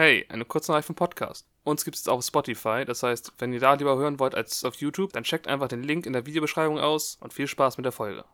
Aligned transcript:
Hey, 0.00 0.24
eine 0.28 0.44
kurze 0.44 0.70
Nachricht 0.70 0.86
vom 0.86 0.94
Podcast. 0.94 1.44
Uns 1.64 1.84
gibt 1.84 1.96
es 1.96 2.06
auf 2.06 2.24
Spotify, 2.24 2.84
das 2.86 3.02
heißt, 3.02 3.32
wenn 3.38 3.52
ihr 3.52 3.58
da 3.58 3.74
lieber 3.74 3.96
hören 3.96 4.20
wollt 4.20 4.36
als 4.36 4.62
auf 4.62 4.76
YouTube, 4.76 5.12
dann 5.12 5.24
checkt 5.24 5.48
einfach 5.48 5.66
den 5.66 5.82
Link 5.82 6.06
in 6.06 6.12
der 6.12 6.24
Videobeschreibung 6.24 6.78
aus 6.78 7.18
und 7.20 7.32
viel 7.32 7.48
Spaß 7.48 7.78
mit 7.78 7.84
der 7.84 7.90
Folge. 7.90 8.24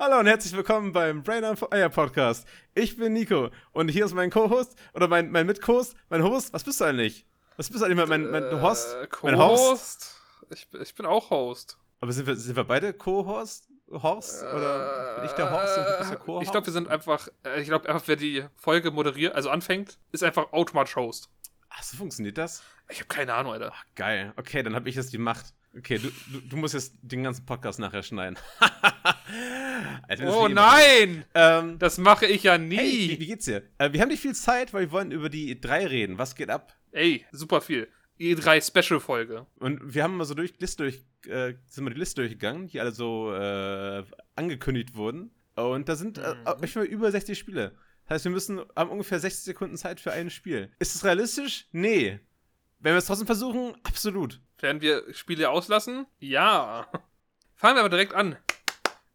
Hallo 0.00 0.18
und 0.18 0.26
herzlich 0.26 0.52
willkommen 0.52 0.90
beim 0.90 1.22
Brain 1.22 1.44
on 1.44 1.56
Fire 1.56 1.90
Podcast. 1.90 2.44
Ich 2.74 2.96
bin 2.96 3.12
Nico 3.12 3.50
und 3.70 3.86
hier 3.86 4.04
ist 4.04 4.14
mein 4.14 4.30
Co-Host 4.30 4.74
oder 4.94 5.06
mein, 5.06 5.30
mein 5.30 5.46
Mit-Host, 5.46 5.94
mein 6.08 6.24
Host. 6.24 6.52
Was 6.54 6.64
bist 6.64 6.80
du 6.80 6.86
eigentlich? 6.86 7.24
Was 7.56 7.70
bist 7.70 7.82
du 7.82 7.86
eigentlich, 7.86 8.04
mein, 8.04 8.28
mein, 8.28 8.42
mein 8.42 8.60
Host? 8.60 8.92
Äh, 8.92 9.06
Mein 9.22 9.38
Host? 9.38 10.16
Ich, 10.50 10.66
ich 10.72 10.92
bin 10.96 11.06
auch 11.06 11.30
Host. 11.30 11.78
Aber 12.00 12.10
sind 12.10 12.26
wir, 12.26 12.34
sind 12.34 12.56
wir 12.56 12.64
beide 12.64 12.92
Co-Host? 12.92 13.68
Horst? 13.92 14.42
Oder 14.42 15.16
bin 15.16 15.24
ich 15.26 15.32
der 15.32 15.50
Horst 15.50 15.78
und 15.78 15.84
du 15.84 15.98
bist 15.98 16.10
der 16.10 16.18
Co-Host? 16.18 16.44
Ich 16.44 16.50
glaube, 16.50 16.66
wir 16.66 16.72
sind 16.72 16.88
einfach, 16.88 17.28
äh, 17.44 17.60
ich 17.60 17.66
glaube 17.68 17.88
einfach, 17.88 18.02
wer 18.06 18.16
die 18.16 18.44
Folge 18.54 18.90
moderiert, 18.90 19.34
also 19.34 19.50
anfängt, 19.50 19.98
ist 20.12 20.22
einfach 20.22 20.52
automatisch 20.52 20.96
Host. 20.96 21.28
Ach, 21.70 21.82
so 21.82 21.96
funktioniert 21.96 22.38
das? 22.38 22.62
Ich 22.90 22.98
habe 22.98 23.08
keine 23.08 23.32
Ahnung, 23.34 23.52
Alter. 23.52 23.72
Ach, 23.74 23.84
geil. 23.94 24.32
Okay, 24.36 24.62
dann 24.62 24.74
habe 24.74 24.88
ich 24.88 24.94
jetzt 24.96 25.12
die 25.12 25.18
Macht. 25.18 25.54
Okay, 25.76 25.96
du, 25.98 26.10
du, 26.30 26.40
du 26.40 26.56
musst 26.58 26.74
jetzt 26.74 26.94
den 27.00 27.22
ganzen 27.22 27.46
Podcast 27.46 27.78
nachher 27.78 28.02
schneiden. 28.02 28.36
Alter, 30.08 30.36
Oh 30.36 30.48
nein! 30.48 31.24
Ähm, 31.34 31.78
Das 31.78 31.98
mache 31.98 32.26
ich 32.26 32.42
ja 32.42 32.58
nie. 32.58 32.76
hey, 32.76 33.08
wie, 33.10 33.20
wie 33.20 33.26
geht's 33.26 33.46
dir? 33.46 33.62
Äh, 33.78 33.92
wir 33.92 34.00
haben 34.00 34.08
nicht 34.08 34.20
viel 34.20 34.34
Zeit, 34.34 34.72
weil 34.74 34.82
wir 34.82 34.92
wollen 34.92 35.10
über 35.12 35.28
die 35.28 35.60
drei 35.60 35.86
reden. 35.86 36.18
Was 36.18 36.34
geht 36.34 36.50
ab? 36.50 36.74
Ey, 36.90 37.24
super 37.32 37.60
viel. 37.60 37.88
E3 38.20 38.64
Special 38.64 39.00
Folge. 39.00 39.46
Und 39.58 39.94
wir 39.94 40.02
haben 40.04 40.16
mal 40.16 40.24
so 40.24 40.34
durch 40.34 40.52
Liste 40.58 40.82
durch, 40.84 41.02
äh, 41.26 41.54
sind 41.66 41.84
wir 41.84 41.90
die 41.92 41.98
Liste 42.00 42.20
durchgegangen, 42.22 42.66
die 42.68 42.80
alle 42.80 42.92
so 42.92 43.32
äh, 43.34 44.04
angekündigt 44.36 44.94
wurden. 44.96 45.30
Und 45.54 45.88
da 45.88 45.96
sind 45.96 46.18
äh, 46.18 46.34
Mhm. 46.34 46.64
ich 46.64 46.74
mal 46.76 46.84
über 46.84 47.10
60 47.10 47.38
Spiele. 47.38 47.72
Das 48.04 48.16
heißt, 48.16 48.24
wir 48.24 48.32
müssen 48.32 48.60
haben 48.76 48.90
ungefähr 48.90 49.20
60 49.20 49.44
Sekunden 49.44 49.76
Zeit 49.76 50.00
für 50.00 50.12
ein 50.12 50.30
Spiel. 50.30 50.70
Ist 50.78 50.94
es 50.94 51.04
realistisch? 51.04 51.66
Nee. 51.72 52.18
Wenn 52.80 52.94
wir 52.94 52.98
es 52.98 53.06
trotzdem 53.06 53.26
versuchen, 53.26 53.74
absolut. 53.84 54.40
Werden 54.60 54.80
wir 54.82 55.04
Spiele 55.14 55.50
auslassen? 55.50 56.06
Ja. 56.18 56.88
Fangen 57.54 57.76
wir 57.76 57.80
aber 57.80 57.90
direkt 57.90 58.14
an. 58.14 58.36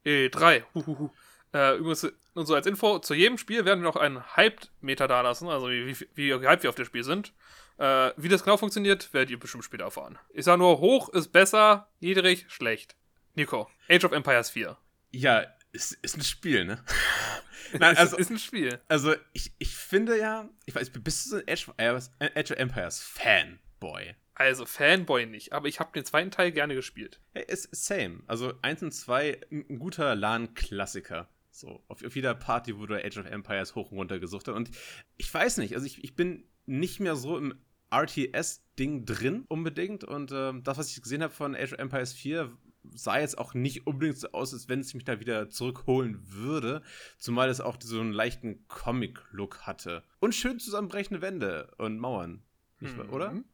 E3. 0.06 0.64
Huhuhu. 0.74 1.10
Äh, 1.54 1.78
übrigens, 1.78 2.08
nur 2.34 2.46
so 2.46 2.56
als 2.56 2.68
Info, 2.68 3.00
zu 3.00 3.14
jedem 3.14 3.38
Spiel 3.38 3.66
werden 3.66 3.82
wir 3.82 3.88
noch 3.90 3.96
einen 3.98 4.36
Hyped-Meter 4.36 5.08
da 5.08 5.22
lassen, 5.22 5.50
also 5.50 5.70
wie, 5.70 5.88
wie, 5.88 6.08
wie 6.16 6.28
gehypt 6.30 6.64
wir 6.64 6.70
auf 6.70 6.76
das 6.76 6.88
Spiel 6.88 7.04
sind. 7.04 7.34
Äh, 7.78 8.12
wie 8.18 8.28
das 8.30 8.44
genau 8.44 8.58
funktioniert, 8.58 9.14
werdet 9.14 9.30
ihr 9.30 9.40
bestimmt 9.40 9.64
später 9.64 9.86
erfahren. 9.86 10.18
Ich 10.34 10.46
sage 10.46 10.58
nur, 10.60 10.80
hoch 10.80 11.10
ist 11.10 11.30
besser, 11.32 11.90
niedrig, 12.00 12.46
schlecht. 12.50 12.96
Nico, 13.36 13.70
Age 13.90 14.06
of 14.06 14.12
Empires 14.14 14.50
4. 14.50 14.78
Ja, 15.12 15.46
ist, 15.72 15.94
ist 16.02 16.18
ein 16.18 16.24
Spiel, 16.24 16.66
ne? 16.66 16.84
Nein, 17.78 17.98
also, 17.98 18.18
ist 18.18 18.32
ein 18.32 18.40
Spiel. 18.40 18.80
also 18.88 19.14
ich, 19.34 19.54
ich 19.60 19.76
finde 19.76 20.18
ja, 20.18 20.50
ich 20.66 20.74
weiß, 20.74 20.90
bist 20.90 21.26
du 21.26 21.30
so 21.32 21.36
ein 21.38 21.44
Age 21.48 21.68
of, 21.68 21.76
Empires- 21.78 22.12
Age 22.20 22.52
of 22.52 22.58
Empires 22.58 23.00
Fanboy? 23.02 24.16
Also, 24.34 24.66
Fanboy 24.66 25.26
nicht, 25.26 25.54
aber 25.54 25.68
ich 25.68 25.80
habe 25.80 25.92
den 25.94 26.06
zweiten 26.06 26.32
Teil 26.32 26.52
gerne 26.52 26.76
gespielt. 26.76 27.20
Hey, 27.34 27.46
ist 27.48 27.70
same. 27.76 28.22
Also 28.28 28.54
1 28.62 28.84
und 28.84 28.92
2, 28.92 29.42
ein, 29.52 29.66
ein 29.70 29.80
guter 29.80 30.16
LAN-Klassiker. 30.16 31.28
So, 31.52 31.84
auf, 31.88 32.04
auf 32.04 32.16
jeder 32.16 32.36
Party 32.36 32.78
wurde 32.78 33.04
Age 33.04 33.18
of 33.18 33.26
Empires 33.26 33.76
hoch 33.76 33.92
und 33.92 33.98
runter 33.98 34.20
gesucht. 34.20 34.48
Und 34.48 34.70
ich 35.18 35.34
weiß 35.34 35.58
nicht, 35.58 35.74
also 35.74 35.86
ich, 35.88 36.04
ich 36.04 36.16
bin 36.16 36.44
nicht 36.68 37.00
mehr 37.00 37.16
so 37.16 37.38
im 37.38 37.60
RTS-Ding 37.92 39.06
drin 39.06 39.46
unbedingt. 39.48 40.04
Und 40.04 40.32
ähm, 40.34 40.64
das, 40.64 40.78
was 40.78 40.90
ich 40.90 41.02
gesehen 41.02 41.24
habe 41.24 41.34
von 41.34 41.56
Age 41.56 41.74
of 41.74 41.80
Empires 41.80 42.14
4, 42.14 42.52
sah 42.94 43.20
jetzt 43.20 43.38
auch 43.38 43.54
nicht 43.54 43.88
unbedingt 43.88 44.18
so 44.18 44.32
aus, 44.32 44.54
als 44.54 44.70
wenn 44.70 44.80
es 44.80 44.94
mich 44.94 45.04
da 45.04 45.20
wieder 45.20 45.50
zurückholen 45.50 46.20
würde. 46.24 46.82
Zumal 47.18 47.50
es 47.50 47.62
auch 47.62 47.78
so 47.82 48.00
einen 48.00 48.14
leichten 48.14 48.68
Comic-Look 48.68 49.62
hatte. 49.62 50.04
Und 50.20 50.36
schön 50.36 50.60
zusammenbrechende 50.60 51.22
Wände 51.22 51.74
und 51.78 52.00
Mauern. 52.00 52.44
Nicht 52.80 52.98
wahr, 52.98 53.12
oder? 53.12 53.32
Mhm. 53.32 53.46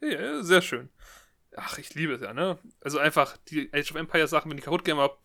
Ja, 0.00 0.42
sehr 0.42 0.62
schön. 0.62 0.90
Ach, 1.54 1.78
ich 1.78 1.94
liebe 1.94 2.14
es 2.14 2.20
ja, 2.20 2.34
ne? 2.34 2.58
Also 2.80 2.98
einfach 2.98 3.36
die 3.48 3.72
Age 3.72 3.90
of 3.92 3.96
Empires 3.96 4.30
Sachen, 4.30 4.50
wenn 4.50 4.56
die 4.56 4.62
kaputt 4.62 4.84
gehen, 4.84 4.98
aber 4.98 5.18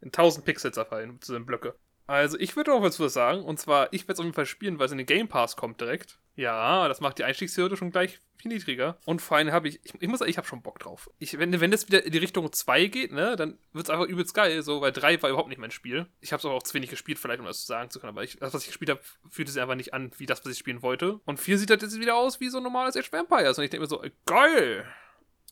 in 0.00 0.08
1000 0.08 0.44
Pixel 0.44 0.72
zerfallen 0.72 1.20
zu 1.20 1.32
den 1.32 1.46
Blöcke. 1.46 1.76
Also 2.06 2.38
ich 2.38 2.56
würde 2.56 2.72
auch 2.72 2.82
was 2.82 2.96
sagen, 3.12 3.44
und 3.44 3.58
zwar, 3.58 3.92
ich 3.92 4.02
werde 4.02 4.14
es 4.14 4.18
auf 4.20 4.24
jeden 4.24 4.34
Fall 4.34 4.46
spielen, 4.46 4.78
weil 4.78 4.86
es 4.86 4.92
in 4.92 4.98
den 4.98 5.06
Game 5.06 5.28
Pass 5.28 5.56
kommt 5.56 5.80
direkt. 5.80 6.18
Ja, 6.36 6.86
das 6.86 7.00
macht 7.00 7.18
die 7.18 7.24
Einstiegshürde 7.24 7.76
schon 7.76 7.90
gleich 7.90 8.20
viel 8.36 8.52
niedriger. 8.52 8.98
Und 9.06 9.22
vor 9.22 9.38
allem 9.38 9.50
habe 9.50 9.68
ich, 9.68 9.80
ich, 9.84 9.94
ich 9.98 10.08
muss 10.08 10.18
sagen, 10.18 10.30
ich 10.30 10.36
habe 10.36 10.46
schon 10.46 10.62
Bock 10.62 10.78
drauf. 10.78 11.10
Ich, 11.18 11.38
wenn, 11.38 11.58
wenn 11.60 11.70
das 11.70 11.88
wieder 11.88 12.04
in 12.04 12.12
die 12.12 12.18
Richtung 12.18 12.52
2 12.52 12.86
geht, 12.86 13.12
ne, 13.12 13.36
dann 13.36 13.58
wird 13.72 13.86
es 13.86 13.90
einfach 13.90 14.06
übelst 14.06 14.34
geil, 14.34 14.62
so, 14.62 14.82
weil 14.82 14.92
3 14.92 15.22
war 15.22 15.30
überhaupt 15.30 15.48
nicht 15.48 15.58
mein 15.58 15.70
Spiel. 15.70 16.06
Ich 16.20 16.32
habe 16.32 16.40
es 16.40 16.44
auch 16.44 16.62
zu 16.62 16.74
wenig 16.74 16.90
gespielt, 16.90 17.18
vielleicht, 17.18 17.40
um 17.40 17.46
das 17.46 17.66
sagen 17.66 17.90
zu 17.90 18.00
können, 18.00 18.10
aber 18.10 18.22
ich, 18.22 18.36
das, 18.36 18.52
was 18.52 18.62
ich 18.62 18.68
gespielt 18.68 18.90
habe, 18.90 19.00
fühlte 19.30 19.50
sich 19.50 19.62
einfach 19.62 19.74
nicht 19.74 19.94
an, 19.94 20.12
wie 20.18 20.26
das, 20.26 20.44
was 20.44 20.52
ich 20.52 20.58
spielen 20.58 20.82
wollte. 20.82 21.20
Und 21.24 21.40
4 21.40 21.58
sieht 21.58 21.70
halt 21.70 21.82
jetzt 21.82 21.98
wieder 21.98 22.16
aus 22.16 22.38
wie 22.40 22.50
so 22.50 22.58
ein 22.58 22.62
normales 22.62 22.96
Age 22.96 23.08
of 23.08 23.18
Empires. 23.18 23.58
Und 23.58 23.64
ich 23.64 23.70
denke 23.70 23.84
mir 23.84 23.88
so, 23.88 24.04
geil! 24.26 24.86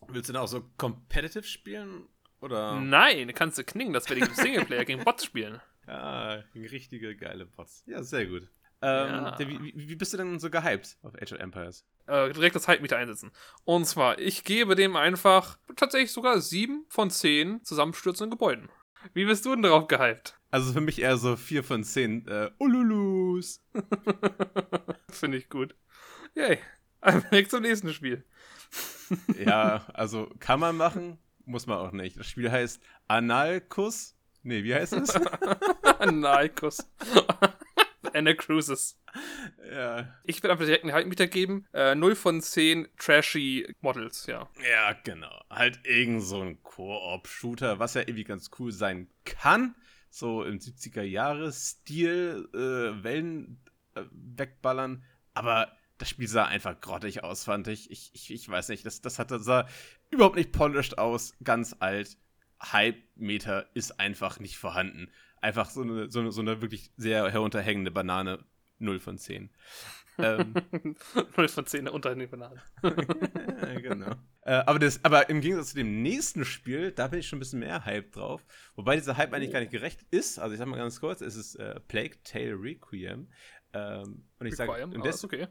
Willst 0.08 0.28
du 0.28 0.34
denn 0.34 0.42
auch 0.42 0.48
so 0.48 0.62
competitive 0.76 1.44
spielen? 1.44 2.06
Oder? 2.40 2.78
Nein, 2.78 3.32
kannst 3.34 3.56
du 3.56 3.64
knicken, 3.64 3.94
das 3.94 4.10
werde 4.10 4.22
ich 4.22 4.28
im 4.28 4.34
Singleplayer 4.44 4.84
gegen 4.84 5.02
Bots 5.02 5.24
spielen. 5.24 5.62
Ja, 5.86 6.42
richtige 6.54 7.16
geile 7.16 7.46
Bots. 7.46 7.84
Ja, 7.86 8.02
sehr 8.02 8.26
gut. 8.26 8.48
Ähm, 8.84 9.24
Ja. 9.24 9.38
wie, 9.38 9.72
wie 9.74 9.96
bist 9.96 10.12
du 10.12 10.16
denn 10.18 10.38
so 10.38 10.50
gehypt 10.50 10.96
auf 11.02 11.14
Age 11.20 11.32
of 11.32 11.38
Empires? 11.40 11.84
Äh, 12.06 12.32
direkt 12.32 12.54
das 12.54 12.68
Hype-Meter 12.68 12.96
einsetzen. 12.96 13.32
Und 13.64 13.86
zwar, 13.86 14.18
ich 14.18 14.44
gebe 14.44 14.74
dem 14.74 14.96
einfach 14.96 15.58
tatsächlich 15.76 16.12
sogar 16.12 16.40
7 16.40 16.84
von 16.88 17.10
10 17.10 17.64
zusammenstürzenden 17.64 18.30
Gebäuden. 18.30 18.68
Wie 19.12 19.24
bist 19.24 19.44
du 19.44 19.50
denn 19.54 19.62
darauf 19.62 19.86
gehypt? 19.88 20.38
Also 20.50 20.72
für 20.72 20.80
mich 20.80 21.00
eher 21.00 21.16
so 21.16 21.36
4 21.36 21.64
von 21.64 21.82
10 21.84 22.26
äh, 22.28 22.50
Ululus. 22.58 23.62
Finde 25.10 25.38
ich 25.38 25.48
gut. 25.48 25.74
Yay. 26.34 26.58
Einfach 27.00 27.28
direkt 27.30 27.50
zum 27.50 27.62
nächsten 27.62 27.92
Spiel. 27.92 28.24
ja, 29.44 29.84
also 29.92 30.30
kann 30.40 30.58
man 30.60 30.76
machen, 30.76 31.18
muss 31.44 31.66
man 31.66 31.78
auch 31.78 31.92
nicht. 31.92 32.18
Das 32.18 32.26
Spiel 32.26 32.50
heißt 32.50 32.82
Analkus. 33.08 34.16
Nee, 34.42 34.62
wie 34.64 34.74
heißt 34.74 34.92
es? 34.94 35.14
Nikos. 36.10 36.78
Anna 38.14 38.34
Cruises. 38.34 38.98
ja. 39.70 40.08
Ich 40.24 40.42
werde 40.42 40.52
einfach 40.52 40.64
direkt 40.64 40.84
einen 40.84 40.92
Hype-Meter 40.92 41.26
geben. 41.26 41.66
Äh, 41.72 41.94
0 41.94 42.14
von 42.14 42.40
10 42.40 42.88
trashy 42.98 43.66
Models, 43.80 44.26
ja. 44.26 44.48
Ja, 44.70 44.92
genau. 44.92 45.44
Halt 45.50 45.80
irgend 45.84 46.22
so 46.22 46.40
ein 46.40 46.62
Koop-Shooter, 46.62 47.78
was 47.78 47.94
ja 47.94 48.02
irgendwie 48.02 48.24
ganz 48.24 48.50
cool 48.58 48.72
sein 48.72 49.08
kann. 49.24 49.74
So 50.10 50.44
im 50.44 50.58
70er-Jahre-Stil, 50.58 52.48
äh, 52.54 53.02
Wellen 53.02 53.60
äh, 53.94 54.02
wegballern. 54.12 55.02
Aber 55.34 55.72
das 55.98 56.08
Spiel 56.08 56.28
sah 56.28 56.44
einfach 56.44 56.80
grottig 56.80 57.24
aus, 57.24 57.44
fand 57.44 57.68
ich. 57.68 57.90
Ich, 57.90 58.10
ich, 58.14 58.32
ich 58.32 58.48
weiß 58.48 58.68
nicht, 58.68 58.86
das, 58.86 59.00
das 59.00 59.18
hatte, 59.18 59.40
sah 59.40 59.66
überhaupt 60.10 60.36
nicht 60.36 60.52
polished 60.52 60.98
aus, 60.98 61.34
ganz 61.42 61.76
alt. 61.80 62.16
Hype-Meter 62.62 63.68
ist 63.74 63.98
einfach 64.00 64.38
nicht 64.38 64.56
vorhanden. 64.56 65.10
Einfach 65.44 65.68
so 65.68 65.82
eine, 65.82 66.10
so 66.10 66.20
eine, 66.20 66.32
so 66.32 66.40
eine 66.40 66.62
wirklich 66.62 66.90
sehr 66.96 67.30
herunterhängende 67.30 67.90
Banane. 67.90 68.38
0 68.78 68.98
von 68.98 69.18
10. 69.18 69.50
ähm, 70.18 70.54
0 71.36 71.48
von 71.48 71.66
10 71.66 71.86
unter 71.88 72.14
den 72.14 72.30
Bananen. 72.30 72.60
genau. 73.82 74.12
Äh, 74.42 74.52
aber, 74.66 74.78
das, 74.78 75.04
aber 75.04 75.28
im 75.28 75.40
Gegensatz 75.42 75.70
zu 75.70 75.76
dem 75.76 76.02
nächsten 76.02 76.44
Spiel, 76.46 76.92
da 76.92 77.08
bin 77.08 77.20
ich 77.20 77.28
schon 77.28 77.36
ein 77.36 77.40
bisschen 77.40 77.60
mehr 77.60 77.84
Hype 77.84 78.12
drauf. 78.12 78.42
Wobei 78.74 78.96
dieser 78.96 79.16
Hype 79.16 79.32
eigentlich 79.34 79.52
gar 79.52 79.60
nicht 79.60 79.70
gerecht 79.72 80.00
ist. 80.10 80.38
Also 80.38 80.54
ich 80.54 80.58
sag 80.58 80.66
mal 80.66 80.76
ganz 80.76 80.98
kurz, 80.98 81.20
es 81.20 81.36
ist 81.36 81.56
äh, 81.56 81.78
Plague 81.80 82.16
Tale 82.24 82.54
Requiem. 82.58 83.28
Ähm, 83.74 84.24
und 84.38 84.46
ich 84.46 84.56
sage, 84.56 84.72
des- 85.02 85.16
ist 85.16 85.24
okay. 85.24 85.46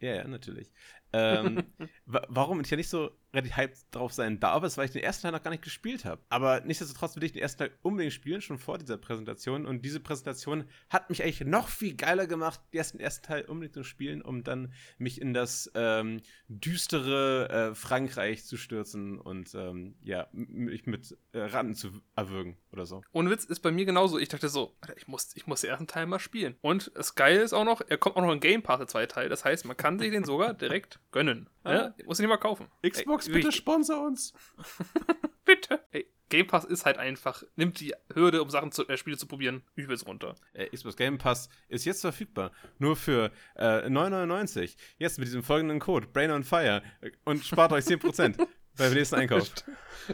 ja, 0.00 0.14
ja, 0.16 0.28
natürlich. 0.28 0.70
Ähm, 1.12 1.64
wa 2.06 2.22
warum 2.28 2.60
ich 2.60 2.70
ja 2.70 2.76
nicht 2.76 2.88
so 2.88 3.10
relativ 3.32 3.56
hyped 3.56 3.78
drauf 3.90 4.12
sein 4.12 4.40
darf, 4.40 4.62
ist, 4.64 4.78
weil 4.78 4.86
ich 4.86 4.92
den 4.92 5.02
ersten 5.02 5.22
Teil 5.22 5.32
noch 5.32 5.42
gar 5.42 5.50
nicht 5.50 5.62
gespielt 5.62 6.04
habe. 6.04 6.22
Aber 6.28 6.60
nichtsdestotrotz 6.60 7.16
will 7.16 7.24
ich 7.24 7.32
den 7.32 7.42
ersten 7.42 7.58
Teil 7.58 7.70
unbedingt 7.82 8.14
spielen, 8.14 8.40
schon 8.40 8.58
vor 8.58 8.78
dieser 8.78 8.96
Präsentation. 8.96 9.66
Und 9.66 9.84
diese 9.84 10.00
Präsentation 10.00 10.64
hat 10.88 11.10
mich 11.10 11.22
eigentlich 11.22 11.40
noch 11.42 11.68
viel 11.68 11.94
geiler 11.94 12.26
gemacht, 12.26 12.60
den 12.72 13.00
ersten, 13.00 13.22
Teil 13.22 13.44
unbedingt 13.44 13.74
zu 13.74 13.84
spielen, 13.84 14.22
um 14.22 14.44
dann 14.44 14.72
mich 14.96 15.20
in 15.20 15.34
das 15.34 15.70
ähm, 15.74 16.20
düstere 16.48 17.48
äh, 17.70 17.74
Frankreich 17.74 18.44
zu 18.44 18.56
stürzen 18.56 19.18
und 19.18 19.54
ähm, 19.54 19.96
ja, 20.02 20.28
mich 20.32 20.86
mit 20.86 21.16
äh, 21.32 21.40
Ratten 21.40 21.74
zu 21.74 21.90
erwürgen 22.16 22.56
oder 22.72 22.86
so. 22.86 23.02
Ohne 23.12 23.30
Witz 23.30 23.44
ist 23.44 23.60
bei 23.60 23.70
mir 23.70 23.84
genauso. 23.84 24.18
Ich 24.18 24.28
dachte 24.28 24.48
so, 24.48 24.76
ich 24.96 25.06
muss, 25.06 25.36
ich 25.36 25.46
muss 25.46 25.60
den 25.60 25.70
ersten 25.70 25.86
Teil 25.86 26.06
mal 26.06 26.18
spielen. 26.18 26.56
Und 26.62 26.90
das 26.94 27.14
Geile 27.14 27.42
ist 27.42 27.52
auch 27.52 27.64
noch, 27.64 27.82
er 27.86 27.98
kommt 27.98 28.16
auch 28.16 28.22
noch 28.22 28.32
in 28.32 28.40
Game 28.40 28.62
Pass, 28.62 28.78
der 28.78 28.88
zweite 28.88 29.14
Teil. 29.14 29.28
Das 29.28 29.44
heißt, 29.44 29.66
man 29.66 29.76
kann 29.76 29.98
sich 29.98 30.10
den 30.10 30.24
sogar 30.24 30.54
direkt 30.54 30.97
gönnen. 31.10 31.48
Ja? 31.64 31.94
Muss 32.06 32.18
ihn 32.18 32.22
nicht 32.22 32.30
mal 32.30 32.36
kaufen. 32.36 32.68
Xbox, 32.88 33.26
Ey, 33.28 33.34
bitte 33.34 33.52
sponsor 33.52 34.06
uns. 34.06 34.32
bitte. 35.44 35.80
Ey, 35.90 36.06
Game 36.28 36.46
Pass 36.46 36.64
ist 36.64 36.84
halt 36.84 36.98
einfach, 36.98 37.42
nimmt 37.56 37.80
die 37.80 37.94
Hürde, 38.12 38.42
um 38.42 38.50
Sachen 38.50 38.70
zu, 38.70 38.86
äh, 38.88 38.96
Spiele 38.98 39.16
zu 39.16 39.26
probieren, 39.26 39.62
übelst 39.76 40.06
runter. 40.06 40.34
Äh, 40.52 40.68
Xbox 40.68 40.96
Game 40.96 41.16
Pass 41.18 41.48
ist 41.68 41.84
jetzt 41.86 42.02
verfügbar. 42.02 42.52
Nur 42.78 42.96
für 42.96 43.30
äh, 43.54 43.86
9,99. 43.88 44.76
Jetzt 44.98 45.18
mit 45.18 45.26
diesem 45.28 45.42
folgenden 45.42 45.78
Code, 45.80 46.06
Brain 46.08 46.30
on 46.30 46.44
Fire. 46.44 46.82
äh, 47.00 47.10
Und 47.24 47.44
spart 47.44 47.72
euch 47.72 47.84
10%. 47.86 48.46
Beim 48.78 48.94
nächsten 48.94 49.14
Einkauf. 49.16 49.50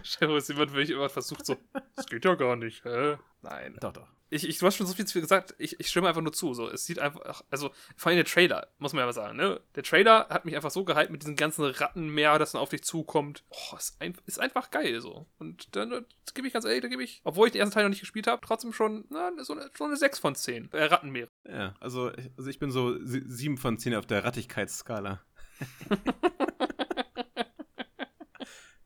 Stell 0.02 0.28
dir 0.28 0.38
jemand 0.40 0.72
wirklich 0.72 0.90
immer 0.90 1.08
versucht 1.08 1.46
so, 1.46 1.56
das 1.94 2.06
geht 2.06 2.24
ja 2.24 2.34
gar 2.34 2.56
nicht, 2.56 2.84
hä? 2.84 3.16
Nein. 3.42 3.76
Doch, 3.80 3.92
doch. 3.92 4.08
Ich, 4.30 4.48
ich, 4.48 4.58
du 4.58 4.66
hast 4.66 4.76
schon 4.76 4.86
so 4.86 4.94
viel 4.94 5.04
zu 5.04 5.12
viel 5.12 5.22
gesagt, 5.22 5.54
ich, 5.58 5.78
ich 5.78 5.88
stimme 5.88 6.08
einfach 6.08 6.22
nur 6.22 6.32
zu. 6.32 6.54
So. 6.54 6.68
Es 6.68 6.86
sieht 6.86 6.98
einfach, 6.98 7.44
also 7.50 7.70
vor 7.96 8.10
allem 8.10 8.16
der 8.16 8.24
Trailer, 8.24 8.66
muss 8.78 8.92
man 8.92 9.00
ja 9.00 9.06
mal 9.06 9.12
sagen, 9.12 9.36
ne? 9.36 9.60
Der 9.76 9.84
Trailer 9.84 10.28
hat 10.28 10.44
mich 10.44 10.56
einfach 10.56 10.72
so 10.72 10.84
gehypt 10.84 11.10
mit 11.10 11.22
diesem 11.22 11.36
ganzen 11.36 11.64
Rattenmeer, 11.64 12.38
das 12.40 12.52
dann 12.52 12.60
auf 12.60 12.70
dich 12.70 12.82
zukommt. 12.82 13.44
Oh, 13.50 13.76
ist, 13.76 14.00
ein, 14.00 14.16
ist 14.26 14.40
einfach 14.40 14.72
geil 14.72 15.00
so. 15.00 15.28
Und 15.38 15.76
dann 15.76 15.90
das 15.90 16.34
gebe 16.34 16.48
ich 16.48 16.52
ganz 16.52 16.64
ehrlich, 16.64 16.82
da 16.82 16.88
gebe 16.88 17.04
ich, 17.04 17.20
obwohl 17.22 17.46
ich 17.46 17.52
den 17.52 17.60
ersten 17.60 17.74
Teil 17.74 17.84
noch 17.84 17.90
nicht 17.90 18.00
gespielt 18.00 18.26
habe, 18.26 18.44
trotzdem 18.44 18.72
schon, 18.72 19.04
na, 19.10 19.30
so 19.44 19.52
eine, 19.52 19.70
schon 19.72 19.88
eine 19.88 19.96
6 19.96 20.18
von 20.18 20.34
10. 20.34 20.72
Äh, 20.72 20.84
Rattenmeer. 20.84 21.28
Ja, 21.48 21.76
also, 21.78 22.10
also 22.36 22.50
ich 22.50 22.58
bin 22.58 22.72
so 22.72 22.96
7 23.04 23.56
von 23.56 23.78
10 23.78 23.94
auf 23.94 24.06
der 24.06 24.24
Rattigkeitsskala. 24.24 25.22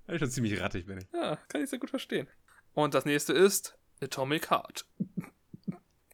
ja, 0.08 0.18
schon 0.18 0.30
ziemlich 0.30 0.60
rattig 0.60 0.86
bin 0.86 0.98
ich. 0.98 1.06
Ja, 1.12 1.36
kann 1.48 1.62
ich 1.62 1.70
sehr 1.70 1.78
gut 1.78 1.90
verstehen. 1.90 2.28
Und 2.72 2.94
das 2.94 3.04
nächste 3.04 3.32
ist 3.32 3.78
Atomic 4.00 4.50
Heart. 4.50 4.86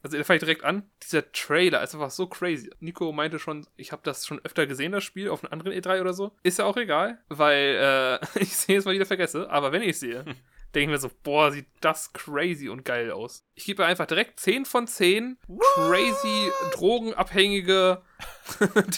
Also, 0.05 0.17
da 0.17 0.23
fange 0.23 0.35
ich 0.35 0.43
direkt 0.43 0.63
an. 0.63 0.87
Dieser 1.01 1.31
Trailer 1.31 1.81
ist 1.81 1.95
einfach 1.95 2.11
so 2.11 2.27
crazy. 2.27 2.69
Nico 2.79 3.11
meinte 3.11 3.39
schon, 3.39 3.65
ich 3.75 3.91
habe 3.91 4.03
das 4.05 4.27
schon 4.27 4.39
öfter 4.45 4.67
gesehen, 4.67 4.91
das 4.91 5.03
Spiel, 5.03 5.29
auf 5.29 5.43
einem 5.43 5.51
anderen 5.51 5.73
E3 5.73 5.99
oder 5.99 6.13
so. 6.13 6.31
Ist 6.43 6.59
ja 6.59 6.65
auch 6.65 6.77
egal, 6.77 7.23
weil 7.27 8.19
äh, 8.21 8.39
ich 8.39 8.55
sehe 8.55 8.77
es 8.77 8.85
mal 8.85 8.93
wieder 8.93 9.07
vergesse. 9.07 9.49
Aber 9.49 9.71
wenn 9.71 9.81
ich 9.81 9.89
es 9.89 10.01
sehe, 10.01 10.23
denke 10.75 10.81
ich 10.81 10.87
mir 10.89 10.99
so, 10.99 11.09
boah, 11.23 11.51
sieht 11.51 11.65
das 11.81 12.13
crazy 12.13 12.69
und 12.69 12.85
geil 12.85 13.09
aus. 13.09 13.47
Ich 13.55 13.65
gebe 13.65 13.83
einfach 13.83 14.05
direkt 14.05 14.39
10 14.39 14.65
von 14.65 14.85
10 14.85 15.39
crazy, 15.73 16.51
drogenabhängige 16.73 18.03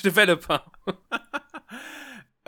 Developer. 0.03 0.69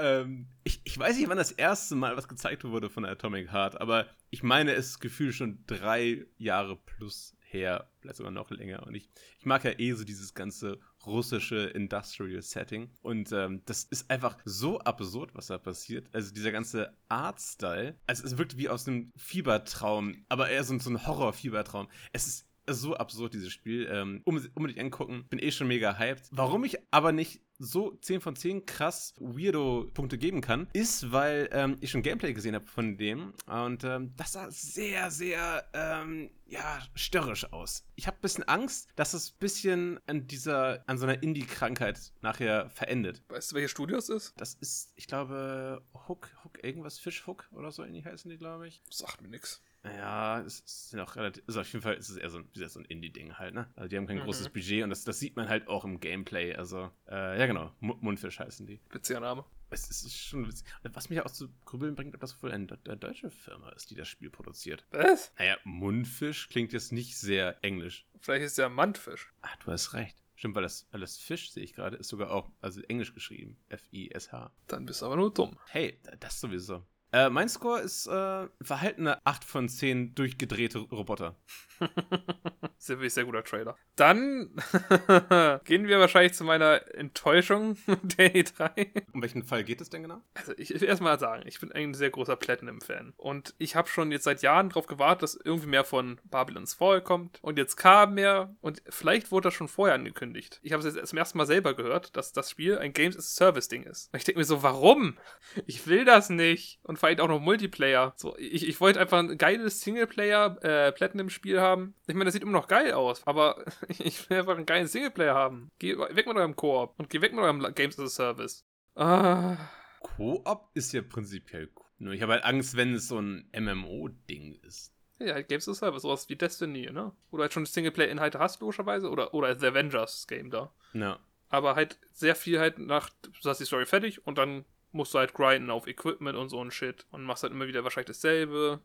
Ähm, 0.01 0.47
ich, 0.63 0.81
ich 0.83 0.97
weiß 0.97 1.17
nicht, 1.17 1.29
wann 1.29 1.37
das 1.37 1.51
erste 1.51 1.95
Mal 1.95 2.17
was 2.17 2.27
gezeigt 2.27 2.63
wurde 2.63 2.89
von 2.89 3.05
Atomic 3.05 3.51
Heart, 3.51 3.79
aber 3.79 4.07
ich 4.29 4.43
meine, 4.43 4.73
es 4.73 4.87
ist 4.87 4.99
gefühlt 4.99 5.35
schon 5.35 5.63
drei 5.67 6.25
Jahre 6.37 6.75
plus 6.75 7.35
her, 7.51 7.89
vielleicht 7.99 8.17
sogar 8.17 8.31
noch 8.31 8.51
länger. 8.51 8.85
Und 8.85 8.95
ich, 8.95 9.09
ich 9.39 9.45
mag 9.45 9.63
ja 9.63 9.71
eh 9.77 9.93
so 9.93 10.03
dieses 10.03 10.33
ganze 10.33 10.79
russische 11.05 11.67
Industrial 11.67 12.41
Setting. 12.41 12.89
Und 13.01 13.31
ähm, 13.31 13.61
das 13.65 13.83
ist 13.85 14.09
einfach 14.09 14.37
so 14.45 14.79
absurd, 14.79 15.31
was 15.33 15.47
da 15.47 15.57
passiert. 15.57 16.07
Also 16.13 16.33
dieser 16.33 16.51
ganze 16.51 16.95
Artstyle, 17.07 17.97
also 18.05 18.25
es 18.25 18.37
wirkt 18.37 18.57
wie 18.57 18.69
aus 18.69 18.87
einem 18.87 19.11
Fiebertraum, 19.15 20.25
aber 20.29 20.49
eher 20.49 20.63
so, 20.63 20.77
so 20.79 20.89
ein 20.89 21.05
Horror-Fiebertraum. 21.05 21.87
Es 22.13 22.27
ist 22.27 22.45
so 22.67 22.95
absurd, 22.95 23.33
dieses 23.33 23.51
Spiel. 23.51 23.87
Ähm, 23.91 24.21
unbedingt 24.25 24.79
angucken. 24.79 25.25
Bin 25.29 25.39
eh 25.39 25.51
schon 25.51 25.67
mega 25.67 25.97
hyped. 25.97 26.27
Warum 26.31 26.63
ich 26.63 26.77
aber 26.91 27.11
nicht 27.11 27.41
so 27.59 27.91
10 28.01 28.21
von 28.21 28.35
10 28.35 28.65
krass 28.65 29.13
Weirdo-Punkte 29.19 30.17
geben 30.17 30.41
kann, 30.41 30.67
ist, 30.73 31.11
weil 31.11 31.49
ähm, 31.51 31.77
ich 31.81 31.91
schon 31.91 32.01
Gameplay 32.01 32.33
gesehen 32.33 32.55
habe 32.55 32.65
von 32.65 32.97
dem 32.97 33.33
und 33.47 33.83
ähm, 33.83 34.13
das 34.15 34.33
sah 34.33 34.49
sehr, 34.49 35.11
sehr, 35.11 35.65
ähm, 35.73 36.31
ja, 36.47 36.81
störrisch 36.95 37.51
aus. 37.51 37.85
Ich 37.95 38.07
habe 38.07 38.17
ein 38.17 38.21
bisschen 38.21 38.47
Angst, 38.47 38.89
dass 38.95 39.13
es 39.13 39.31
ein 39.31 39.39
bisschen 39.39 39.99
an 40.07 40.25
dieser, 40.25 40.83
an 40.87 40.97
so 40.97 41.05
einer 41.05 41.21
Indie-Krankheit 41.21 42.13
nachher 42.21 42.69
verendet. 42.69 43.21
Weißt 43.29 43.51
du, 43.51 43.55
welche 43.55 43.69
Studio 43.69 43.97
es 43.97 44.09
ist? 44.09 44.33
Das 44.37 44.55
ist, 44.55 44.93
ich 44.95 45.07
glaube, 45.07 45.83
Hook, 46.07 46.29
Hook, 46.43 46.63
irgendwas, 46.63 46.97
Fish 46.97 47.27
Hook 47.27 47.49
oder 47.51 47.71
so 47.71 47.83
ähnlich 47.83 48.05
heißen 48.05 48.31
die, 48.31 48.37
glaube 48.37 48.67
ich. 48.67 48.81
Sagt 48.89 49.21
mir 49.21 49.27
nix. 49.27 49.61
Ja, 49.83 50.41
es 50.41 50.61
sind 50.89 50.99
auch 50.99 51.15
relativ. 51.15 51.43
Also 51.47 51.61
auf 51.61 51.71
jeden 51.71 51.81
Fall 51.81 51.95
ist 51.95 52.09
es 52.09 52.17
eher 52.17 52.29
so, 52.29 52.39
ein, 52.39 52.49
so 52.53 52.79
ein 52.79 52.85
Indie-Ding 52.85 53.37
halt, 53.37 53.53
ne? 53.53 53.71
Also 53.75 53.87
die 53.87 53.97
haben 53.97 54.07
kein 54.07 54.17
mhm. 54.17 54.23
großes 54.23 54.49
Budget 54.49 54.83
und 54.83 54.89
das, 54.89 55.03
das 55.03 55.19
sieht 55.19 55.35
man 55.35 55.47
halt 55.47 55.67
auch 55.67 55.85
im 55.85 55.99
Gameplay. 55.99 56.53
Also, 56.53 56.91
äh, 57.07 57.39
ja 57.39 57.45
genau, 57.45 57.73
M 57.81 57.95
Mundfisch 58.01 58.39
heißen 58.39 58.65
die. 58.65 58.81
Witziger 58.89 59.21
Name. 59.21 59.45
Es 59.71 59.89
ist 59.89 60.17
schon 60.17 60.47
witzig. 60.47 60.65
Was 60.83 61.09
mich 61.09 61.21
auch 61.21 61.29
zu 61.29 61.49
grübeln 61.63 61.95
bringt, 61.95 62.15
ob 62.15 62.21
das 62.21 62.41
wohl 62.41 62.51
eine, 62.51 62.67
eine, 62.85 62.97
deutsche 62.97 63.29
Firma 63.29 63.69
ist, 63.69 63.91
die 63.91 63.95
das 63.95 64.07
Spiel 64.07 64.29
produziert. 64.29 64.85
Was? 64.89 65.31
Naja, 65.37 65.57
Mundfisch 65.63 66.49
klingt 66.49 66.73
jetzt 66.73 66.91
nicht 66.91 67.17
sehr 67.17 67.63
englisch. 67.63 68.05
Vielleicht 68.19 68.45
ist 68.45 68.51
es 68.53 68.57
ja 68.57 68.67
Mundfisch. 68.67 69.31
Ach, 69.41 69.55
du 69.57 69.71
hast 69.71 69.93
recht. 69.93 70.17
Stimmt, 70.35 70.55
weil 70.55 70.63
das, 70.63 70.87
weil 70.91 71.01
das 71.01 71.17
Fisch, 71.17 71.51
sehe 71.51 71.63
ich 71.63 71.73
gerade, 71.73 71.97
ist 71.97 72.07
sogar 72.07 72.31
auch, 72.31 72.49
also 72.61 72.81
englisch 72.83 73.13
geschrieben. 73.13 73.57
F-I-S-H. 73.67 74.51
Dann 74.67 74.85
bist 74.85 75.01
du 75.01 75.05
aber 75.05 75.17
nur 75.17 75.33
dumm. 75.33 75.57
Hey, 75.67 75.99
das 76.19 76.39
sowieso. 76.39 76.85
Äh, 77.11 77.29
mein 77.29 77.49
Score 77.49 77.79
ist 77.79 78.07
äh, 78.07 78.47
verhaltene 78.61 79.25
8 79.25 79.43
von 79.43 79.67
10 79.67 80.13
durchgedrehte 80.13 80.79
Roboter. 80.79 81.35
sehr, 82.77 83.09
sehr 83.09 83.25
guter 83.25 83.43
Trailer. 83.43 83.77
Dann 83.95 84.55
gehen 85.65 85.87
wir 85.87 85.99
wahrscheinlich 85.99 86.33
zu 86.33 86.43
meiner 86.43 86.81
Enttäuschung 86.95 87.77
der 87.87 88.33
E3. 88.33 89.03
Um 89.13 89.21
welchen 89.21 89.43
Fall 89.43 89.63
geht 89.63 89.81
es 89.81 89.89
denn 89.89 90.03
genau? 90.03 90.21
Also 90.33 90.53
ich 90.57 90.69
will 90.69 90.87
erstmal 90.87 91.19
sagen, 91.19 91.43
ich 91.45 91.59
bin 91.59 91.71
ein 91.71 91.93
sehr 91.93 92.09
großer 92.09 92.35
Platinum-Fan. 92.35 93.13
Und 93.17 93.55
ich 93.57 93.75
habe 93.75 93.87
schon 93.87 94.11
jetzt 94.11 94.23
seit 94.23 94.41
Jahren 94.41 94.69
darauf 94.69 94.87
gewartet, 94.87 95.23
dass 95.23 95.35
irgendwie 95.35 95.67
mehr 95.67 95.83
von 95.83 96.19
Babylon's 96.25 96.73
Fall 96.73 97.01
kommt. 97.01 97.39
Und 97.41 97.57
jetzt 97.57 97.75
kam 97.75 98.15
mehr. 98.15 98.55
Und 98.61 98.81
vielleicht 98.89 99.31
wurde 99.31 99.47
das 99.47 99.53
schon 99.53 99.67
vorher 99.67 99.95
angekündigt. 99.95 100.59
Ich 100.63 100.73
habe 100.73 100.85
es 100.85 100.95
jetzt 100.95 101.09
zum 101.09 101.17
ersten 101.17 101.37
Mal 101.37 101.45
selber 101.45 101.73
gehört, 101.73 102.15
dass 102.15 102.31
das 102.31 102.49
Spiel 102.49 102.77
ein 102.77 102.93
Games 102.93 103.17
as 103.17 103.25
a 103.25 103.45
Service-Ding 103.45 103.83
ist. 103.83 104.11
Und 104.13 104.17
ich 104.17 104.23
denke 104.23 104.39
mir 104.39 104.45
so, 104.45 104.63
warum? 104.63 105.17
Ich 105.65 105.87
will 105.87 106.05
das 106.05 106.29
nicht. 106.29 106.79
Und 106.83 106.99
vor 106.99 107.09
allem 107.09 107.19
auch 107.19 107.27
noch 107.27 107.39
Multiplayer. 107.39 108.13
So, 108.15 108.35
ich, 108.37 108.67
ich 108.67 108.79
wollte 108.79 108.99
einfach 108.99 109.19
ein 109.19 109.37
geiles 109.37 109.81
Singleplayer-Platinum-Spiel 109.81 111.57
äh, 111.57 111.61
haben. 111.69 111.95
Ich 112.07 112.13
meine, 112.13 112.25
das 112.25 112.33
sieht 112.33 112.43
immer 112.43 112.51
noch 112.51 112.67
geil 112.67 112.93
aus, 112.93 113.25
aber 113.25 113.63
ich 113.87 114.29
will 114.29 114.39
einfach 114.39 114.55
einen 114.55 114.65
geilen 114.65 114.87
Singleplayer 114.87 115.35
haben. 115.35 115.71
Geh 115.79 115.97
weg 115.97 116.27
mit 116.27 116.37
eurem 116.37 116.55
Koop 116.55 116.93
und 116.97 117.09
geh 117.09 117.21
weg 117.21 117.33
mit 117.33 117.43
eurem 117.43 117.61
Games 117.73 117.99
as 117.99 118.05
a 118.05 118.09
Service. 118.09 118.65
Ah. 118.95 119.57
Koop 120.01 120.69
ist 120.73 120.93
ja 120.93 121.01
prinzipiell 121.01 121.69
cool. 121.75 121.85
Nur 121.99 122.13
ich 122.13 122.21
habe 122.21 122.33
halt 122.33 122.45
Angst, 122.45 122.75
wenn 122.77 122.93
es 122.93 123.07
so 123.07 123.19
ein 123.19 123.49
MMO-Ding 123.57 124.59
ist. 124.63 124.93
Ja, 125.19 125.33
halt 125.33 125.49
Games 125.49 125.67
as 125.67 125.77
a 125.77 125.85
Service, 125.87 126.03
sowas 126.03 126.29
wie 126.29 126.35
Destiny, 126.35 126.89
ne? 126.91 127.11
Oder 127.31 127.43
halt 127.43 127.53
schon 127.53 127.65
Singleplayer-Inhalte 127.65 128.39
hast, 128.39 128.61
logischerweise. 128.61 129.09
Oder, 129.09 129.33
oder 129.33 129.59
The 129.59 129.67
Avengers-Game 129.67 130.49
da. 130.49 130.73
Ja. 130.93 131.19
Aber 131.49 131.75
halt 131.75 131.99
sehr 132.13 132.35
viel 132.35 132.59
halt 132.59 132.79
nach, 132.79 133.09
du 133.21 133.49
hast 133.49 133.59
die 133.59 133.65
Story 133.65 133.85
fertig 133.85 134.25
und 134.25 134.37
dann 134.37 134.65
musst 134.91 135.13
du 135.13 135.19
halt 135.19 135.33
grinden 135.33 135.69
auf 135.69 135.87
Equipment 135.87 136.37
und 136.37 136.49
so 136.49 136.63
ein 136.63 136.71
Shit 136.71 137.05
und 137.11 137.23
machst 137.23 137.43
halt 137.43 137.53
immer 137.53 137.67
wieder 137.67 137.83
wahrscheinlich 137.83 138.07
dasselbe. 138.07 138.81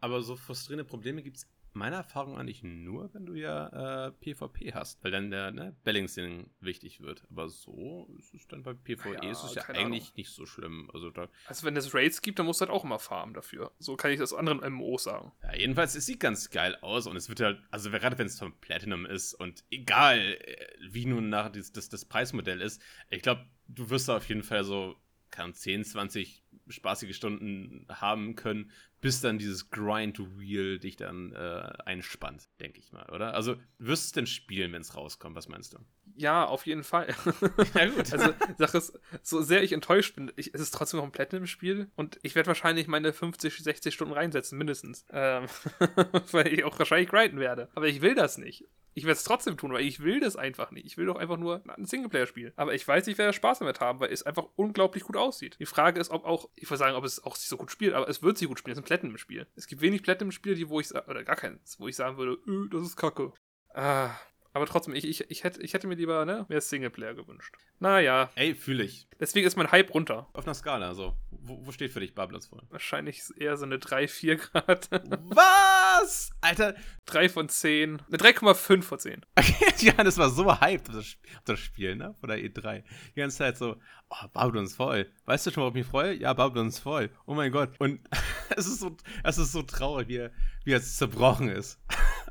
Aber 0.00 0.22
so 0.22 0.36
frustrierende 0.36 0.84
Probleme 0.84 1.22
gibt 1.22 1.38
es 1.38 1.48
meiner 1.72 1.96
Erfahrung 1.96 2.38
eigentlich 2.38 2.62
nur, 2.62 3.12
wenn 3.14 3.26
du 3.26 3.34
ja 3.34 4.06
äh, 4.06 4.12
PvP 4.12 4.72
hast, 4.74 5.02
weil 5.04 5.10
dann 5.10 5.30
der 5.30 5.50
ne, 5.50 5.76
Balancing 5.84 6.50
wichtig 6.60 7.00
wird. 7.00 7.24
Aber 7.30 7.48
so 7.48 8.08
ist 8.18 8.34
es 8.34 8.48
dann 8.48 8.62
bei 8.62 8.74
PvE 8.74 9.14
ja, 9.14 9.30
ist 9.30 9.44
es 9.44 9.54
ja 9.54 9.62
eigentlich 9.64 10.02
Ahnung. 10.04 10.12
nicht 10.16 10.30
so 10.30 10.46
schlimm. 10.46 10.90
Also, 10.92 11.10
da, 11.10 11.28
also 11.46 11.66
wenn 11.66 11.76
es 11.76 11.94
Raids 11.94 12.22
gibt, 12.22 12.38
dann 12.38 12.46
musst 12.46 12.60
du 12.60 12.66
halt 12.66 12.72
auch 12.72 12.84
immer 12.84 12.98
farmen 12.98 13.34
dafür. 13.34 13.72
So 13.78 13.96
kann 13.96 14.10
ich 14.10 14.18
das 14.18 14.32
anderen 14.32 14.58
MMOs 14.58 15.04
sagen. 15.04 15.32
Ja, 15.42 15.54
jedenfalls, 15.54 15.94
es 15.94 16.06
sieht 16.06 16.20
ganz 16.20 16.50
geil 16.50 16.76
aus 16.80 17.06
und 17.06 17.16
es 17.16 17.28
wird 17.28 17.40
halt, 17.40 17.62
also 17.70 17.90
gerade 17.90 18.18
wenn 18.18 18.26
es 18.26 18.38
von 18.38 18.52
Platinum 18.60 19.06
ist 19.06 19.34
und 19.34 19.64
egal 19.70 20.18
äh, 20.18 20.66
wie 20.88 21.06
nun 21.06 21.28
nach 21.28 21.50
das, 21.50 21.72
das, 21.72 21.88
das 21.88 22.04
Preismodell 22.04 22.60
ist, 22.60 22.82
ich 23.10 23.22
glaube, 23.22 23.46
du 23.68 23.90
wirst 23.90 24.08
da 24.08 24.16
auf 24.16 24.28
jeden 24.28 24.42
Fall 24.42 24.64
so 24.64 24.96
kann 25.30 25.54
10, 25.54 25.84
20 25.84 26.42
spaßige 26.68 27.16
Stunden 27.16 27.86
haben 27.88 28.36
können, 28.36 28.70
bis 29.00 29.20
dann 29.20 29.38
dieses 29.38 29.70
Grind-Wheel 29.70 30.78
dich 30.78 30.96
dann 30.96 31.32
äh, 31.32 31.72
einspannt, 31.84 32.48
denke 32.60 32.80
ich 32.80 32.92
mal, 32.92 33.08
oder? 33.10 33.34
Also, 33.34 33.56
wirst 33.78 34.04
du 34.04 34.06
es 34.06 34.12
denn 34.12 34.26
spielen, 34.26 34.72
wenn 34.72 34.82
es 34.82 34.94
rauskommt? 34.94 35.36
Was 35.36 35.48
meinst 35.48 35.72
du? 35.72 35.78
Ja, 36.16 36.44
auf 36.44 36.66
jeden 36.66 36.84
Fall. 36.84 37.14
ja, 37.74 37.86
gut. 37.86 38.12
Also, 38.12 38.34
Sache 38.58 38.78
ist, 38.78 38.98
so 39.22 39.40
sehr 39.40 39.62
ich 39.62 39.72
enttäuscht 39.72 40.16
bin, 40.16 40.30
ich, 40.36 40.54
es 40.54 40.60
ist 40.60 40.72
trotzdem 40.72 40.98
noch 40.98 41.04
ein 41.04 41.12
Platinum-Spiel 41.12 41.90
und 41.96 42.18
ich 42.22 42.34
werde 42.34 42.48
wahrscheinlich 42.48 42.88
meine 42.88 43.12
50, 43.12 43.58
60 43.58 43.94
Stunden 43.94 44.12
reinsetzen, 44.14 44.58
mindestens. 44.58 45.06
Ähm, 45.10 45.46
weil 46.32 46.48
ich 46.48 46.64
auch 46.64 46.78
wahrscheinlich 46.78 47.08
grinden 47.08 47.38
werde. 47.38 47.68
Aber 47.74 47.88
ich 47.88 48.02
will 48.02 48.14
das 48.14 48.38
nicht. 48.38 48.66
Ich 48.92 49.04
werde 49.04 49.16
es 49.16 49.24
trotzdem 49.24 49.56
tun, 49.56 49.72
weil 49.72 49.84
ich 49.84 50.00
will 50.00 50.20
das 50.20 50.36
einfach 50.36 50.72
nicht. 50.72 50.84
Ich 50.84 50.96
will 50.96 51.06
doch 51.06 51.16
einfach 51.16 51.36
nur 51.36 51.62
ein 51.68 51.84
Singleplayer-Spiel. 51.84 52.52
Aber 52.56 52.74
ich 52.74 52.86
weiß, 52.86 53.06
ich 53.06 53.18
werde 53.18 53.32
Spaß 53.32 53.60
damit 53.60 53.80
haben, 53.80 54.00
weil 54.00 54.12
es 54.12 54.24
einfach 54.24 54.46
unglaublich 54.56 55.04
gut 55.04 55.16
aussieht. 55.16 55.56
Die 55.60 55.66
Frage 55.66 56.00
ist, 56.00 56.10
ob 56.10 56.24
auch, 56.24 56.48
ich 56.56 56.68
würde 56.68 56.78
sagen, 56.78 56.96
ob 56.96 57.04
es 57.04 57.22
auch 57.22 57.36
sich 57.36 57.48
so 57.48 57.56
gut 57.56 57.70
spielt, 57.70 57.94
aber 57.94 58.08
es 58.08 58.22
wird 58.22 58.36
sich 58.36 58.48
gut 58.48 58.58
spielen. 58.58 58.72
Es 58.72 58.78
Platinum-Spiel. 58.90 59.46
Es 59.54 59.68
gibt 59.68 59.82
wenig 59.82 60.02
Platinum-Spiele, 60.02 60.56
die, 60.56 60.68
wo 60.68 60.80
ich, 60.80 60.92
oder 60.92 61.22
gar 61.22 61.36
keins, 61.36 61.78
wo 61.78 61.86
ich 61.86 61.94
sagen 61.94 62.16
würde, 62.16 62.40
öh, 62.44 62.68
das 62.70 62.82
ist 62.82 62.96
kacke. 62.96 63.32
Ah, 63.72 64.10
aber 64.52 64.66
trotzdem, 64.66 64.94
ich, 64.94 65.06
ich, 65.06 65.30
ich, 65.30 65.44
hätte, 65.44 65.62
ich 65.62 65.74
hätte 65.74 65.86
mir 65.86 65.94
lieber 65.94 66.24
ne, 66.24 66.44
mehr 66.48 66.60
Singleplayer 66.60 67.14
gewünscht. 67.14 67.54
Naja. 67.78 68.30
Ey, 68.34 68.54
fühle 68.54 68.82
ich. 68.82 69.06
Deswegen 69.20 69.46
ist 69.46 69.56
mein 69.56 69.70
Hype 69.70 69.94
runter. 69.94 70.28
Auf 70.32 70.44
einer 70.44 70.54
Skala, 70.54 70.94
so. 70.94 71.16
Wo, 71.30 71.64
wo 71.64 71.72
steht 71.72 71.92
für 71.92 72.00
dich 72.00 72.14
Babylons 72.14 72.48
Fall? 72.48 72.62
Wahrscheinlich 72.68 73.22
eher 73.36 73.56
so 73.56 73.64
eine 73.64 73.78
3, 73.78 74.08
4 74.08 74.36
Grad. 74.36 74.88
Was? 74.90 76.30
Alter. 76.40 76.74
3 77.06 77.28
von 77.28 77.48
10. 77.48 78.02
Eine 78.08 78.16
3,5 78.16 78.82
von 78.82 78.98
10. 78.98 79.26
Okay, 79.36 79.66
ja, 79.86 79.92
das 80.02 80.18
war 80.18 80.30
so 80.30 80.60
hyped, 80.60 80.88
das, 80.88 81.16
das 81.44 81.60
Spiel, 81.60 81.94
ne? 81.94 82.16
Von 82.18 82.28
der 82.28 82.38
E3. 82.38 82.82
Die 83.14 83.20
ganze 83.20 83.38
Zeit 83.38 83.56
so, 83.56 83.76
oh, 84.08 84.28
Babylons 84.32 84.74
voll. 84.74 85.12
Weißt 85.26 85.46
du 85.46 85.52
schon, 85.52 85.62
worauf 85.62 85.76
ich 85.76 85.82
mich 85.84 85.86
freue? 85.86 86.14
Ja, 86.14 86.32
Babylons 86.32 86.80
voll. 86.80 87.10
Oh 87.26 87.34
mein 87.34 87.52
Gott. 87.52 87.70
Und 87.78 88.00
es 88.56 88.66
ist 88.66 88.80
so, 88.80 88.96
es 89.22 89.38
ist 89.38 89.52
so 89.52 89.62
traurig, 89.62 90.08
wie 90.08 90.16
er, 90.16 90.32
wie 90.64 90.72
er 90.72 90.82
zerbrochen 90.82 91.48
ist. 91.48 91.78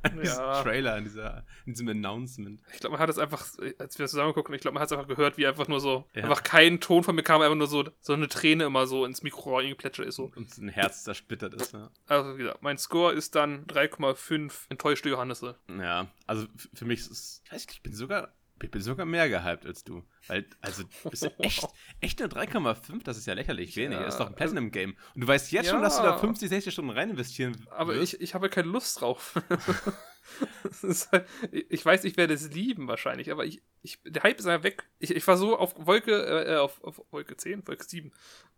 An 0.04 0.20
diesem 0.20 0.38
Trailer, 0.38 0.96
an, 0.96 1.04
dieser, 1.04 1.46
in 1.66 1.74
diesem 1.74 1.88
Announcement. 1.90 2.62
Ich 2.74 2.80
glaube, 2.80 2.94
man 2.94 3.02
hat 3.02 3.10
es 3.10 3.18
einfach, 3.18 3.46
als 3.78 3.98
wir 3.98 4.04
das 4.04 4.12
zusammen 4.12 4.34
gucken, 4.34 4.54
ich 4.56 4.62
glaube, 4.62 4.74
man 4.76 4.82
hat 4.82 4.92
es 4.92 4.98
einfach 4.98 5.08
gehört, 5.08 5.38
wie 5.38 5.48
einfach 5.48 5.68
nur 5.68 5.80
so, 5.80 6.06
ja. 6.14 6.24
einfach 6.24 6.44
kein 6.44 6.80
Ton 6.80 7.04
von 7.04 7.16
mir 7.16 7.24
kam, 7.24 7.42
einfach 7.42 7.56
nur 7.56 7.68
so, 7.68 7.86
so 8.00 8.14
eine 8.14 8.28
Träne 8.28 8.66
immer 8.66 8.88
so 8.88 9.06
ins 9.06 9.24
Mikro 9.24 9.58
reingeplätschert 9.58 10.08
ist. 10.08 10.16
So. 10.16 10.32
Und 10.36 10.58
ein 10.58 10.70
Herz 10.70 11.04
zersplittert 11.04 11.54
ist, 11.54 11.74
ja. 11.74 11.90
Also, 12.08 12.38
wie 12.38 12.44
gesagt, 12.44 12.62
mein 12.62 12.78
Score 12.78 13.14
ist 13.14 13.36
dann 13.36 13.66
3,5 13.68 14.52
enttäuschte 14.70 15.10
Johannese. 15.10 15.56
Ja, 15.68 16.08
also 16.28 16.48
für 16.74 16.86
mich 16.86 17.00
ist 17.00 17.12
es, 17.12 17.42
ich 17.46 17.52
weiß 17.52 17.68
nicht, 17.68 17.76
ich 17.78 17.84
bin 17.84 17.94
sogar 17.94 18.34
ich 18.64 18.72
bin 18.72 18.82
sogar 18.82 19.06
mehr 19.06 19.30
gehypt 19.30 19.66
als 19.66 19.84
du. 19.84 20.04
Weil, 20.28 20.46
also, 20.62 20.84
bist 21.10 21.24
du 21.24 21.30
echt, 21.40 21.68
echt 22.02 22.20
nur 22.20 22.30
3,5? 22.30 23.04
Das 23.04 23.18
ist 23.18 23.26
ja 23.26 23.34
lächerlich 23.34 23.76
wenig. 23.76 23.98
Ja, 23.98 24.04
das 24.04 24.16
ist 24.16 24.20
doch 24.20 24.28
ein 24.28 24.36
Platinum-Game. 24.36 24.96
Und 25.16 25.22
du 25.22 25.28
weißt 25.28 25.52
jetzt 25.52 25.68
ja, 25.68 25.72
schon, 25.72 25.82
dass 25.82 25.98
du 25.98 26.04
da 26.04 26.18
50, 26.18 26.50
60 26.50 26.74
Stunden 26.74 26.92
rein 26.92 27.10
investieren 27.10 27.68
Aber 27.72 27.96
ich, 27.96 28.20
ich 28.22 28.34
habe 28.34 28.50
keine 28.50 28.70
Lust 28.70 29.02
drauf. 29.02 29.42
halt, 31.12 31.26
ich 31.52 31.86
weiß, 31.86 32.04
ich 32.04 32.18
werde 32.18 32.34
es 32.34 32.52
lieben 32.52 32.88
wahrscheinlich, 32.88 33.32
aber 33.32 33.46
ich, 33.46 33.62
ich, 33.82 34.00
der 34.06 34.24
Hype 34.24 34.40
ist 34.40 34.46
einfach 34.46 34.64
weg. 34.64 34.84
Ich, 35.00 35.16
ich 35.16 35.28
war 35.28 35.38
so 35.38 35.58
auf 35.58 35.74
Wolke, 35.78 36.12
äh, 36.12 36.58
auf, 36.58 36.84
auf 36.84 37.02
Wolke 37.12 37.36
10, 37.36 37.68
Wolke 37.68 37.86
7 37.86 38.12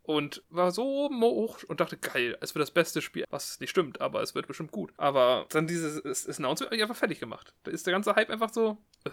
und 0.04 0.44
war 0.50 0.72
so 0.72 1.10
hoch 1.12 1.64
und 1.68 1.80
dachte, 1.80 1.98
geil, 1.98 2.38
es 2.42 2.56
wird 2.56 2.62
das 2.62 2.72
beste 2.72 3.02
Spiel, 3.02 3.26
was 3.30 3.60
nicht 3.60 3.70
stimmt, 3.70 4.02
aber 4.02 4.22
es 4.22 4.34
wird 4.34 4.48
bestimmt 4.48 4.72
gut. 4.72 4.92
Aber 4.98 5.46
dann 5.50 5.68
dieses 5.68 6.28
Announcement 6.38 6.74
einfach 6.74 6.96
fertig 6.96 7.20
gemacht. 7.20 7.54
Da 7.64 7.72
ist 7.72 7.86
der 7.86 7.94
ganze 7.94 8.16
Hype 8.16 8.30
einfach 8.30 8.52
so. 8.52 8.78
Äh, 9.04 9.10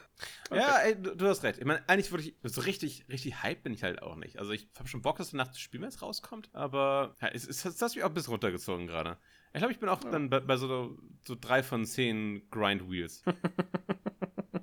okay. 0.51 0.61
Ja, 0.61 0.79
ey, 0.79 1.01
du, 1.01 1.15
du, 1.15 1.27
hast 1.27 1.43
recht. 1.43 1.59
Ich 1.59 1.65
meine, 1.65 1.87
eigentlich 1.89 2.11
würde 2.11 2.25
ich, 2.25 2.35
so 2.43 2.61
richtig, 2.63 3.05
richtig 3.09 3.43
hype 3.43 3.63
bin 3.63 3.75
ich 3.75 3.83
halt 3.83 4.03
auch 4.03 4.17
nicht. 4.17 4.39
Also 4.39 4.53
ich 4.53 4.69
habe 4.79 4.89
schon 4.89 5.03
Bock, 5.03 5.19
dass 5.19 5.31
danach 5.31 5.49
das 5.49 5.61
Spiel 5.61 5.83
jetzt 5.83 6.03
rauskommt, 6.03 6.49
aber 6.53 7.17
ja, 7.21 7.29
es, 7.29 7.47
es, 7.47 7.65
es 7.65 7.83
hat 7.83 7.95
mich 7.95 8.05
auch 8.05 8.09
ein 8.09 8.15
bisschen 8.15 8.33
runtergezogen 8.33 8.87
gerade. 8.87 9.19
Ich 9.53 9.59
glaube, 9.59 9.73
ich 9.73 9.81
bin 9.81 9.89
auch 9.89 10.03
ja. 10.05 10.11
dann 10.11 10.31
bei, 10.31 10.41
bei, 10.41 10.57
so, 10.57 10.99
so 11.27 11.37
drei 11.39 11.63
von 11.63 11.85
zehn 11.85 12.49
Grind 12.51 12.91
Wheels. 12.91 13.23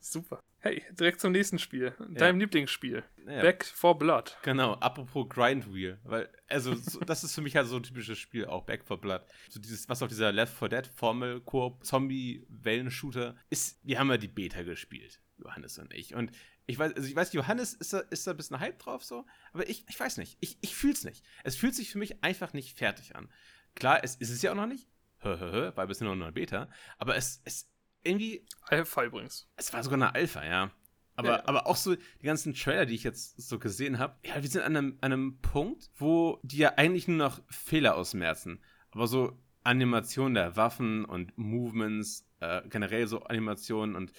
Super. 0.00 0.42
Hey, 0.58 0.82
direkt 0.92 1.20
zum 1.20 1.32
nächsten 1.32 1.58
Spiel. 1.58 1.92
Deinem 1.98 2.36
ja. 2.36 2.44
Lieblingsspiel. 2.44 3.02
Ja. 3.26 3.42
Back 3.42 3.64
for 3.64 3.98
Blood. 3.98 4.36
Genau, 4.42 4.74
apropos 4.74 5.28
Grind 5.28 5.72
Wheel. 5.72 5.98
Weil, 6.04 6.28
also, 6.48 6.74
so, 6.74 7.00
das 7.00 7.24
ist 7.24 7.34
für 7.34 7.40
mich 7.40 7.56
halt 7.56 7.66
so 7.66 7.76
ein 7.76 7.82
typisches 7.82 8.18
Spiel, 8.18 8.46
auch 8.46 8.64
Back 8.64 8.84
for 8.84 9.00
Blood. 9.00 9.22
So 9.48 9.60
dieses, 9.60 9.88
was 9.88 10.02
auf 10.02 10.08
dieser 10.08 10.30
Left 10.30 10.56
4 10.56 10.68
Dead 10.68 10.86
Formel, 10.86 11.40
Koop, 11.40 11.84
Zombie-Wellenshooter 11.84 13.36
ist. 13.50 13.80
Wir 13.82 13.98
haben 13.98 14.10
ja 14.10 14.18
die 14.18 14.28
Beta 14.28 14.62
gespielt, 14.62 15.20
Johannes 15.38 15.78
und 15.78 15.92
ich. 15.92 16.14
Und 16.14 16.30
ich 16.66 16.78
weiß, 16.78 16.94
also 16.94 17.08
ich 17.08 17.16
weiß, 17.16 17.32
Johannes 17.32 17.74
ist 17.74 17.92
da, 17.92 17.98
ist 17.98 18.26
da 18.26 18.30
ein 18.30 18.36
bisschen 18.36 18.60
Hype 18.60 18.78
drauf 18.78 19.04
so, 19.04 19.26
aber 19.52 19.68
ich, 19.68 19.84
ich 19.88 19.98
weiß 19.98 20.18
nicht. 20.18 20.36
Ich, 20.40 20.58
ich 20.60 20.76
fühl's 20.76 21.04
nicht. 21.04 21.24
Es 21.42 21.56
fühlt 21.56 21.74
sich 21.74 21.90
für 21.90 21.98
mich 21.98 22.22
einfach 22.22 22.52
nicht 22.52 22.78
fertig 22.78 23.16
an. 23.16 23.28
Klar, 23.74 24.04
es 24.04 24.14
ist 24.16 24.30
es 24.30 24.42
ja 24.42 24.52
auch 24.52 24.56
noch 24.56 24.66
nicht. 24.66 24.88
Hö, 25.20 25.38
hö, 25.38 25.52
hö, 25.52 25.72
weil 25.74 25.86
bisher 25.86 26.06
noch 26.06 26.14
eine 26.14 26.32
Beta. 26.32 26.68
Aber 26.98 27.16
es, 27.16 27.40
es 27.44 27.71
irgendwie. 28.04 28.44
Alpha 28.62 29.04
übrigens. 29.04 29.48
Es 29.56 29.72
war 29.72 29.82
sogar 29.82 29.98
eine 29.98 30.14
Alpha, 30.14 30.44
ja. 30.44 30.70
Aber, 31.14 31.28
ja. 31.28 31.46
aber 31.46 31.66
auch 31.66 31.76
so 31.76 31.94
die 31.94 32.24
ganzen 32.24 32.54
Trailer, 32.54 32.86
die 32.86 32.94
ich 32.94 33.04
jetzt 33.04 33.40
so 33.40 33.58
gesehen 33.58 33.98
habe, 33.98 34.16
ja, 34.24 34.40
wir 34.42 34.48
sind 34.48 34.62
an 34.62 34.76
einem, 34.76 34.98
an 35.02 35.12
einem 35.12 35.38
Punkt, 35.40 35.90
wo 35.96 36.40
die 36.42 36.58
ja 36.58 36.74
eigentlich 36.76 37.06
nur 37.06 37.18
noch 37.18 37.40
Fehler 37.48 37.96
ausmerzen. 37.96 38.62
Aber 38.92 39.06
so 39.06 39.38
Animationen 39.62 40.34
der 40.34 40.56
Waffen 40.56 41.04
und 41.04 41.36
Movements, 41.36 42.26
äh, 42.40 42.62
generell 42.68 43.06
so 43.06 43.22
Animationen 43.24 43.94
und 43.94 44.12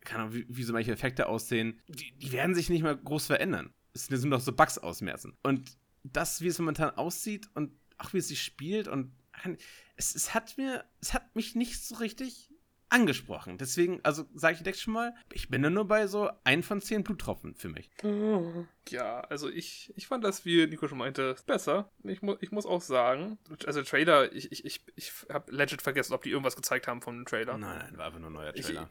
keine 0.00 0.22
Ahnung, 0.22 0.34
wie, 0.34 0.46
wie 0.48 0.62
so 0.62 0.72
manche 0.72 0.92
Effekte 0.92 1.26
aussehen, 1.26 1.80
die, 1.88 2.12
die 2.12 2.32
werden 2.32 2.54
sich 2.54 2.70
nicht 2.70 2.82
mal 2.82 2.96
groß 2.96 3.26
verändern. 3.26 3.74
Es 3.92 4.06
sind 4.06 4.30
noch 4.30 4.40
so 4.40 4.52
Bugs 4.52 4.78
ausmerzen. 4.78 5.36
Und 5.42 5.76
das, 6.04 6.40
wie 6.40 6.46
es 6.46 6.58
momentan 6.58 6.90
aussieht 6.90 7.50
und 7.54 7.72
auch 7.98 8.12
wie 8.12 8.18
es 8.18 8.28
sich 8.28 8.42
spielt 8.42 8.88
und 8.88 9.12
es, 9.96 10.14
es 10.14 10.34
hat 10.34 10.56
mir, 10.56 10.84
es 11.00 11.14
hat 11.14 11.34
mich 11.36 11.54
nicht 11.54 11.82
so 11.82 11.96
richtig 11.96 12.47
angesprochen. 12.90 13.58
Deswegen, 13.58 14.00
also 14.02 14.24
sage 14.34 14.54
ich 14.54 14.62
direkt 14.62 14.78
schon 14.78 14.94
mal, 14.94 15.14
ich 15.32 15.48
bin 15.48 15.62
da 15.62 15.70
nur 15.70 15.86
bei 15.86 16.06
so 16.06 16.30
ein 16.44 16.62
von 16.62 16.80
zehn 16.80 17.04
Bluttropfen 17.04 17.54
für 17.54 17.68
mich. 17.68 17.90
Ja, 18.88 19.20
also 19.20 19.48
ich, 19.48 19.92
ich 19.96 20.06
fand 20.06 20.24
das, 20.24 20.44
wie 20.44 20.66
Nico 20.66 20.88
schon 20.88 20.98
meinte, 20.98 21.36
besser. 21.46 21.90
Ich, 22.04 22.22
mu 22.22 22.36
ich 22.40 22.50
muss 22.50 22.66
auch 22.66 22.80
sagen, 22.80 23.38
also 23.66 23.82
Trailer, 23.82 24.32
ich, 24.32 24.50
ich, 24.52 24.64
ich, 24.64 24.84
ich 24.96 25.12
habe 25.30 25.52
legit 25.52 25.82
vergessen, 25.82 26.14
ob 26.14 26.22
die 26.22 26.30
irgendwas 26.30 26.56
gezeigt 26.56 26.88
haben 26.88 27.02
vom 27.02 27.24
Trailer. 27.24 27.58
Nein, 27.58 27.78
nein, 27.78 27.98
war 27.98 28.06
einfach 28.06 28.20
nur 28.20 28.30
ein 28.30 28.34
neuer 28.34 28.54
Trailer. 28.54 28.88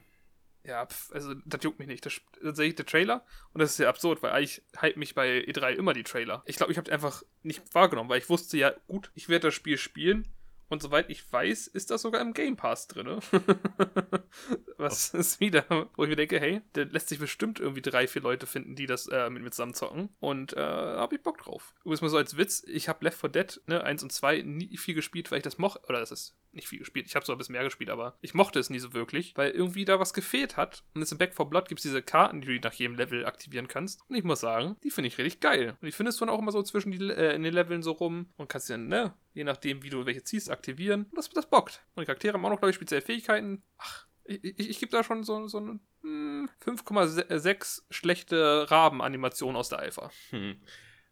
Ich, 0.62 0.68
ja, 0.68 0.86
pf, 0.86 1.12
also 1.12 1.34
das 1.46 1.62
juckt 1.64 1.78
mich 1.78 1.88
nicht. 1.88 2.04
Das, 2.04 2.20
das 2.42 2.56
sehe 2.56 2.68
ich 2.68 2.74
der 2.74 2.86
Trailer 2.86 3.24
und 3.52 3.60
das 3.60 3.72
ist 3.72 3.78
ja 3.78 3.88
absurd, 3.88 4.22
weil 4.22 4.32
eigentlich 4.32 4.62
hype 4.80 4.96
mich 4.96 5.14
bei 5.14 5.38
E3 5.40 5.72
immer 5.72 5.94
die 5.94 6.04
Trailer. 6.04 6.42
Ich 6.46 6.56
glaube, 6.56 6.72
ich 6.72 6.78
habe 6.78 6.92
einfach 6.92 7.22
nicht 7.42 7.74
wahrgenommen, 7.74 8.10
weil 8.10 8.18
ich 8.18 8.28
wusste 8.28 8.56
ja, 8.58 8.72
gut, 8.86 9.10
ich 9.14 9.28
werde 9.28 9.48
das 9.48 9.54
Spiel 9.54 9.78
spielen 9.78 10.28
und 10.68 10.82
soweit 10.82 11.08
ich 11.10 11.30
weiß, 11.32 11.66
ist 11.68 11.90
das 11.90 12.02
sogar 12.02 12.20
im 12.20 12.34
Game 12.34 12.56
Pass 12.56 12.88
drin. 12.88 13.20
Was 14.76 15.14
oh. 15.14 15.18
ist 15.18 15.40
wieder, 15.40 15.64
wo 15.96 16.04
ich 16.04 16.10
mir 16.10 16.16
denke, 16.16 16.38
hey, 16.38 16.60
der 16.74 16.86
lässt 16.86 17.08
sich 17.08 17.18
bestimmt 17.18 17.58
irgendwie 17.58 17.82
drei, 17.82 18.06
vier 18.06 18.22
Leute 18.22 18.46
finden, 18.46 18.76
die 18.76 18.86
das 18.86 19.06
äh, 19.06 19.30
mit 19.30 19.42
mir 19.42 19.50
zusammen 19.50 19.74
zocken. 19.74 20.10
Und 20.20 20.52
äh, 20.54 20.60
habe 20.60 21.16
ich 21.16 21.22
Bock 21.22 21.38
drauf. 21.38 21.74
Übrigens 21.80 22.02
mal 22.02 22.08
so 22.08 22.18
als 22.18 22.36
Witz, 22.36 22.64
ich 22.66 22.88
habe 22.88 23.04
Left 23.04 23.20
4 23.20 23.30
Dead, 23.30 23.60
ne, 23.66 23.82
1 23.82 24.02
und 24.02 24.12
2 24.12 24.42
nie 24.42 24.76
viel 24.76 24.94
gespielt, 24.94 25.30
weil 25.30 25.38
ich 25.38 25.44
das 25.44 25.58
mochte. 25.58 25.82
Oder 25.88 26.00
das 26.00 26.12
ist 26.12 26.36
nicht 26.58 26.68
viel 26.68 26.78
gespielt. 26.78 27.06
Ich 27.06 27.16
habe 27.16 27.24
so 27.24 27.32
ein 27.32 27.38
bisschen 27.38 27.54
mehr 27.54 27.64
gespielt, 27.64 27.90
aber 27.90 28.16
ich 28.20 28.34
mochte 28.34 28.58
es 28.58 28.70
nie 28.70 28.78
so 28.78 28.92
wirklich, 28.92 29.36
weil 29.36 29.50
irgendwie 29.50 29.84
da 29.84 29.98
was 29.98 30.12
gefehlt 30.12 30.56
hat. 30.56 30.84
Und 30.94 31.00
jetzt 31.00 31.12
in 31.12 31.18
Back 31.18 31.34
4 31.34 31.46
Blood 31.46 31.68
gibt 31.68 31.80
es 31.80 31.82
diese 31.82 32.02
Karten, 32.02 32.40
die 32.40 32.58
du 32.58 32.68
nach 32.68 32.74
jedem 32.74 32.96
Level 32.96 33.24
aktivieren 33.24 33.68
kannst. 33.68 34.02
Und 34.08 34.16
ich 34.16 34.24
muss 34.24 34.40
sagen, 34.40 34.76
die 34.84 34.90
finde 34.90 35.08
ich 35.08 35.18
richtig 35.18 35.40
geil. 35.40 35.76
Und 35.80 35.86
die 35.86 35.92
findest 35.92 36.20
du 36.20 36.26
dann 36.26 36.34
auch 36.34 36.38
immer 36.38 36.52
so 36.52 36.62
zwischen 36.62 36.92
die, 36.92 36.98
äh, 37.10 37.34
in 37.34 37.42
den 37.42 37.54
Leveln 37.54 37.82
so 37.82 37.92
rum 37.92 38.26
und 38.36 38.48
kannst 38.48 38.70
dann, 38.70 38.88
ne, 38.88 39.14
je 39.34 39.44
nachdem, 39.44 39.82
wie 39.82 39.90
du 39.90 40.04
welche 40.04 40.22
ziehst, 40.24 40.50
aktivieren. 40.50 41.04
Und 41.04 41.16
das, 41.16 41.30
das 41.30 41.48
bockt. 41.48 41.82
Und 41.94 42.02
die 42.02 42.06
Charaktere 42.06 42.34
haben 42.34 42.44
auch 42.44 42.50
noch, 42.50 42.58
glaube 42.58 42.70
ich, 42.70 42.76
spezielle 42.76 43.02
Fähigkeiten. 43.02 43.62
Ach, 43.78 44.06
ich, 44.24 44.44
ich, 44.44 44.70
ich 44.70 44.78
gebe 44.78 44.92
da 44.92 45.02
schon 45.02 45.24
so, 45.24 45.48
so 45.48 45.58
eine 45.58 45.80
hm, 46.02 46.50
5,6 46.64 47.82
schlechte 47.90 48.70
Raben-Animation 48.70 49.56
aus 49.56 49.68
der 49.68 49.78
Alpha. 49.78 50.10
Hm. 50.30 50.60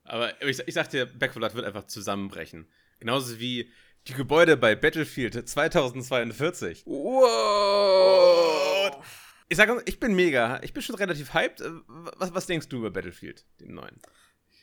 Aber 0.05 0.41
ich, 0.43 0.61
ich 0.61 0.75
sag 0.75 0.91
dir, 0.91 1.07
Back 1.07 1.33
4 1.33 1.41
Blood 1.41 1.55
wird 1.55 1.65
einfach 1.65 1.87
zusammenbrechen. 1.87 2.71
Genauso 2.99 3.38
wie 3.41 3.71
die 4.09 4.15
Gebäude 4.15 4.57
bei 4.57 4.75
Battlefield 4.75 5.49
2042. 5.49 6.85
Wow! 6.87 8.17
Ich 9.49 9.57
sage, 9.57 9.81
ich 9.87 10.01
bin 10.01 10.15
mega. 10.15 10.61
Ich 10.63 10.73
bin 10.73 10.83
schon 10.83 10.97
relativ 10.97 11.35
hyped. 11.35 11.63
Was, 11.87 12.35
was 12.35 12.47
denkst 12.47 12.69
du 12.69 12.79
über 12.79 12.91
Battlefield, 12.91 13.45
den 13.61 13.75
neuen? 13.75 14.01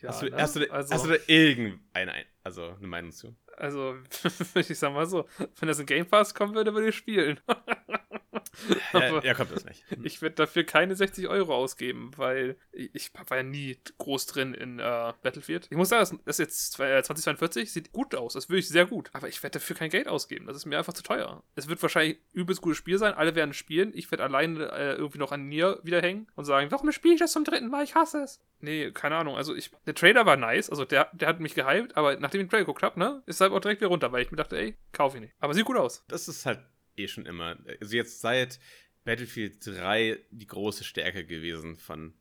Ja, 0.00 0.10
hast, 0.10 0.22
du, 0.22 0.26
ne? 0.30 0.36
hast, 0.36 0.56
du, 0.56 0.70
also, 0.70 0.94
hast 0.94 1.04
du 1.04 1.10
da 1.10 1.16
irgendeine 1.26 2.26
also 2.42 2.74
eine 2.76 2.86
Meinung 2.86 3.12
zu? 3.12 3.34
Also, 3.56 3.96
ich 4.54 4.78
sag 4.78 4.92
mal 4.92 5.06
so, 5.06 5.26
wenn 5.58 5.68
das 5.68 5.78
in 5.78 5.86
Game 5.86 6.06
Pass 6.06 6.34
kommen 6.34 6.54
würde, 6.54 6.74
würde 6.74 6.88
ich 6.88 6.96
spielen. 6.96 7.40
ja, 8.92 9.22
ja, 9.22 9.34
kommt 9.34 9.52
das 9.52 9.64
nicht. 9.64 9.84
Ich 10.04 10.20
werde 10.22 10.36
dafür 10.36 10.64
keine 10.64 10.94
60 10.94 11.28
Euro 11.28 11.54
ausgeben, 11.54 12.10
weil 12.16 12.56
ich 12.72 13.10
war 13.28 13.38
ja 13.38 13.42
nie 13.42 13.78
groß 13.98 14.26
drin 14.26 14.54
in 14.54 14.78
äh, 14.78 15.12
Battlefield. 15.22 15.66
Ich 15.70 15.76
muss 15.76 15.88
sagen, 15.88 16.20
das, 16.24 16.38
ist 16.38 16.44
jetzt 16.44 16.72
2042, 16.72 17.72
sieht 17.72 17.92
gut 17.92 18.14
aus, 18.14 18.34
das 18.34 18.48
würde 18.48 18.60
ich 18.60 18.68
sehr 18.68 18.86
gut. 18.86 19.10
Aber 19.12 19.28
ich 19.28 19.42
werde 19.42 19.58
dafür 19.58 19.76
kein 19.76 19.90
Geld 19.90 20.08
ausgeben, 20.08 20.46
das 20.46 20.56
ist 20.56 20.66
mir 20.66 20.78
einfach 20.78 20.92
zu 20.92 21.02
teuer. 21.02 21.42
Es 21.54 21.68
wird 21.68 21.80
wahrscheinlich 21.82 22.18
übelst 22.32 22.60
gutes 22.60 22.78
Spiel 22.78 22.98
sein, 22.98 23.14
alle 23.14 23.34
werden 23.34 23.54
spielen. 23.54 23.92
Ich 23.94 24.10
werde 24.10 24.24
alleine 24.24 24.70
äh, 24.72 24.94
irgendwie 24.94 25.18
noch 25.18 25.32
an 25.32 25.48
Nier 25.48 25.80
wieder 25.82 26.02
hängen 26.02 26.26
und 26.34 26.44
sagen, 26.44 26.70
warum 26.70 26.92
spiele 26.92 27.14
ich 27.14 27.20
das 27.20 27.32
zum 27.32 27.44
dritten 27.44 27.68
Mal? 27.68 27.84
Ich 27.84 27.94
hasse 27.94 28.22
es. 28.22 28.40
Nee, 28.60 28.90
keine 28.92 29.16
Ahnung. 29.16 29.36
Also 29.36 29.54
ich, 29.54 29.70
der 29.86 29.94
Trailer 29.94 30.26
war 30.26 30.36
nice, 30.36 30.70
also 30.70 30.84
der, 30.84 31.08
der 31.12 31.28
hat 31.28 31.40
mich 31.40 31.54
gehypt, 31.54 31.96
aber 31.96 32.16
nachdem 32.16 32.40
ich 32.40 32.46
den 32.46 32.50
Trailer 32.50 32.62
geguckt 32.64 32.82
habe, 32.82 32.98
ne, 32.98 33.22
ist 33.26 33.40
halt 33.40 33.52
auch 33.52 33.60
direkt 33.60 33.80
wieder 33.80 33.88
runter, 33.88 34.10
weil 34.12 34.22
ich 34.22 34.30
mir 34.30 34.36
dachte, 34.36 34.56
ey, 34.56 34.76
kauf 34.92 35.14
ich 35.14 35.20
nicht. 35.20 35.34
Aber 35.38 35.54
sieht 35.54 35.64
gut 35.64 35.76
aus. 35.76 36.04
Das 36.08 36.28
ist 36.28 36.46
halt 36.46 36.60
eh 36.96 37.08
schon 37.08 37.26
immer. 37.26 37.58
Also 37.80 37.96
jetzt 37.96 38.20
seit 38.20 38.58
Battlefield 39.04 39.64
3 39.66 40.18
die 40.30 40.46
große 40.46 40.84
Stärke 40.84 41.24
gewesen 41.24 41.76
von, 41.76 42.14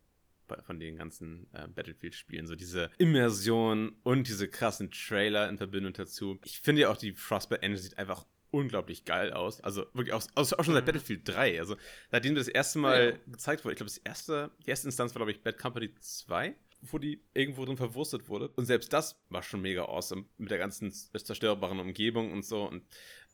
von 0.63 0.79
den 0.79 0.97
ganzen 0.97 1.47
äh, 1.53 1.67
Battlefield-Spielen. 1.67 2.47
So 2.47 2.55
diese 2.55 2.91
Immersion 2.97 3.95
und 4.03 4.27
diese 4.27 4.47
krassen 4.47 4.91
Trailer 4.91 5.49
in 5.49 5.57
Verbindung 5.57 5.93
dazu. 5.93 6.39
Ich 6.43 6.59
finde 6.59 6.81
ja 6.83 6.89
auch, 6.89 6.97
die 6.97 7.13
Frostbite 7.13 7.61
Engine 7.61 7.81
sieht 7.81 7.97
einfach 7.97 8.25
unglaublich 8.51 9.05
geil 9.05 9.33
aus. 9.33 9.61
Also 9.61 9.85
wirklich 9.93 10.13
auch, 10.13 10.23
auch 10.35 10.45
schon 10.45 10.73
seit 10.73 10.83
mhm. 10.83 10.85
Battlefield 10.85 11.27
3. 11.27 11.59
Also 11.59 11.75
seitdem 12.11 12.35
das 12.35 12.47
erste 12.47 12.79
Mal 12.79 13.11
ja. 13.11 13.31
gezeigt 13.31 13.63
wurde, 13.63 13.73
ich 13.73 13.77
glaube, 13.77 13.89
das 13.89 13.97
erste, 13.97 14.51
die 14.65 14.69
erste 14.69 14.87
Instanz 14.87 15.15
war, 15.15 15.19
glaube 15.19 15.31
ich, 15.31 15.41
Bad 15.41 15.57
Company 15.57 15.93
2 15.99 16.55
wo 16.91 16.97
die 16.97 17.21
irgendwo 17.33 17.65
drin 17.65 17.77
verwurstet 17.77 18.27
wurde. 18.27 18.49
Und 18.49 18.65
selbst 18.65 18.91
das 18.91 19.21
war 19.29 19.41
schon 19.41 19.61
mega 19.61 19.85
awesome 19.85 20.25
mit 20.37 20.51
der 20.51 20.57
ganzen 20.57 20.91
zerstörbaren 20.91 21.79
Umgebung 21.79 22.31
und 22.31 22.43
so. 22.43 22.67
Und 22.67 22.83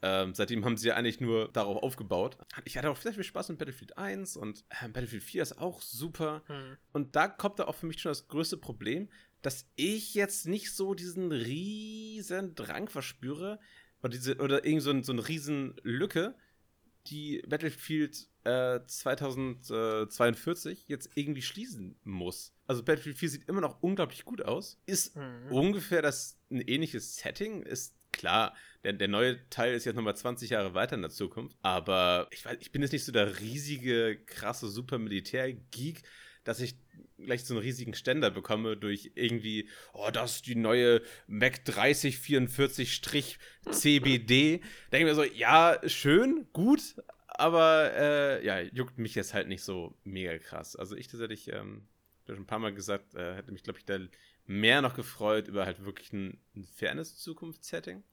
ähm, 0.02 0.34
seitdem 0.34 0.64
haben 0.64 0.78
sie 0.78 0.88
ja 0.88 0.96
eigentlich 0.96 1.20
nur 1.20 1.50
darauf 1.50 1.84
aufgebaut. 1.84 2.38
Ich 2.64 2.78
hatte 2.78 2.90
auch 2.90 2.98
sehr 2.98 3.14
viel 3.14 3.24
Spaß 3.24 3.50
mit 3.50 3.60
Battlefield 3.60 3.98
1 3.98 4.38
und 4.38 4.64
äh, 4.70 4.88
Battlefield 4.88 5.24
4 5.24 5.44
ist 5.44 5.60
auch 5.60 5.82
super. 5.82 6.44
Hm. 6.48 6.78
Und 6.94 7.16
da 7.16 7.28
kommt 7.28 7.60
da 7.60 7.66
auch 7.66 7.76
für 7.76 7.86
mich 7.86 8.00
schon 8.00 8.12
das 8.12 8.30
größte 8.30 8.58
Problem, 8.58 9.10
dass 9.42 9.70
ich 9.76 10.14
jetzt 10.14 10.48
nicht 10.48 10.74
so 10.74 10.94
diesen 10.94 11.32
riesen 11.32 12.56
Drang 12.56 12.90
verspüre 12.90 13.60
oder, 14.02 14.10
diese, 14.10 14.38
oder 14.38 14.66
irgend 14.66 14.84
so, 14.84 14.92
ein, 14.92 15.04
so 15.04 15.12
eine 15.12 15.28
riesen 15.28 15.76
Lücke, 15.84 16.36
die 17.08 17.42
Battlefield 17.48 18.28
äh, 18.44 18.80
2042 18.86 20.86
jetzt 20.88 21.10
irgendwie 21.16 21.42
schließen 21.42 21.98
muss. 22.04 22.54
Also 22.68 22.84
Battlefield 22.84 23.18
4 23.18 23.30
sieht 23.30 23.50
immer 23.50 23.62
noch 23.62 23.82
unglaublich 23.82 24.24
gut 24.24 24.44
aus, 24.44 24.80
ist 24.86 25.18
mhm. 25.18 25.52
ungefähr 25.52 26.02
das 26.02 26.40
ein 26.50 26.62
ähnliches 26.62 27.18
Setting, 27.18 27.64
ist 27.64 27.99
klar, 28.20 28.54
der, 28.84 28.94
der 28.94 29.08
neue 29.08 29.50
Teil 29.50 29.74
ist 29.74 29.86
jetzt 29.86 29.96
nochmal 29.96 30.16
20 30.16 30.52
Jahre 30.52 30.74
weiter 30.74 30.96
in 30.96 31.02
der 31.02 31.10
Zukunft, 31.10 31.58
aber 31.62 32.28
ich 32.32 32.46
weiß, 32.46 32.58
ich 32.60 32.72
bin 32.72 32.82
jetzt 32.82 32.92
nicht 32.92 33.06
so 33.06 33.14
der 33.14 33.40
riesige, 33.40 34.20
krasse 34.26 34.68
Super-Militär-Geek, 34.68 36.04
dass 36.44 36.60
ich 36.60 36.76
gleich 37.18 37.46
so 37.46 37.54
einen 37.54 37.64
riesigen 37.64 37.94
Ständer 37.94 38.30
bekomme 38.30 38.76
durch 38.76 39.14
irgendwie, 39.16 39.70
oh, 39.94 40.10
das 40.12 40.36
ist 40.36 40.48
die 40.48 40.56
neue 40.56 41.02
Mac 41.28 41.62
3044-CBD. 41.66 44.62
Denke 44.92 44.94
ich 44.98 45.04
mir 45.04 45.16
so, 45.16 45.24
ja, 45.24 45.80
schön, 45.86 46.48
gut, 46.52 46.96
aber 47.28 47.94
äh, 47.94 48.46
ja, 48.46 48.60
juckt 48.60 48.98
mich 48.98 49.16
jetzt 49.16 49.34
halt 49.34 49.48
nicht 49.48 49.64
so 49.64 49.98
mega 50.04 50.38
krass. 50.40 50.76
Also 50.76 50.96
ich 50.96 51.08
tatsächlich, 51.08 51.48
ähm, 51.54 51.88
habe 52.24 52.36
schon 52.36 52.44
ein 52.44 52.48
paar 52.48 52.60
Mal 52.60 52.74
gesagt, 52.74 53.16
äh, 53.16 53.36
hätte 53.36 53.52
mich, 53.52 53.64
glaube 53.64 53.80
ich, 53.80 53.86
da 53.86 53.98
mehr 54.50 54.82
noch 54.82 54.96
gefreut 54.96 55.48
über 55.48 55.66
halt 55.66 55.86
wirklich 55.86 56.12
ein, 56.12 56.42
ein 56.56 56.66
fairness 56.66 57.18
Zukunftssetting. 57.18 58.04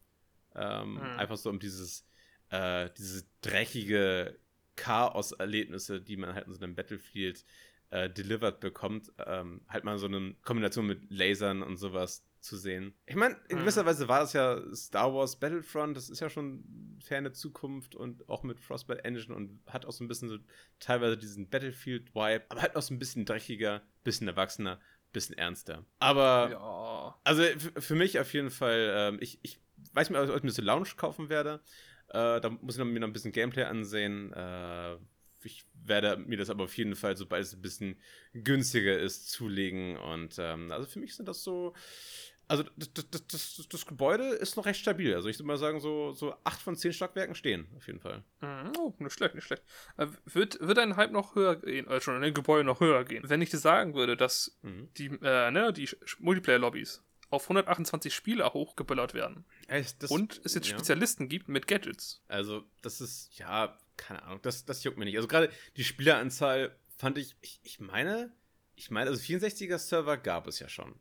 Ähm, 0.54 0.94
mhm. 0.94 1.00
Einfach 1.00 1.38
so 1.38 1.48
um 1.48 1.58
dieses, 1.58 2.06
äh, 2.50 2.90
diese 2.98 3.24
dreckige 3.40 4.38
Chaos-Erlebnisse, 4.76 6.02
die 6.02 6.18
man 6.18 6.34
halt 6.34 6.46
in 6.46 6.52
so 6.52 6.62
einem 6.62 6.74
Battlefield 6.74 7.42
äh, 7.88 8.10
delivered 8.10 8.60
bekommt, 8.60 9.12
ähm, 9.24 9.62
halt 9.66 9.84
mal 9.84 9.98
so 9.98 10.06
eine 10.06 10.34
Kombination 10.42 10.86
mit 10.86 11.10
Lasern 11.10 11.62
und 11.62 11.78
sowas 11.78 12.26
zu 12.40 12.58
sehen. 12.58 12.94
Ich 13.06 13.16
meine, 13.16 13.36
in 13.48 13.58
gewisser 13.58 13.82
mhm. 13.82 13.86
Weise 13.86 14.08
war 14.08 14.22
es 14.22 14.34
ja 14.34 14.60
Star 14.74 15.14
Wars 15.14 15.36
Battlefront, 15.36 15.96
das 15.96 16.10
ist 16.10 16.20
ja 16.20 16.28
schon 16.28 16.98
ferne 17.00 17.32
Zukunft 17.32 17.94
und 17.94 18.28
auch 18.28 18.42
mit 18.42 18.60
Frostbite 18.60 19.04
Engine 19.04 19.34
und 19.34 19.58
hat 19.66 19.86
auch 19.86 19.92
so 19.92 20.04
ein 20.04 20.08
bisschen 20.08 20.28
so 20.28 20.38
teilweise 20.78 21.16
diesen 21.16 21.48
Battlefield-Vibe, 21.48 22.44
aber 22.50 22.60
halt 22.60 22.76
auch 22.76 22.82
so 22.82 22.92
ein 22.92 22.98
bisschen 22.98 23.24
dreckiger, 23.24 23.82
bisschen 24.04 24.28
erwachsener, 24.28 24.80
bisschen 25.16 25.36
ernster. 25.38 25.84
Aber, 25.98 26.50
ja. 26.50 27.18
also 27.24 27.42
für 27.78 27.94
mich 27.94 28.20
auf 28.20 28.32
jeden 28.34 28.50
Fall, 28.50 28.92
ähm, 28.94 29.18
ich, 29.20 29.38
ich 29.42 29.58
weiß 29.94 30.10
nicht, 30.10 30.18
ob 30.18 30.36
ich 30.36 30.42
mir 30.42 30.50
so 30.50 30.62
Lounge 30.62 30.90
kaufen 30.96 31.28
werde. 31.28 31.60
Äh, 32.08 32.40
da 32.40 32.50
muss 32.50 32.76
ich 32.76 32.84
mir 32.84 33.00
noch 33.00 33.08
ein 33.08 33.12
bisschen 33.12 33.32
Gameplay 33.32 33.64
ansehen. 33.64 34.32
Äh, 34.32 34.96
ich 35.42 35.64
werde 35.74 36.16
mir 36.18 36.36
das 36.36 36.50
aber 36.50 36.64
auf 36.64 36.76
jeden 36.76 36.96
Fall, 36.96 37.16
sobald 37.16 37.44
es 37.44 37.54
ein 37.54 37.62
bisschen 37.62 38.00
günstiger 38.34 38.98
ist, 38.98 39.30
zulegen. 39.30 39.96
Und 39.96 40.36
ähm, 40.38 40.70
also 40.72 40.86
für 40.86 40.98
mich 40.98 41.14
sind 41.14 41.26
das 41.28 41.42
so. 41.42 41.74
Also 42.48 42.62
das, 42.76 42.90
das, 43.10 43.26
das, 43.26 43.68
das, 43.68 43.86
Gebäude 43.86 44.24
ist 44.28 44.56
noch 44.56 44.66
recht 44.66 44.80
stabil. 44.80 45.14
Also 45.14 45.28
ich 45.28 45.36
würde 45.38 45.48
mal 45.48 45.58
sagen, 45.58 45.80
so, 45.80 46.12
so 46.12 46.34
acht 46.44 46.60
von 46.60 46.76
zehn 46.76 46.92
Stockwerken 46.92 47.34
stehen, 47.34 47.66
auf 47.76 47.86
jeden 47.88 47.98
Fall. 47.98 48.22
Mhm. 48.40 48.72
Oh, 48.78 48.94
nicht 48.98 49.14
schlecht, 49.14 49.34
nicht 49.34 49.44
schlecht. 49.44 49.64
Äh, 49.96 50.06
wird, 50.26 50.60
wird 50.60 50.78
ein 50.78 50.96
Hype 50.96 51.10
noch 51.10 51.34
höher 51.34 51.56
gehen, 51.56 51.88
äh, 51.88 52.00
schon 52.00 52.22
ein 52.22 52.34
Gebäude 52.34 52.64
noch 52.64 52.78
höher 52.78 53.04
gehen? 53.04 53.24
Wenn 53.28 53.42
ich 53.42 53.50
dir 53.50 53.58
sagen 53.58 53.94
würde, 53.94 54.16
dass 54.16 54.56
mhm. 54.62 54.88
die, 54.96 55.06
äh, 55.22 55.50
ne, 55.50 55.72
die 55.72 55.88
Multiplayer-Lobbys 56.20 57.02
auf 57.30 57.44
128 57.44 58.14
Spieler 58.14 58.52
hochgeböllert 58.52 59.12
werden. 59.12 59.44
Echt, 59.66 60.08
und 60.10 60.40
es 60.44 60.54
jetzt 60.54 60.68
ja. 60.68 60.76
Spezialisten 60.76 61.28
gibt 61.28 61.48
mit 61.48 61.66
Gadgets. 61.66 62.22
Also, 62.28 62.64
das 62.82 63.00
ist, 63.00 63.36
ja, 63.36 63.76
keine 63.96 64.22
Ahnung, 64.22 64.40
das, 64.42 64.64
das 64.64 64.84
juckt 64.84 64.98
mir 64.98 65.04
nicht. 65.04 65.16
Also 65.16 65.26
gerade 65.26 65.50
die 65.76 65.84
Spieleranzahl 65.84 66.76
fand 66.96 67.18
ich, 67.18 67.36
ich, 67.40 67.60
ich 67.64 67.80
meine, 67.80 68.32
ich 68.76 68.90
meine, 68.90 69.10
also 69.10 69.20
64er-Server 69.20 70.16
gab 70.18 70.46
es 70.46 70.60
ja 70.60 70.68
schon. 70.68 70.94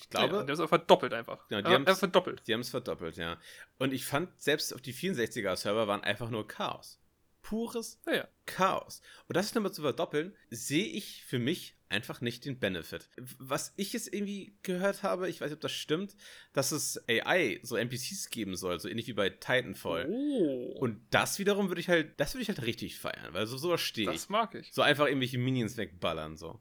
Ich 0.00 0.08
glaube. 0.08 0.36
Ja, 0.36 0.42
die 0.44 0.52
haben 0.52 0.60
es 0.60 0.68
verdoppelt 0.68 1.12
einfach. 1.12 1.46
Genau, 1.48 1.68
die 1.68 1.74
haben 1.74 1.86
es 1.86 1.98
verdoppelt. 1.98 2.42
Die 2.46 2.54
haben 2.54 2.60
es 2.60 2.70
verdoppelt, 2.70 3.16
ja. 3.16 3.38
Und 3.78 3.92
ich 3.92 4.04
fand, 4.04 4.40
selbst 4.40 4.74
auf 4.74 4.80
die 4.80 4.94
64er-Server 4.94 5.86
waren 5.86 6.02
einfach 6.02 6.30
nur 6.30 6.48
Chaos. 6.48 7.00
Pures 7.42 8.00
ja, 8.06 8.14
ja. 8.14 8.28
Chaos. 8.46 9.00
Und 9.26 9.36
das 9.36 9.54
nochmal 9.54 9.72
zu 9.72 9.82
verdoppeln, 9.82 10.34
sehe 10.50 10.86
ich 10.86 11.24
für 11.24 11.38
mich 11.38 11.76
einfach 11.88 12.20
nicht 12.20 12.44
den 12.44 12.58
Benefit. 12.58 13.08
Was 13.38 13.72
ich 13.76 13.92
jetzt 13.92 14.12
irgendwie 14.12 14.56
gehört 14.62 15.02
habe, 15.02 15.28
ich 15.28 15.40
weiß 15.40 15.48
nicht, 15.48 15.56
ob 15.56 15.60
das 15.60 15.72
stimmt, 15.72 16.14
dass 16.52 16.70
es 16.70 17.02
AI, 17.08 17.60
so 17.62 17.76
NPCs 17.76 18.30
geben 18.30 18.56
soll, 18.56 18.78
so 18.78 18.88
ähnlich 18.88 19.08
wie 19.08 19.12
bei 19.14 19.30
Titanfall. 19.30 20.06
Oh. 20.08 20.76
Und 20.78 21.00
das 21.10 21.38
wiederum 21.38 21.68
würde 21.68 21.80
ich 21.80 21.88
halt, 21.88 22.18
das 22.20 22.34
würde 22.34 22.42
ich 22.42 22.48
halt 22.48 22.62
richtig 22.62 22.98
feiern, 22.98 23.32
weil 23.32 23.46
so 23.46 23.56
sowas 23.56 23.80
steht. 23.80 24.08
Das 24.08 24.28
mag 24.28 24.54
ich. 24.54 24.72
So 24.72 24.82
einfach 24.82 25.06
irgendwelche 25.06 25.38
Minions 25.38 25.76
wegballern, 25.76 26.36
so. 26.36 26.60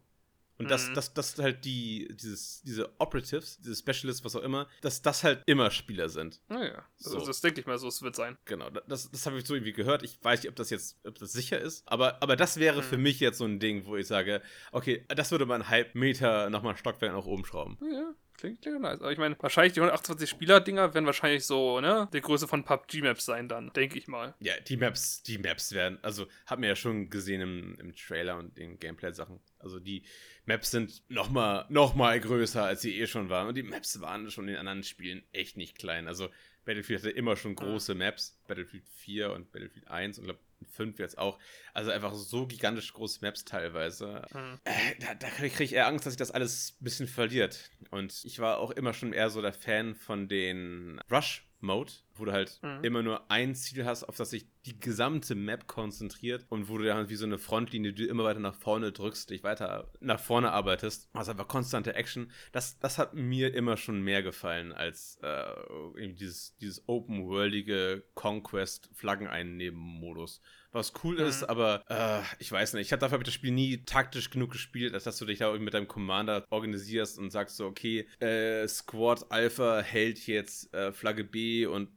Und 0.60 0.70
dass, 0.70 0.90
mhm. 0.90 0.94
dass, 0.94 1.14
dass 1.14 1.38
halt 1.38 1.64
die, 1.64 2.10
dieses, 2.12 2.62
diese 2.64 2.92
Operatives, 3.00 3.60
diese 3.62 3.78
Specialists, 3.78 4.26
was 4.26 4.36
auch 4.36 4.44
immer, 4.44 4.68
dass 4.82 5.02
das 5.02 5.24
halt 5.24 5.42
immer 5.46 5.72
Spieler 5.72 6.10
sind. 6.10 6.42
Naja, 6.50 6.84
so. 6.98 7.16
also 7.16 7.28
das 7.28 7.40
denke 7.40 7.62
ich 7.62 7.66
mal, 7.66 7.78
so 7.78 7.88
es 7.88 8.02
wird 8.02 8.16
sein. 8.18 8.38
Genau, 8.44 8.70
das, 8.70 9.10
das 9.10 9.26
habe 9.26 9.38
ich 9.38 9.46
so 9.46 9.56
irgendwie 9.56 9.72
gehört. 9.72 10.04
Ich 10.04 10.22
weiß 10.22 10.44
nicht, 10.44 10.50
ob 10.50 10.58
das 10.58 10.70
jetzt, 10.70 11.00
ob 11.06 11.18
das 11.18 11.32
sicher 11.32 11.60
ist, 11.60 11.88
aber, 11.88 12.22
aber 12.22 12.36
das 12.36 12.58
wäre 12.58 12.82
mhm. 12.82 12.84
für 12.84 12.98
mich 12.98 13.22
jetzt 13.22 13.38
so 13.38 13.46
ein 13.46 13.60
Ding, 13.60 13.86
wo 13.86 13.96
ich 13.96 14.08
sage, 14.08 14.42
okay, 14.74 15.06
das 15.08 15.32
würde 15.32 15.46
man 15.46 15.62
einen 15.62 15.70
halb 15.70 15.96
Meter 15.96 16.50
nochmal 16.50 16.76
Stockwerk 16.76 17.14
nach 17.14 17.26
oben 17.26 17.46
schrauben. 17.46 17.78
Ja, 17.82 18.14
Klingt, 18.40 18.62
klingt 18.62 18.80
nice. 18.80 19.02
Aber 19.02 19.12
ich 19.12 19.18
meine, 19.18 19.36
wahrscheinlich 19.40 19.74
die 19.74 19.82
128 19.82 20.30
Spieler-Dinger 20.30 20.94
werden 20.94 21.06
wahrscheinlich 21.06 21.46
so, 21.46 21.82
ne, 21.82 22.08
der 22.14 22.22
Größe 22.22 22.48
von 22.48 22.64
PUBG-Maps 22.64 23.26
sein 23.26 23.50
dann, 23.50 23.74
denke 23.74 23.98
ich 23.98 24.08
mal. 24.08 24.34
Ja, 24.40 24.54
die 24.62 24.78
Maps, 24.78 25.22
die 25.24 25.38
Maps 25.38 25.74
werden, 25.74 26.00
also, 26.04 26.26
haben 26.46 26.62
wir 26.62 26.70
ja 26.70 26.76
schon 26.78 27.10
gesehen 27.10 27.42
im, 27.42 27.76
im 27.80 27.94
Trailer 27.94 28.38
und 28.38 28.58
den 28.58 28.80
Gameplay-Sachen. 28.80 29.42
Also 29.60 29.80
die 29.80 30.04
Maps 30.46 30.72
sind 30.72 31.04
noch 31.10 31.30
mal, 31.30 31.66
noch 31.68 31.96
mal 31.96 32.18
größer, 32.18 32.64
als 32.64 32.82
sie 32.82 32.98
eh 32.98 33.08
schon 33.08 33.30
waren. 33.30 33.50
Und 33.50 33.56
die 33.56 33.64
Maps 33.64 34.00
waren 34.00 34.32
schon 34.32 34.48
in 34.48 34.56
anderen 34.56 34.84
Spielen 34.84 35.22
echt 35.34 35.58
nicht 35.58 35.78
klein. 35.78 36.08
Also 36.08 36.30
Battlefield 36.64 37.02
hatte 37.02 37.12
immer 37.12 37.36
schon 37.36 37.56
große 37.56 37.94
Maps. 37.94 38.40
Battlefield 38.48 38.88
4 38.88 39.34
und 39.34 39.52
Battlefield 39.52 39.88
1 39.90 40.18
und 40.18 40.26
glaube 40.26 40.40
5 40.68 41.00
jetzt 41.00 41.18
auch. 41.18 41.40
Also 41.74 41.92
einfach 41.92 42.14
so 42.14 42.48
gigantisch 42.48 42.94
große 42.94 43.20
Maps 43.22 43.46
teilweise. 43.46 44.24
Mhm. 44.34 44.60
Äh, 44.64 44.96
da, 45.00 45.16
da 45.16 45.30
kriege 45.30 45.64
ich 45.64 45.74
eher 45.74 45.88
Angst, 45.88 46.06
dass 46.06 46.14
sich 46.14 46.18
das 46.20 46.32
alles 46.32 46.76
ein 46.80 46.84
bisschen 46.84 47.08
verliert. 47.08 47.70
Und 47.92 48.24
ich 48.24 48.40
war 48.40 48.58
auch 48.60 48.72
immer 48.72 48.94
schon 48.94 49.14
eher 49.14 49.30
so 49.30 49.42
der 49.42 49.54
Fan 49.54 49.96
von 49.96 50.28
den 50.28 51.00
Rush 51.12 51.49
Mode, 51.62 51.92
wo 52.16 52.26
du 52.26 52.32
halt 52.32 52.60
mhm. 52.62 52.84
immer 52.84 53.04
nur 53.04 53.30
ein 53.32 53.56
Ziel 53.56 53.86
hast, 53.86 54.04
auf 54.04 54.18
das 54.18 54.32
sich 54.32 54.48
die 54.66 54.78
gesamte 54.80 55.36
Map 55.36 55.68
konzentriert 55.68 56.48
und 56.50 56.68
wo 56.70 56.78
du 56.78 56.86
dann 56.86 57.10
wie 57.10 57.16
so 57.16 57.26
eine 57.26 57.38
Frontlinie, 57.38 57.94
die 57.94 58.06
du 58.06 58.10
immer 58.10 58.24
weiter 58.24 58.40
nach 58.40 58.56
vorne 58.56 58.92
drückst, 58.92 59.30
dich 59.30 59.44
weiter 59.44 59.92
nach 60.00 60.20
vorne 60.20 60.52
arbeitest. 60.52 61.10
Also 61.14 61.30
einfach 61.32 61.48
konstante 61.48 61.94
Action. 61.96 62.32
Das, 62.52 62.80
das 62.80 62.98
hat 62.98 63.14
mir 63.14 63.54
immer 63.54 63.78
schon 63.78 64.02
mehr 64.02 64.24
gefallen 64.24 64.74
als 64.74 65.20
äh, 65.22 66.14
dieses, 66.14 66.58
dieses 66.58 66.88
open-worldige 66.88 68.04
Conquest-Flaggen-Einnehmen-Modus 68.16 70.42
was 70.72 70.94
cool 71.04 71.16
mhm. 71.16 71.26
ist, 71.26 71.44
aber 71.44 71.84
äh, 71.90 72.22
ich 72.40 72.52
weiß 72.52 72.74
nicht. 72.74 72.88
Ich 72.88 72.92
habe 72.92 73.00
dafür 73.00 73.16
hab 73.16 73.22
ich 73.22 73.28
das 73.28 73.34
Spiel 73.34 73.52
nie 73.52 73.84
taktisch 73.86 74.30
genug 74.30 74.52
gespielt, 74.52 74.94
als 74.94 75.04
dass 75.04 75.18
du 75.18 75.26
dich 75.26 75.40
da 75.40 75.52
mit 75.58 75.74
deinem 75.74 75.88
Commander 75.88 76.46
organisierst 76.50 77.18
und 77.18 77.32
sagst 77.32 77.58
so, 77.58 77.66
okay, 77.66 78.08
äh, 78.20 78.68
Squad 78.68 79.32
Alpha 79.32 79.82
hält 79.82 80.26
jetzt 80.28 80.74
äh, 80.74 80.92
Flagge 80.92 81.24
B 81.24 81.66
und 81.66 81.90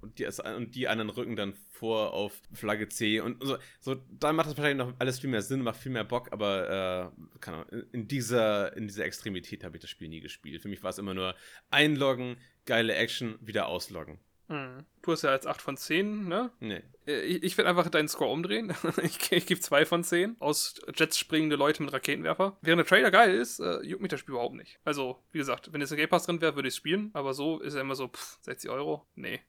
und 0.00 0.18
die, 0.18 0.26
und 0.26 0.74
die 0.74 0.86
anderen 0.86 1.10
rücken 1.10 1.34
dann 1.34 1.54
vor 1.70 2.12
auf 2.12 2.40
Flagge 2.52 2.88
C 2.88 3.20
und 3.20 3.42
so, 3.42 3.56
so 3.80 3.96
dann 4.10 4.36
macht 4.36 4.48
das 4.48 4.56
wahrscheinlich 4.56 4.86
noch 4.86 4.94
alles 4.98 5.18
viel 5.18 5.30
mehr 5.30 5.42
Sinn, 5.42 5.62
macht 5.62 5.80
viel 5.80 5.92
mehr 5.92 6.04
Bock, 6.04 6.32
aber 6.32 7.12
äh, 7.16 7.38
keine 7.40 7.58
Ahnung, 7.58 7.84
in 7.92 8.06
dieser, 8.06 8.76
in 8.76 8.86
dieser 8.86 9.04
Extremität 9.04 9.64
habe 9.64 9.76
ich 9.76 9.80
das 9.80 9.90
Spiel 9.90 10.08
nie 10.08 10.20
gespielt. 10.20 10.62
Für 10.62 10.68
mich 10.68 10.82
war 10.82 10.90
es 10.90 10.98
immer 10.98 11.14
nur 11.14 11.34
einloggen, 11.70 12.36
geile 12.64 12.94
Action, 12.94 13.38
wieder 13.40 13.66
ausloggen. 13.66 14.18
Mhm. 14.48 14.84
Du 15.02 15.12
hast 15.12 15.22
ja 15.22 15.30
als 15.30 15.46
8 15.46 15.60
von 15.60 15.76
10, 15.76 16.28
ne? 16.28 16.50
Nee. 16.60 16.82
Äh, 17.06 17.20
ich, 17.22 17.42
ich 17.42 17.58
werde 17.58 17.70
einfach 17.70 17.88
deinen 17.88 18.08
Score 18.08 18.30
umdrehen. 18.30 18.74
ich, 19.02 19.32
ich 19.32 19.46
gebe 19.46 19.60
2 19.60 19.86
von 19.86 20.04
10 20.04 20.36
aus 20.40 20.80
Jets 20.94 21.18
springende 21.18 21.56
Leute 21.56 21.82
mit 21.82 21.92
Raketenwerfer. 21.92 22.56
Während 22.62 22.80
der 22.80 22.86
Trailer 22.86 23.10
geil 23.10 23.34
ist, 23.34 23.60
äh, 23.60 23.80
juckt 23.82 24.02
mich 24.02 24.10
das 24.10 24.20
Spiel 24.20 24.34
überhaupt 24.34 24.54
nicht. 24.54 24.78
Also, 24.84 25.22
wie 25.32 25.38
gesagt, 25.38 25.72
wenn 25.72 25.80
jetzt 25.80 25.92
ein 25.92 25.96
Game 25.96 26.08
Pass 26.08 26.26
drin 26.26 26.40
wäre, 26.40 26.54
würde 26.54 26.68
ich 26.68 26.74
es 26.74 26.78
spielen. 26.78 27.10
Aber 27.12 27.34
so 27.34 27.60
ist 27.60 27.74
er 27.74 27.80
immer 27.80 27.94
so, 27.94 28.08
pff, 28.08 28.38
60 28.42 28.70
Euro. 28.70 29.06
Nee. 29.14 29.40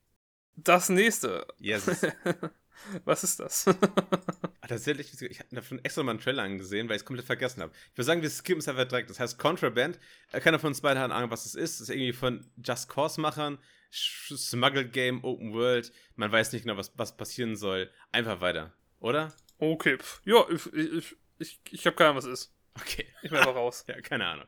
Das 0.55 0.89
nächste. 0.89 1.45
Yes. 1.59 1.85
Was 3.05 3.23
ist 3.23 3.39
das? 3.39 3.65
Tatsächlich, 4.67 5.19
ich 5.21 5.39
habe 5.39 5.55
davon 5.55 5.83
extra 5.83 6.03
mal 6.03 6.11
einen 6.11 6.19
Trailer 6.19 6.43
angesehen, 6.43 6.87
weil 6.89 6.95
ich 6.95 7.01
es 7.01 7.05
komplett 7.05 7.25
vergessen 7.25 7.61
habe. 7.61 7.71
Ich 7.91 7.97
würde 7.97 8.05
sagen, 8.05 8.21
wir 8.21 8.29
skippen 8.29 8.59
es 8.59 8.67
einfach 8.67 8.87
direkt. 8.87 9.09
Das 9.09 9.19
heißt 9.19 9.39
Contraband. 9.39 9.99
Keiner 10.31 10.59
von 10.59 10.69
uns 10.69 10.81
beiden 10.81 11.01
hat 11.01 11.11
Ahnung, 11.11 11.31
was 11.31 11.45
es 11.45 11.55
ist. 11.55 11.79
Das 11.79 11.89
ist 11.89 11.95
irgendwie 11.95 12.13
von 12.13 12.45
Just 12.63 12.89
Cause-Machern. 12.89 13.57
Smuggle 13.91 14.87
Game, 14.87 15.23
Open 15.23 15.53
World. 15.53 15.91
Man 16.15 16.31
weiß 16.31 16.53
nicht 16.53 16.63
genau, 16.63 16.77
was, 16.77 16.91
was 16.95 17.15
passieren 17.15 17.55
soll. 17.55 17.91
Einfach 18.11 18.41
weiter, 18.41 18.73
oder? 18.99 19.33
Okay. 19.59 19.97
Ja, 20.25 20.45
ich, 20.49 20.65
ich, 20.73 21.15
ich, 21.39 21.59
ich 21.71 21.85
habe 21.85 21.95
keine 21.95 22.09
Ahnung, 22.09 22.17
was 22.17 22.25
es 22.25 22.41
ist. 22.41 22.53
Okay. 22.79 23.05
Ich 23.21 23.29
bin 23.29 23.39
einfach 23.39 23.55
raus. 23.55 23.85
ja, 23.87 24.01
keine 24.01 24.27
Ahnung. 24.27 24.47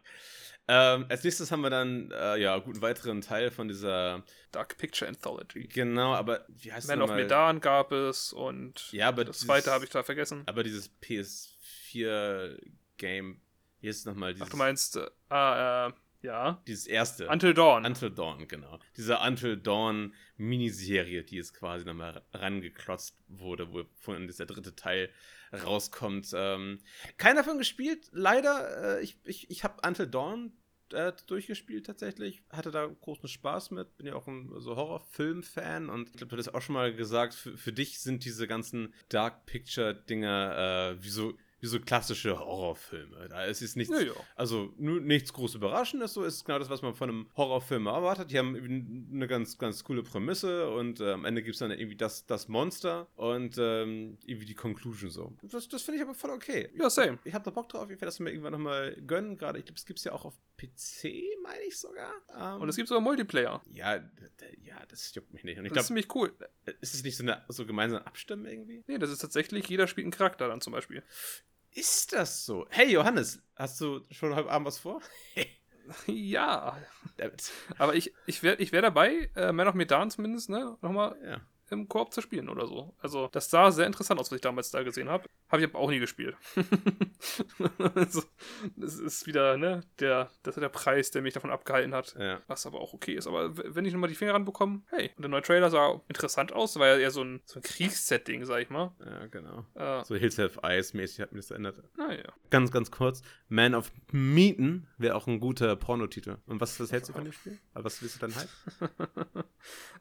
Ähm, 0.71 1.08
als 1.10 1.23
nächstes 1.23 1.52
haben 1.52 1.62
wir 1.62 1.71
dann, 1.71 2.12
äh, 2.12 2.38
ja, 2.38 2.60
gut, 2.60 2.75
einen 2.75 2.84
weiteren 2.84 3.21
Teil 3.21 3.49
von 3.49 3.67
dieser 3.67 4.21
Dark 4.52 4.78
Picture 4.78 5.10
Anthology. 5.10 5.67
Genau, 5.67 6.13
aber 6.13 6.45
wie 6.47 6.71
heißt 6.71 6.88
Man 6.88 7.02
of 7.02 7.12
Medan 7.12 7.60
gab 7.60 7.91
es 7.91 8.34
und 8.34 8.91
ja, 8.91 9.08
aber 9.08 9.25
das 9.25 9.38
dieses, 9.38 9.47
zweite 9.47 9.71
habe 9.71 9.86
ich 9.86 9.89
da 9.89 10.04
vergessen. 10.04 10.43
Aber 10.45 10.62
dieses 10.62 10.91
PS4-Game, 11.02 13.41
hier 13.82 13.89
ist 13.89 14.06
nochmal 14.06 14.36
dieses. 14.36 14.47
Ach, 14.47 14.52
du 14.52 14.58
meinst, 14.58 14.97
äh, 14.97 15.10
ah, 15.30 15.88
äh, 15.88 15.93
ja. 16.21 16.62
Dieses 16.67 16.88
erste. 16.88 17.27
Until 17.29 17.53
Dawn. 17.53 17.86
Until 17.86 18.12
Dawn, 18.12 18.47
genau. 18.47 18.79
Diese 18.97 19.19
Until 19.19 19.58
Dawn 19.58 20.13
Miniserie, 20.38 21.23
die 21.23 21.38
jetzt 21.38 21.53
quasi 21.53 21.86
nochmal 21.86 22.23
rangeklotzt 22.34 23.17
wurde, 23.27 23.71
wo 23.73 23.84
von 23.95 24.27
dieser 24.27 24.45
dritte 24.45 24.75
Teil 24.75 25.10
rauskommt. 25.53 26.32
Ähm, 26.34 26.79
keiner 27.17 27.41
davon 27.41 27.58
gespielt, 27.58 28.10
leider. 28.12 28.97
Äh, 28.99 29.03
ich 29.03 29.17
ich, 29.23 29.49
ich 29.49 29.63
habe 29.63 29.88
Until 29.88 30.08
Dawn 30.08 30.51
äh, 30.93 31.13
durchgespielt 31.27 31.86
tatsächlich. 31.86 32.43
Hatte 32.49 32.71
da 32.71 32.86
großen 32.86 33.27
Spaß 33.27 33.71
mit. 33.71 33.97
Bin 33.97 34.08
ja 34.08 34.15
auch 34.15 34.27
ein 34.27 34.51
so 34.58 34.75
Horrorfilm-Fan 34.75 35.89
und 35.89 36.10
ich 36.10 36.17
glaube, 36.17 36.36
du 36.36 36.38
hast 36.38 36.53
auch 36.53 36.62
schon 36.62 36.73
mal 36.73 36.93
gesagt, 36.93 37.34
für, 37.34 37.58
für 37.58 37.73
dich 37.73 37.99
sind 37.99 38.25
diese 38.25 38.47
ganzen 38.47 38.93
Dark 39.10 39.45
Picture-Dinger 39.45 40.97
äh, 40.97 41.03
wie 41.03 41.10
so 41.10 41.34
wie 41.62 41.67
so 41.67 41.80
klassische 41.80 42.39
Horrorfilme. 42.39 43.28
Da 43.30 43.43
ist 43.45 43.62
es 43.62 43.76
nichts, 43.76 43.93
Ja, 43.93 44.02
ja. 44.06 44.13
also 44.36 44.74
nichts 44.78 45.34
groß 45.34 45.56
Überraschendes, 45.56 46.13
so 46.13 46.24
ist 46.24 46.45
genau 46.45 46.60
das, 46.60 46.69
was 46.69 46.82
man 46.82 46.93
von 46.95 47.10
einem 47.10 47.30
Horrorfilm 47.36 47.88
erwartet. 47.88 48.32
Die 48.32 48.38
haben 48.39 48.56
eine 49.12 49.28
ganz, 49.28 49.58
ganz 49.58 49.84
coole 49.84 50.04
Prämisse 50.04 50.69
und 50.72 51.00
äh, 51.02 51.12
am 51.13 51.26
Ende 51.26 51.41
gibt 51.43 51.56
es 51.56 51.60
dann 51.60 51.72
irgendwie 51.72 51.98
das, 51.98 52.26
das 52.26 52.48
Monster 52.48 53.08
und 53.15 53.58
ähm, 53.58 54.17
irgendwie 54.26 54.45
die 54.45 54.56
Conclusion 54.56 55.10
so. 55.10 55.34
Das, 55.43 55.67
das 55.67 55.82
finde 55.84 55.98
ich 55.98 56.04
aber 56.04 56.13
voll 56.15 56.32
okay. 56.32 56.69
Ja, 56.78 56.89
same. 56.89 57.19
Ich 57.24 57.34
habe 57.34 57.43
da 57.45 57.52
Bock 57.52 57.69
drauf, 57.69 57.84
ich 57.86 57.89
werde 57.98 58.06
das 58.06 58.19
mir 58.19 58.30
irgendwann 58.32 58.54
nochmal 58.54 58.95
gönnen. 59.06 59.38
Gerade, 59.38 59.60
ich 59.60 59.65
glaube, 59.65 59.78
es 59.78 59.86
gibt 59.86 60.00
es 60.00 60.06
ja 60.06 60.13
auch 60.13 60.26
auf 60.26 60.36
PC, 60.58 61.10
meine 61.43 61.63
ich 61.67 61.78
sogar. 61.78 62.12
Ähm, 62.38 62.62
Und 62.62 62.69
es 62.69 62.76
gibt 62.76 62.88
sogar 62.88 63.02
Multiplayer. 63.02 63.62
ja, 63.72 63.95
ja, 64.63 64.86
das 64.88 65.13
juckt 65.13 65.34
mich 65.34 65.43
nicht. 65.43 65.58
Und 65.60 65.65
ich 65.65 65.72
Das 65.74 65.84
ist 65.86 65.88
glaube, 65.93 66.02
ziemlich 66.06 66.15
cool. 66.15 66.48
ist 66.82 66.93
es 66.93 67.04
nicht 67.04 67.17
so, 67.17 67.24
eine, 67.24 67.43
so 67.50 67.65
gemeinsam 67.65 68.02
abstimmen 68.04 68.45
irgendwie? 68.45 68.84
Nee, 68.88 68.98
das 68.98 69.10
ist 69.10 69.19
tatsächlich, 69.19 69.67
jeder 69.67 69.88
spielt 69.88 70.06
einen 70.06 70.12
Charakter 70.12 70.48
dann 70.48 70.62
zum 70.62 70.74
Beispiel. 70.74 71.04
Ist 71.71 72.13
das 72.13 72.45
so? 72.45 72.65
Hey 72.69 72.91
Johannes, 72.91 73.41
hast 73.55 73.79
du 73.82 74.01
schon 74.12 74.36
heute 74.36 74.49
Abend 74.49 74.67
was 74.67 74.79
vor? 74.79 75.01
ja, 76.08 76.77
aber 77.77 77.95
ich, 77.95 78.13
ich 78.25 78.43
wäre 78.43 78.58
ich 78.58 78.71
wär 78.71 78.82
dabei, 78.82 79.29
äh, 79.36 79.51
Man 79.51 79.67
of 79.67 79.75
Medan 79.75 80.10
zumindest, 80.10 80.49
ne, 80.49 80.77
nochmal 80.82 81.15
Ja. 81.23 81.41
Im 81.71 81.88
Koop 81.88 82.13
zu 82.13 82.21
spielen 82.21 82.49
oder 82.49 82.67
so. 82.67 82.93
Also, 82.99 83.27
das 83.32 83.49
sah 83.49 83.71
sehr 83.71 83.86
interessant 83.88 84.19
aus, 84.19 84.32
was 84.32 84.36
ich 84.38 84.41
damals 84.41 84.71
da 84.71 84.84
gesehen 84.84 85.10
habe. 85.10 85.29
Habe 85.49 85.62
ich 85.62 85.69
aber 85.69 85.79
auch 85.79 85.89
nie 85.89 85.99
gespielt. 85.99 86.36
also, 87.95 88.23
das 88.75 88.95
ist 88.99 89.25
wieder, 89.27 89.58
ne, 89.58 89.82
der, 89.99 90.29
das 90.43 90.58
ist 90.58 90.62
der 90.62 90.69
Preis, 90.69 91.12
der 91.12 91.21
mich 91.21 91.34
davon 91.34 91.51
abgehalten 91.51 91.93
hat. 91.93 92.15
Ja. 92.19 92.41
Was 92.47 92.65
aber 92.65 92.79
auch 92.82 92.93
okay 92.93 93.13
ist. 93.13 93.27
Aber 93.27 93.55
wenn 93.58 93.86
ich 93.86 93.93
nochmal 93.93 94.10
die 94.10 94.15
Finger 94.15 94.34
ranbekomme, 94.34 94.82
hey. 94.89 95.12
Und 95.15 95.21
der 95.23 95.29
neue 95.29 95.41
Trailer 95.41 95.69
sah 95.69 96.01
interessant 96.08 96.51
aus. 96.53 96.77
War 96.77 96.88
ja 96.88 96.97
eher 96.97 97.12
so 97.12 97.23
ein, 97.23 97.41
so 97.45 97.60
ein 97.60 97.63
Kriegssetting, 97.63 98.45
sag 98.45 98.62
ich 98.62 98.69
mal. 98.69 98.93
Ja, 99.05 99.25
genau. 99.27 99.65
Äh, 99.75 100.03
So 100.05 100.15
Hills 100.15 100.38
Have 100.38 100.60
Eyes 100.63 100.93
mäßig 100.93 101.21
hat 101.21 101.32
mir 101.32 101.39
das 101.39 101.51
erinnert. 101.51 101.77
naja. 101.97 102.23
Ganz, 102.49 102.71
ganz 102.71 102.91
kurz. 102.91 103.21
Man 103.47 103.75
of 103.75 103.91
Meeten 104.12 104.88
wäre 104.97 105.15
auch 105.15 105.27
ein 105.27 105.39
guter 105.39 105.75
Pornotitel. 105.75 106.38
Und 106.45 106.62
was, 106.62 106.79
was 106.79 106.91
hältst 106.91 107.10
du 107.10 107.13
von 107.13 107.23
dem 107.23 107.34
Spiel? 107.34 107.58
Was 107.73 108.01
willst 108.01 108.17
du 108.17 108.19
dann 108.27 108.36
halt? 108.36 108.49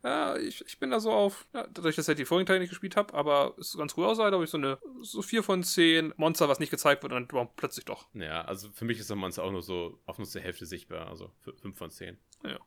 Ja, 0.04 0.36
ich, 0.36 0.64
ich 0.66 0.78
bin 0.78 0.90
da 0.90 1.00
so 1.00 1.10
auf, 1.12 1.46
dadurch, 1.72 1.96
dass 1.96 2.08
ich 2.08 2.16
die 2.16 2.24
vorigen 2.24 2.46
Teile 2.46 2.60
nicht 2.60 2.70
gespielt 2.70 2.96
habe, 2.96 3.14
aber 3.14 3.54
es 3.58 3.76
ganz 3.76 3.96
cool 3.96 4.06
aussah, 4.06 4.30
da 4.30 4.34
habe 4.36 4.44
ich 4.44 4.50
so 4.50 4.58
eine 4.58 4.78
so 5.00 5.22
4 5.22 5.42
von 5.42 5.62
10 5.62 6.14
Monster, 6.16 6.48
was 6.48 6.60
nicht 6.60 6.70
gezeigt 6.70 7.02
wird, 7.02 7.12
und 7.12 7.32
dann 7.32 7.48
plötzlich 7.56 7.84
doch. 7.84 8.06
Ja, 8.14 8.42
also 8.42 8.70
für 8.70 8.84
mich 8.84 8.98
ist 8.98 9.10
der 9.10 9.16
Monster 9.16 9.44
auch 9.44 9.52
nur 9.52 9.62
so 9.62 10.00
auf 10.06 10.18
nur 10.18 10.26
zur 10.26 10.42
Hälfte 10.42 10.66
sichtbar. 10.66 11.08
Also 11.08 11.32
5 11.60 11.76
von 11.76 11.90
10. 11.90 12.18
Ja. 12.44 12.58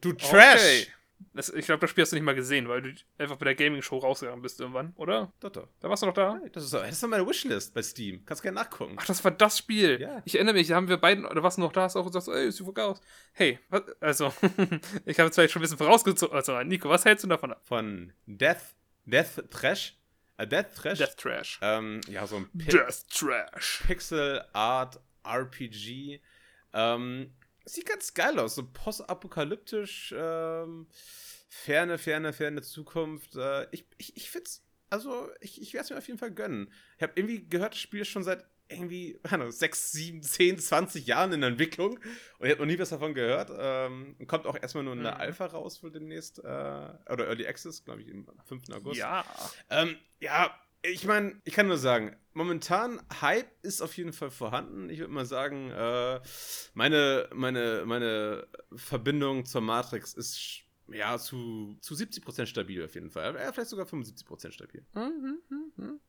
Du 0.00 0.12
Trash! 0.12 0.54
Okay. 0.54 0.86
Das, 1.32 1.48
ich 1.50 1.64
glaube, 1.66 1.80
das 1.80 1.90
Spiel 1.90 2.02
hast 2.02 2.12
du 2.12 2.16
nicht 2.16 2.24
mal 2.24 2.34
gesehen, 2.34 2.68
weil 2.68 2.82
du 2.82 2.94
einfach 3.18 3.36
bei 3.36 3.44
der 3.44 3.54
Gaming-Show 3.54 3.98
rausgegangen 3.98 4.42
bist 4.42 4.60
irgendwann, 4.60 4.92
oder? 4.96 5.32
Doch, 5.40 5.50
doch. 5.50 5.68
Da 5.80 5.88
warst 5.88 6.02
du 6.02 6.06
noch 6.06 6.14
da? 6.14 6.38
Hey, 6.42 6.50
Das 6.50 6.64
ist, 6.64 6.74
doch- 6.74 6.82
das 6.82 6.90
ist 7.02 7.06
meine 7.08 7.26
Wishlist 7.26 7.72
bei 7.74 7.82
Steam. 7.82 8.24
Kannst 8.26 8.42
gerne 8.42 8.56
nachgucken. 8.56 8.96
Ach, 8.98 9.04
das 9.06 9.22
war 9.24 9.30
das 9.30 9.58
Spiel. 9.58 10.00
Ja. 10.00 10.20
Ich 10.24 10.34
erinnere 10.34 10.54
mich, 10.54 10.68
da 10.68 10.74
haben 10.76 10.88
wir 10.88 10.96
beiden, 10.98 11.24
oder 11.26 11.42
was 11.42 11.56
noch 11.58 11.72
da, 11.72 11.82
hast 11.82 11.94
du 11.96 12.00
auch 12.00 12.06
gesagt, 12.06 12.24
so, 12.26 12.32
ey, 12.34 12.50
sieht 12.52 12.74
geil 12.74 12.86
aus. 12.86 13.00
Hey, 13.32 13.58
was, 13.70 13.82
also, 14.00 14.32
ich 15.06 15.18
habe 15.18 15.30
vielleicht 15.32 15.52
schon 15.52 15.60
ein 15.60 15.62
bisschen 15.64 15.78
vorausgezogen. 15.78 16.34
Also, 16.36 16.62
Nico, 16.62 16.88
was 16.88 17.04
hältst 17.04 17.24
du 17.24 17.28
davon 17.28 17.52
ab? 17.52 17.60
Von 17.64 18.12
Death, 18.26 18.74
Death 19.04 19.42
Trash. 19.50 19.96
Äh, 20.38 20.46
Death 20.46 20.74
Trash. 20.74 20.98
Death 20.98 21.16
Trash. 21.16 21.58
Ähm, 21.62 22.00
ja, 22.08 22.26
so 22.26 22.36
ein 22.36 22.50
Pi 22.56 22.66
Death 22.66 23.08
Trash. 23.10 23.84
Pixel 23.86 24.44
Art 24.52 25.00
RPG. 25.24 26.20
Ähm, 26.74 27.32
sieht 27.66 27.86
ganz 27.86 28.14
geil 28.14 28.38
aus. 28.38 28.54
So 28.54 28.66
postapokalyptisch. 28.72 30.14
Ähm, 30.16 30.86
ferne, 31.48 31.98
ferne, 31.98 32.32
ferne 32.32 32.62
Zukunft. 32.62 33.36
Äh, 33.36 33.66
ich 33.72 33.86
ich, 33.98 34.16
ich 34.16 34.30
find's. 34.30 34.62
Also, 34.88 35.28
ich, 35.40 35.60
ich 35.60 35.74
werde 35.74 35.84
es 35.84 35.90
mir 35.90 35.98
auf 35.98 36.06
jeden 36.06 36.18
Fall 36.18 36.30
gönnen. 36.30 36.72
Ich 36.96 37.02
habe 37.02 37.12
irgendwie 37.16 37.48
gehört, 37.48 37.74
das 37.74 37.80
Spiel 37.80 38.02
ist 38.02 38.08
schon 38.08 38.22
seit 38.22 38.46
irgendwie, 38.68 39.18
keine 39.22 39.42
Ahnung, 39.44 39.52
6, 39.52 39.92
7, 39.92 40.22
10, 40.22 40.58
20 40.58 41.06
Jahren 41.06 41.32
in 41.32 41.42
Entwicklung. 41.42 41.98
Und 42.38 42.46
ich 42.46 42.50
habe 42.50 42.60
noch 42.60 42.66
nie 42.66 42.78
was 42.78 42.88
davon 42.90 43.14
gehört. 43.14 43.50
Ähm, 43.56 44.16
kommt 44.26 44.46
auch 44.46 44.56
erstmal 44.60 44.84
nur 44.84 44.94
in 44.94 45.02
der 45.02 45.14
Mhm. 45.14 45.20
Alpha 45.20 45.46
raus 45.46 45.82
wohl 45.82 45.90
demnächst. 45.90 46.38
Äh, 46.38 46.42
oder 46.42 47.26
Early 47.26 47.46
Access, 47.46 47.84
glaube 47.84 48.02
ich, 48.02 48.12
am 48.12 48.26
5. 48.44 48.70
August. 48.70 48.98
Ja. 48.98 49.24
Ähm, 49.70 49.96
ja, 50.20 50.56
ich 50.92 51.04
meine, 51.06 51.40
ich 51.44 51.54
kann 51.54 51.66
nur 51.66 51.78
sagen, 51.78 52.16
momentan 52.32 53.00
Hype 53.20 53.50
ist 53.62 53.80
auf 53.80 53.96
jeden 53.96 54.12
Fall 54.12 54.30
vorhanden. 54.30 54.90
Ich 54.90 54.98
würde 55.00 55.12
mal 55.12 55.26
sagen, 55.26 55.70
äh, 55.70 56.20
meine, 56.74 57.28
meine, 57.34 57.84
meine 57.86 58.46
Verbindung 58.74 59.46
zur 59.46 59.60
Matrix 59.60 60.14
ist 60.14 60.62
ja 60.88 61.18
zu, 61.18 61.76
zu 61.80 61.94
70% 61.94 62.46
stabil 62.46 62.84
auf 62.84 62.94
jeden 62.94 63.10
Fall. 63.10 63.34
Ja, 63.34 63.52
vielleicht 63.52 63.70
sogar 63.70 63.86
75% 63.86 64.52
stabil. 64.52 64.84
Mhm, 64.94 65.40
mhm, 65.48 65.72
mhm. 65.76 66.00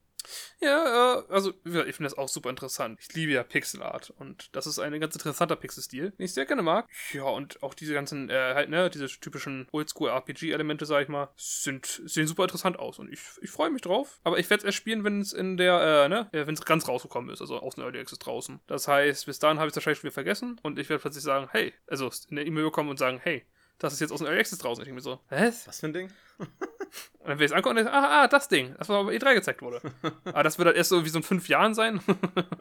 Ja, 0.59 1.19
äh, 1.19 1.23
also 1.29 1.53
ich 1.63 1.71
finde 1.71 2.03
das 2.03 2.17
auch 2.17 2.29
super 2.29 2.49
interessant. 2.49 2.99
Ich 3.01 3.13
liebe 3.13 3.31
ja 3.31 3.43
Pixel 3.43 3.83
Art 3.83 4.11
und 4.17 4.55
das 4.55 4.67
ist 4.67 4.79
ein 4.79 4.99
ganz 4.99 5.15
interessanter 5.15 5.55
Pixel-Stil, 5.55 6.11
den 6.11 6.25
ich 6.25 6.33
sehr 6.33 6.45
gerne 6.45 6.61
mag. 6.61 6.87
Ja, 7.13 7.23
und 7.23 7.61
auch 7.63 7.73
diese 7.73 7.93
ganzen, 7.93 8.29
äh, 8.29 8.53
halt, 8.55 8.69
ne, 8.69 8.89
diese 8.89 9.07
typischen 9.07 9.67
Oldschool-RPG-Elemente, 9.71 10.85
sag 10.85 11.03
ich 11.03 11.09
mal, 11.09 11.29
sind, 11.35 12.01
sehen 12.05 12.27
super 12.27 12.43
interessant 12.43 12.79
aus 12.79 12.99
und 12.99 13.11
ich, 13.11 13.19
ich 13.41 13.49
freue 13.49 13.69
mich 13.69 13.81
drauf. 13.81 14.19
Aber 14.23 14.39
ich 14.39 14.49
werde 14.49 14.61
es 14.61 14.65
erst 14.65 14.77
spielen, 14.77 15.03
wenn 15.03 15.21
es 15.21 15.33
in 15.33 15.57
der, 15.57 16.05
äh, 16.05 16.09
ne, 16.09 16.27
wenn 16.31 16.53
es 16.53 16.65
ganz 16.65 16.87
rausgekommen 16.87 17.29
ist, 17.31 17.41
also 17.41 17.59
aus 17.59 17.75
dem 17.75 17.83
Early 17.83 17.99
Access 17.99 18.19
draußen. 18.19 18.59
Das 18.67 18.87
heißt, 18.87 19.25
bis 19.25 19.39
dahin 19.39 19.59
habe 19.59 19.67
ich 19.67 19.71
es 19.71 19.75
wahrscheinlich 19.75 19.99
schon 19.99 20.07
wieder 20.07 20.13
vergessen 20.13 20.59
und 20.63 20.79
ich 20.79 20.89
werde 20.89 21.01
plötzlich 21.01 21.23
sagen, 21.23 21.49
hey, 21.51 21.73
also 21.87 22.09
in 22.29 22.37
der 22.37 22.45
E-Mail 22.45 22.65
bekommen 22.65 22.89
und 22.89 22.97
sagen, 22.97 23.19
hey, 23.23 23.45
das 23.79 23.93
ist 23.93 23.99
jetzt 23.99 24.11
aus 24.11 24.19
dem 24.19 24.27
Early 24.27 24.39
Access 24.39 24.59
draußen. 24.59 24.81
Ich 24.81 24.85
denke 24.85 24.95
mir 24.95 25.01
so, 25.01 25.19
was? 25.29 25.67
Was 25.67 25.79
für 25.79 25.87
ein 25.87 25.93
Ding? 25.93 26.11
Und 27.19 27.29
dann 27.29 27.39
will 27.39 27.45
ich 27.45 27.51
es 27.51 27.55
angucken 27.55 27.77
und 27.77 27.85
dann, 27.85 27.93
ah, 27.93 28.23
ah, 28.23 28.27
das 28.27 28.47
Ding, 28.47 28.73
das 28.77 28.87
war 28.87 29.03
bei 29.03 29.13
E3 29.13 29.33
gezeigt 29.33 29.61
wurde. 29.61 29.81
aber 30.23 30.43
das 30.43 30.57
wird 30.57 30.67
halt 30.67 30.77
erst 30.77 30.89
so 30.89 31.03
wie 31.03 31.09
so 31.09 31.17
in 31.17 31.23
fünf 31.23 31.49
Jahren 31.49 31.73
sein. 31.73 31.99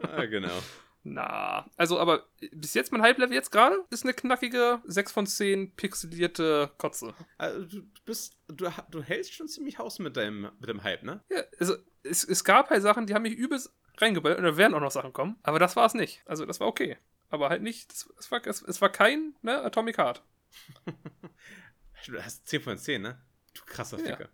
Ah, 0.02 0.24
genau. 0.24 0.58
Na, 1.04 1.70
also, 1.76 2.00
aber 2.00 2.26
bis 2.52 2.74
jetzt 2.74 2.90
mein 2.90 3.02
Hype-Level 3.02 3.34
jetzt 3.34 3.52
gerade 3.52 3.76
ist 3.90 4.04
eine 4.04 4.14
knackige 4.14 4.80
6 4.86 5.12
von 5.12 5.26
10 5.26 5.76
pixelierte 5.76 6.72
Kotze. 6.78 7.14
Also, 7.38 7.64
du 7.64 7.82
bist, 8.04 8.36
du, 8.48 8.68
du 8.90 9.02
hältst 9.02 9.34
schon 9.34 9.46
ziemlich 9.46 9.78
Haus 9.78 9.98
mit 9.98 10.16
deinem, 10.16 10.50
mit 10.58 10.68
dem 10.68 10.82
Hype, 10.82 11.04
ne? 11.04 11.22
Ja, 11.30 11.42
also, 11.60 11.76
es, 12.02 12.24
es 12.24 12.42
gab 12.44 12.70
halt 12.70 12.82
Sachen, 12.82 13.06
die 13.06 13.14
haben 13.14 13.22
mich 13.22 13.34
übelst 13.34 13.72
reingeballert 13.98 14.38
und 14.38 14.44
da 14.44 14.56
werden 14.56 14.74
auch 14.74 14.80
noch 14.80 14.90
Sachen 14.90 15.12
kommen. 15.12 15.36
Aber 15.42 15.58
das 15.58 15.76
war 15.76 15.86
es 15.86 15.94
nicht. 15.94 16.22
Also, 16.26 16.44
das 16.46 16.58
war 16.58 16.66
okay. 16.66 16.96
Aber 17.28 17.50
halt 17.50 17.62
nicht, 17.62 17.92
es, 17.92 18.30
war, 18.30 18.44
es, 18.46 18.62
es 18.62 18.80
war 18.80 18.90
kein 18.90 19.36
ne, 19.42 19.62
Atomic 19.62 19.98
Heart. 19.98 20.22
Du 22.06 22.22
hast 22.22 22.46
10 22.46 22.62
von 22.62 22.78
10, 22.78 23.02
ne? 23.02 23.20
Du 23.58 23.64
krasser 23.64 23.98
Ja. 23.98 24.16
Ficker. 24.16 24.28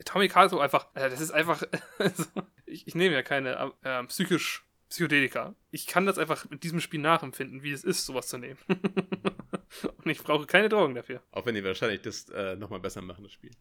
Atomic 0.00 0.34
Heart 0.34 0.46
ist 0.46 0.50
so 0.52 0.60
einfach, 0.60 0.88
Alter, 0.94 1.08
das 1.10 1.20
ist 1.20 1.30
einfach, 1.30 1.62
also, 1.98 2.24
ich, 2.66 2.86
ich 2.86 2.94
nehme 2.94 3.14
ja 3.14 3.22
keine 3.22 3.72
äh, 3.82 4.04
psychisch 4.04 4.64
Psychedelika. 4.90 5.54
Ich 5.70 5.86
kann 5.86 6.04
das 6.04 6.18
einfach 6.18 6.50
mit 6.50 6.64
diesem 6.64 6.80
Spiel 6.80 7.00
nachempfinden, 7.00 7.62
wie 7.62 7.70
es 7.70 7.84
ist, 7.84 8.04
sowas 8.06 8.26
zu 8.26 8.38
nehmen. 8.38 8.58
Und 8.68 10.06
ich 10.10 10.20
brauche 10.22 10.46
keine 10.46 10.68
Drogen 10.68 10.96
dafür. 10.96 11.22
Auch 11.30 11.46
wenn 11.46 11.54
die 11.54 11.62
wahrscheinlich 11.64 12.02
das 12.02 12.28
äh, 12.30 12.56
nochmal 12.56 12.80
besser 12.80 13.00
machen, 13.00 13.22
das 13.22 13.32
Spiel. 13.32 13.52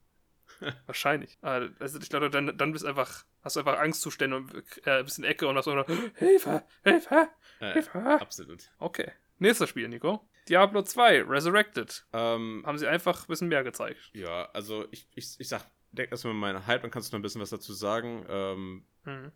Wahrscheinlich. 0.88 1.38
Äh, 1.44 1.70
Also 1.80 2.00
ich 2.00 2.10
glaube, 2.10 2.32
dann, 2.32 2.58
dann 2.58 2.72
bist 2.74 2.84
einfach, 2.84 3.26
hast 3.44 3.56
du 3.56 3.60
einfach 3.60 3.78
Angstzustände 3.78 4.36
und 4.38 4.52
äh, 4.88 5.04
bist 5.04 5.20
in 5.20 5.22
der 5.22 5.32
Ecke 5.32 5.48
und 5.48 5.56
hast 5.56 5.66
so 5.66 5.86
Hilfe, 6.16 6.64
Hilfe, 6.84 7.30
Äh, 7.60 7.74
Hilfe. 7.74 8.00
absolut. 8.20 8.72
Okay. 8.80 9.12
Nächstes 9.38 9.70
Spiel, 9.70 9.88
Nico. 9.88 10.28
Diablo 10.50 10.82
2, 10.82 11.24
Resurrected. 11.24 12.06
Ähm, 12.14 12.64
Haben 12.66 12.78
sie 12.78 12.88
einfach 12.88 13.22
ein 13.24 13.28
bisschen 13.28 13.48
mehr 13.50 13.64
gezeigt. 13.64 14.10
Ja, 14.14 14.50
also 14.54 14.86
ich, 14.92 15.08
ich, 15.16 15.40
ich 15.40 15.48
sag, 15.48 15.64
denk 15.92 16.12
erstmal 16.12 16.34
meine 16.34 16.66
Hype, 16.68 16.82
dann 16.82 16.92
kannst 16.92 17.12
du 17.12 17.16
noch 17.16 17.20
ein 17.20 17.24
bisschen 17.24 17.42
was 17.42 17.50
dazu 17.52 17.74
sagen. 17.74 18.26
Ähm, 18.28 18.86
Mhm. 19.06 19.32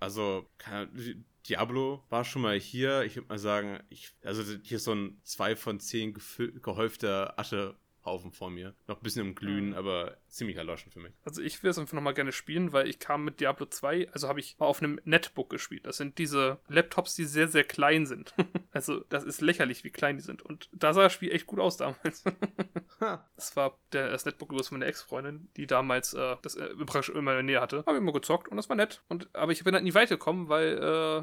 also, 0.00 0.50
Ahnung, 0.66 1.24
Diablo 1.48 2.04
war 2.10 2.24
schon 2.24 2.42
mal 2.42 2.58
hier. 2.60 3.02
Ich 3.04 3.16
würde 3.16 3.28
mal 3.28 3.38
sagen, 3.38 3.80
ich, 3.88 4.14
also 4.22 4.42
hier 4.62 4.76
ist 4.76 4.84
so 4.84 4.94
ein 4.94 5.18
2 5.24 5.56
von 5.56 5.80
10 5.80 6.12
gefü- 6.14 6.60
gehäufter 6.60 7.38
Aschehaufen 8.02 8.32
vor 8.32 8.50
mir. 8.50 8.74
Noch 8.86 8.96
ein 8.98 9.02
bisschen 9.02 9.26
im 9.26 9.34
Glühen, 9.34 9.68
Mhm. 9.70 9.74
aber 9.74 10.16
ziemlich 10.28 10.56
erloschen 10.56 10.90
für 10.92 11.00
mich. 11.00 11.12
Also 11.24 11.42
ich 11.42 11.62
will 11.62 11.70
es 11.70 11.78
einfach 11.78 11.94
nochmal 11.94 12.14
gerne 12.14 12.32
spielen, 12.32 12.72
weil 12.72 12.88
ich 12.88 12.98
kam 12.98 13.24
mit 13.24 13.40
Diablo 13.40 13.66
2, 13.66 14.10
also 14.12 14.28
habe 14.28 14.40
ich 14.40 14.58
mal 14.58 14.66
auf 14.66 14.82
einem 14.82 15.00
Netbook 15.04 15.50
gespielt. 15.50 15.86
Das 15.86 15.96
sind 15.96 16.18
diese 16.18 16.58
Laptops, 16.68 17.14
die 17.14 17.24
sehr, 17.24 17.48
sehr 17.48 17.64
klein 17.64 18.06
sind. 18.06 18.34
also 18.72 19.00
das 19.08 19.24
ist 19.24 19.40
lächerlich, 19.40 19.84
wie 19.84 19.90
klein 19.90 20.16
die 20.16 20.22
sind. 20.22 20.42
Und 20.42 20.68
da 20.72 20.92
sah 20.92 21.02
das 21.02 21.12
Spiel 21.12 21.32
echt 21.32 21.46
gut 21.46 21.60
aus 21.60 21.76
damals. 21.76 22.24
Das 23.34 23.56
war 23.56 23.76
der, 23.92 24.10
das 24.10 24.24
Netbook 24.26 24.52
von 24.64 24.78
meiner 24.78 24.86
Ex-Freundin, 24.86 25.48
die 25.56 25.66
damals 25.66 26.14
äh, 26.14 26.36
das 26.42 26.54
äh, 26.54 26.68
praktisch 26.86 27.08
immer 27.08 27.32
in 27.32 27.38
der 27.38 27.42
Nähe 27.42 27.60
hatte. 27.60 27.78
Habe 27.78 27.94
ich 27.94 28.00
immer 28.00 28.12
gezockt 28.12 28.46
und 28.46 28.56
das 28.56 28.68
war 28.68 28.76
nett. 28.76 29.02
Und, 29.08 29.28
aber 29.34 29.50
ich 29.50 29.64
bin 29.64 29.74
halt 29.74 29.82
nie 29.82 29.94
weitergekommen, 29.94 30.48
weil, 30.48 30.78
äh, 30.78 31.22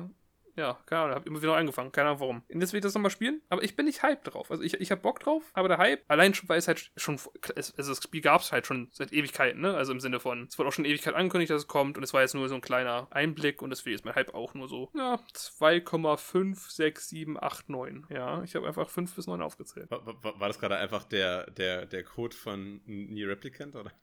Ja, 0.60 0.78
keine 0.86 1.04
Ahnung, 1.04 1.15
hab 1.15 1.26
immer 1.26 1.41
wieder 1.41 1.56
angefangen, 1.56 1.93
keine 1.93 2.10
Ahnung 2.10 2.19
warum. 2.19 2.43
Und 2.50 2.60
jetzt 2.60 2.74
will 2.74 2.80
ich 2.80 2.84
das 2.84 2.93
nochmal 2.93 3.12
spielen, 3.12 3.41
aber 3.48 3.63
ich 3.63 3.78
bin 3.78 3.86
nicht 3.86 4.04
hyped 4.04 4.34
drauf. 4.34 4.52
Also 4.52 4.62
ich, 4.62 4.74
ich 4.74 4.91
hab 4.91 5.02
Bock 5.02 5.22
drauf, 5.22 5.50
aber 5.54 5.69
der 5.69 5.78
Hype, 5.78 6.04
allein 6.10 6.34
schon, 6.34 6.50
weil 6.50 6.58
es 6.58 6.67
halt 6.67 6.91
schon, 6.98 7.17
also 7.56 7.74
das 7.78 8.04
Spiel 8.04 8.19
gab 8.19 8.41
es 8.41 8.52
halt 8.52 8.67
schon 8.67 8.89
seit 8.91 9.13
Ewigkeiten, 9.13 9.62
ne? 9.62 9.76
Also 9.76 9.93
im 9.93 10.02
Sinne 10.02 10.19
von, 10.19 10.48
es 10.50 10.60
wurde 10.60 10.67
auch 10.67 10.74
schon 10.74 10.84
Ewigkeit 10.84 11.15
angekündigt, 11.15 11.52
dass 11.52 11.62
es 11.62 11.69
kommt 11.69 11.95
und 11.95 12.04
es 12.04 12.13
war 12.13 12.19
jetzt 12.19 12.36
nur 12.36 12.50
so 12.50 12.56
ein 12.56 12.62
kleiner 12.62 13.08
Einblick 13.10 13.62
und 13.62 13.69
deswegen 13.69 13.95
ist 13.95 14.04
mein 14.04 14.15
Hype 14.15 14.34
auch 14.34 14.54
nur 14.54 14.67
so, 14.67 14.91
ja, 14.93 15.17
2,56789. 15.34 18.13
Ja, 18.13 18.43
ich 18.43 18.54
habe 18.54 18.67
einfach 18.67 18.89
5 18.89 19.15
bis 19.15 19.28
9 19.28 19.41
aufgezählt. 19.41 19.89
War, 19.89 20.06
war, 20.06 20.41
war 20.41 20.48
das 20.50 20.60
gerade 20.60 20.76
einfach 20.76 21.06
der, 21.06 21.50
der, 21.52 21.86
der 21.86 22.04
Code 22.04 22.36
von 22.36 22.82
Nier 22.86 23.30
Replicant, 23.30 23.78
oder? 23.78 23.93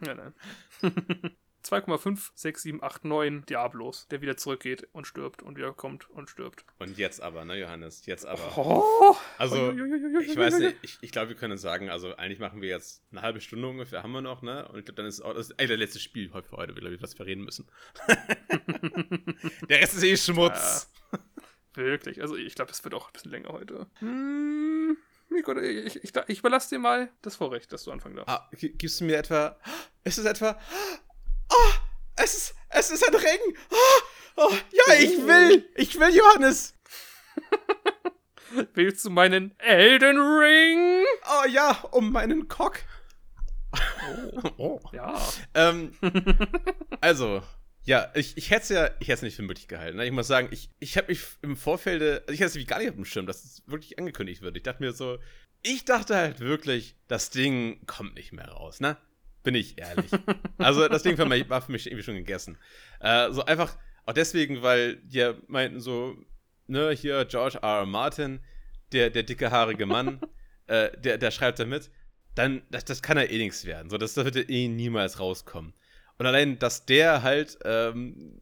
Ja, 0.00 0.14
nein. 0.14 0.32
2,56789 1.68 3.44
Diablos, 3.46 4.08
der 4.08 4.22
wieder 4.22 4.36
zurückgeht 4.36 4.88
und 4.92 5.06
stirbt 5.06 5.42
und 5.42 5.56
wieder 5.56 5.72
kommt 5.72 6.08
und 6.10 6.30
stirbt. 6.30 6.64
Und 6.78 6.96
jetzt 6.96 7.20
aber, 7.20 7.44
ne, 7.44 7.58
Johannes? 7.58 8.06
Jetzt 8.06 8.24
aber. 8.26 8.56
Oh. 8.56 9.16
Also, 9.36 9.72
ich 9.72 10.36
weiß 10.36 10.58
nicht, 10.58 10.76
ich, 10.82 10.98
ich 11.00 11.12
glaube, 11.12 11.28
wir 11.30 11.36
können 11.36 11.58
sagen, 11.58 11.90
also 11.90 12.16
eigentlich 12.16 12.38
machen 12.38 12.62
wir 12.62 12.68
jetzt 12.68 13.02
eine 13.10 13.22
halbe 13.22 13.40
Stunde 13.40 13.68
ungefähr, 13.68 14.02
haben 14.02 14.12
wir 14.12 14.22
noch, 14.22 14.42
ne? 14.42 14.66
Und 14.68 14.78
ich 14.78 14.84
glaube, 14.84 14.96
dann 14.96 15.06
ist 15.06 15.20
auch 15.20 15.34
das, 15.34 15.50
ey, 15.50 15.66
der 15.66 15.76
letzte 15.76 15.98
Spiel 15.98 16.30
für 16.30 16.56
heute, 16.56 16.74
glaube 16.74 16.94
ich, 16.94 17.02
was 17.02 17.18
wir 17.18 17.26
reden 17.26 17.44
müssen. 17.44 17.68
der 19.68 19.80
Rest 19.80 19.94
ist 19.94 20.02
eh 20.02 20.16
Schmutz. 20.16 20.90
Ja, 21.76 21.84
wirklich, 21.84 22.20
also 22.22 22.36
ich 22.36 22.54
glaube, 22.54 22.72
es 22.72 22.82
wird 22.82 22.94
auch 22.94 23.08
ein 23.08 23.12
bisschen 23.12 23.30
länger 23.30 23.50
heute. 23.50 23.86
Hm. 23.98 24.96
Nico, 25.30 25.56
ich, 25.58 26.02
ich, 26.02 26.12
ich 26.26 26.38
überlasse 26.38 26.70
dir 26.70 26.78
mal 26.78 27.10
das 27.22 27.36
Vorrecht, 27.36 27.72
dass 27.72 27.84
du 27.84 27.92
anfangen 27.92 28.16
darfst. 28.16 28.30
Ah, 28.30 28.48
gibst 28.52 29.00
du 29.00 29.04
mir 29.04 29.18
etwa. 29.18 29.56
Ist 30.04 30.18
es 30.18 30.24
etwa. 30.24 30.58
Oh, 31.50 31.72
es 32.16 32.36
ist, 32.36 32.54
es 32.70 32.90
ist 32.90 33.06
ein 33.06 33.14
Ring. 33.14 33.56
Oh, 33.70 34.02
oh, 34.36 34.54
ja, 34.72 34.94
ich 34.94 35.16
will. 35.26 35.68
Ich 35.76 35.98
will, 35.98 36.14
Johannes. 36.14 36.74
Willst 38.74 39.04
du 39.04 39.10
meinen 39.10 39.58
Elden 39.58 40.18
Ring? 40.18 41.04
Oh 41.26 41.46
ja, 41.48 41.72
um 41.92 42.12
meinen 42.12 42.48
Cock. 42.48 42.80
Oh, 44.36 44.52
oh. 44.56 44.80
ja. 44.92 45.20
Ähm, 45.54 45.92
also, 47.00 47.42
ja, 47.84 48.10
ich, 48.14 48.36
ich 48.36 48.50
hätte 48.50 48.62
es 48.62 48.68
ja, 48.68 48.90
ich 49.00 49.08
hätte 49.08 49.14
es 49.14 49.22
nicht 49.22 49.36
für 49.36 49.42
möglich 49.42 49.68
gehalten. 49.68 49.98
Ne? 49.98 50.06
Ich 50.06 50.12
muss 50.12 50.26
sagen, 50.26 50.48
ich, 50.50 50.70
ich 50.78 50.96
habe 50.96 51.08
mich 51.08 51.20
im 51.42 51.56
Vorfeld, 51.56 52.02
also 52.02 52.32
ich 52.32 52.42
hatte 52.42 52.58
es 52.58 52.66
gar 52.66 52.78
nicht 52.78 52.88
auf 52.88 52.94
dem 52.94 53.04
Schirm, 53.04 53.26
dass 53.26 53.44
es 53.44 53.62
wirklich 53.66 53.98
angekündigt 53.98 54.42
wird. 54.42 54.56
Ich 54.56 54.62
dachte 54.62 54.82
mir 54.82 54.92
so, 54.92 55.18
ich 55.62 55.84
dachte 55.84 56.16
halt 56.16 56.40
wirklich, 56.40 56.96
das 57.08 57.30
Ding 57.30 57.84
kommt 57.86 58.14
nicht 58.14 58.32
mehr 58.32 58.48
raus, 58.48 58.80
ne? 58.80 58.96
Bin 59.42 59.54
ich 59.54 59.78
ehrlich. 59.78 60.10
also 60.58 60.88
das 60.88 61.02
Ding 61.02 61.16
für 61.16 61.26
mich, 61.26 61.48
war 61.48 61.62
für 61.62 61.72
mich 61.72 61.86
irgendwie 61.86 62.02
schon 62.02 62.14
gegessen. 62.14 62.58
Äh, 63.00 63.30
so 63.32 63.44
einfach, 63.44 63.76
auch 64.04 64.12
deswegen, 64.12 64.62
weil 64.62 64.96
die 64.96 65.32
meinten 65.46 65.80
so, 65.80 66.16
ne, 66.66 66.90
hier 66.90 67.24
George 67.24 67.58
R. 67.62 67.80
R. 67.80 67.86
Martin, 67.86 68.40
der, 68.92 69.10
der 69.10 69.22
dicke, 69.22 69.50
haarige 69.50 69.86
Mann, 69.86 70.20
äh, 70.66 70.90
der, 70.98 71.18
der 71.18 71.30
schreibt 71.30 71.58
da 71.58 71.64
mit, 71.64 71.90
dann, 72.34 72.62
das, 72.70 72.84
das 72.84 73.02
kann 73.02 73.16
ja 73.16 73.24
eh 73.24 73.38
nichts 73.38 73.64
werden. 73.64 73.90
So, 73.90 73.98
das, 73.98 74.14
das 74.14 74.24
wird 74.24 74.36
ja 74.36 74.42
eh 74.42 74.68
niemals 74.68 75.18
rauskommen. 75.18 75.74
Und 76.18 76.26
allein, 76.26 76.58
dass 76.58 76.84
der 76.86 77.22
halt, 77.22 77.58
ähm, 77.64 78.40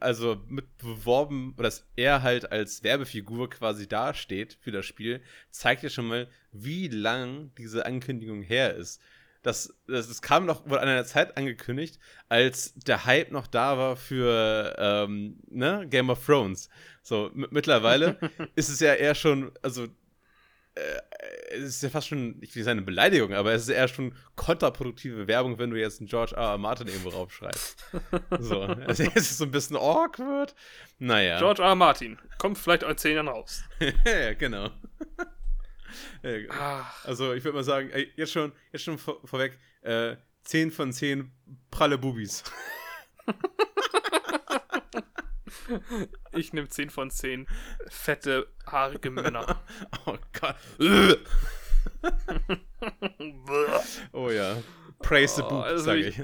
also 0.00 0.42
mit 0.48 0.76
beworben, 0.78 1.54
oder 1.56 1.64
dass 1.64 1.86
er 1.96 2.22
halt 2.22 2.50
als 2.50 2.82
Werbefigur 2.82 3.50
quasi 3.50 3.88
dasteht 3.88 4.58
für 4.60 4.72
das 4.72 4.86
Spiel, 4.86 5.22
zeigt 5.50 5.82
ja 5.82 5.90
schon 5.90 6.06
mal, 6.06 6.28
wie 6.52 6.88
lang 6.88 7.52
diese 7.56 7.86
Ankündigung 7.86 8.42
her 8.42 8.74
ist. 8.74 9.00
Das, 9.42 9.74
das, 9.86 10.08
das 10.08 10.20
kam 10.20 10.44
noch, 10.44 10.66
wurde 10.66 10.82
an 10.82 10.88
einer 10.88 11.04
Zeit 11.04 11.36
angekündigt, 11.36 11.98
als 12.28 12.74
der 12.74 13.06
Hype 13.06 13.32
noch 13.32 13.46
da 13.46 13.78
war 13.78 13.96
für 13.96 14.76
ähm, 14.78 15.38
ne, 15.48 15.86
Game 15.88 16.10
of 16.10 16.24
Thrones. 16.24 16.68
So, 17.02 17.30
mittlerweile 17.32 18.18
ist 18.54 18.68
es 18.68 18.80
ja 18.80 18.94
eher 18.94 19.14
schon, 19.14 19.52
also 19.62 19.86
äh, 20.74 21.00
es 21.52 21.76
ist 21.76 21.82
ja 21.82 21.90
fast 21.90 22.08
schon, 22.08 22.36
ich 22.40 22.54
will 22.54 22.60
nicht 22.60 22.64
sagen 22.64 22.78
eine 22.78 22.86
Beleidigung, 22.86 23.32
aber 23.32 23.52
es 23.52 23.62
ist 23.62 23.70
eher 23.70 23.88
schon 23.88 24.14
kontraproduktive 24.36 25.26
Werbung, 25.26 25.58
wenn 25.58 25.70
du 25.70 25.80
jetzt 25.80 26.00
einen 26.00 26.08
George 26.08 26.34
R. 26.36 26.50
R. 26.50 26.58
Martin 26.58 26.86
irgendwo 26.86 27.08
raufschreibst. 27.08 27.76
so, 28.38 28.62
also 28.62 29.02
es 29.14 29.30
ist 29.30 29.38
so 29.38 29.44
ein 29.44 29.50
bisschen 29.50 29.76
awkward. 29.76 30.54
Naja. 30.98 31.38
George 31.38 31.62
R. 31.62 31.70
R. 31.70 31.74
Martin, 31.74 32.18
kommt 32.38 32.58
vielleicht 32.58 32.84
als 32.84 33.02
zehn 33.02 33.14
Jahren 33.14 33.28
raus. 33.28 33.64
ja, 34.04 34.34
genau. 34.34 34.70
also 37.04 37.32
ich 37.32 37.44
würde 37.44 37.56
mal 37.56 37.64
sagen, 37.64 37.90
jetzt 38.16 38.32
schon, 38.32 38.52
jetzt 38.72 38.84
schon 38.84 38.98
vor, 38.98 39.20
vorweg, 39.24 39.58
äh, 39.82 40.16
10 40.44 40.70
von 40.70 40.92
10 40.92 41.30
pralle 41.70 41.98
Bubis. 41.98 42.44
Ich 46.32 46.52
nehme 46.52 46.68
10 46.68 46.90
von 46.90 47.10
10 47.10 47.46
fette, 47.88 48.46
haarige 48.66 49.10
Männer. 49.10 49.62
Oh 50.06 50.16
Gott. 50.32 50.56
oh 54.12 54.30
ja. 54.30 54.56
Praise 55.00 55.34
the 55.36 55.42
boob, 55.42 55.64
also 55.64 55.84
sage 55.84 56.08
ich. 56.08 56.20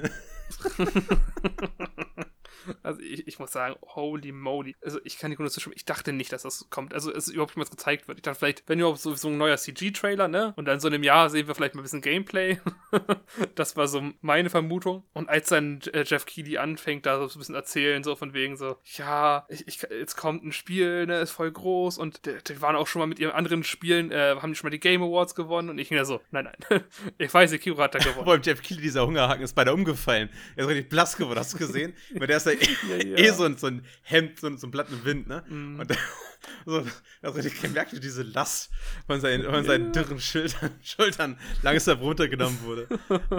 Also 2.83 3.01
ich, 3.01 3.27
ich 3.27 3.39
muss 3.39 3.51
sagen, 3.51 3.75
holy 3.81 4.31
moly. 4.31 4.75
Also 4.83 4.99
ich 5.03 5.17
kann 5.17 5.31
die 5.31 5.37
Kunde 5.37 5.51
zustimmen. 5.51 5.75
Ich 5.75 5.85
dachte 5.85 6.13
nicht, 6.13 6.31
dass 6.31 6.43
das 6.43 6.69
kommt. 6.69 6.93
Also 6.93 7.13
es 7.13 7.27
überhaupt 7.27 7.55
niemals 7.55 7.71
gezeigt 7.71 8.07
wird. 8.07 8.19
Ich 8.19 8.23
dachte 8.23 8.39
vielleicht, 8.39 8.63
wenn 8.67 8.79
überhaupt 8.79 8.99
so, 8.99 9.15
so 9.15 9.29
ein 9.29 9.37
neuer 9.37 9.57
CG-Trailer, 9.57 10.27
ne? 10.27 10.53
Und 10.55 10.65
dann 10.65 10.79
so 10.79 10.87
in 10.87 10.93
einem 10.93 11.03
Jahr 11.03 11.29
sehen 11.29 11.47
wir 11.47 11.55
vielleicht 11.55 11.75
mal 11.75 11.81
ein 11.81 11.83
bisschen 11.83 12.01
Gameplay. 12.01 12.59
das 13.55 13.75
war 13.75 13.87
so 13.87 14.01
meine 14.21 14.49
Vermutung. 14.49 15.03
Und 15.13 15.29
als 15.29 15.49
dann 15.49 15.81
äh, 15.93 16.03
Jeff 16.05 16.25
Keighley 16.25 16.57
anfängt, 16.57 17.05
da 17.05 17.17
so 17.27 17.35
ein 17.35 17.39
bisschen 17.39 17.55
erzählen, 17.55 18.03
so 18.03 18.15
von 18.15 18.33
wegen 18.33 18.57
so, 18.57 18.77
ja, 18.95 19.45
ich, 19.49 19.67
ich, 19.67 19.81
jetzt 19.83 20.15
kommt 20.15 20.43
ein 20.43 20.51
Spiel, 20.51 21.05
ne, 21.05 21.19
ist 21.19 21.31
voll 21.31 21.51
groß 21.51 21.97
und 21.97 22.25
die, 22.25 22.35
die 22.47 22.61
waren 22.61 22.75
auch 22.75 22.87
schon 22.87 22.99
mal 22.99 23.07
mit 23.07 23.19
ihren 23.19 23.31
anderen 23.31 23.63
Spielen, 23.63 24.11
äh, 24.11 24.35
haben 24.39 24.51
die 24.51 24.55
schon 24.55 24.67
mal 24.67 24.71
die 24.71 24.79
Game 24.79 25.01
Awards 25.01 25.35
gewonnen 25.35 25.69
und 25.69 25.79
ich 25.79 25.91
mir 25.91 26.05
so, 26.05 26.21
nein, 26.31 26.49
nein, 26.69 26.83
ich 27.17 27.33
weiß, 27.33 27.49
Sekiro 27.49 27.77
hat 27.79 27.95
da 27.95 27.99
gewonnen. 27.99 28.23
Vor 28.23 28.33
allem 28.33 28.41
Jeff 28.41 28.61
Keighley, 28.61 28.81
dieser 28.81 29.05
Hungerhaken, 29.05 29.43
ist 29.43 29.53
beinahe 29.53 29.73
umgefallen. 29.73 30.29
Er 30.55 30.65
ist 30.65 30.69
richtig 30.69 30.89
blass 30.89 31.17
geworden, 31.17 31.39
hast 31.39 31.53
du 31.53 31.57
gesehen? 31.57 31.93
Weil 32.13 32.27
der 32.27 32.37
ist 32.37 32.45
ja, 32.45 32.53
ja, 32.89 32.95
ja. 32.95 33.17
eh 33.17 33.31
so 33.31 33.43
ein, 33.43 33.57
so 33.57 33.67
ein 33.67 33.85
Hemd, 34.01 34.39
so 34.39 34.47
ein, 34.47 34.57
so 34.57 34.67
ein 34.67 34.71
Blatt 34.71 34.87
im 34.89 35.05
Wind, 35.05 35.27
ne? 35.27 35.43
Mm. 35.47 35.79
Und 35.79 35.91
so, 36.65 36.85
also 37.21 37.39
ich 37.39 37.61
gemerkt, 37.61 37.93
wie 37.93 37.99
diese 37.99 38.23
Last 38.23 38.69
von 39.05 39.19
seinen, 39.19 39.43
von 39.43 39.63
seinen 39.63 39.91
dürren 39.91 40.19
Schultern, 40.19 40.71
Schultern 40.83 41.39
langsam 41.61 41.99
runtergenommen 41.99 42.61
wurde. 42.63 42.87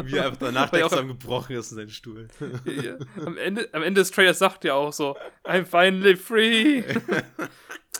Wie 0.04 0.16
er 0.16 0.26
einfach 0.26 0.38
danach 0.38 0.70
der 0.70 0.88
gebrochen 0.88 1.56
ist 1.56 1.70
in 1.72 1.76
seinen 1.78 1.90
Stuhl. 1.90 2.28
Ja. 2.64 2.96
Am, 3.24 3.36
Ende, 3.36 3.68
am 3.72 3.82
Ende 3.82 4.00
des 4.00 4.10
Trailers 4.10 4.38
sagt 4.38 4.64
er 4.64 4.74
auch 4.74 4.92
so, 4.92 5.16
I'm 5.44 5.64
finally 5.64 6.16
free. 6.16 6.82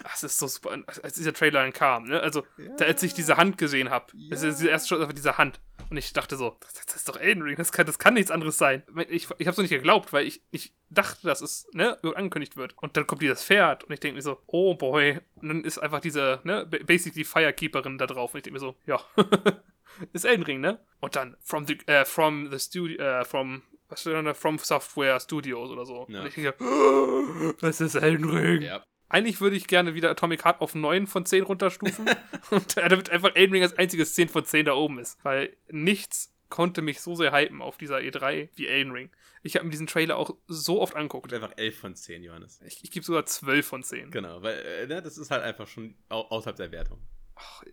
Das 0.02 0.22
ist 0.22 0.38
so 0.38 0.46
super. 0.46 0.76
Als 1.02 1.14
dieser 1.14 1.32
Trailer 1.32 1.62
dann 1.62 1.72
kam, 1.72 2.04
ne? 2.04 2.20
Also, 2.20 2.44
als 2.80 3.02
ich 3.02 3.14
diese 3.14 3.36
Hand 3.36 3.58
gesehen 3.58 3.90
habe, 3.90 4.06
ja. 4.14 4.30
das 4.30 4.42
ist 4.42 4.62
erste 4.62 4.88
Shot 4.88 5.00
einfach 5.00 5.14
diese 5.14 5.38
Hand. 5.38 5.60
Und 5.90 5.96
ich 5.96 6.12
dachte 6.12 6.36
so, 6.36 6.56
das, 6.60 6.74
das 6.74 6.96
ist 6.96 7.08
doch 7.08 7.16
Elden 7.16 7.42
Ring, 7.42 7.56
das 7.56 7.72
kann, 7.72 7.86
das 7.86 7.98
kann 7.98 8.14
nichts 8.14 8.30
anderes 8.30 8.58
sein. 8.58 8.82
Ich, 9.08 9.28
ich 9.38 9.46
habe 9.46 9.50
es 9.50 9.58
nicht 9.58 9.70
geglaubt, 9.70 10.12
weil 10.12 10.26
ich, 10.26 10.42
ich 10.50 10.74
dachte, 10.90 11.26
dass 11.26 11.40
es 11.40 11.66
ne, 11.72 11.98
angekündigt 12.14 12.56
wird. 12.56 12.76
Und 12.78 12.96
dann 12.96 13.06
kommt 13.06 13.22
dieses 13.22 13.44
Pferd 13.44 13.84
und 13.84 13.92
ich 13.92 14.00
denke 14.00 14.16
mir 14.16 14.22
so, 14.22 14.38
oh 14.46 14.74
boy. 14.74 15.20
Und 15.36 15.48
dann 15.48 15.64
ist 15.64 15.78
einfach 15.78 16.00
diese, 16.00 16.40
ne, 16.44 16.66
basically 16.66 17.24
Firekeeperin 17.24 17.98
da 17.98 18.06
drauf. 18.06 18.34
Und 18.34 18.38
ich 18.38 18.44
denke 18.44 18.60
mir 18.60 18.60
so, 18.60 18.76
ja, 18.86 19.00
ist 20.12 20.24
Elden 20.24 20.44
Ring, 20.44 20.60
ne? 20.60 20.78
Und 21.00 21.16
dann 21.16 21.36
from 21.40 21.66
the, 21.66 21.78
äh, 21.86 22.04
from 22.04 22.50
the 22.50 22.58
studio, 22.58 23.02
äh, 23.02 23.24
from 23.24 23.62
was 23.88 24.02
steht 24.02 24.14
da? 24.14 24.34
From 24.34 24.58
Software 24.58 25.18
Studios 25.20 25.70
oder 25.70 25.86
so. 25.86 26.06
Ja. 26.08 26.20
Und 26.20 26.26
ich 26.26 26.34
denke, 26.34 26.54
oh, 26.60 27.52
das 27.60 27.80
ist 27.80 27.94
Elden 27.94 28.28
Ring. 28.28 28.62
Ja. 28.62 28.84
Eigentlich 29.08 29.40
würde 29.40 29.56
ich 29.56 29.66
gerne 29.66 29.94
wieder 29.94 30.10
Atomic 30.10 30.44
Heart 30.44 30.60
auf 30.60 30.74
9 30.74 31.06
von 31.06 31.24
10 31.24 31.44
runterstufen. 31.44 32.06
und 32.50 32.76
damit 32.76 33.10
einfach 33.10 33.34
Elden 33.34 33.54
Ring 33.54 33.62
als 33.62 33.76
einziges 33.78 34.14
10 34.14 34.28
von 34.28 34.44
10 34.44 34.66
da 34.66 34.74
oben 34.74 34.98
ist. 34.98 35.18
Weil 35.22 35.56
nichts 35.68 36.34
konnte 36.50 36.82
mich 36.82 37.00
so 37.00 37.14
sehr 37.14 37.32
hypen 37.32 37.62
auf 37.62 37.76
dieser 37.76 37.98
E3 37.98 38.48
wie 38.54 38.66
Elden 38.66 38.92
Ring. 38.92 39.10
Ich 39.42 39.54
habe 39.54 39.64
mir 39.64 39.70
diesen 39.70 39.86
Trailer 39.86 40.16
auch 40.16 40.34
so 40.46 40.80
oft 40.80 40.96
angeguckt. 40.96 41.32
Einfach 41.32 41.52
11 41.56 41.78
von 41.78 41.94
10, 41.94 42.22
Johannes. 42.22 42.60
Ich, 42.66 42.82
ich 42.82 42.90
gebe 42.90 43.04
sogar 43.04 43.26
12 43.26 43.66
von 43.66 43.82
10. 43.82 44.10
Genau, 44.10 44.42
weil 44.42 44.58
äh, 44.58 44.86
ne, 44.86 45.02
das 45.02 45.18
ist 45.18 45.30
halt 45.30 45.42
einfach 45.42 45.66
schon 45.66 45.94
außerhalb 46.08 46.56
der 46.56 46.72
Wertung. 46.72 46.98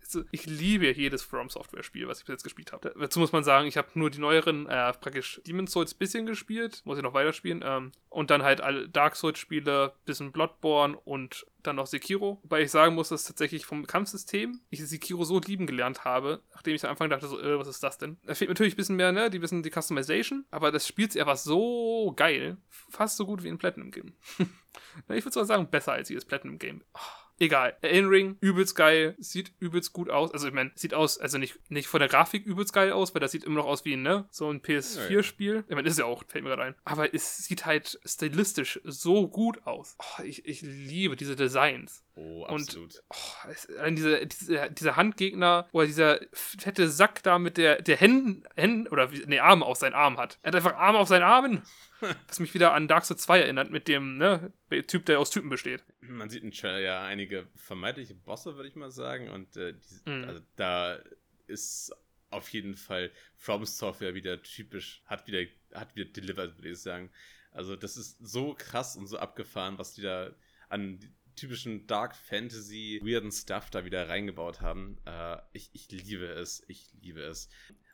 Also, 0.00 0.24
ich 0.30 0.46
liebe 0.46 0.90
jedes 0.92 1.22
From 1.22 1.48
Software 1.48 1.82
Spiel, 1.82 2.08
was 2.08 2.20
ich 2.20 2.24
bis 2.24 2.34
jetzt 2.34 2.44
gespielt 2.44 2.72
habe. 2.72 2.94
Dazu 2.98 3.18
muss 3.18 3.32
man 3.32 3.44
sagen, 3.44 3.66
ich 3.66 3.76
habe 3.76 3.88
nur 3.94 4.10
die 4.10 4.18
neueren, 4.18 4.66
äh, 4.66 4.92
praktisch 4.92 5.40
Demon's 5.46 5.72
Souls 5.72 5.94
bisschen 5.94 6.26
gespielt, 6.26 6.82
muss 6.84 6.98
ich 6.98 7.02
noch 7.02 7.14
weiterspielen. 7.14 7.62
Ähm, 7.64 7.92
und 8.08 8.30
dann 8.30 8.42
halt 8.42 8.60
alle 8.60 8.88
Dark 8.88 9.16
Souls 9.16 9.38
Spiele, 9.38 9.92
bisschen 10.04 10.32
Bloodborne 10.32 10.96
und 10.96 11.46
dann 11.62 11.76
noch 11.76 11.86
Sekiro. 11.86 12.38
Wobei 12.42 12.62
ich 12.62 12.70
sagen 12.70 12.94
muss, 12.94 13.08
dass 13.08 13.24
tatsächlich 13.24 13.66
vom 13.66 13.86
Kampfsystem 13.86 14.60
ich 14.70 14.86
Sekiro 14.86 15.24
so 15.24 15.40
lieben 15.40 15.66
gelernt 15.66 16.04
habe, 16.04 16.40
nachdem 16.54 16.74
ich 16.74 16.84
am 16.84 16.90
Anfang 16.90 17.10
dachte, 17.10 17.26
so, 17.26 17.40
äh, 17.40 17.58
was 17.58 17.68
ist 17.68 17.82
das 17.82 17.98
denn? 17.98 18.18
Da 18.24 18.34
fehlt 18.34 18.50
natürlich 18.50 18.74
ein 18.74 18.76
bisschen 18.76 18.96
mehr, 18.96 19.12
ne, 19.12 19.30
die 19.30 19.38
bisschen 19.38 19.62
die 19.62 19.70
Customization, 19.70 20.44
aber 20.50 20.70
das 20.70 20.86
spielt 20.86 21.12
sich 21.12 21.20
einfach 21.20 21.36
so 21.36 22.12
geil. 22.16 22.56
Fast 22.68 23.16
so 23.16 23.26
gut 23.26 23.42
wie 23.42 23.48
in 23.48 23.58
Platinum 23.58 23.90
Game. 23.90 24.14
ich 24.38 25.24
würde 25.24 25.32
sogar 25.32 25.46
sagen, 25.46 25.68
besser 25.68 25.92
als 25.92 26.08
jedes 26.08 26.24
Platinum 26.24 26.58
Game. 26.58 26.82
Oh 26.94 27.25
egal. 27.38 27.76
Elden 27.82 28.08
Ring, 28.08 28.36
übelst 28.40 28.76
geil, 28.76 29.14
sieht 29.18 29.52
übelst 29.58 29.92
gut 29.92 30.10
aus. 30.10 30.32
Also 30.32 30.48
ich 30.48 30.54
meine, 30.54 30.72
sieht 30.74 30.94
aus, 30.94 31.18
also 31.18 31.38
nicht, 31.38 31.58
nicht 31.70 31.88
von 31.88 32.00
der 32.00 32.08
Grafik 32.08 32.46
übelst 32.46 32.72
geil 32.72 32.92
aus, 32.92 33.14
weil 33.14 33.20
das 33.20 33.32
sieht 33.32 33.44
immer 33.44 33.56
noch 33.56 33.66
aus 33.66 33.84
wie 33.84 33.96
ne, 33.96 34.26
so 34.30 34.50
ein 34.50 34.60
PS4-Spiel. 34.60 35.64
Ich 35.68 35.74
meine, 35.74 35.88
ist 35.88 35.98
ja 35.98 36.04
auch, 36.04 36.24
fällt 36.26 36.44
mir 36.44 36.50
gerade 36.50 36.62
ein. 36.62 36.74
Aber 36.84 37.14
es 37.14 37.38
sieht 37.38 37.66
halt 37.66 37.98
stilistisch 38.04 38.80
so 38.84 39.28
gut 39.28 39.66
aus. 39.66 39.96
Oh, 39.98 40.22
ich, 40.22 40.46
ich 40.46 40.62
liebe 40.62 41.16
diese 41.16 41.36
Designs. 41.36 42.05
Oh, 42.18 42.44
absolut. 42.46 42.94
Und 42.94 43.02
oh, 43.10 43.48
es, 43.50 43.68
diese, 43.90 44.26
diese, 44.26 44.70
dieser 44.70 44.96
Handgegner 44.96 45.68
oder 45.72 45.86
dieser 45.86 46.18
fette 46.32 46.88
Sack 46.88 47.22
da 47.22 47.38
mit 47.38 47.58
der, 47.58 47.82
der 47.82 47.98
Händen, 47.98 48.42
Händen 48.56 48.88
oder 48.88 49.10
ne, 49.26 49.40
Arme 49.40 49.66
auf 49.66 49.76
seinen 49.76 49.92
Arm 49.92 50.16
hat. 50.16 50.38
Er 50.40 50.48
hat 50.48 50.56
einfach 50.56 50.74
Arme 50.76 50.98
auf 50.98 51.08
seinen 51.08 51.24
Armen. 51.24 51.62
Was 52.28 52.40
mich 52.40 52.54
wieder 52.54 52.72
an 52.72 52.88
Dark 52.88 53.04
Souls 53.04 53.20
2 53.22 53.40
erinnert, 53.40 53.70
mit 53.70 53.86
dem 53.86 54.16
ne, 54.16 54.50
Typ, 54.86 55.04
der 55.04 55.20
aus 55.20 55.30
Typen 55.30 55.50
besteht. 55.50 55.84
Man 56.00 56.30
sieht 56.30 56.42
in 56.42 56.52
Trailer 56.52 56.80
ja 56.80 57.04
einige 57.04 57.48
vermeintliche 57.54 58.14
Bosse, 58.14 58.56
würde 58.56 58.68
ich 58.68 58.76
mal 58.76 58.90
sagen. 58.90 59.28
Und 59.28 59.54
äh, 59.58 59.74
die, 59.74 60.10
mhm. 60.10 60.24
also, 60.24 60.40
da 60.56 60.98
ist 61.46 61.94
auf 62.30 62.48
jeden 62.48 62.76
Fall 62.76 63.10
From 63.36 63.66
Software 63.66 64.14
wieder 64.14 64.42
typisch, 64.42 65.02
hat 65.04 65.26
wieder, 65.26 65.46
hat 65.74 65.94
wieder 65.96 66.10
delivered, 66.10 66.56
würde 66.56 66.70
ich 66.70 66.80
sagen. 66.80 67.10
Also, 67.50 67.76
das 67.76 67.98
ist 67.98 68.18
so 68.20 68.54
krass 68.54 68.96
und 68.96 69.06
so 69.06 69.18
abgefahren, 69.18 69.76
was 69.76 69.94
die 69.94 70.02
da 70.02 70.30
an 70.70 70.98
typischen 71.36 71.86
Dark 71.86 72.16
Fantasy, 72.16 73.00
weirden 73.02 73.30
Stuff 73.30 73.70
da 73.70 73.84
wieder 73.84 74.08
reingebaut 74.08 74.60
haben. 74.60 74.98
Äh, 75.04 75.38
ich, 75.52 75.70
ich 75.72 75.90
liebe 75.90 76.26
es. 76.26 76.64
Ich 76.68 76.88
liebe 77.00 77.20
es. 77.20 77.48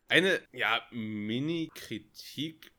Eine, 0.09 0.41
ja, 0.53 0.83
Mini-Kritik. 0.91 2.73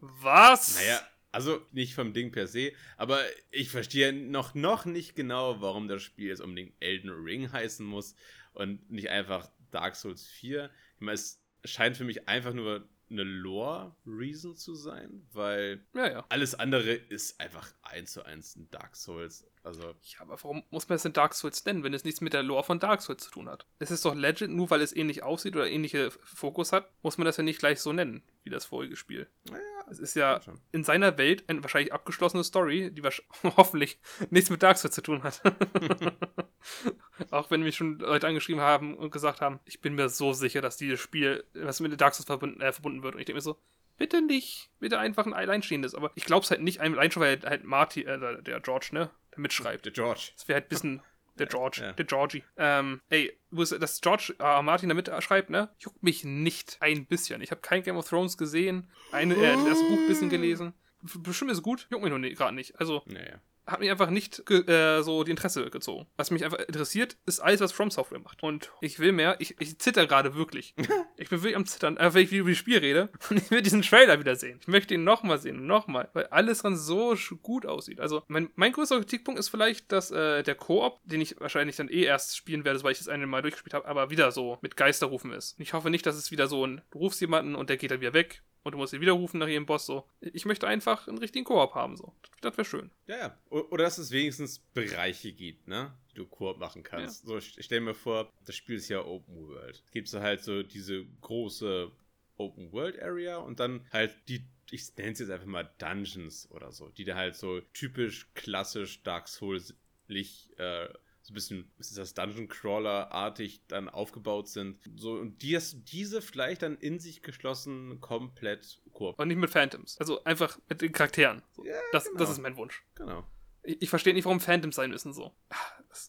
Was? 0.00 0.76
Naja, 0.76 1.00
also 1.32 1.60
nicht 1.72 1.94
vom 1.94 2.12
Ding 2.12 2.32
per 2.32 2.46
se, 2.46 2.72
aber 2.96 3.20
ich 3.50 3.70
verstehe 3.70 4.12
noch, 4.12 4.54
noch 4.54 4.84
nicht 4.84 5.16
genau, 5.16 5.60
warum 5.60 5.88
das 5.88 6.02
Spiel 6.02 6.28
jetzt 6.28 6.40
unbedingt 6.40 6.74
Elden 6.80 7.10
Ring 7.10 7.52
heißen 7.52 7.84
muss 7.84 8.14
und 8.52 8.90
nicht 8.90 9.10
einfach 9.10 9.50
Dark 9.70 9.96
Souls 9.96 10.26
4. 10.26 10.70
Ich 10.94 11.00
meine, 11.00 11.14
es 11.14 11.42
scheint 11.64 11.96
für 11.96 12.04
mich 12.04 12.28
einfach 12.28 12.54
nur 12.54 12.88
eine 13.10 13.22
Lore-Reason 13.22 14.56
zu 14.56 14.74
sein, 14.74 15.26
weil 15.32 15.84
ja, 15.94 16.10
ja. 16.10 16.24
alles 16.28 16.54
andere 16.54 16.92
ist 16.92 17.40
einfach 17.40 17.72
eins 17.82 18.12
zu 18.12 18.24
eins 18.24 18.56
ein 18.56 18.68
Dark 18.70 18.96
Souls. 18.96 19.46
Also 19.62 19.94
ja, 20.02 20.20
aber 20.20 20.42
warum 20.42 20.64
muss 20.70 20.88
man 20.88 20.96
es 20.96 21.04
in 21.04 21.12
Dark 21.12 21.34
Souls 21.34 21.64
nennen, 21.64 21.82
wenn 21.82 21.94
es 21.94 22.04
nichts 22.04 22.20
mit 22.20 22.32
der 22.32 22.42
Lore 22.42 22.64
von 22.64 22.78
Dark 22.78 23.02
Souls 23.02 23.22
zu 23.22 23.30
tun 23.30 23.48
hat? 23.48 23.66
Es 23.78 23.90
ist 23.90 24.04
doch 24.04 24.14
Legend, 24.14 24.54
nur 24.54 24.70
weil 24.70 24.80
es 24.80 24.94
ähnlich 24.94 25.22
aussieht 25.22 25.56
oder 25.56 25.70
ähnliche 25.70 26.10
Fokus 26.10 26.72
hat, 26.72 26.90
muss 27.02 27.18
man 27.18 27.24
das 27.24 27.36
ja 27.36 27.42
nicht 27.42 27.58
gleich 27.58 27.80
so 27.80 27.92
nennen, 27.92 28.22
wie 28.44 28.50
das 28.50 28.64
vorige 28.64 28.96
Spiel. 28.96 29.28
Naja, 29.50 29.75
es 29.90 29.98
ist 29.98 30.16
ja 30.16 30.40
in 30.72 30.84
seiner 30.84 31.16
Welt 31.18 31.44
eine 31.48 31.62
wahrscheinlich 31.62 31.92
abgeschlossene 31.92 32.44
Story, 32.44 32.90
die 32.92 33.02
hoffentlich 33.56 33.98
nichts 34.30 34.50
mit 34.50 34.62
Dark 34.62 34.78
Souls 34.78 34.94
zu 34.94 35.02
tun 35.02 35.22
hat. 35.22 35.40
Auch 37.30 37.50
wenn 37.50 37.62
mich 37.62 37.76
schon 37.76 37.98
Leute 37.98 38.26
angeschrieben 38.26 38.60
haben 38.60 38.96
und 38.96 39.10
gesagt 39.10 39.40
haben, 39.40 39.60
ich 39.64 39.80
bin 39.80 39.94
mir 39.94 40.08
so 40.08 40.32
sicher, 40.32 40.60
dass 40.60 40.76
dieses 40.76 41.00
Spiel 41.00 41.44
was 41.54 41.80
mit 41.80 41.98
Dark 42.00 42.14
Souls 42.14 42.26
verbunden, 42.26 42.60
äh, 42.60 42.72
verbunden 42.72 43.02
wird. 43.02 43.14
Und 43.14 43.20
ich 43.20 43.26
denke 43.26 43.38
mir 43.38 43.42
so, 43.42 43.58
bitte 43.96 44.22
nicht, 44.22 44.70
bitte 44.78 44.98
einfach 44.98 45.26
ein 45.26 45.34
alleinstehendes. 45.34 45.94
Aber 45.94 46.10
ich 46.14 46.24
glaube 46.24 46.44
es 46.44 46.50
halt 46.50 46.62
nicht 46.62 46.80
allein 46.80 47.10
schon, 47.10 47.22
weil 47.22 47.40
halt 47.42 47.64
Marty, 47.64 48.02
äh, 48.02 48.42
der 48.42 48.60
George, 48.60 48.88
ne, 48.92 49.10
der 49.32 49.40
mitschreibt. 49.40 49.84
Der 49.84 49.92
George. 49.92 50.30
Das 50.36 50.48
wäre 50.48 50.56
halt 50.56 50.66
ein 50.66 50.68
bisschen 50.68 51.02
der 51.38 51.46
George, 51.46 51.80
ja. 51.82 51.92
der 51.92 52.04
Georgie. 52.04 52.44
Ähm, 52.56 53.00
ey, 53.08 53.32
dass 53.50 54.00
George 54.00 54.34
äh, 54.38 54.62
Martin 54.62 54.88
da 54.88 54.94
mitschreibt, 54.94 55.50
ne? 55.50 55.70
Juckt 55.78 56.02
mich 56.02 56.24
nicht 56.24 56.76
ein 56.80 57.06
bisschen. 57.06 57.40
Ich 57.42 57.50
habe 57.50 57.60
kein 57.60 57.82
Game 57.82 57.96
of 57.96 58.08
Thrones 58.08 58.36
gesehen, 58.36 58.90
eine, 59.12 59.34
äh, 59.34 59.56
das 59.68 59.78
Buch 59.80 59.98
ein 59.98 60.08
bisschen 60.08 60.30
gelesen. 60.30 60.74
Bestimmt 61.02 61.50
ist 61.50 61.58
es 61.58 61.62
gut, 61.62 61.86
juckt 61.90 62.02
mich 62.02 62.10
nur 62.12 62.20
gerade 62.20 62.54
nicht. 62.54 62.78
Also, 62.80 63.02
naja 63.06 63.40
hat 63.66 63.80
mich 63.80 63.90
einfach 63.90 64.10
nicht 64.10 64.48
äh, 64.50 65.02
so 65.02 65.24
die 65.24 65.32
Interesse 65.32 65.68
gezogen. 65.70 66.06
Was 66.16 66.30
mich 66.30 66.44
einfach 66.44 66.58
interessiert, 66.58 67.16
ist 67.26 67.40
alles, 67.40 67.60
was 67.60 67.72
From 67.72 67.90
Software 67.90 68.20
macht. 68.20 68.42
Und 68.42 68.70
ich 68.80 68.98
will 68.98 69.12
mehr. 69.12 69.36
Ich, 69.40 69.56
ich 69.60 69.78
zitter 69.78 70.06
gerade 70.06 70.34
wirklich. 70.34 70.74
ich 71.16 71.28
bin 71.28 71.42
wirklich 71.42 71.56
am 71.56 71.66
Zittern, 71.66 71.96
äh, 71.96 72.14
wenn 72.14 72.22
ich 72.22 72.32
über 72.32 72.50
das 72.50 72.58
Spiel 72.58 72.78
rede. 72.78 73.10
Und 73.30 73.38
ich 73.38 73.50
will 73.50 73.62
diesen 73.62 73.82
Trailer 73.82 74.20
wieder 74.20 74.36
sehen. 74.36 74.58
Ich 74.60 74.68
möchte 74.68 74.94
ihn 74.94 75.04
nochmal 75.04 75.38
sehen, 75.38 75.66
nochmal. 75.66 76.08
Weil 76.12 76.26
alles 76.26 76.60
dran 76.60 76.76
so 76.76 77.16
gut 77.42 77.66
aussieht. 77.66 78.00
Also, 78.00 78.22
mein, 78.28 78.50
mein 78.54 78.72
größter 78.72 78.98
Kritikpunkt 78.98 79.40
ist 79.40 79.48
vielleicht, 79.48 79.90
dass 79.90 80.10
äh, 80.10 80.42
der 80.42 80.54
Koop, 80.54 81.00
den 81.04 81.20
ich 81.20 81.38
wahrscheinlich 81.40 81.76
dann 81.76 81.88
eh 81.88 82.04
erst 82.04 82.36
spielen 82.36 82.64
werde, 82.64 82.82
weil 82.82 82.92
ich 82.92 82.98
das 82.98 83.08
eine 83.08 83.26
Mal 83.26 83.42
durchgespielt 83.42 83.74
habe, 83.74 83.86
aber 83.88 84.10
wieder 84.10 84.30
so 84.30 84.58
mit 84.62 84.76
Geisterrufen 84.76 85.32
ist. 85.32 85.58
Ich 85.58 85.72
hoffe 85.72 85.90
nicht, 85.90 86.06
dass 86.06 86.16
es 86.16 86.30
wieder 86.30 86.46
so 86.46 86.66
ein, 86.66 86.82
du 86.90 86.98
rufst 86.98 87.20
jemanden 87.20 87.54
und 87.54 87.68
der 87.68 87.76
geht 87.76 87.90
dann 87.90 88.00
wieder 88.00 88.14
weg 88.14 88.42
und 88.66 88.72
du 88.72 88.78
musst 88.78 88.92
ihn 88.92 89.00
widerrufen 89.00 89.38
nach 89.38 89.48
jedem 89.48 89.64
Boss. 89.64 89.86
So. 89.86 90.04
Ich 90.20 90.44
möchte 90.44 90.66
einfach 90.66 91.06
einen 91.06 91.18
richtigen 91.18 91.44
Koop 91.44 91.74
haben. 91.74 91.96
So. 91.96 92.12
Das 92.40 92.56
wäre 92.56 92.64
schön. 92.64 92.90
Ja, 93.06 93.16
ja. 93.16 93.38
Oder 93.48 93.84
dass 93.84 93.98
es 93.98 94.10
wenigstens 94.10 94.58
Bereiche 94.58 95.32
gibt, 95.32 95.68
ne? 95.68 95.96
Die 96.10 96.16
du 96.16 96.26
Koop 96.26 96.58
machen 96.58 96.82
kannst. 96.82 97.22
Ja. 97.22 97.28
So, 97.28 97.38
ich 97.38 97.56
stell 97.60 97.80
mir 97.80 97.94
vor, 97.94 98.32
das 98.44 98.56
Spiel 98.56 98.76
ist 98.76 98.88
ja 98.88 99.04
Open 99.04 99.36
World. 99.48 99.82
Gibt 99.92 100.08
es 100.08 100.14
halt 100.14 100.42
so 100.42 100.62
diese 100.62 101.04
große 101.20 101.90
Open 102.36 102.72
World 102.72 103.00
Area 103.00 103.38
und 103.38 103.60
dann 103.60 103.86
halt 103.92 104.14
die 104.28 104.44
ich 104.70 104.96
nenne 104.96 105.12
es 105.12 105.20
jetzt 105.20 105.30
einfach 105.30 105.46
mal 105.46 105.70
Dungeons 105.78 106.50
oder 106.50 106.72
so, 106.72 106.88
die 106.88 107.04
da 107.04 107.14
halt 107.14 107.36
so 107.36 107.60
typisch 107.72 108.28
klassisch 108.34 109.02
Dark 109.04 109.28
Souls-lich 109.28 110.50
äh, 110.58 110.88
so 111.26 111.32
ein 111.32 111.34
bisschen, 111.34 111.72
ist 111.78 111.98
das, 111.98 112.14
Dungeon 112.14 112.46
Crawler-artig 112.48 113.60
dann 113.66 113.88
aufgebaut 113.88 114.48
sind. 114.48 114.78
So, 114.94 115.14
und 115.14 115.42
die, 115.42 115.58
diese 115.72 116.22
vielleicht 116.22 116.62
dann 116.62 116.76
in 116.78 117.00
sich 117.00 117.22
geschlossen 117.22 118.00
komplett 118.00 118.80
Koop. 118.92 119.18
Und 119.18 119.28
nicht 119.28 119.38
mit 119.38 119.50
Phantoms. 119.50 119.98
Also 119.98 120.22
einfach 120.22 120.58
mit 120.68 120.80
den 120.82 120.92
Charakteren. 120.92 121.42
So. 121.50 121.64
Ja, 121.64 121.74
das, 121.90 122.04
genau. 122.04 122.18
das 122.18 122.30
ist 122.30 122.38
mein 122.38 122.56
Wunsch. 122.56 122.84
Genau. 122.94 123.24
Ich, 123.66 123.90
verstehe 123.90 124.14
nicht, 124.14 124.24
warum 124.24 124.40
Phantoms 124.40 124.76
sein 124.76 124.90
müssen 124.90 125.12
so. 125.12 125.34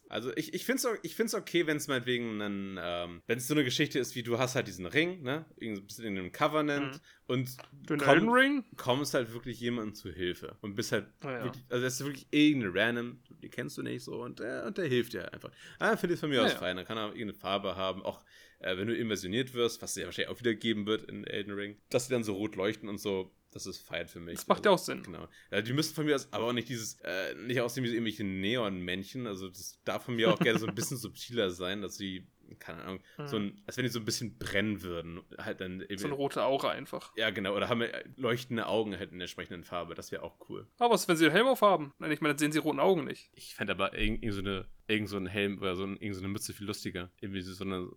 Also 0.10 0.36
ich, 0.36 0.54
ich 0.54 0.65
finde 0.65 0.82
es 0.82 1.00
ich 1.04 1.15
find's 1.15 1.34
okay, 1.34 1.65
wenn 1.65 1.78
es 1.78 1.88
meinetwegen 1.88 2.41
ein, 2.41 2.80
ähm, 2.80 3.22
wenn 3.26 3.38
es 3.38 3.48
so 3.48 3.54
eine 3.54 3.63
Geschichte 3.63 4.00
ist, 4.00 4.15
wie 4.15 4.24
du 4.24 4.38
hast 4.38 4.56
halt 4.56 4.67
diesen 4.67 4.86
Ring, 4.86 5.24
ne? 5.24 5.46
Bist 5.58 6.00
in 6.00 6.17
einem 6.17 6.32
Covenant 6.32 6.93
mhm. 6.93 7.00
und 7.28 7.58
Den 7.89 7.98
komm, 7.98 8.30
Ring? 8.30 8.65
kommst 8.76 9.13
halt 9.13 9.34
wirklich 9.34 9.60
jemandem 9.60 9.96
zu 9.96 10.12
Hilfe. 10.12 10.58
Und 10.62 10.76
bist 10.76 10.91
halt 10.91 11.08
oh, 11.24 11.30
ja. 11.30 11.43
wirklich, 11.43 11.63
also 11.70 11.84
das 11.84 12.00
ist 12.00 12.06
wirklich 12.06 12.28
irgendeine 12.32 12.76
random, 12.76 13.20
die 13.41 13.50
kennst 13.50 13.78
du 13.78 13.82
nicht 13.82 14.04
so 14.04 14.22
und, 14.22 14.39
äh, 14.39 14.63
und 14.65 14.78
der 14.78 14.86
hilft 14.86 15.13
dir 15.13 15.34
einfach. 15.34 15.52
Ah, 15.80 15.98
finde 15.98 16.15
ich 16.15 16.20
von 16.20 16.30
mir 16.30 16.38
ja, 16.38 16.46
aus 16.46 16.54
fein. 16.54 16.76
Dann 16.76 16.86
kann 16.86 16.98
er 16.98 17.08
irgendeine 17.08 17.34
Farbe 17.34 17.76
haben, 17.76 18.04
auch 18.04 18.24
äh, 18.60 18.78
wenn 18.78 18.88
du 18.88 18.96
immersioniert 18.96 19.54
wirst, 19.54 19.82
was 19.82 19.91
es 19.91 19.98
ja 19.98 20.06
wahrscheinlich 20.06 20.30
auch 20.30 20.39
wieder 20.39 20.54
geben 20.54 20.86
wird 20.86 21.04
in 21.04 21.26
Elden 21.26 21.54
Ring, 21.54 21.78
dass 21.89 22.08
sie 22.08 22.13
dann 22.13 22.24
so 22.24 22.36
rot 22.36 22.56
leuchten 22.56 22.89
und 22.89 23.00
so 23.00 23.34
das 23.58 23.65
ist 23.65 23.86
feiert 23.86 24.10
für 24.10 24.20
mich. 24.20 24.36
Das 24.36 24.48
macht 24.48 24.65
ja 24.65 24.72
auch 24.72 24.78
Sinn. 24.78 25.04
Genau. 25.04 25.28
Ja, 25.52 25.62
die 25.62 25.74
müssen 25.74 25.93
von 25.96 26.06
mir 26.06 26.15
aus, 26.15 26.32
aber 26.32 26.46
auch 26.46 26.54
nicht 26.54 26.70
dieses, 26.70 27.00
äh, 27.02 27.34
nicht 27.36 27.60
aussehen 27.60 27.84
wie 27.84 27.88
so 27.88 27.93
irgendwelche 27.93 28.24
Neon-Männchen. 28.24 29.28
Also 29.28 29.50
das 29.50 29.82
darf 29.84 30.06
von 30.06 30.15
mir 30.15 30.32
auch 30.32 30.39
gerne 30.39 30.60
so 30.60 30.67
ein 30.67 30.76
bisschen 30.76 30.98
subtiler 30.98 31.50
sein, 31.50 31.82
dass 31.82 31.98
sie, 31.98 32.28
keine 32.60 32.84
Ahnung, 32.84 33.00
mhm. 33.17 33.28
so 33.28 33.38
ein, 33.38 33.62
als 33.65 33.78
wenn 33.78 33.84
die 33.84 33.89
so 33.89 34.00
ein 34.00 34.06
bisschen 34.06 34.38
brennen 34.38 34.84
würden. 34.84 35.22
Halt 35.38 35.62
dann 35.62 35.82
eben, 35.82 35.98
so 35.98 36.08
eine 36.08 36.15
rote 36.15 36.43
Aura 36.43 36.70
einfach. 36.70 37.12
Ja, 37.17 37.32
genau. 37.32 37.56
Oder 37.56 37.67
haben 37.70 37.80
wir 37.80 38.04
leuchtende 38.15 38.67
Augen 38.67 38.98
halt 38.98 39.12
in 39.12 39.17
der 39.17 39.26
entsprechenden 39.26 39.63
Farbe. 39.63 39.96
Das 39.96 40.12
wäre 40.12 40.24
auch 40.24 40.38
cool. 40.50 40.67
Aber 40.78 40.93
was, 40.93 41.08
wenn 41.08 41.17
sie 41.17 41.26
einen 41.26 41.34
Helm 41.34 41.48
aufhaben? 41.48 41.93
Ich 42.10 42.22
meine, 42.22 42.34
dann 42.34 42.38
sehen 42.38 42.52
sie 42.52 42.60
roten 42.60 42.80
Augen 42.80 43.06
nicht. 43.06 43.32
Ich 43.34 43.56
fände 43.56 43.74
aber 43.74 43.98
irgend, 43.98 44.24
irgend 44.24 44.36
so 44.36 44.41
eine, 44.41 44.67
irgend 44.88 45.10
so 45.10 45.17
ein 45.17 45.28
Helm 45.28 45.58
oder 45.60 45.76
so, 45.76 45.84
ein, 45.84 45.98
irgend 45.98 46.15
so 46.15 46.22
eine 46.22 46.30
Mütze 46.30 46.54
viel 46.54 46.67
lustiger. 46.67 47.12
Irgendwie 47.20 47.41
so 47.41 47.63
eine, 47.63 47.89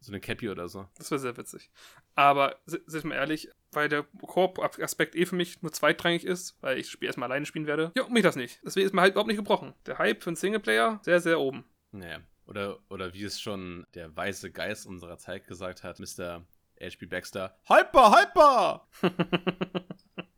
so 0.00 0.12
eine 0.12 0.20
Cappy 0.20 0.48
oder 0.48 0.68
so. 0.68 0.88
Das 0.96 1.10
wäre 1.10 1.18
sehr 1.18 1.36
witzig. 1.36 1.70
Aber, 2.14 2.56
seid 2.66 3.04
mal 3.04 3.14
ehrlich, 3.14 3.50
weil 3.72 3.88
der 3.88 4.04
Koop-Aspekt 4.26 5.14
eh 5.16 5.26
für 5.26 5.34
mich 5.34 5.60
nur 5.62 5.72
zweitrangig 5.72 6.24
ist, 6.24 6.56
weil 6.62 6.78
ich 6.78 6.86
das 6.86 6.92
Spiel 6.92 7.06
erstmal 7.06 7.30
alleine 7.30 7.46
spielen 7.46 7.66
werde, 7.66 7.92
juckt 7.96 8.10
mich 8.10 8.22
das 8.22 8.36
nicht. 8.36 8.60
Deswegen 8.64 8.86
ist 8.86 8.94
mein 8.94 9.04
Hype 9.04 9.12
überhaupt 9.12 9.28
nicht 9.28 9.36
gebrochen. 9.36 9.74
Der 9.86 9.98
Hype 9.98 10.22
für 10.22 10.30
einen 10.30 10.36
Singleplayer 10.36 11.00
sehr, 11.02 11.20
sehr 11.20 11.40
oben. 11.40 11.64
Naja. 11.92 12.20
Oder, 12.46 12.78
oder 12.88 13.12
wie 13.12 13.24
es 13.24 13.40
schon 13.40 13.86
der 13.94 14.16
weiße 14.16 14.50
Geist 14.50 14.86
unserer 14.86 15.18
Zeit 15.18 15.46
gesagt 15.46 15.84
hat, 15.84 16.00
Mr. 16.00 16.46
H.P. 16.80 17.06
Baxter. 17.06 17.58
Hyper, 17.68 18.16
hyper! 18.16 18.88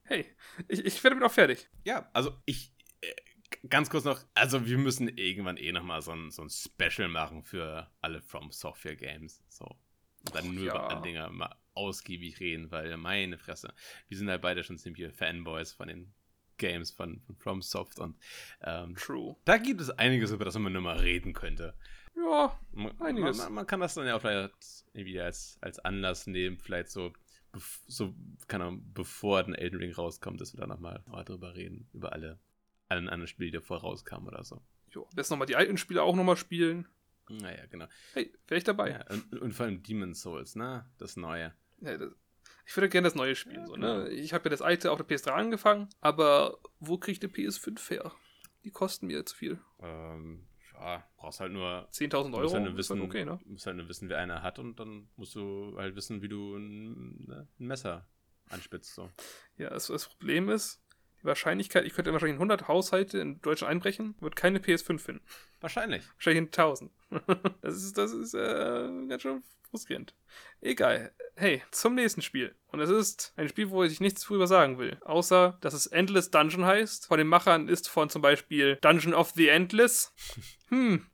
hey, 0.04 0.26
ich, 0.66 0.84
ich 0.84 1.04
werde 1.04 1.16
damit 1.16 1.30
auch 1.30 1.34
fertig. 1.34 1.68
Ja, 1.84 2.10
also 2.12 2.32
ich, 2.46 2.72
ganz 3.68 3.90
kurz 3.90 4.04
noch, 4.04 4.20
also 4.34 4.66
wir 4.66 4.78
müssen 4.78 5.08
irgendwann 5.08 5.56
eh 5.56 5.72
nochmal 5.72 6.02
so 6.02 6.12
ein, 6.12 6.30
so 6.30 6.42
ein 6.42 6.50
Special 6.50 7.08
machen 7.08 7.42
für 7.42 7.90
alle 8.00 8.20
From 8.22 8.50
Software 8.50 8.96
Games. 8.96 9.42
So. 9.48 9.64
Und 9.64 10.34
dann 10.34 10.46
Och, 10.46 10.52
nur 10.52 10.64
ja. 10.64 10.72
über 10.72 10.84
andere 10.84 11.02
Dinge 11.02 11.30
mal 11.30 11.54
ausgiebig 11.74 12.40
reden, 12.40 12.70
weil 12.70 12.96
meine 12.96 13.38
Fresse, 13.38 13.72
wir 14.08 14.18
sind 14.18 14.28
halt 14.28 14.42
beide 14.42 14.64
schon 14.64 14.78
ziemlich 14.78 15.12
Fanboys 15.12 15.72
von 15.72 15.88
den 15.88 16.12
Games 16.58 16.90
von, 16.90 17.20
von 17.22 17.36
From 17.36 17.62
Soft 17.62 17.98
und 17.98 18.16
ähm, 18.62 18.94
True. 18.96 19.36
Da 19.44 19.56
gibt 19.56 19.80
es 19.80 19.90
einiges, 19.90 20.30
über 20.30 20.44
das 20.44 20.58
man 20.58 20.72
nur 20.72 20.82
mal 20.82 20.98
reden 20.98 21.32
könnte. 21.32 21.74
Ja, 22.16 22.58
einiges. 22.98 23.38
Man, 23.38 23.46
man, 23.46 23.54
man, 23.54 23.66
kann 23.66 23.80
das 23.80 23.94
dann 23.94 24.06
ja 24.06 24.16
auch 24.16 24.20
vielleicht 24.20 24.52
irgendwie 24.92 25.20
als, 25.20 25.58
als 25.62 25.78
Anlass 25.78 26.26
nehmen, 26.26 26.58
vielleicht 26.58 26.90
so, 26.90 27.12
so 27.86 28.14
keine 28.46 28.64
Ahnung, 28.64 28.92
bevor 28.92 29.38
ein 29.38 29.54
Elden 29.54 29.78
Ring 29.78 29.92
rauskommt, 29.92 30.40
dass 30.40 30.52
wir 30.52 30.60
da 30.60 30.66
nochmal 30.66 31.02
noch 31.06 31.24
drüber 31.24 31.54
reden, 31.54 31.88
über 31.94 32.12
alle 32.12 32.38
allen 32.90 33.08
anderen 33.08 33.28
Spielen, 33.28 33.52
die 33.52 33.60
vorher 33.60 33.82
rauskamen 33.82 34.28
oder 34.28 34.44
so. 34.44 34.60
Jo, 34.90 35.04
am 35.04 35.14
besten 35.14 35.34
nochmal 35.34 35.46
die 35.46 35.56
alten 35.56 35.76
Spiele 35.76 36.02
auch 36.02 36.16
nochmal 36.16 36.36
spielen. 36.36 36.86
Naja, 37.28 37.64
genau. 37.66 37.86
Hey, 38.12 38.32
wäre 38.48 38.58
ich 38.58 38.64
dabei. 38.64 38.90
Ja, 38.90 39.04
und, 39.14 39.40
und, 39.40 39.52
vor 39.52 39.66
allem 39.66 39.82
Demon's 39.82 40.20
Souls, 40.20 40.56
ne? 40.56 40.84
Das 40.98 41.16
Neue. 41.16 41.54
Ja, 41.80 41.96
das, 41.96 42.10
ich 42.66 42.76
würde 42.76 42.88
gerne 42.88 43.06
das 43.06 43.14
Neue 43.14 43.36
spielen. 43.36 43.60
Ja, 43.60 43.66
so, 43.66 43.76
ne? 43.76 44.08
Ich 44.10 44.32
habe 44.32 44.44
ja 44.44 44.50
das 44.50 44.62
alte 44.62 44.90
auf 44.90 45.00
der 45.00 45.06
PS3 45.06 45.30
angefangen, 45.30 45.88
aber 46.00 46.58
wo 46.80 46.98
kriege 46.98 47.12
ich 47.12 47.20
die 47.20 47.28
PS5 47.28 47.90
her? 47.90 48.12
Die 48.64 48.70
kosten 48.70 49.06
mir 49.06 49.24
zu 49.24 49.36
viel. 49.36 49.60
Ähm, 49.80 50.46
ja, 50.74 51.04
brauchst 51.16 51.40
halt 51.40 51.52
nur 51.52 51.88
10.000 51.92 52.08
Du 52.10 52.16
Euro. 52.18 52.40
musst 52.42 52.54
halt 52.54 52.64
nur 52.64 52.76
wissen, 52.76 53.00
halt 53.00 53.08
okay, 53.08 53.24
ne? 53.24 53.38
musst 53.44 53.66
halt 53.66 53.76
nur 53.76 53.88
wissen, 53.88 54.08
wer 54.08 54.18
einer 54.18 54.42
hat 54.42 54.58
und 54.58 54.80
dann 54.80 55.08
musst 55.16 55.34
du 55.34 55.74
halt 55.78 55.94
wissen, 55.94 56.22
wie 56.22 56.28
du 56.28 56.56
ein, 56.56 57.26
ne, 57.26 57.48
ein 57.58 57.66
Messer 57.66 58.06
anspitzt. 58.48 58.94
So. 58.94 59.10
Ja, 59.56 59.70
das, 59.70 59.86
das 59.86 60.08
Problem 60.08 60.48
ist, 60.48 60.82
die 61.20 61.26
Wahrscheinlichkeit, 61.26 61.84
ich 61.84 61.94
könnte 61.94 62.12
wahrscheinlich 62.12 62.36
100 62.36 62.68
Haushalte 62.68 63.18
in 63.18 63.40
Deutschland 63.40 63.70
einbrechen, 63.70 64.14
wird 64.20 64.36
keine 64.36 64.58
PS5 64.58 64.98
finden. 64.98 65.24
Wahrscheinlich. 65.60 66.02
Wahrscheinlich 66.16 66.44
1000. 66.44 66.90
das 67.62 67.76
ist, 67.76 67.98
das 67.98 68.12
ist 68.12 68.34
äh, 68.34 68.88
ganz 69.08 69.22
schön 69.22 69.42
frustrierend. 69.70 70.14
Egal. 70.60 71.12
Hey, 71.36 71.62
zum 71.70 71.94
nächsten 71.94 72.22
Spiel. 72.22 72.54
Und 72.68 72.80
es 72.80 72.90
ist 72.90 73.32
ein 73.36 73.48
Spiel, 73.48 73.70
wo 73.70 73.82
ich 73.84 74.00
nichts 74.00 74.22
drüber 74.22 74.46
sagen 74.46 74.78
will. 74.78 74.98
Außer, 75.02 75.58
dass 75.60 75.74
es 75.74 75.86
Endless 75.86 76.30
Dungeon 76.30 76.64
heißt. 76.64 77.06
Von 77.06 77.18
den 77.18 77.28
Machern 77.28 77.68
ist 77.68 77.88
von 77.88 78.10
zum 78.10 78.22
Beispiel 78.22 78.76
Dungeon 78.76 79.14
of 79.14 79.30
the 79.30 79.48
Endless. 79.48 80.12
Hm. 80.68 81.04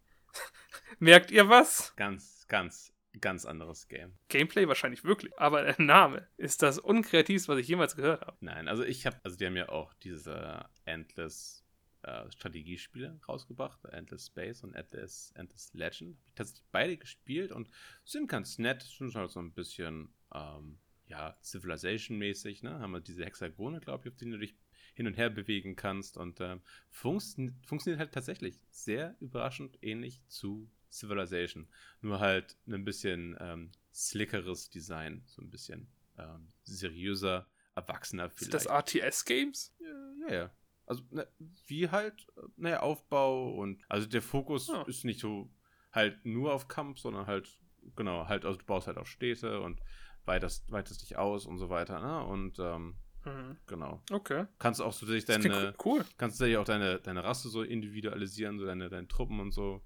Merkt 0.99 1.31
ihr 1.31 1.49
was? 1.49 1.95
Ganz, 1.97 2.45
ganz, 2.47 2.93
ganz 3.21 3.45
anderes 3.45 3.89
Game. 3.89 4.19
Gameplay 4.29 4.69
wahrscheinlich 4.69 5.05
wirklich. 5.05 5.39
Aber 5.39 5.63
der 5.63 5.81
Name 5.81 6.29
ist 6.37 6.63
das 6.63 6.79
unkreativste, 6.79 7.53
was 7.53 7.59
ich 7.61 7.69
jemals 7.69 7.97
gehört 7.97 8.23
habe. 8.23 8.37
Nein, 8.41 8.69
also 8.69 8.85
ich 8.85 9.07
habe, 9.07 9.19
also 9.23 9.37
die 9.37 9.47
haben 9.47 9.57
ja 9.57 9.69
auch 9.69 9.93
diese 9.95 10.69
Endless 10.85 11.65
äh, 12.03 12.31
Strategiespiele 12.31 13.21
rausgebracht, 13.29 13.85
Endless 13.87 14.27
Space 14.27 14.63
und 14.63 14.75
Endless, 14.75 15.33
Endless 15.35 15.73
Legend. 15.75 16.17
Hab 16.19 16.27
ich 16.29 16.35
tatsächlich 16.35 16.67
beide 16.71 16.97
gespielt 16.97 17.53
und 17.53 17.69
sind 18.05 18.29
ganz 18.29 18.59
nett, 18.59 18.83
sind 18.83 19.15
halt 19.15 19.31
so 19.31 19.41
ein 19.41 19.53
bisschen, 19.53 20.15
ähm, 20.33 20.79
ja, 21.07 21.37
Civilization-mäßig, 21.43 22.63
ne? 22.63 22.79
Haben 22.81 22.93
wir 22.93 23.01
diese 23.01 23.25
Hexagone, 23.25 23.81
glaube 23.81 24.07
ich, 24.07 24.13
auf 24.13 24.19
denen 24.19 24.33
du 24.33 24.39
dich 24.39 24.57
hin 24.95 25.07
und 25.07 25.17
her 25.17 25.31
bewegen 25.31 25.77
kannst 25.77 26.17
und 26.17 26.43
funktio 26.91 27.53
funktioniert 27.67 28.01
halt 28.01 28.13
tatsächlich 28.13 28.61
sehr 28.71 29.15
überraschend 29.21 29.79
ähnlich 29.83 30.23
zu 30.29 30.71
Civilization. 30.91 31.69
Nur 32.01 32.21
halt 32.21 32.57
ein 32.67 32.85
bisschen 32.85 33.37
ähm, 33.41 33.73
slickeres 33.93 34.71
Design, 34.71 35.23
so 35.27 35.43
ein 35.43 35.51
bisschen 35.51 35.89
ähm, 36.19 36.53
seriöser, 36.65 37.47
erwachsener 37.75 38.31
Sind 38.31 38.51
vielleicht. 38.51 38.55
das 38.55 38.67
RTS-Games? 38.67 39.75
Ja, 39.79 40.29
ja, 40.29 40.35
ja. 40.35 40.51
Also, 40.87 41.03
ne, 41.11 41.27
wie 41.67 41.89
halt, 41.91 42.27
ne, 42.57 42.81
Aufbau 42.81 43.53
und, 43.55 43.83
also 43.89 44.07
der 44.07 44.23
Fokus 44.23 44.71
Ah. 44.71 44.85
ist 44.87 45.05
nicht 45.05 45.21
so 45.21 45.51
halt 45.93 46.25
nur 46.25 46.53
auf 46.55 46.69
Kampf, 46.69 46.99
sondern 47.01 47.27
halt, 47.27 47.59
genau, 47.97 48.29
halt, 48.29 48.45
also 48.45 48.59
du 48.59 48.65
baust 48.65 48.87
halt 48.87 48.99
auch 48.99 49.07
Städte 49.07 49.61
und 49.61 49.81
weitest, 50.25 50.71
weitest 50.71 51.03
dich 51.03 51.17
aus 51.17 51.45
und 51.47 51.59
so 51.59 51.71
weiter, 51.71 52.01
ne, 52.01 52.25
und, 52.25 52.59
ähm, 52.59 52.97
Mhm. 53.25 53.57
genau. 53.67 54.03
Okay. 54.13 54.47
Kannst 54.61 54.81
auch 54.81 54.93
so 54.93 55.05
klingt 55.07 55.29
deine, 55.29 55.75
cool. 55.85 56.05
kannst 56.17 56.41
du 56.41 56.61
auch 56.61 56.65
deine, 56.65 57.01
deine 57.01 57.25
Rasse 57.25 57.49
so 57.49 57.63
individualisieren, 57.63 58.59
so 58.61 58.65
deine, 58.67 58.89
deine 58.89 59.09
Truppen 59.09 59.41
und 59.41 59.51
so. 59.51 59.83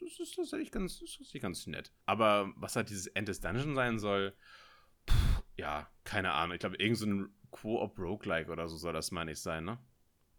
Das 0.00 0.18
ist 0.18 0.34
tatsächlich 0.36 0.70
ganz, 0.70 1.00
das 1.00 1.18
ist 1.20 1.40
ganz 1.40 1.66
nett. 1.66 1.92
Aber 2.06 2.52
was 2.56 2.76
halt 2.76 2.90
dieses 2.90 3.06
End 3.08 3.28
des 3.28 3.40
Dungeon 3.40 3.74
sein 3.74 3.98
soll, 3.98 4.34
pff, 5.08 5.42
ja, 5.56 5.90
keine 6.04 6.32
Ahnung. 6.32 6.54
Ich 6.54 6.60
glaube, 6.60 6.76
irgend 6.76 6.98
so 6.98 7.06
ein 7.06 7.34
Co-op-Roguelike 7.50 8.50
oder 8.50 8.68
so 8.68 8.76
soll 8.76 8.92
das 8.92 9.10
mal 9.10 9.24
nicht 9.24 9.40
sein, 9.40 9.64
ne? 9.64 9.78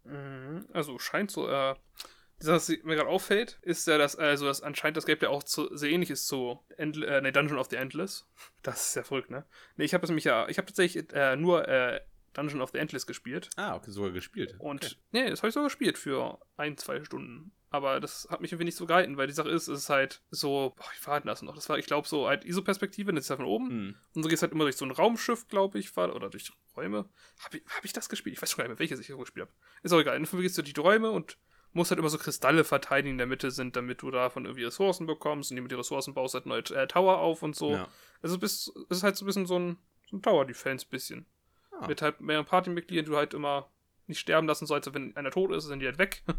Mhm. 0.04 0.66
Also 0.72 0.98
scheint 0.98 1.30
so, 1.30 1.48
äh, 1.48 1.74
Sache, 2.42 2.56
was 2.56 2.68
mir 2.68 2.96
gerade 2.96 3.08
auffällt, 3.08 3.58
ist 3.62 3.86
ja, 3.86 3.98
dass 3.98 4.16
also 4.16 4.46
dass 4.46 4.62
anscheinend 4.62 4.96
das 4.96 5.06
Gameplay 5.06 5.28
auch 5.28 5.42
zu, 5.42 5.74
sehr 5.76 5.90
ähnlich 5.90 6.10
ist 6.10 6.26
zu 6.26 6.60
End, 6.76 7.02
äh, 7.02 7.20
nee, 7.20 7.30
Dungeon 7.30 7.58
of 7.58 7.68
the 7.70 7.76
Endless. 7.76 8.28
Das 8.62 8.88
ist 8.88 8.96
ja 8.96 9.02
verrückt, 9.02 9.30
ne? 9.30 9.44
Nee, 9.76 9.84
ich 9.84 9.94
habe 9.94 10.06
nämlich 10.06 10.24
ja, 10.24 10.48
ich 10.48 10.58
habe 10.58 10.66
tatsächlich 10.66 11.12
äh, 11.12 11.36
nur 11.36 11.66
äh, 11.66 12.00
Dungeon 12.32 12.60
of 12.60 12.70
the 12.70 12.78
Endless 12.78 13.06
gespielt. 13.06 13.50
Ah, 13.56 13.74
okay, 13.74 13.90
sogar 13.90 14.12
gespielt. 14.12 14.54
Und 14.58 14.84
okay. 14.84 14.94
nee, 15.10 15.30
das 15.30 15.40
habe 15.40 15.48
ich 15.48 15.54
sogar 15.54 15.68
gespielt 15.68 15.98
für 15.98 16.40
ein, 16.56 16.76
zwei 16.76 17.02
Stunden. 17.04 17.52
Aber 17.72 18.00
das 18.00 18.28
hat 18.30 18.42
mich 18.42 18.52
irgendwie 18.52 18.66
nicht 18.66 18.76
so 18.76 18.84
gehalten, 18.84 19.16
weil 19.16 19.26
die 19.26 19.32
Sache 19.32 19.48
ist, 19.48 19.66
es 19.66 19.80
ist 19.80 19.88
halt 19.88 20.20
so, 20.30 20.74
boah, 20.76 20.84
wie 20.94 21.06
war 21.06 21.18
denn 21.18 21.26
das 21.26 21.40
noch? 21.40 21.54
Das 21.54 21.70
war, 21.70 21.78
ich 21.78 21.86
glaube, 21.86 22.06
so 22.06 22.28
halt 22.28 22.44
ISO-Perspektive, 22.44 23.14
das 23.14 23.24
ist 23.24 23.28
ja 23.30 23.36
von 23.36 23.46
oben. 23.46 23.70
Hm. 23.70 23.94
Und 24.14 24.22
so 24.22 24.28
geht 24.28 24.36
es 24.36 24.42
halt 24.42 24.52
immer 24.52 24.64
durch 24.64 24.76
so 24.76 24.84
ein 24.84 24.90
Raumschiff, 24.90 25.48
glaube 25.48 25.78
ich, 25.78 25.96
war, 25.96 26.14
oder 26.14 26.28
durch 26.28 26.52
Räume. 26.76 27.08
Habe 27.40 27.56
ich, 27.56 27.62
hab 27.74 27.82
ich 27.82 27.94
das 27.94 28.10
gespielt? 28.10 28.36
Ich 28.36 28.42
weiß 28.42 28.50
schon 28.50 28.58
gar 28.58 28.64
nicht 28.64 28.72
mehr, 28.72 28.78
welches 28.78 29.00
ich 29.00 29.06
gespielt 29.06 29.48
habe. 29.48 29.56
Ist 29.82 29.92
auch 29.92 30.00
egal. 30.00 30.20
Dann 30.20 30.40
gehst 30.40 30.58
du 30.58 30.62
durch 30.62 30.74
die 30.74 30.80
Räume 30.80 31.10
und 31.10 31.38
musst 31.72 31.90
halt 31.90 31.98
immer 31.98 32.10
so 32.10 32.18
Kristalle 32.18 32.64
verteidigen, 32.64 33.06
die 33.06 33.12
in 33.12 33.18
der 33.18 33.26
Mitte 33.26 33.50
sind, 33.50 33.74
damit 33.74 34.02
du 34.02 34.10
davon 34.10 34.44
irgendwie 34.44 34.64
Ressourcen 34.64 35.06
bekommst. 35.06 35.50
Und 35.50 35.56
die 35.56 35.62
mit 35.62 35.70
den 35.70 35.78
Ressourcen 35.78 36.12
baust 36.12 36.34
halt 36.34 36.44
neue 36.44 36.60
äh, 36.60 36.86
Tower 36.86 37.18
auf 37.20 37.42
und 37.42 37.56
so. 37.56 37.72
Ja. 37.72 37.88
Also 38.20 38.36
es 38.36 38.42
ist, 38.42 38.76
es 38.90 38.98
ist 38.98 39.02
halt 39.02 39.16
so 39.16 39.24
ein 39.24 39.26
bisschen 39.26 39.46
so 39.46 39.58
ein, 39.58 39.78
so 40.10 40.16
ein 40.18 40.22
Tower-Defense 40.22 40.86
bisschen. 40.90 41.24
Ah. 41.70 41.86
Mit 41.86 42.02
halt 42.02 42.20
mehreren 42.20 42.44
Partymitgliedern, 42.44 43.06
die 43.06 43.10
du 43.10 43.16
halt 43.16 43.32
immer 43.32 43.70
nicht 44.06 44.20
sterben 44.20 44.46
lassen 44.46 44.66
sollst. 44.66 44.92
Wenn 44.92 45.16
einer 45.16 45.30
tot 45.30 45.52
ist, 45.52 45.64
sind 45.64 45.80
die 45.80 45.86
halt 45.86 45.98
weg. 45.98 46.22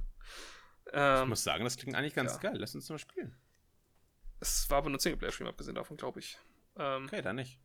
Ich 0.86 0.91
ähm, 0.93 1.29
muss 1.29 1.43
sagen, 1.43 1.63
das 1.63 1.77
klingt 1.77 1.95
eigentlich 1.95 2.13
ganz 2.13 2.34
ja. 2.34 2.39
geil. 2.39 2.57
Lass 2.57 2.75
uns 2.75 2.89
mal 2.89 2.99
spielen. 2.99 3.36
es 4.39 4.69
war 4.69 4.79
aber 4.79 4.89
nur 4.89 4.99
Singleplayer-Stream, 4.99 5.47
abgesehen 5.47 5.75
davon, 5.75 5.97
glaube 5.97 6.19
ich. 6.19 6.38
Ähm, 6.77 7.05
Okay, 7.05 7.21
dann 7.21 7.38
nicht. 7.38 7.59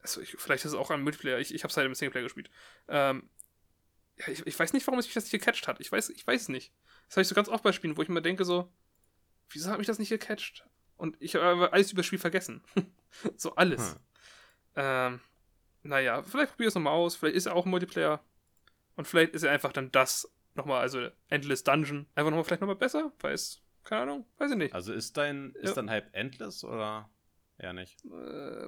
also 0.00 0.20
ich, 0.20 0.36
vielleicht 0.38 0.64
ist 0.64 0.72
es 0.72 0.78
auch 0.78 0.90
ein 0.90 1.02
Multiplayer. 1.02 1.38
Ich, 1.38 1.54
ich 1.54 1.62
habe 1.62 1.70
es 1.70 1.76
halt 1.76 1.86
im 1.86 1.94
Singleplayer 1.94 2.24
gespielt. 2.24 2.50
Ähm, 2.88 3.28
ja, 4.18 4.28
ich, 4.28 4.46
ich 4.46 4.58
weiß 4.58 4.72
nicht, 4.72 4.86
warum 4.86 4.98
es 4.98 5.06
mich 5.06 5.14
das 5.14 5.24
nicht 5.24 5.32
gecatcht 5.32 5.68
hat. 5.68 5.80
Ich 5.80 5.90
weiß, 5.90 6.10
ich 6.10 6.26
weiß 6.26 6.42
es 6.42 6.48
nicht. 6.48 6.72
Das 7.06 7.16
habe 7.16 7.22
ich 7.22 7.28
so 7.28 7.34
ganz 7.34 7.48
oft 7.48 7.62
bei 7.62 7.72
Spielen, 7.72 7.96
wo 7.96 8.02
ich 8.02 8.08
mir 8.08 8.22
denke 8.22 8.44
so, 8.44 8.72
wieso 9.50 9.70
hat 9.70 9.78
mich 9.78 9.86
das 9.86 9.98
nicht 9.98 10.08
gecatcht? 10.08 10.64
Und 10.96 11.16
ich 11.20 11.34
habe 11.34 11.72
alles 11.72 11.92
über 11.92 12.00
das 12.00 12.06
Spiel 12.06 12.18
vergessen. 12.18 12.62
so 13.36 13.54
alles. 13.56 13.92
Hm. 13.92 14.00
Ähm, 14.76 15.20
naja, 15.82 16.22
vielleicht 16.22 16.52
probier 16.52 16.68
es 16.68 16.74
nochmal 16.74 16.94
aus. 16.94 17.16
Vielleicht 17.16 17.36
ist 17.36 17.46
er 17.46 17.54
auch 17.54 17.66
ein 17.66 17.70
Multiplayer. 17.70 18.22
Und 18.96 19.06
vielleicht 19.06 19.34
ist 19.34 19.42
er 19.42 19.50
einfach 19.50 19.72
dann 19.72 19.90
das 19.90 20.32
nochmal, 20.54 20.80
also 20.80 21.08
Endless 21.28 21.64
Dungeon, 21.64 22.06
einfach 22.14 22.30
nochmal 22.30 22.44
vielleicht 22.44 22.60
nochmal 22.62 22.76
besser. 22.76 23.12
Weiß, 23.20 23.62
keine 23.84 24.02
Ahnung, 24.02 24.26
weiß 24.38 24.50
ich 24.52 24.56
nicht. 24.56 24.74
Also 24.74 24.92
ist 24.92 25.16
dein, 25.16 25.52
ist 25.52 25.70
Ja. 25.70 25.74
dein 25.74 25.90
Hype 25.90 26.14
endless 26.14 26.64
oder 26.64 27.10
eher 27.58 27.72
nicht? 27.72 28.04
Äh, 28.04 28.66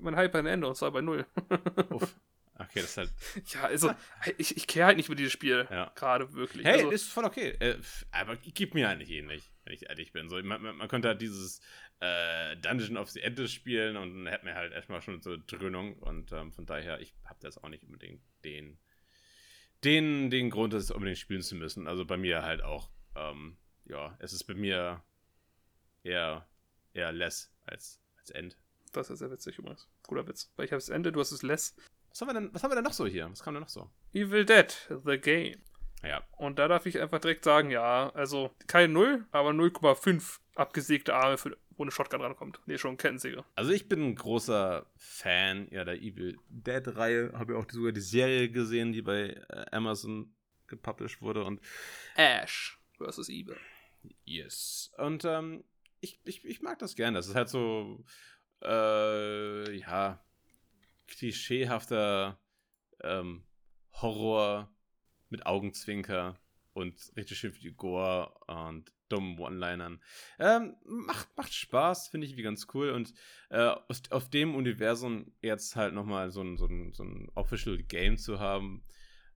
mein 0.00 0.16
Hype 0.16 0.34
ein 0.34 0.46
Ende 0.46 0.66
und 0.68 0.76
zwar 0.76 0.90
bei 0.92 1.00
null. 1.00 1.26
Uff. 1.90 2.18
Okay, 2.54 2.80
das 2.80 2.90
ist 2.90 2.96
halt. 2.98 3.10
Ja, 3.54 3.62
also, 3.64 3.92
ich, 4.36 4.56
ich 4.56 4.66
kehre 4.66 4.86
halt 4.86 4.96
nicht 4.96 5.08
mit 5.08 5.18
dieses 5.18 5.32
Spiel. 5.32 5.66
Ja. 5.70 5.90
Gerade 5.96 6.32
wirklich. 6.34 6.64
Hey, 6.64 6.74
also, 6.74 6.90
ist 6.90 7.08
voll 7.10 7.24
okay. 7.24 7.56
Äh, 7.58 7.78
aber 8.12 8.36
gib 8.36 8.74
mir 8.74 8.88
eigentlich 8.88 9.10
ähnlich, 9.10 9.50
wenn 9.64 9.72
ich 9.72 9.88
ehrlich 9.88 10.12
bin. 10.12 10.28
So, 10.28 10.36
man, 10.42 10.62
man, 10.62 10.76
man 10.76 10.86
könnte 10.88 11.08
halt 11.08 11.22
dieses 11.22 11.60
äh, 12.00 12.54
Dungeon 12.58 12.98
of 12.98 13.10
the 13.10 13.20
Endless 13.20 13.52
spielen 13.52 13.96
und 13.96 14.14
dann 14.14 14.26
hätte 14.32 14.44
man 14.44 14.54
halt 14.54 14.72
erstmal 14.72 15.00
schon 15.00 15.20
so 15.22 15.30
eine 15.32 15.42
Dröhnung. 15.42 15.94
Und 15.94 16.30
ähm, 16.32 16.52
von 16.52 16.66
daher, 16.66 17.00
ich 17.00 17.14
habe 17.24 17.38
das 17.40 17.58
auch 17.58 17.68
nicht 17.68 17.84
unbedingt 17.84 18.22
den, 18.44 18.78
den, 19.84 20.30
den 20.30 20.50
Grund, 20.50 20.72
das 20.72 20.90
unbedingt 20.90 21.18
spielen 21.18 21.42
zu 21.42 21.54
müssen. 21.54 21.86
Also 21.86 22.04
bei 22.04 22.16
mir 22.16 22.42
halt 22.42 22.62
auch, 22.62 22.90
ähm, 23.16 23.56
ja, 23.84 24.16
es 24.20 24.32
ist 24.32 24.44
bei 24.44 24.54
mir 24.54 25.02
eher, 26.02 26.46
eher 26.94 27.12
less 27.12 27.52
als, 27.66 28.00
als 28.18 28.30
End. 28.30 28.56
das 28.92 29.10
ist 29.10 29.18
sehr 29.20 29.30
witzig 29.30 29.58
übrigens. 29.58 29.88
Guter 30.06 30.26
Witz. 30.26 30.52
Weil 30.56 30.66
ich 30.66 30.72
habe 30.72 30.80
das 30.80 30.88
Ende, 30.88 31.12
du 31.12 31.20
hast 31.20 31.32
das 31.32 31.42
Less. 31.42 31.74
Was 32.10 32.20
haben 32.20 32.28
wir 32.28 32.34
denn, 32.34 32.54
was 32.54 32.62
haben 32.62 32.70
wir 32.70 32.76
denn 32.76 32.84
noch 32.84 32.92
so 32.92 33.06
hier? 33.06 33.30
Was 33.30 33.42
kam 33.42 33.54
denn 33.54 33.62
noch 33.62 33.68
so? 33.68 33.90
Evil 34.12 34.44
Dead, 34.44 34.88
The 35.04 35.18
Game. 35.18 35.60
Ja, 36.02 36.22
Und 36.36 36.58
da 36.58 36.66
darf 36.68 36.86
ich 36.86 37.00
einfach 37.00 37.20
direkt 37.20 37.44
sagen, 37.44 37.70
ja, 37.70 38.10
also 38.10 38.50
kein 38.66 38.92
0, 38.92 39.24
aber 39.30 39.50
0,5 39.50 40.40
abgesägte 40.54 41.14
Arme, 41.14 41.38
für, 41.38 41.56
wo 41.76 41.84
eine 41.84 41.92
Shotgun 41.92 42.20
rankommt. 42.20 42.60
Nee, 42.66 42.76
schon 42.78 42.96
Kettensäge. 42.96 43.44
Also 43.54 43.70
ich 43.70 43.88
bin 43.88 44.02
ein 44.02 44.14
großer 44.16 44.86
Fan 44.96 45.68
ja, 45.70 45.84
der 45.84 46.02
Evil 46.02 46.38
Dead-Reihe. 46.48 47.32
Habe 47.34 47.54
ja 47.54 47.58
auch 47.60 47.70
sogar 47.70 47.92
die 47.92 48.00
Serie 48.00 48.50
gesehen, 48.50 48.92
die 48.92 49.02
bei 49.02 49.28
äh, 49.48 49.66
Amazon 49.70 50.34
gepublished 50.66 51.22
wurde. 51.22 51.44
Und 51.44 51.60
Ash 52.16 52.78
versus 52.98 53.28
Evil. 53.28 53.56
yes. 54.24 54.92
Und 54.98 55.24
ähm, 55.24 55.64
ich, 56.00 56.20
ich, 56.24 56.44
ich 56.44 56.62
mag 56.62 56.78
das 56.80 56.96
gerne. 56.96 57.18
Das 57.18 57.28
ist 57.28 57.36
halt 57.36 57.48
so, 57.48 58.04
äh, 58.62 59.76
ja, 59.76 60.24
klischeehafter 61.06 62.40
ähm, 63.02 63.44
Horror 63.92 64.71
mit 65.32 65.46
Augenzwinker 65.46 66.38
und 66.74 67.12
richtig 67.16 67.38
schön 67.38 67.52
viel 67.52 67.72
Gore 67.72 68.32
und 68.46 68.92
dummen 69.08 69.38
One-Linern. 69.38 70.00
Ähm, 70.38 70.76
macht, 70.84 71.28
macht 71.36 71.52
Spaß, 71.52 72.08
finde 72.08 72.26
ich 72.26 72.36
wie 72.36 72.42
ganz 72.42 72.66
cool. 72.72 72.90
Und 72.90 73.12
äh, 73.50 73.74
aus, 73.88 74.02
auf 74.10 74.30
dem 74.30 74.54
Universum 74.54 75.32
jetzt 75.42 75.76
halt 75.76 75.92
nochmal 75.94 76.30
so 76.30 76.40
ein, 76.42 76.56
so, 76.56 76.66
ein, 76.66 76.92
so 76.94 77.02
ein 77.04 77.28
Official 77.34 77.76
Game 77.78 78.16
zu 78.16 78.40
haben, 78.40 78.84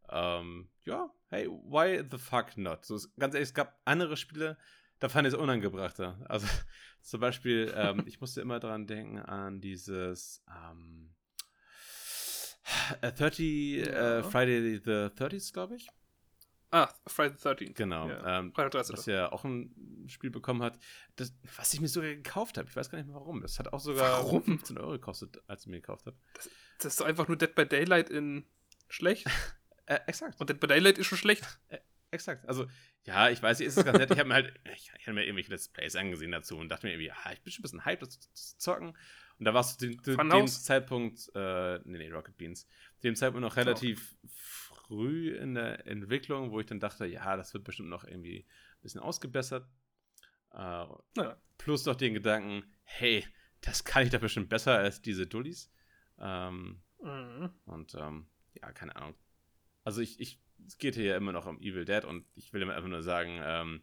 ähm, 0.09 0.69
ja, 0.85 1.11
hey, 1.29 1.47
why 1.49 2.03
the 2.11 2.17
fuck 2.19 2.57
not? 2.57 2.85
So, 2.85 2.95
es- 2.95 3.15
ganz 3.17 3.35
ehrlich, 3.35 3.49
es 3.49 3.55
gab 3.55 3.79
andere 3.85 4.17
Spiele, 4.17 4.57
da 4.99 5.09
fand 5.09 5.27
ich 5.29 5.35
es 5.35 5.39
unangebrachter. 5.39 6.25
Also 6.29 6.47
zum 7.03 7.21
Beispiel, 7.21 7.73
ähm, 7.77 8.03
ich 8.07 8.21
musste 8.21 8.41
immer 8.41 8.61
dran 8.61 8.87
denken 8.87 9.19
an 9.19 9.61
dieses 9.61 10.43
ähm, 10.49 11.11
äh, 11.11 11.16
30 13.01 13.77
Ja. 13.87 14.19
äh, 14.19 14.23
Friday 14.23 14.81
the 14.85 15.09
30th, 15.15 15.53
glaube 15.53 15.77
ich. 15.77 15.89
Ah, 16.71 16.89
Friday 17.07 17.37
the 17.39 17.49
13th. 17.49 17.75
Genau. 17.75 18.09
Ja. 18.09 18.39
Ähm, 18.41 18.53
Freitag 18.53 18.73
13. 18.73 18.97
was 18.97 19.07
ja 19.07 19.31
auch 19.33 19.45
ein 19.45 20.05
Spiel 20.09 20.31
bekommen 20.31 20.63
hat, 20.63 20.79
das, 21.15 21.33
was 21.57 21.73
ich 21.73 21.81
mir 21.81 21.89
sogar 21.89 22.11
gekauft 22.11 22.59
habe. 22.59 22.69
Ich 22.69 22.75
weiß 22.77 22.91
gar 22.91 22.99
nicht 22.99 23.07
mehr 23.07 23.15
warum. 23.17 23.41
Das 23.41 23.59
hat 23.59 23.73
auch 23.73 23.81
sogar 23.81 24.11
Warum? 24.25 24.43
15 24.43 24.77
Euro 24.79 24.93
gekostet, 24.93 25.41
als 25.47 25.63
ich 25.63 25.69
mir 25.69 25.81
gekauft 25.81 26.07
habe. 26.07 26.17
Das 26.79 26.87
ist 26.93 27.01
doch 27.01 27.07
einfach 27.07 27.29
nur 27.29 27.37
Dead 27.37 27.55
by 27.55 27.67
Daylight 27.67 28.11
in 28.11 28.45
schlecht. 28.89 29.27
Äh, 29.89 30.01
exakt. 30.09 30.41
Und 30.41 30.51
Dead 30.51 30.59
by 30.59 30.67
Daylight 30.67 30.99
ist 30.99 31.07
schon 31.07 31.17
schlecht. 31.17 31.61
Exakt. 32.11 32.49
Also, 32.49 32.67
ja, 33.05 33.31
ich 33.31 33.43
weiß, 33.43 33.61
es 33.61 33.77
ist 33.77 33.85
ganz 33.85 33.99
nett. 33.99 34.11
Ich 34.11 34.19
habe 34.19 34.29
mir 34.29 34.35
halt, 34.35 34.61
ich, 34.75 34.91
ich 34.99 35.07
habe 35.07 35.15
mir 35.15 35.25
irgendwelche 35.25 35.51
Let's 35.51 35.69
Plays 35.69 35.97
angesehen 35.97 36.33
dazu 36.33 36.59
und 36.59 36.69
dachte 36.69 36.87
mir 36.87 36.93
irgendwie, 36.93 37.09
ja, 37.09 37.33
ich 37.33 37.43
bin 37.43 37.53
schon 37.53 37.61
ein 37.61 37.65
bisschen 37.65 37.85
hyped, 37.85 38.03
das 38.03 38.21
zu 38.33 38.59
zocken. 38.59 38.97
Und 39.39 39.45
da 39.45 39.53
warst 39.53 39.83
du 39.83 39.97
zu 39.97 40.17
dem 40.17 40.47
Zeitpunkt, 40.47 41.31
äh, 41.35 41.79
nee, 41.85 41.99
nee, 41.99 42.11
Rocket 42.11 42.37
Beans, 42.39 42.67
dem 43.03 43.15
Zeitpunkt 43.15 43.43
noch 43.43 43.57
relativ 43.57 44.17
oh. 44.23 44.29
früh 44.33 45.37
in 45.37 45.55
der 45.55 45.87
Entwicklung, 45.87 46.51
wo 46.53 46.61
ich 46.61 46.67
dann 46.67 46.81
dachte, 46.81 47.07
ja, 47.07 47.37
das 47.37 47.53
wird 47.53 47.65
bestimmt 47.65 47.91
noch 47.91 48.05
irgendwie 48.05 48.41
ein 48.41 48.83
bisschen 48.83 49.01
ausgebessert. 49.01 49.69
Äh, 50.53 50.59
ja. 50.59 51.37
Plus 51.59 51.85
noch 51.85 51.97
den 51.97 52.15
Gedanken, 52.15 52.65
hey, 52.83 53.27
das 53.61 53.85
kann 53.85 54.05
ich 54.05 54.11
doch 54.11 54.21
bestimmt 54.21 54.49
besser 54.49 54.79
als 54.79 55.03
diese 55.03 55.27
Dullis. 55.27 55.71
Ähm, 56.19 56.83
mhm. 57.03 57.51
Und 57.67 57.95
ähm, 57.95 58.29
ja, 58.55 58.73
keine 58.73 58.97
Ahnung. 58.97 59.15
Also 59.85 60.01
ich, 60.01 60.19
ich 60.19 60.41
es 60.67 60.79
geht 60.79 60.95
hier 60.95 61.05
ja 61.05 61.17
immer 61.17 61.33
noch 61.33 61.47
um 61.47 61.61
Evil 61.61 61.85
Dead 61.85 62.05
und 62.05 62.25
ich 62.35 62.53
will 62.53 62.63
immer 62.63 62.75
einfach 62.75 62.89
nur 62.89 63.03
sagen, 63.03 63.41
ähm, 63.43 63.83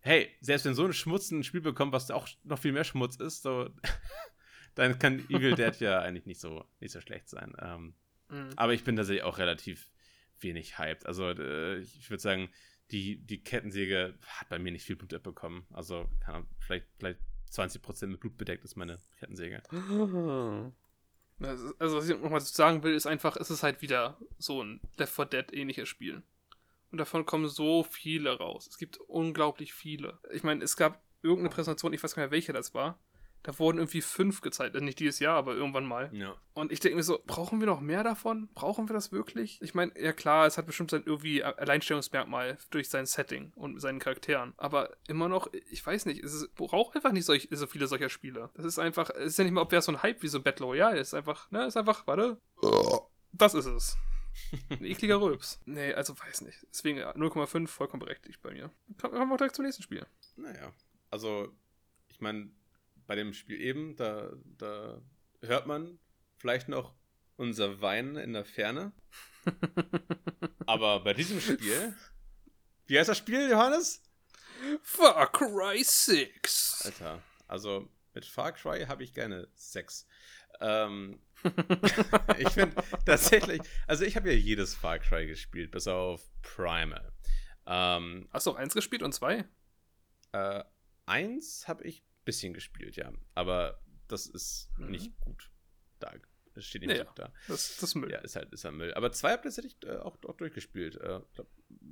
hey, 0.00 0.30
selbst 0.40 0.64
wenn 0.64 0.74
so 0.74 0.84
ein 0.84 0.92
Schmutz 0.92 1.30
ein 1.30 1.44
Spiel 1.44 1.60
bekommt, 1.60 1.92
was 1.92 2.10
auch 2.10 2.28
noch 2.44 2.58
viel 2.58 2.72
mehr 2.72 2.84
Schmutz 2.84 3.16
ist, 3.16 3.42
so, 3.42 3.70
dann 4.74 4.98
kann 4.98 5.20
Evil 5.28 5.54
Dead 5.54 5.78
ja 5.80 6.00
eigentlich 6.00 6.26
nicht 6.26 6.40
so, 6.40 6.64
nicht 6.80 6.92
so 6.92 7.00
schlecht 7.00 7.28
sein. 7.28 7.54
Ähm, 7.60 7.94
mhm. 8.28 8.50
Aber 8.56 8.74
ich 8.74 8.84
bin 8.84 8.96
tatsächlich 8.96 9.24
auch 9.24 9.38
relativ 9.38 9.90
wenig 10.40 10.78
hyped. 10.78 11.06
Also 11.06 11.30
äh, 11.30 11.78
ich 11.78 12.10
würde 12.10 12.22
sagen, 12.22 12.50
die, 12.90 13.16
die 13.16 13.42
Kettensäge 13.42 14.14
hat 14.26 14.48
bei 14.48 14.58
mir 14.58 14.72
nicht 14.72 14.84
viel 14.84 14.96
Blut 14.96 15.14
abbekommen. 15.14 15.64
Also 15.70 16.08
kann, 16.20 16.46
vielleicht, 16.58 16.86
vielleicht 16.98 17.20
20% 17.50 18.06
mit 18.06 18.20
Blut 18.20 18.36
bedeckt 18.36 18.64
ist 18.64 18.76
meine 18.76 18.98
Kettensäge. 19.18 19.62
Also, 21.44 21.96
was 21.96 22.08
ich 22.08 22.18
nochmal 22.18 22.40
sagen 22.40 22.82
will, 22.82 22.94
ist 22.94 23.06
einfach, 23.06 23.36
es 23.36 23.50
ist 23.50 23.62
halt 23.62 23.82
wieder 23.82 24.18
so 24.38 24.62
ein 24.62 24.80
Left 24.96 25.14
4 25.14 25.24
Dead 25.26 25.52
ähnliches 25.52 25.88
Spiel. 25.88 26.22
Und 26.90 26.98
davon 26.98 27.24
kommen 27.24 27.48
so 27.48 27.84
viele 27.84 28.36
raus. 28.36 28.66
Es 28.66 28.76
gibt 28.76 28.98
unglaublich 28.98 29.72
viele. 29.72 30.18
Ich 30.32 30.42
meine, 30.42 30.62
es 30.62 30.76
gab 30.76 31.02
irgendeine 31.22 31.54
Präsentation, 31.54 31.92
ich 31.92 32.02
weiß 32.02 32.14
gar 32.14 32.24
nicht 32.24 32.32
welche 32.32 32.52
das 32.52 32.74
war, 32.74 32.98
da 33.42 33.58
wurden 33.58 33.78
irgendwie 33.78 34.02
fünf 34.02 34.40
gezeigt. 34.40 34.74
Also 34.74 34.84
nicht 34.84 35.00
dieses 35.00 35.18
Jahr, 35.18 35.36
aber 35.36 35.54
irgendwann 35.54 35.84
mal. 35.84 36.10
Ja. 36.12 36.36
Und 36.54 36.70
ich 36.70 36.80
denke 36.80 36.96
mir 36.96 37.02
so, 37.02 37.20
brauchen 37.26 37.60
wir 37.60 37.66
noch 37.66 37.80
mehr 37.80 38.04
davon? 38.04 38.48
Brauchen 38.54 38.88
wir 38.88 38.94
das 38.94 39.10
wirklich? 39.10 39.58
Ich 39.62 39.74
meine, 39.74 39.92
ja 40.00 40.12
klar, 40.12 40.46
es 40.46 40.58
hat 40.58 40.66
bestimmt 40.66 40.90
sein 40.90 41.02
irgendwie 41.04 41.42
Alleinstellungsmerkmal 41.42 42.58
durch 42.70 42.88
sein 42.88 43.06
Setting 43.06 43.52
und 43.54 43.80
seinen 43.80 43.98
Charakteren. 43.98 44.54
Aber 44.56 44.90
immer 45.08 45.28
noch, 45.28 45.48
ich 45.70 45.84
weiß 45.84 46.06
nicht, 46.06 46.22
es 46.22 46.48
braucht 46.54 46.94
einfach 46.94 47.12
nicht 47.12 47.24
solch, 47.24 47.48
so 47.50 47.66
viele 47.66 47.86
solcher 47.86 48.08
Spiele. 48.08 48.50
Das 48.54 48.64
ist 48.64 48.78
einfach, 48.78 49.10
es 49.10 49.32
ist 49.32 49.38
ja 49.38 49.44
nicht 49.44 49.52
mal, 49.52 49.62
ob 49.62 49.72
wer 49.72 49.82
so 49.82 49.92
ein 49.92 50.02
Hype 50.02 50.22
wie 50.22 50.28
so 50.28 50.40
Battle 50.40 50.66
Royale 50.66 51.00
ist. 51.00 51.14
Einfach, 51.14 51.50
ne, 51.50 51.66
ist 51.66 51.76
einfach, 51.76 52.06
warte. 52.06 52.38
Das 53.32 53.54
ist 53.54 53.66
es. 53.66 53.96
Ein 54.70 54.84
ekliger 54.84 55.20
Rülps. 55.20 55.60
Nee, 55.64 55.92
also 55.92 56.18
weiß 56.18 56.42
nicht. 56.42 56.66
Deswegen 56.70 57.00
0,5 57.00 57.66
vollkommen 57.66 58.00
berechtigt 58.00 58.40
bei 58.42 58.52
mir. 58.52 58.70
Kommen 59.00 59.28
wir 59.28 59.36
direkt 59.36 59.56
zum 59.56 59.64
nächsten 59.64 59.82
Spiel. 59.82 60.06
Naja, 60.36 60.72
also, 61.10 61.48
ich 62.08 62.20
meine, 62.20 62.50
bei 63.12 63.16
dem 63.16 63.34
Spiel 63.34 63.60
eben, 63.60 63.94
da, 63.96 64.32
da 64.56 64.98
hört 65.42 65.66
man 65.66 65.98
vielleicht 66.38 66.70
noch 66.70 66.94
unser 67.36 67.82
Weinen 67.82 68.16
in 68.16 68.32
der 68.32 68.46
Ferne. 68.46 68.92
Aber 70.66 71.04
bei 71.04 71.12
diesem 71.12 71.38
Spiel. 71.38 71.94
Wie 72.86 72.98
heißt 72.98 73.10
das 73.10 73.18
Spiel, 73.18 73.50
Johannes? 73.50 74.02
Far 74.82 75.30
Cry 75.30 75.84
6. 75.84 76.86
Alter, 76.86 77.22
also 77.48 77.86
mit 78.14 78.24
Far 78.24 78.52
Cry 78.52 78.86
habe 78.86 79.04
ich 79.04 79.12
gerne 79.12 79.46
Sex. 79.56 80.06
Ähm, 80.60 81.20
ich 82.38 82.48
finde 82.48 82.82
tatsächlich, 83.04 83.60
also 83.86 84.06
ich 84.06 84.16
habe 84.16 84.32
ja 84.32 84.38
jedes 84.38 84.74
Far 84.74 85.00
Cry 85.00 85.26
gespielt, 85.26 85.70
bis 85.70 85.86
auf 85.86 86.22
Primal. 86.40 87.12
Ähm, 87.66 88.30
Hast 88.32 88.46
du 88.46 88.52
auch 88.52 88.56
eins 88.56 88.72
gespielt 88.72 89.02
und 89.02 89.12
zwei? 89.12 89.44
Äh, 90.32 90.64
eins 91.04 91.68
habe 91.68 91.84
ich 91.84 92.02
bisschen 92.24 92.54
gespielt, 92.54 92.96
ja. 92.96 93.12
Aber 93.34 93.80
das 94.08 94.26
ist 94.26 94.70
mhm. 94.78 94.90
nicht 94.90 95.20
gut 95.20 95.50
da. 95.98 96.12
Das 96.54 96.66
steht 96.66 96.82
nicht 96.82 96.96
ja, 96.96 97.04
gut 97.04 97.18
da. 97.18 97.32
Das, 97.48 97.76
das 97.76 97.82
ist 97.82 97.94
Müll. 97.94 98.10
Ja, 98.10 98.18
ist 98.18 98.36
halt, 98.36 98.52
ist 98.52 98.64
halt 98.64 98.74
Müll. 98.74 98.92
Aber 98.94 99.10
zwei 99.12 99.32
Updates 99.32 99.56
hätte 99.56 99.68
ich 99.68 99.76
äh, 99.84 99.96
auch, 99.96 100.16
auch 100.24 100.36
durchgespielt. 100.36 100.96
Äh, 100.96 101.20
glaub, 101.32 101.48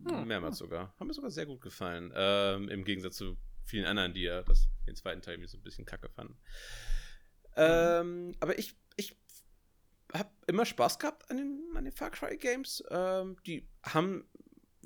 hm, 0.08 0.28
mehrmals 0.28 0.60
hm. 0.60 0.66
sogar. 0.66 0.94
Haben 0.98 1.06
mir 1.06 1.14
sogar 1.14 1.30
sehr 1.30 1.46
gut 1.46 1.62
gefallen. 1.62 2.12
Ähm, 2.14 2.68
Im 2.68 2.84
Gegensatz 2.84 3.16
zu 3.16 3.38
vielen 3.64 3.86
anderen, 3.86 4.12
die 4.12 4.22
ja 4.22 4.42
das, 4.42 4.68
den 4.86 4.96
zweiten 4.96 5.22
Teil 5.22 5.38
mir 5.38 5.48
so 5.48 5.56
ein 5.56 5.62
bisschen 5.62 5.86
kacke 5.86 6.10
fanden. 6.10 6.36
Ähm, 7.56 8.34
aber 8.40 8.58
ich, 8.58 8.76
ich 8.96 9.16
habe 10.12 10.30
immer 10.46 10.66
Spaß 10.66 10.98
gehabt 10.98 11.30
an 11.30 11.38
den, 11.38 11.76
an 11.76 11.84
den 11.84 11.92
Far 11.92 12.10
Cry 12.10 12.36
Games. 12.36 12.82
Ähm, 12.90 13.36
die 13.46 13.66
haben 13.82 14.28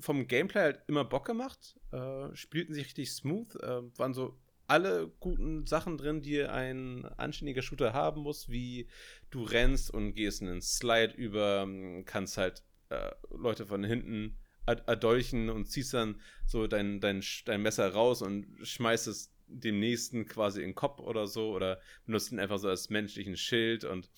vom 0.00 0.26
Gameplay 0.26 0.60
halt 0.60 0.82
immer 0.86 1.04
Bock 1.04 1.26
gemacht, 1.26 1.78
äh, 1.92 2.34
spielten 2.34 2.74
sich 2.74 2.86
richtig 2.86 3.12
smooth, 3.12 3.54
äh, 3.56 3.98
waren 3.98 4.12
so 4.12 4.38
alle 4.74 5.08
guten 5.20 5.66
Sachen 5.66 5.98
drin, 5.98 6.20
die 6.20 6.42
ein 6.42 7.04
anständiger 7.16 7.62
Shooter 7.62 7.92
haben 7.92 8.22
muss, 8.22 8.48
wie 8.48 8.88
du 9.30 9.44
rennst 9.44 9.92
und 9.92 10.14
gehst 10.14 10.42
einen 10.42 10.60
Slide 10.60 11.14
über, 11.14 11.68
kannst 12.06 12.38
halt 12.38 12.64
äh, 12.88 13.12
Leute 13.30 13.66
von 13.66 13.84
hinten 13.84 14.36
erdolchen 14.66 15.48
und 15.48 15.66
ziehst 15.66 15.94
dann 15.94 16.20
so 16.44 16.66
dein, 16.66 17.00
dein, 17.00 17.22
dein 17.44 17.62
Messer 17.62 17.88
raus 17.92 18.20
und 18.20 18.46
schmeißt 18.62 19.06
es 19.06 19.30
dem 19.46 19.78
nächsten 19.78 20.26
quasi 20.26 20.60
in 20.60 20.70
den 20.70 20.74
Kopf 20.74 20.98
oder 20.98 21.28
so 21.28 21.52
oder 21.52 21.80
benutzt 22.04 22.32
ihn 22.32 22.40
einfach 22.40 22.58
so 22.58 22.68
als 22.68 22.90
menschlichen 22.90 23.36
Schild 23.36 23.84
und 23.84 24.10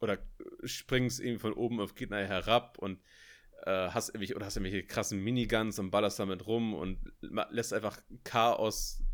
oder 0.00 0.18
springst 0.64 1.20
irgendwie 1.20 1.38
von 1.38 1.52
oben 1.52 1.78
auf 1.78 1.94
Gegner 1.94 2.26
herab 2.26 2.78
und 2.78 2.98
äh, 3.62 3.90
hast 3.90 4.08
irgendwelche 4.08 4.34
oder 4.34 4.46
hast 4.46 4.56
irgendwelche 4.56 4.86
krassen 4.86 5.22
Miniguns 5.22 5.78
und 5.78 5.90
ballerst 5.90 6.18
damit 6.18 6.46
rum 6.46 6.74
und 6.74 6.98
lässt 7.20 7.74
einfach 7.74 8.00
Chaos 8.24 9.04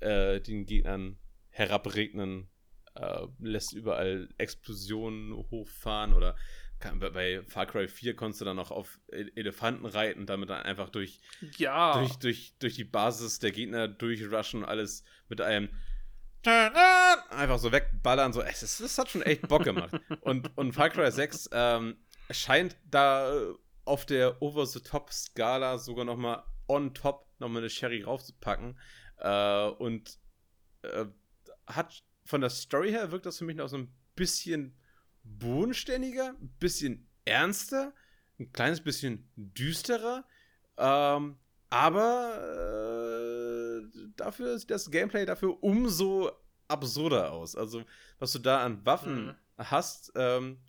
äh, 0.00 0.40
den 0.40 0.66
Gegnern 0.66 1.18
herabregnen, 1.50 2.48
äh, 2.94 3.26
lässt 3.40 3.72
überall 3.72 4.28
Explosionen 4.38 5.34
hochfahren 5.50 6.14
oder 6.14 6.36
kann, 6.80 7.00
bei 7.00 7.42
Far 7.48 7.66
Cry 7.66 7.88
4 7.88 8.14
konntest 8.14 8.40
du 8.40 8.44
dann 8.44 8.56
noch 8.56 8.70
auf 8.70 9.00
e-, 9.10 9.26
Elefanten 9.34 9.84
reiten 9.84 10.26
damit 10.26 10.48
dann 10.50 10.62
einfach 10.62 10.90
durch, 10.90 11.20
ja. 11.56 11.98
durch, 11.98 12.16
durch, 12.18 12.54
durch 12.60 12.74
die 12.76 12.84
Basis 12.84 13.40
der 13.40 13.50
Gegner 13.50 13.88
durchrushen 13.88 14.62
und 14.62 14.68
alles 14.68 15.02
mit 15.28 15.40
einem 15.40 15.70
einfach 17.30 17.58
so 17.58 17.72
wegballern. 17.72 18.32
So, 18.32 18.42
es, 18.42 18.78
das 18.78 18.96
hat 18.96 19.10
schon 19.10 19.22
echt 19.22 19.48
Bock 19.48 19.64
gemacht. 19.64 19.90
und, 20.20 20.56
und 20.56 20.72
Far 20.72 20.90
Cry 20.90 21.10
6 21.10 21.50
ähm, 21.52 21.96
scheint 22.30 22.76
da 22.90 23.32
auf 23.84 24.06
der 24.06 24.40
Over-the-Top-Skala 24.40 25.78
sogar 25.78 26.04
nochmal 26.04 26.44
on 26.68 26.94
top 26.94 27.26
nochmal 27.38 27.62
eine 27.62 27.70
Sherry 27.70 28.02
raufzupacken. 28.02 28.78
Äh, 29.18 29.68
und 29.78 30.18
äh, 30.82 31.06
hat 31.66 32.02
von 32.24 32.40
der 32.40 32.50
Story 32.50 32.90
her 32.90 33.10
wirkt 33.10 33.26
das 33.26 33.38
für 33.38 33.44
mich 33.44 33.56
noch 33.56 33.68
so 33.68 33.78
ein 33.78 33.92
bisschen 34.14 34.76
bodenständiger, 35.24 36.34
ein 36.40 36.54
bisschen 36.58 37.08
ernster, 37.24 37.94
ein 38.38 38.52
kleines 38.52 38.80
bisschen 38.80 39.30
düsterer. 39.36 40.24
Ähm, 40.76 41.38
aber 41.70 42.38
äh, 43.82 44.08
dafür 44.16 44.58
sieht 44.58 44.70
das 44.70 44.90
Gameplay 44.90 45.26
dafür 45.26 45.62
umso 45.62 46.30
absurder 46.68 47.32
aus. 47.32 47.56
Also, 47.56 47.84
was 48.18 48.32
du 48.32 48.38
da 48.38 48.64
an 48.64 48.84
Waffen 48.86 49.26
mhm. 49.26 49.34
hast, 49.56 50.12
ähm, 50.14 50.60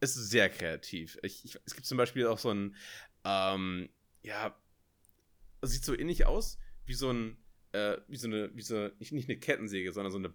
ist 0.00 0.14
sehr 0.14 0.50
kreativ. 0.50 1.18
Ich, 1.22 1.44
ich, 1.44 1.58
es 1.64 1.74
gibt 1.74 1.86
zum 1.86 1.98
Beispiel 1.98 2.26
auch 2.26 2.38
so 2.38 2.50
ein, 2.50 2.76
ähm, 3.24 3.88
ja, 4.22 4.54
sieht 5.62 5.84
so 5.84 5.96
ähnlich 5.96 6.26
aus 6.26 6.58
wie 6.84 6.94
so 6.94 7.10
ein 7.10 7.38
äh, 7.74 7.98
wie 8.06 8.16
so 8.16 8.28
eine, 8.28 8.54
wie 8.54 8.62
so, 8.62 8.88
nicht, 8.98 9.12
nicht 9.12 9.28
eine 9.28 9.38
Kettensäge, 9.38 9.92
sondern 9.92 10.12
so 10.12 10.18
eine 10.18 10.32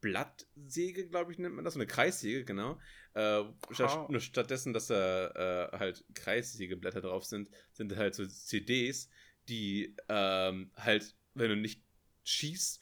Blattsäge, 0.00 1.08
glaube 1.08 1.32
ich, 1.32 1.38
nennt 1.38 1.54
man 1.54 1.64
das, 1.64 1.74
so 1.74 1.80
eine 1.80 1.86
Kreissäge, 1.86 2.44
genau. 2.44 2.78
Äh, 3.14 3.42
statt, 3.72 4.08
nur 4.08 4.20
stattdessen, 4.20 4.72
dass 4.72 4.86
da 4.86 5.70
äh, 5.72 5.78
halt 5.78 6.04
Kreissägeblätter 6.14 7.00
drauf 7.00 7.24
sind, 7.24 7.50
sind 7.72 7.96
halt 7.96 8.14
so 8.14 8.24
CDs, 8.26 9.08
die 9.48 9.96
ähm, 10.08 10.70
halt, 10.76 11.16
wenn 11.34 11.48
du 11.48 11.56
nicht 11.56 11.82
schießt, 12.24 12.80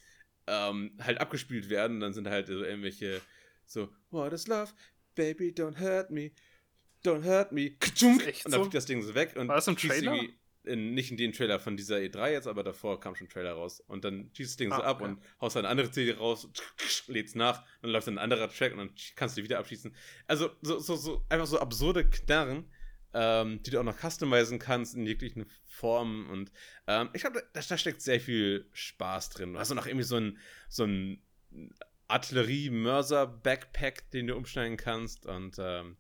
ähm, 0.49 0.99
halt 1.01 1.19
abgespielt 1.19 1.71
werden. 1.71 2.01
Dann 2.01 2.13
sind 2.13 2.29
halt 2.29 2.49
so 2.49 2.63
irgendwelche 2.63 3.23
so, 3.65 3.89
What 4.11 4.33
is 4.33 4.47
love? 4.47 4.73
Baby, 5.15 5.51
don't 5.51 5.79
hurt 5.81 6.11
me. 6.11 6.33
Don't 7.05 7.25
hurt 7.25 7.53
me. 7.53 7.77
Und 8.03 8.23
dann 8.45 8.53
so? 8.53 8.61
fliegt 8.61 8.75
das 8.75 8.87
Ding 8.87 9.03
so 9.03 9.15
weg 9.15 9.35
und 9.37 9.49
War 9.49 9.57
das 9.57 9.69
im 9.69 9.77
Trailer? 9.77 10.19
In, 10.65 10.95
nicht 10.95 11.11
in 11.11 11.17
den 11.17 11.33
Trailer 11.33 11.59
von 11.59 11.77
dieser 11.77 11.97
E3 11.97 12.33
jetzt, 12.33 12.47
aber 12.47 12.63
davor 12.63 13.01
kam 13.01 13.15
schon 13.15 13.27
ein 13.27 13.31
Trailer 13.31 13.53
raus. 13.53 13.81
Und 13.81 14.05
dann 14.05 14.31
schießt 14.35 14.51
das 14.51 14.57
Ding 14.57 14.73
ah, 14.73 14.77
so 14.77 14.83
ab 14.83 15.01
okay. 15.01 15.11
und 15.11 15.21
haust 15.41 15.57
eine 15.57 15.69
andere 15.69 15.91
CD 15.91 16.13
raus, 16.13 16.49
lädst 17.07 17.37
nach, 17.37 17.65
dann 17.83 17.91
läuft 17.91 18.09
ein 18.09 18.19
anderer 18.19 18.51
Track 18.51 18.73
und 18.73 18.79
dann 18.79 18.91
kannst 19.17 19.37
du 19.37 19.43
wieder 19.43 19.59
abschießen. 19.59 19.95
Also 20.27 20.51
so, 20.63 20.79
so, 20.79 20.97
so 20.97 21.25
einfach 21.29 21.47
so 21.47 21.59
absurde 21.59 22.09
Knarren, 22.09 22.71
ähm, 23.13 23.63
die 23.63 23.71
du 23.71 23.81
auch 23.81 23.85
noch 23.85 23.99
customizen 23.99 24.59
kannst 24.59 24.95
in 24.95 25.07
jeglichen 25.07 25.47
Formen. 25.67 26.29
Und 26.29 26.53
ähm, 26.87 27.11
ich 27.13 27.23
glaube, 27.23 27.43
da, 27.53 27.61
da, 27.61 27.79
steckt 27.79 28.03
sehr 28.03 28.21
viel 28.21 28.69
Spaß 28.73 29.31
drin. 29.31 29.55
Du 29.55 29.59
hast 29.59 29.71
auch 29.71 29.77
noch 29.77 29.87
irgendwie 29.87 30.05
so 30.05 30.17
ein, 30.17 30.39
so 30.69 30.85
ein 30.85 31.23
Artillerie-Mörser-Backpack, 32.09 34.11
den 34.11 34.27
du 34.27 34.37
umschneiden 34.37 34.77
kannst. 34.77 35.27
Und 35.27 35.57
ähm, 35.59 35.97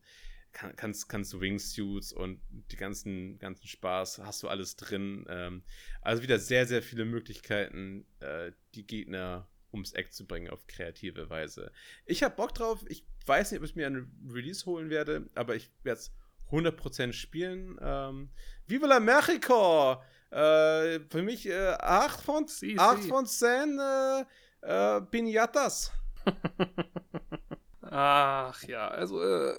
kann, 0.55 0.74
kannst, 0.76 1.09
kannst 1.09 1.38
Wingsuits 1.38 2.12
und 2.12 2.40
die 2.50 2.76
ganzen, 2.76 3.38
ganzen 3.38 3.66
Spaß, 3.66 4.20
hast 4.24 4.42
du 4.42 4.48
alles 4.48 4.76
drin. 4.76 5.26
Ähm, 5.28 5.62
also 6.00 6.22
wieder 6.22 6.38
sehr, 6.38 6.66
sehr 6.66 6.82
viele 6.82 7.05
Möglichkeiten, 7.05 8.07
äh, 8.20 8.52
die 8.74 8.86
Gegner 8.86 9.48
ums 9.72 9.92
Eck 9.92 10.14
zu 10.14 10.26
bringen 10.26 10.48
auf 10.48 10.66
kreative 10.66 11.28
Weise. 11.28 11.72
Ich 12.07 12.22
habe 12.22 12.36
Bock 12.36 12.55
drauf. 12.55 12.84
Ich 12.88 13.05
weiß 13.26 13.50
nicht, 13.50 13.61
ob 13.61 13.66
ich 13.66 13.76
mir 13.76 13.86
einen 13.86 14.11
Release 14.32 14.64
holen 14.64 14.88
werde, 14.88 15.28
aber 15.34 15.57
ich 15.57 15.70
werde 15.82 16.00
es 16.00 16.12
100% 16.50 17.12
spielen. 17.12 17.76
Ähm, 17.82 18.30
Viva 18.66 18.86
la 18.86 19.00
Mexico! 19.00 20.00
Äh, 20.30 21.00
für 21.11 21.22
mich 21.22 21.46
äh, 21.48 21.76
8 21.78 22.20
von, 22.20 22.48
Si, 22.48 22.76
8 22.78 23.02
si. 23.02 23.09
von 23.09 23.26
10 23.26 23.78
äh, 23.78 24.24
äh, 24.62 25.00
Pinatas. 25.02 25.92
Ach 27.82 28.62
ja, 28.64 28.88
also, 28.88 29.22
äh, 29.22 29.55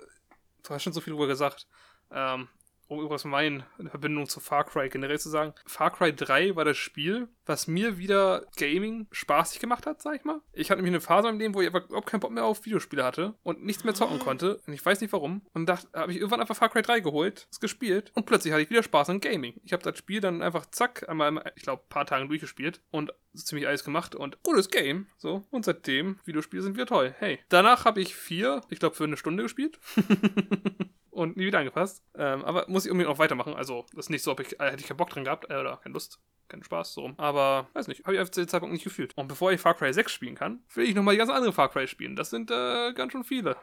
du 0.67 0.73
hast 0.73 0.83
schon 0.83 0.93
so 0.93 1.01
viel 1.01 1.13
drüber 1.13 1.27
gesagt. 1.27 1.67
Ähm, 2.11 2.47
um 2.87 2.99
übrigens 2.99 3.25
meine 3.25 3.65
Verbindung 3.89 4.27
zu 4.27 4.39
Far 4.39 4.65
Cry 4.65 4.89
generell 4.89 5.19
zu 5.19 5.29
sagen. 5.29 5.53
Far 5.65 5.91
Cry 5.91 6.13
3 6.13 6.55
war 6.55 6.65
das 6.65 6.77
Spiel, 6.77 7.27
was 7.45 7.67
mir 7.67 7.97
wieder 7.97 8.45
Gaming 8.57 9.07
spaßig 9.11 9.59
gemacht 9.59 9.85
hat, 9.85 10.01
sag 10.01 10.15
ich 10.15 10.23
mal. 10.23 10.41
Ich 10.53 10.69
hatte 10.69 10.81
nämlich 10.81 10.93
eine 10.93 11.01
Phase 11.01 11.29
im 11.29 11.39
Leben, 11.39 11.53
wo 11.53 11.61
ich 11.61 11.67
einfach 11.67 11.87
überhaupt 11.87 12.07
keinen 12.07 12.19
Bock 12.19 12.31
mehr 12.31 12.45
auf 12.45 12.65
Videospiele 12.65 13.03
hatte 13.03 13.35
und 13.43 13.63
nichts 13.63 13.83
mehr 13.83 13.93
zocken 13.93 14.19
konnte. 14.19 14.61
Und 14.67 14.73
ich 14.73 14.85
weiß 14.85 15.01
nicht 15.01 15.13
warum. 15.13 15.41
Und 15.53 15.67
dachte, 15.67 15.87
habe 15.93 16.11
ich 16.11 16.17
irgendwann 16.17 16.41
einfach 16.41 16.55
Far 16.55 16.69
Cry 16.69 16.81
3 16.81 16.99
geholt, 16.99 17.47
es 17.51 17.59
gespielt 17.59 18.11
und 18.13 18.25
plötzlich 18.25 18.53
hatte 18.53 18.63
ich 18.63 18.69
wieder 18.69 18.83
Spaß 18.83 19.09
an 19.09 19.19
Gaming. 19.19 19.59
Ich 19.63 19.73
habe 19.73 19.83
das 19.83 19.97
Spiel 19.97 20.21
dann 20.21 20.41
einfach 20.41 20.65
zack, 20.67 21.07
einmal, 21.09 21.51
ich 21.55 21.63
glaube, 21.63 21.83
ein 21.83 21.89
paar 21.89 22.05
Tagen 22.05 22.27
durchgespielt 22.27 22.81
und 22.91 23.13
ziemlich 23.33 23.67
alles 23.67 23.83
gemacht 23.83 24.15
und 24.15 24.41
gutes 24.43 24.69
Game. 24.69 25.07
So. 25.17 25.43
Und 25.51 25.65
seitdem, 25.65 26.19
Videospiele 26.25 26.63
sind 26.63 26.75
wieder 26.75 26.85
toll. 26.85 27.15
Hey. 27.19 27.39
Danach 27.49 27.85
habe 27.85 28.01
ich 28.01 28.15
vier, 28.15 28.61
ich 28.69 28.79
glaube, 28.79 28.95
für 28.95 29.03
eine 29.03 29.17
Stunde 29.17 29.43
gespielt. 29.43 29.79
und 31.15 31.37
nie 31.37 31.45
wieder 31.45 31.59
angepasst. 31.59 32.03
Ähm, 32.15 32.43
aber 32.45 32.65
muss 32.67 32.85
ich 32.85 32.91
unbedingt 32.91 33.11
noch 33.11 33.19
weitermachen. 33.19 33.53
Also, 33.55 33.85
das 33.93 34.05
ist 34.05 34.09
nicht 34.09 34.23
so, 34.23 34.31
ob 34.31 34.39
ich, 34.39 34.59
äh, 34.59 34.71
hätte 34.71 34.81
ich 34.81 34.87
keinen 34.87 34.97
Bock 34.97 35.09
dran 35.09 35.23
gehabt 35.23 35.49
äh, 35.49 35.55
oder 35.57 35.77
keine 35.77 35.93
Lust, 35.93 36.19
keinen 36.47 36.63
Spaß, 36.63 36.93
so 36.93 37.01
rum. 37.01 37.13
Aber, 37.17 37.67
weiß 37.73 37.87
nicht, 37.87 38.03
habe 38.05 38.13
ich 38.13 38.19
einfach 38.19 38.31
zu 38.31 38.41
dem 38.41 38.47
Zeitpunkt 38.49 38.73
nicht 38.73 38.83
gefühlt. 38.83 39.17
Und 39.17 39.27
bevor 39.27 39.51
ich 39.51 39.59
Far 39.61 39.73
Cry 39.73 39.93
6 39.93 40.11
spielen 40.11 40.35
kann, 40.35 40.63
will 40.73 40.87
ich 40.87 40.95
nochmal 40.95 41.13
die 41.15 41.19
ganz 41.19 41.31
andere 41.31 41.53
Far 41.53 41.69
Cry 41.69 41.87
spielen. 41.87 42.15
Das 42.15 42.29
sind 42.29 42.51
äh, 42.51 42.93
ganz 42.93 43.11
schön 43.13 43.23
viele. 43.23 43.55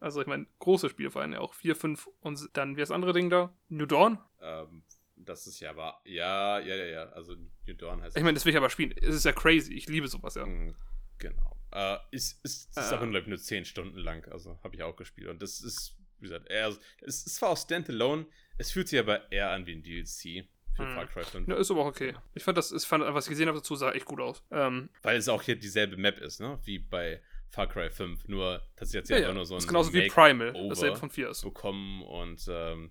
Also, 0.00 0.20
ich 0.20 0.26
meine, 0.26 0.46
große 0.58 0.90
Spiele 0.90 1.10
vor 1.10 1.22
allem, 1.22 1.32
ja 1.32 1.40
auch 1.40 1.54
4, 1.54 1.74
5 1.76 2.08
und 2.20 2.50
dann, 2.52 2.76
wie 2.76 2.80
das 2.80 2.90
andere 2.90 3.12
Ding 3.12 3.30
da? 3.30 3.52
New 3.68 3.86
Dawn? 3.86 4.18
Ähm, 4.42 4.82
das 5.16 5.46
ist 5.46 5.60
ja 5.60 5.70
aber. 5.70 6.00
Ja, 6.04 6.58
ja, 6.58 6.74
ja, 6.76 6.84
ja. 6.84 7.02
Also 7.10 7.34
New 7.66 7.74
Dawn 7.74 8.02
heißt 8.02 8.16
Ich 8.16 8.22
meine, 8.22 8.34
das 8.34 8.44
will 8.44 8.50
ich 8.52 8.56
aber 8.58 8.68
spielen. 8.68 8.92
Es 9.00 9.14
ist 9.14 9.24
ja 9.24 9.32
crazy. 9.32 9.72
Ich 9.72 9.88
liebe 9.88 10.08
sowas, 10.08 10.34
ja. 10.34 10.44
Mm, 10.44 10.74
Genau. 11.18 11.56
Äh, 11.72 11.96
ist 12.10 12.38
ist, 12.44 12.76
ist 12.76 12.92
Äh. 12.92 12.96
glaube 12.98 13.20
ich, 13.20 13.26
nur 13.26 13.38
10 13.38 13.64
Stunden 13.64 13.98
lang. 13.98 14.26
Also 14.30 14.58
habe 14.62 14.74
ich 14.76 14.82
auch 14.82 14.96
gespielt. 14.96 15.28
Und 15.28 15.40
das 15.40 15.60
ist, 15.60 15.96
wie 16.18 16.24
gesagt, 16.28 16.50
eher, 16.50 16.68
es 17.00 17.26
ist 17.26 17.36
zwar 17.36 17.50
auch 17.50 17.56
Standalone, 17.58 18.26
es 18.58 18.70
fühlt 18.70 18.88
sich 18.88 18.98
aber 18.98 19.30
eher 19.30 19.50
an 19.50 19.66
wie 19.66 19.72
ein 19.74 19.82
DLC 19.82 20.48
für 20.74 20.84
Hm. 20.86 20.94
Far 20.94 21.06
Cry 21.06 21.24
5. 21.24 21.48
Ja, 21.48 21.56
ist 21.56 21.70
aber 21.70 21.82
auch 21.82 21.86
okay. 21.86 22.14
Ich 22.34 22.42
fand 22.44 22.58
das, 22.58 22.70
ich 22.72 22.82
fand, 22.84 23.02
was 23.04 23.24
ich 23.26 23.30
gesehen 23.30 23.48
habe 23.48 23.58
dazu, 23.58 23.74
sah 23.76 23.92
echt 23.92 24.04
gut 24.06 24.20
aus. 24.20 24.42
Ähm, 24.50 24.90
Weil 25.02 25.16
es 25.16 25.28
auch 25.28 25.42
hier 25.42 25.56
dieselbe 25.56 25.96
Map 25.96 26.18
ist, 26.18 26.40
ne? 26.40 26.58
Wie 26.64 26.78
bei 26.78 27.22
Far 27.48 27.66
Cry 27.68 27.88
5. 27.90 28.28
Nur, 28.28 28.62
dass 28.76 28.92
jetzt 28.92 29.08
ja, 29.08 29.16
ja, 29.18 29.28
ja. 29.28 29.32
nur 29.34 29.46
so 29.46 29.54
ein 29.54 29.58
ist 29.58 29.68
genauso 29.68 29.92
wie 29.94 30.08
Primal, 30.08 30.52
dasselbe 30.68 30.96
von 30.96 31.10
4 31.10 31.30
ist. 31.30 31.42
bekommen 31.42 32.02
und 32.02 32.44
ähm, 32.48 32.90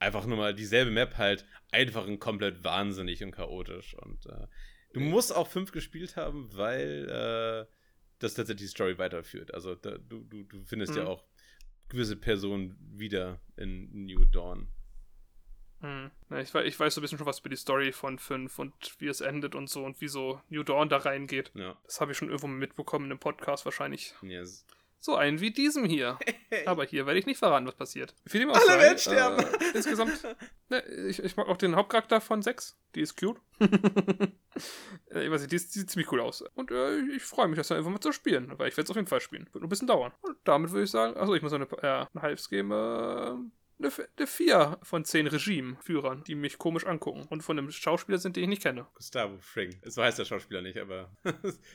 einfach 0.00 0.26
nur 0.26 0.36
mal 0.36 0.52
dieselbe 0.54 0.90
Map 0.90 1.16
halt 1.16 1.44
einfach 1.70 2.06
und 2.06 2.18
komplett 2.18 2.64
wahnsinnig 2.64 3.22
und 3.22 3.30
chaotisch. 3.30 3.94
Und 3.94 4.26
äh, 4.26 4.46
du 4.92 5.00
musst 5.00 5.32
auch 5.34 5.46
5 5.46 5.70
gespielt 5.70 6.16
haben, 6.16 6.48
weil 6.56 7.08
äh, 7.08 7.72
das 8.18 8.34
tatsächlich 8.34 8.66
die 8.68 8.72
Story 8.74 8.98
weiterführt. 8.98 9.54
Also 9.54 9.76
da, 9.76 9.92
du, 9.98 10.24
du, 10.24 10.42
du 10.44 10.64
findest 10.64 10.96
ja 10.96 11.02
Mhm. 11.02 11.08
auch 11.08 11.24
gewisse 11.92 12.16
Personen 12.16 12.76
wieder 12.94 13.38
in 13.56 14.06
New 14.06 14.24
Dawn. 14.24 14.66
Hm. 15.80 16.10
Ja, 16.30 16.38
ich, 16.38 16.54
ich 16.54 16.80
weiß 16.80 16.94
so 16.94 17.00
ein 17.00 17.02
bisschen 17.02 17.18
schon 17.18 17.26
was 17.26 17.40
über 17.40 17.48
die 17.48 17.56
Story 17.56 17.92
von 17.92 18.18
5 18.18 18.58
und 18.58 18.72
wie 18.98 19.08
es 19.08 19.20
endet 19.20 19.54
und 19.54 19.68
so 19.68 19.84
und 19.84 20.00
wie 20.00 20.08
so 20.08 20.40
New 20.48 20.62
Dawn 20.62 20.88
da 20.88 20.96
reingeht. 20.98 21.50
Ja. 21.54 21.76
Das 21.84 22.00
habe 22.00 22.12
ich 22.12 22.18
schon 22.18 22.28
irgendwo 22.28 22.46
mitbekommen 22.46 23.10
im 23.10 23.18
Podcast 23.18 23.64
wahrscheinlich. 23.64 24.14
Yes. 24.22 24.64
So 25.04 25.16
einen 25.16 25.40
wie 25.40 25.50
diesem 25.50 25.84
hier. 25.84 26.16
Aber 26.66 26.84
hier 26.84 27.06
werde 27.06 27.18
ich 27.18 27.26
nicht 27.26 27.38
verraten, 27.38 27.66
was 27.66 27.74
passiert. 27.74 28.14
Wie 28.24 28.38
dem 28.38 28.50
auch 28.50 28.54
Alle 28.54 28.66
sei, 28.66 28.78
werden 28.78 28.98
sterben. 28.98 29.38
Äh, 29.40 29.74
insgesamt, 29.74 30.12
ne, 30.68 30.80
ich, 31.08 31.18
ich 31.18 31.36
mag 31.36 31.48
auch 31.48 31.56
den 31.56 31.74
Hauptcharakter 31.74 32.20
von 32.20 32.40
6. 32.40 32.78
Die 32.94 33.00
ist 33.00 33.18
cute. 33.18 33.40
Äh, 35.10 35.24
ich 35.24 35.30
weiß 35.30 35.40
nicht, 35.40 35.52
die, 35.52 35.56
ist, 35.56 35.74
die 35.74 35.78
sieht 35.78 35.90
ziemlich 35.90 36.12
cool 36.12 36.20
aus. 36.20 36.44
Und 36.54 36.70
äh, 36.70 36.98
ich, 36.98 37.16
ich 37.16 37.22
freue 37.22 37.48
mich, 37.48 37.56
das 37.56 37.68
dann 37.68 37.78
einfach 37.78 37.90
mal 37.90 38.00
zu 38.00 38.12
spielen, 38.12 38.52
weil 38.58 38.68
ich 38.68 38.76
werde 38.76 38.84
es 38.84 38.90
auf 38.90 38.96
jeden 38.96 39.08
Fall 39.08 39.22
spielen. 39.22 39.46
Wird 39.46 39.56
nur 39.56 39.64
ein 39.64 39.68
bisschen 39.70 39.88
dauern. 39.88 40.12
Und 40.20 40.36
damit 40.44 40.72
würde 40.72 40.84
ich 40.84 40.90
sagen, 40.90 41.16
achso, 41.16 41.34
ich 41.34 41.40
muss 41.40 41.52
noch 41.52 41.60
eine, 41.60 41.82
äh, 41.82 42.06
eine 42.12 42.22
Halbs 42.22 42.50
geben, 42.50 42.70
eine, 43.84 43.92
eine 44.16 44.26
4 44.26 44.78
von 44.82 45.04
10 45.04 45.26
Regimeführern, 45.26 46.24
die 46.24 46.34
mich 46.34 46.58
komisch 46.58 46.86
angucken 46.86 47.26
und 47.28 47.42
von 47.42 47.58
einem 47.58 47.70
Schauspieler 47.70 48.18
sind, 48.18 48.36
den 48.36 48.44
ich 48.44 48.48
nicht 48.48 48.62
kenne. 48.62 48.86
Gustavo 48.94 49.38
Fring. 49.40 49.74
So 49.84 50.02
heißt 50.02 50.18
der 50.18 50.24
Schauspieler 50.24 50.62
nicht, 50.62 50.78
aber 50.78 51.10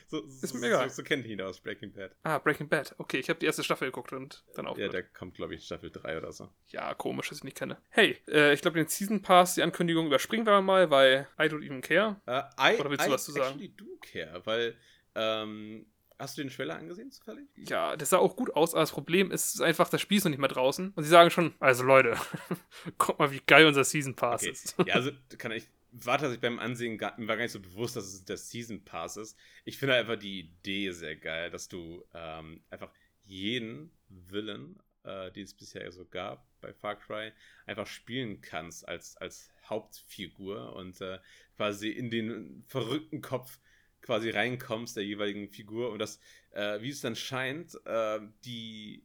so, 0.08 0.26
so, 0.28 0.42
Ist 0.42 0.54
mir 0.54 0.68
egal. 0.68 0.88
so, 0.90 0.96
so 0.96 1.02
kennt 1.02 1.26
ihn 1.26 1.40
aus 1.40 1.60
Breaking 1.60 1.92
Bad. 1.92 2.14
Ah, 2.22 2.38
Breaking 2.38 2.68
Bad. 2.68 2.94
Okay, 2.98 3.18
ich 3.18 3.28
habe 3.28 3.38
die 3.38 3.46
erste 3.46 3.64
Staffel 3.64 3.88
geguckt 3.88 4.12
und 4.12 4.44
dann 4.54 4.66
auch. 4.66 4.78
Ja, 4.78 4.88
der 4.88 5.02
kommt, 5.02 5.34
glaube 5.34 5.54
ich, 5.54 5.64
Staffel 5.64 5.90
3 5.90 6.18
oder 6.18 6.32
so. 6.32 6.48
Ja, 6.68 6.94
komisch, 6.94 7.28
dass 7.28 7.38
ich 7.38 7.44
nicht 7.44 7.56
kenne. 7.56 7.78
Hey, 7.90 8.18
äh, 8.28 8.52
ich 8.52 8.62
glaube, 8.62 8.78
den 8.78 8.88
Season 8.88 9.22
Pass, 9.22 9.54
die 9.54 9.62
Ankündigung 9.62 10.06
überspringen 10.06 10.46
wir 10.46 10.60
mal, 10.62 10.90
weil 10.90 11.28
I 11.38 11.44
don't 11.44 11.64
even 11.64 11.80
care. 11.80 12.20
Äh, 12.26 12.42
I, 12.74 12.80
Oder 12.80 12.90
willst 12.90 13.04
du 13.04 13.10
I 13.10 13.12
was 13.12 13.24
zu 13.24 13.32
sagen? 13.32 13.60
actually 13.60 13.74
do 13.76 13.84
care, 14.00 14.40
weil, 14.44 14.76
ähm, 15.14 15.86
hast 16.18 16.36
du 16.38 16.42
den 16.42 16.50
Trailer 16.50 16.76
angesehen 16.76 17.10
zufällig? 17.10 17.46
Ja, 17.56 17.96
das 17.96 18.10
sah 18.10 18.18
auch 18.18 18.36
gut 18.36 18.54
aus, 18.54 18.74
aber 18.74 18.82
das 18.82 18.92
Problem 18.92 19.30
ist 19.30 19.60
einfach, 19.60 19.88
das 19.88 20.00
Spiel 20.00 20.18
ist 20.18 20.24
noch 20.24 20.30
nicht 20.30 20.40
mehr 20.40 20.48
draußen. 20.48 20.92
Und 20.94 21.02
sie 21.02 21.08
sagen 21.08 21.30
schon, 21.30 21.54
also 21.60 21.84
Leute, 21.84 22.16
guck 22.98 23.18
mal, 23.18 23.30
wie 23.32 23.40
geil 23.46 23.66
unser 23.66 23.84
Season 23.84 24.14
Pass 24.14 24.42
Okay. 24.42 24.50
ist. 24.52 24.74
Ja, 24.86 24.94
also 24.94 25.10
kann 25.38 25.52
ich, 25.52 25.68
warte, 25.92 26.24
dass 26.24 26.34
ich 26.34 26.40
beim 26.40 26.58
Ansehen 26.58 26.98
gar, 26.98 27.18
mir 27.18 27.28
war 27.28 27.36
gar 27.36 27.44
nicht 27.44 27.52
so 27.52 27.60
bewusst, 27.60 27.96
dass 27.96 28.06
es 28.06 28.24
der 28.24 28.36
Season 28.36 28.84
Pass 28.84 29.16
ist. 29.16 29.36
Ich 29.64 29.78
finde 29.78 29.94
einfach 29.94 30.16
die 30.16 30.40
Idee 30.40 30.90
sehr 30.90 31.16
geil, 31.16 31.50
dass 31.50 31.68
du 31.68 32.04
ähm, 32.14 32.62
einfach 32.70 32.90
jeden 33.24 33.90
Willen, 34.08 34.80
äh, 35.04 35.30
den 35.32 35.44
es 35.44 35.54
bisher 35.54 35.90
so 35.92 36.04
gab 36.06 36.46
bei 36.60 36.72
Far 36.72 36.96
Cry, 36.96 37.32
einfach 37.66 37.86
spielen 37.86 38.40
kannst 38.40 38.88
als, 38.88 39.16
als 39.18 39.50
Hauptfigur 39.68 40.74
und 40.74 41.00
äh, 41.00 41.18
quasi 41.56 41.90
in 41.90 42.10
den 42.10 42.64
verrückten 42.66 43.20
Kopf 43.20 43.58
quasi 44.02 44.30
reinkommst 44.30 44.96
der 44.96 45.04
jeweiligen 45.04 45.48
Figur 45.48 45.90
und 45.90 45.98
das, 45.98 46.20
äh, 46.50 46.80
wie 46.80 46.90
es 46.90 47.00
dann 47.00 47.16
scheint, 47.16 47.74
äh, 47.84 48.20
die 48.44 49.04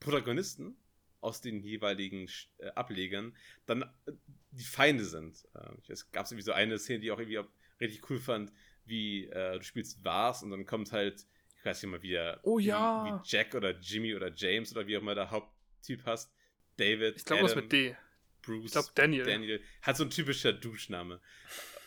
Protagonisten 0.00 0.76
aus 1.20 1.40
den 1.40 1.62
jeweiligen 1.62 2.28
äh, 2.58 2.68
Ablegern 2.74 3.36
dann 3.66 3.82
äh, 3.82 4.12
die 4.50 4.64
Feinde 4.64 5.04
sind. 5.04 5.46
Äh, 5.54 5.92
es 5.92 6.10
gab 6.10 6.26
irgendwie 6.26 6.42
so 6.42 6.52
eine 6.52 6.78
Szene, 6.78 7.00
die 7.00 7.06
ich 7.06 7.12
auch 7.12 7.18
irgendwie 7.18 7.40
richtig 7.80 8.10
cool 8.10 8.18
fand, 8.18 8.52
wie 8.84 9.26
äh, 9.26 9.58
du 9.58 9.62
spielst 9.64 10.04
Vars 10.04 10.42
und 10.42 10.50
dann 10.50 10.66
kommt 10.66 10.92
halt, 10.92 11.26
ich 11.58 11.64
weiß 11.64 11.82
nicht 11.82 11.90
mal, 11.90 12.02
wie 12.02 12.18
Oh 12.42 12.58
ja. 12.58 13.04
wie 13.04 13.28
Jack 13.28 13.54
oder 13.54 13.78
Jimmy 13.78 14.14
oder 14.14 14.32
James 14.34 14.72
oder 14.72 14.86
wie 14.86 14.96
auch 14.96 15.02
immer 15.02 15.14
der 15.14 15.30
Haupttyp 15.30 16.04
hast, 16.04 16.32
David, 16.76 17.16
Ich 17.16 17.24
glaube, 17.24 17.44
was 17.44 17.54
mit 17.54 17.70
D. 17.72 17.96
Bruce, 18.42 18.66
Ich 18.66 18.72
glaube, 18.72 18.88
Daniel. 18.94 19.24
Daniel, 19.24 19.62
hat 19.82 19.96
so 19.96 20.04
ein 20.04 20.10
typischer 20.10 20.52
Duschname. 20.52 21.20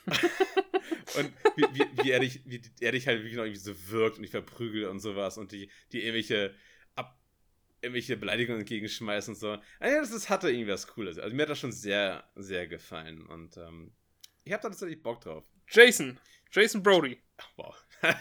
und 1.17 1.33
wie, 1.55 1.63
wie, 1.73 2.03
wie, 2.03 2.11
er 2.11 2.19
dich, 2.19 2.41
wie 2.45 2.61
er 2.79 2.91
dich 2.91 3.07
halt 3.07 3.19
wirklich 3.19 3.35
noch 3.35 3.43
irgendwie 3.43 3.59
so 3.59 3.89
wirkt 3.89 4.17
und 4.17 4.23
dich 4.23 4.31
verprügelt 4.31 4.87
und 4.87 4.99
sowas 4.99 5.37
und 5.37 5.51
die, 5.51 5.69
die 5.91 6.01
irgendwelche, 6.01 6.53
ab, 6.95 7.19
irgendwelche 7.81 8.17
Beleidigungen 8.17 8.61
entgegenschmeißt 8.61 9.29
und 9.29 9.35
so. 9.35 9.53
Ah 9.79 9.89
Ja, 9.89 9.99
das, 9.99 10.11
das 10.11 10.29
hatte 10.29 10.49
irgendwie 10.49 10.71
was 10.71 10.87
Cooles. 10.87 11.17
Also 11.17 11.35
mir 11.35 11.43
hat 11.43 11.49
das 11.49 11.59
schon 11.59 11.71
sehr, 11.71 12.29
sehr 12.35 12.67
gefallen 12.67 13.25
und 13.25 13.57
ähm, 13.57 13.93
ich 14.43 14.53
habe 14.53 14.61
da 14.61 14.69
tatsächlich 14.69 15.01
Bock 15.01 15.21
drauf. 15.21 15.43
Jason. 15.67 16.19
Jason 16.51 16.83
Brody. 16.83 17.19
Ach, 17.37 17.49
wow. 17.55 17.85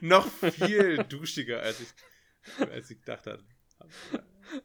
noch 0.00 0.26
viel 0.28 0.98
duschiger, 1.04 1.60
als 1.60 1.80
ich, 1.80 1.88
als 2.58 2.90
ich 2.90 2.98
gedacht 2.98 3.26
hatte. 3.26 3.44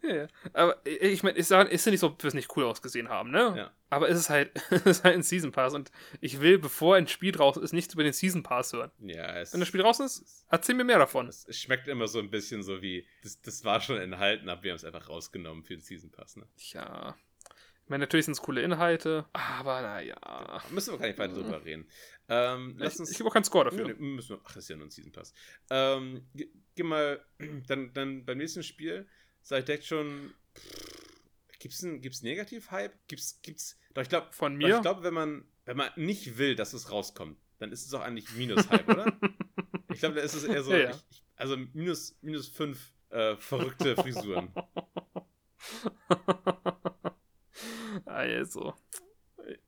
Ja. 0.01 0.28
Aber 0.53 0.82
ich 0.84 0.99
ich 1.01 1.24
meine, 1.24 1.38
ist 1.38 1.51
ja 1.51 1.61
ist 1.61 1.86
ja 1.86 1.91
nicht 1.91 1.99
so, 1.99 2.07
ob 2.07 2.24
wir 2.24 2.28
es 2.28 2.34
nicht 2.34 2.55
cool 2.57 2.63
ausgesehen 2.63 3.09
haben, 3.09 3.30
ne? 3.30 3.53
Ja. 3.55 3.72
Aber 3.91 4.09
es 4.09 4.18
ist 4.18 4.30
halt, 4.32 4.51
es 4.72 4.86
ist 4.86 5.03
halt 5.03 5.13
ein 5.16 5.22
Season 5.24 5.51
Pass 5.51 5.76
und 5.76 5.91
ich 6.22 6.41
will, 6.41 6.57
bevor 6.57 6.95
ein 6.95 7.07
Spiel 7.07 7.32
draußen 7.32 7.61
ist, 7.61 7.72
nichts 7.72 7.93
über 7.93 8.03
den 8.03 8.13
Season 8.13 8.41
Pass 8.41 8.74
hören. 8.74 8.91
Ja, 8.99 9.38
es 9.39 9.53
Wenn 9.53 9.59
das 9.59 9.70
Spiel 9.70 9.82
draußen 9.82 10.05
ist, 10.05 10.45
erzähl 10.49 10.74
mir 10.74 10.86
mehr 10.86 10.97
davon. 10.97 11.28
Es 11.28 11.45
schmeckt 11.55 11.88
immer 11.88 12.07
so 12.07 12.18
ein 12.20 12.32
bisschen 12.32 12.63
so 12.63 12.82
wie, 12.82 13.07
das, 13.22 13.39
das 13.41 13.63
war 13.63 13.80
schon 13.80 13.97
enthalten, 13.97 14.49
aber 14.49 14.63
wir 14.63 14.72
haben 14.72 14.78
es 14.78 14.84
einfach 14.86 15.07
rausgenommen 15.07 15.63
für 15.63 15.76
den 15.76 15.82
Season 15.82 16.09
Pass. 16.11 16.36
Ne? 16.36 16.47
Ja. 16.74 17.16
Ich 17.84 17.89
meine, 17.89 18.01
natürlich 18.05 18.26
sind 18.26 18.32
es 18.34 18.41
coole 18.41 18.63
Inhalte, 18.63 19.28
aber 19.34 19.84
naja. 19.84 20.16
Da 20.20 20.63
müssen 20.72 20.93
wir 20.93 20.97
gar 20.97 21.05
nicht 21.05 21.20
weiter 21.20 21.36
drüber 21.36 21.63
reden. 21.63 21.88
Ähm, 22.28 22.74
lass 22.80 22.95
Ich, 22.95 22.99
uns. 23.01 23.11
ich 23.11 23.18
gebe 23.18 23.30
auch 23.30 23.34
keinen 23.34 23.43
Score 23.43 23.66
dafür. 23.66 23.93
müssen 23.99 24.30
wir, 24.30 24.39
ach, 24.43 24.53
das 24.55 24.63
ist 24.63 24.70
ja 24.70 24.76
nur 24.76 24.88
ein 24.88 24.89
Season 24.89 25.11
Pass. 25.11 25.32
Ähm, 25.70 26.28
ge- 26.76 26.84
geh 26.84 26.84
mal, 26.84 27.23
dann, 27.67 27.93
dann 27.93 28.26
beim 28.26 28.38
nächsten 28.38 28.63
Spiel, 28.63 29.07
sag 29.41 29.59
ich 29.59 29.65
direkt 29.65 29.86
schon, 29.86 30.34
gibt's 31.59 31.82
ein, 31.82 32.01
gibt's 32.01 32.21
Negativ-Hype? 32.21 33.07
Gibt's, 33.07 33.41
gibt's, 33.41 33.78
doch 33.93 34.01
ich 34.01 34.09
glaube, 34.09 34.28
Von 34.32 34.53
ich 34.53 34.59
mir? 34.59 34.82
glaube, 34.82 35.03
wenn 35.03 35.13
man, 35.13 35.45
wenn 35.65 35.78
man 35.78 35.89
nicht 35.95 36.38
will, 36.38 36.55
dass 36.55 36.73
es 36.73 36.91
rauskommt, 36.91 37.38
dann 37.59 37.71
ist 37.71 37.86
es 37.86 37.93
auch 37.93 38.01
eigentlich 38.01 38.32
Minus-Hype, 38.32 38.88
oder? 38.88 39.19
Ich 39.91 39.99
glaube, 39.99 40.15
da 40.15 40.21
ist 40.21 40.34
es 40.34 40.43
eher 40.43 40.61
so, 40.63 40.71
Ja, 40.71 40.78
ja. 40.78 40.89
Ich, 40.89 41.05
ich, 41.09 41.23
also 41.38 41.55
minus, 41.55 42.17
minus 42.21 42.47
fünf 42.49 42.91
äh, 43.11 43.38
verrückte 43.38 43.95
Frisuren. 43.95 44.49
also, 48.05 48.73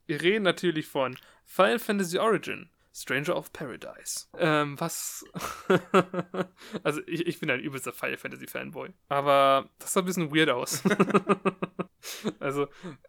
wir 0.05 0.22
reden 0.22 0.43
natürlich 0.43 0.88
von 0.88 1.18
Final 1.45 1.80
Fantasy 1.80 2.18
Origin. 2.18 2.70
Stranger 2.98 3.36
of 3.38 3.54
Paradise. 3.54 4.26
Ähm, 4.39 4.80
was. 4.80 5.24
also, 6.84 7.00
ich, 7.06 7.28
ich 7.28 7.39
bin 7.39 7.52
ein 7.52 7.60
übelster 7.60 7.93
Final 7.93 8.18
Fantasy 8.18 8.48
Fanboy. 8.48 8.91
Aber 9.08 9.70
das 9.78 9.93
sah 9.93 10.00
ein 10.00 10.06
bisschen 10.06 10.36
weird 10.36 10.50
aus. 10.50 10.82
also, 12.39 12.68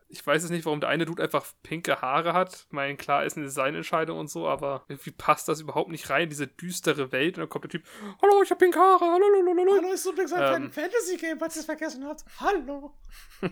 ich 0.08 0.26
weiß 0.26 0.42
jetzt 0.42 0.50
nicht, 0.50 0.66
warum 0.66 0.80
der 0.80 0.90
eine 0.90 1.06
Dude 1.06 1.22
einfach 1.22 1.46
pinke 1.62 2.02
Haare 2.02 2.34
hat. 2.34 2.66
Ich 2.66 2.72
meine, 2.72 2.98
klar 2.98 3.24
ist 3.24 3.38
eine 3.38 3.46
Designentscheidung 3.46 4.18
und 4.18 4.28
so, 4.28 4.46
aber 4.46 4.84
irgendwie 4.88 5.10
passt 5.10 5.48
das 5.48 5.62
überhaupt 5.62 5.90
nicht 5.90 6.10
rein, 6.10 6.28
diese 6.28 6.46
düstere 6.46 7.10
Welt. 7.10 7.38
Und 7.38 7.42
dann 7.44 7.48
kommt 7.48 7.64
der 7.64 7.70
Typ: 7.70 7.84
Hallo, 8.20 8.42
ich 8.42 8.50
hab 8.50 8.58
pinke 8.58 8.78
Haare. 8.78 9.06
Hallo, 9.06 9.24
hallo, 9.36 9.54
hallo. 9.56 9.72
Hallo, 9.74 9.92
ist 9.94 10.04
übrigens 10.04 10.34
ein 10.34 10.64
ähm, 10.64 10.70
Fantasy-Game, 10.70 11.38
falls 11.38 11.56
ihr 11.56 11.60
es 11.60 11.66
vergessen 11.66 12.04
habt. 12.04 12.26
Hallo. 12.38 12.94
ja, 13.40 13.50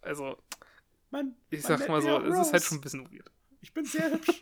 also. 0.00 0.38
Man, 1.10 1.36
ich 1.50 1.62
sag 1.62 1.86
mal 1.86 2.00
so, 2.00 2.18
es 2.18 2.38
ist 2.38 2.52
halt 2.54 2.62
schon 2.62 2.78
ein 2.78 2.80
bisschen 2.80 3.12
weird. 3.12 3.30
Ich 3.66 3.74
bin 3.74 3.84
sehr 3.84 4.12
hübsch. 4.12 4.40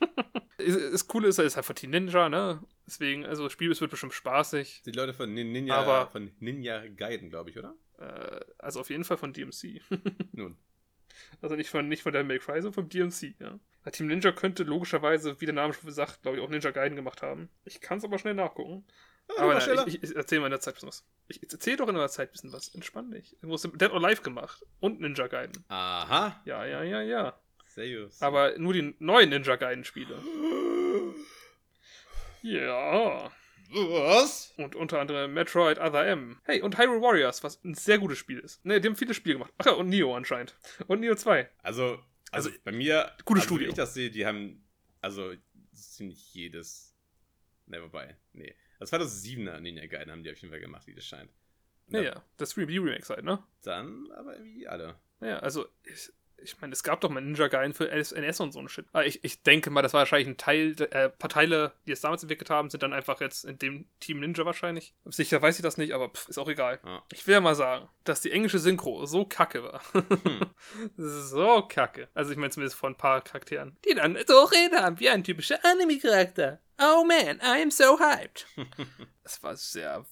das 0.59 1.09
Coole 1.09 1.29
ist, 1.29 1.39
er 1.39 1.47
ist 1.47 1.57
halt 1.57 1.65
von 1.65 1.75
Team 1.75 1.91
Ninja, 1.93 2.29
ne? 2.29 2.63
Deswegen, 2.87 3.25
also 3.25 3.45
das 3.45 3.55
Spiel 3.55 3.71
wird 3.71 3.91
bestimmt 3.91 4.13
spaßig. 4.13 4.83
Die 4.85 4.93
Leute 4.93 5.15
von 5.15 5.33
Ninja, 5.33 5.77
aber, 5.77 6.11
von 6.11 6.31
Ninja 6.41 6.87
Gaiden, 6.89 7.31
glaube 7.31 7.49
ich, 7.49 7.59
oder? 7.59 7.75
Äh, 7.99 8.41
also 8.59 8.81
auf 8.81 8.91
jeden 8.91 9.05
Fall 9.05 9.17
von 9.17 9.33
DMC. 9.33 9.81
Nun. 10.33 10.59
Also 11.41 11.57
nicht 11.57 11.71
von, 11.71 11.89
nicht 11.89 12.03
von 12.03 12.13
der 12.13 12.23
Make 12.23 12.41
Cry, 12.41 12.61
sondern 12.61 12.75
vom 12.75 12.89
DMC, 12.91 13.35
ja. 13.41 13.59
Team 13.93 14.09
Ninja 14.09 14.31
könnte 14.33 14.63
logischerweise, 14.63 15.41
wie 15.41 15.47
der 15.47 15.55
Name 15.55 15.73
schon 15.73 15.91
sagt, 15.91 16.21
glaube 16.21 16.37
ich, 16.37 16.43
auch 16.43 16.51
Ninja 16.51 16.71
Gaiden 16.71 16.95
gemacht 16.95 17.23
haben. 17.23 17.49
Ich 17.65 17.81
kann 17.81 17.97
es 17.97 18.05
aber 18.05 18.19
schnell 18.19 18.35
nachgucken. 18.35 18.85
Ja, 19.31 19.43
aber 19.43 19.55
nein, 19.55 19.85
ich, 19.87 20.03
ich 20.03 20.15
erzähle 20.15 20.43
mal 20.43 20.49
in 20.49 20.51
der 20.51 20.61
Zeit 20.61 20.75
ein 20.75 20.77
bisschen 20.77 20.89
was. 20.89 21.05
Ich 21.29 21.43
erzähle 21.51 21.79
doch 21.79 21.89
in 21.89 21.95
der 21.95 22.09
Zeit 22.11 22.29
ein 22.29 22.33
bisschen 22.33 22.53
was. 22.53 22.75
Entspann 22.75 23.11
dich. 23.11 23.39
Du 23.41 23.51
hast 23.51 23.65
Dead 23.65 23.91
or 23.91 24.01
Live 24.01 24.23
gemacht 24.23 24.63
und 24.81 25.01
Ninja 25.01 25.29
Gaiden. 25.29 25.65
Aha. 25.69 26.43
Ja, 26.45 26.67
ja, 26.67 26.83
ja, 26.83 27.01
ja. 27.01 27.41
Serious. 27.75 28.23
Aber 28.23 28.57
nur 28.57 28.73
die 28.73 28.95
neuen 29.01 29.31
Ninja 29.31 29.57
Gaiden-Spiele. 29.57 30.17
ja. 32.43 33.33
Was? 33.71 34.53
Und 34.57 34.77
unter 34.77 35.01
anderem 35.01 35.35
Metroid 35.35 35.79
Other 35.79 36.07
M. 36.07 36.41
Hey, 36.45 36.63
und 36.63 36.79
Hyrule 36.79 37.03
Warriors, 37.03 37.43
was 37.43 37.63
ein 37.65 37.75
sehr 37.75 37.99
gutes 37.99 38.19
Spiel 38.19 38.39
ist. 38.39 38.65
Ne, 38.65 38.81
die 38.81 38.87
haben 38.87 38.95
viele 38.95 39.15
Spiele 39.15 39.37
gemacht. 39.37 39.53
Ach 39.59 39.67
ja, 39.67 39.73
und 39.73 39.89
Neo 39.89 40.15
anscheinend. 40.15 40.55
Und 40.87 41.01
Neo 41.01 41.17
2. 41.17 41.51
Also, 41.63 41.99
also, 42.31 42.51
also 42.51 42.51
bei 42.63 42.71
mir, 42.71 43.11
gute 43.25 43.41
also 43.41 43.49
Studio. 43.49 43.69
ich 43.69 43.75
das 43.75 43.95
sehe, 43.95 44.11
die 44.11 44.25
haben, 44.25 44.65
also 45.01 45.33
ziemlich 45.73 46.33
jedes. 46.33 46.95
Ne, 47.67 47.83
wobei, 47.83 48.17
nee. 48.33 48.55
Das 48.79 48.93
2007er 48.93 49.59
Ninja 49.59 49.87
Gaiden 49.87 50.13
haben 50.13 50.23
die 50.23 50.31
auf 50.31 50.39
jeden 50.39 50.53
Fall 50.53 50.61
gemacht, 50.61 50.87
wie 50.87 50.95
das 50.95 51.07
scheint. 51.07 51.33
Ja, 51.89 52.03
ja, 52.03 52.25
das 52.37 52.57
Review 52.57 52.85
Remake 52.85 53.09
halt, 53.09 53.25
ne? 53.25 53.43
Dann 53.63 54.11
aber 54.13 54.37
irgendwie 54.37 54.69
alle. 54.69 54.95
Ja, 55.21 55.39
also 55.41 55.67
ich, 55.85 56.13
ich 56.45 56.61
meine, 56.61 56.73
es 56.73 56.83
gab 56.83 57.01
doch 57.01 57.11
mal 57.11 57.21
Ninja 57.21 57.49
Gaiden 57.49 57.75
für 57.75 57.91
NS 57.91 58.41
und 58.41 58.53
so 58.53 58.61
ein 58.61 58.69
Shit. 58.69 58.87
Aber 58.93 59.07
ich, 59.07 59.25
ich 59.25 59.43
denke 59.43 59.71
mal, 59.71 59.83
das 59.83 59.93
war 59.93 60.01
wahrscheinlich 60.01 60.29
ein 60.29 60.37
Teil, 60.37 60.75
äh, 60.91 61.09
paar 61.09 61.31
Teile, 61.31 61.73
die 61.87 61.93
es 61.93 62.01
damals 62.01 62.23
entwickelt 62.23 62.51
haben, 62.51 62.71
sind 62.71 62.83
dann 62.83 62.93
einfach 62.93 63.21
jetzt 63.21 63.45
in 63.45 63.59
dem 63.59 63.87
Team 64.01 64.21
Ninja 64.21 64.45
wahrscheinlich. 64.45 64.95
Sicher 65.07 65.41
weiß 65.41 65.57
ich 65.57 65.63
das 65.63 65.79
nicht, 65.79 65.93
aber 65.93 66.11
pff, 66.11 66.29
ist 66.29 66.39
auch 66.39 66.49
egal. 66.49 66.81
Ja. 66.85 67.03
Ich 67.13 67.27
will 67.27 67.35
ja 67.35 67.41
mal 67.41 67.55
sagen, 67.55 67.89
dass 68.05 68.21
die 68.21 68.31
englische 68.31 68.59
Synchro 68.59 69.07
so 69.07 69.25
kacke 69.25 69.63
war. 69.63 69.81
Hm. 69.93 70.41
so 70.97 71.63
kacke. 71.63 72.09
Also 72.15 72.31
ich 72.31 72.37
meine 72.37 72.51
zumindest 72.51 72.77
von 72.77 72.93
ein 72.93 72.99
paar 72.99 73.23
Charakteren. 73.23 73.77
Die 73.89 73.95
dann 73.95 74.19
so 74.27 74.45
reden 74.45 74.81
haben 74.81 75.01
wie 75.01 75.09
ein 75.09 75.25
typischer 75.25 75.59
Anime-Charakter. 75.65 76.61
Oh 76.79 77.05
man, 77.05 77.39
I 77.39 77.63
am 77.63 77.71
so 77.71 77.99
hyped. 77.99 78.47
Es 79.27 79.43
war 79.43 79.57
sehr 79.57 80.05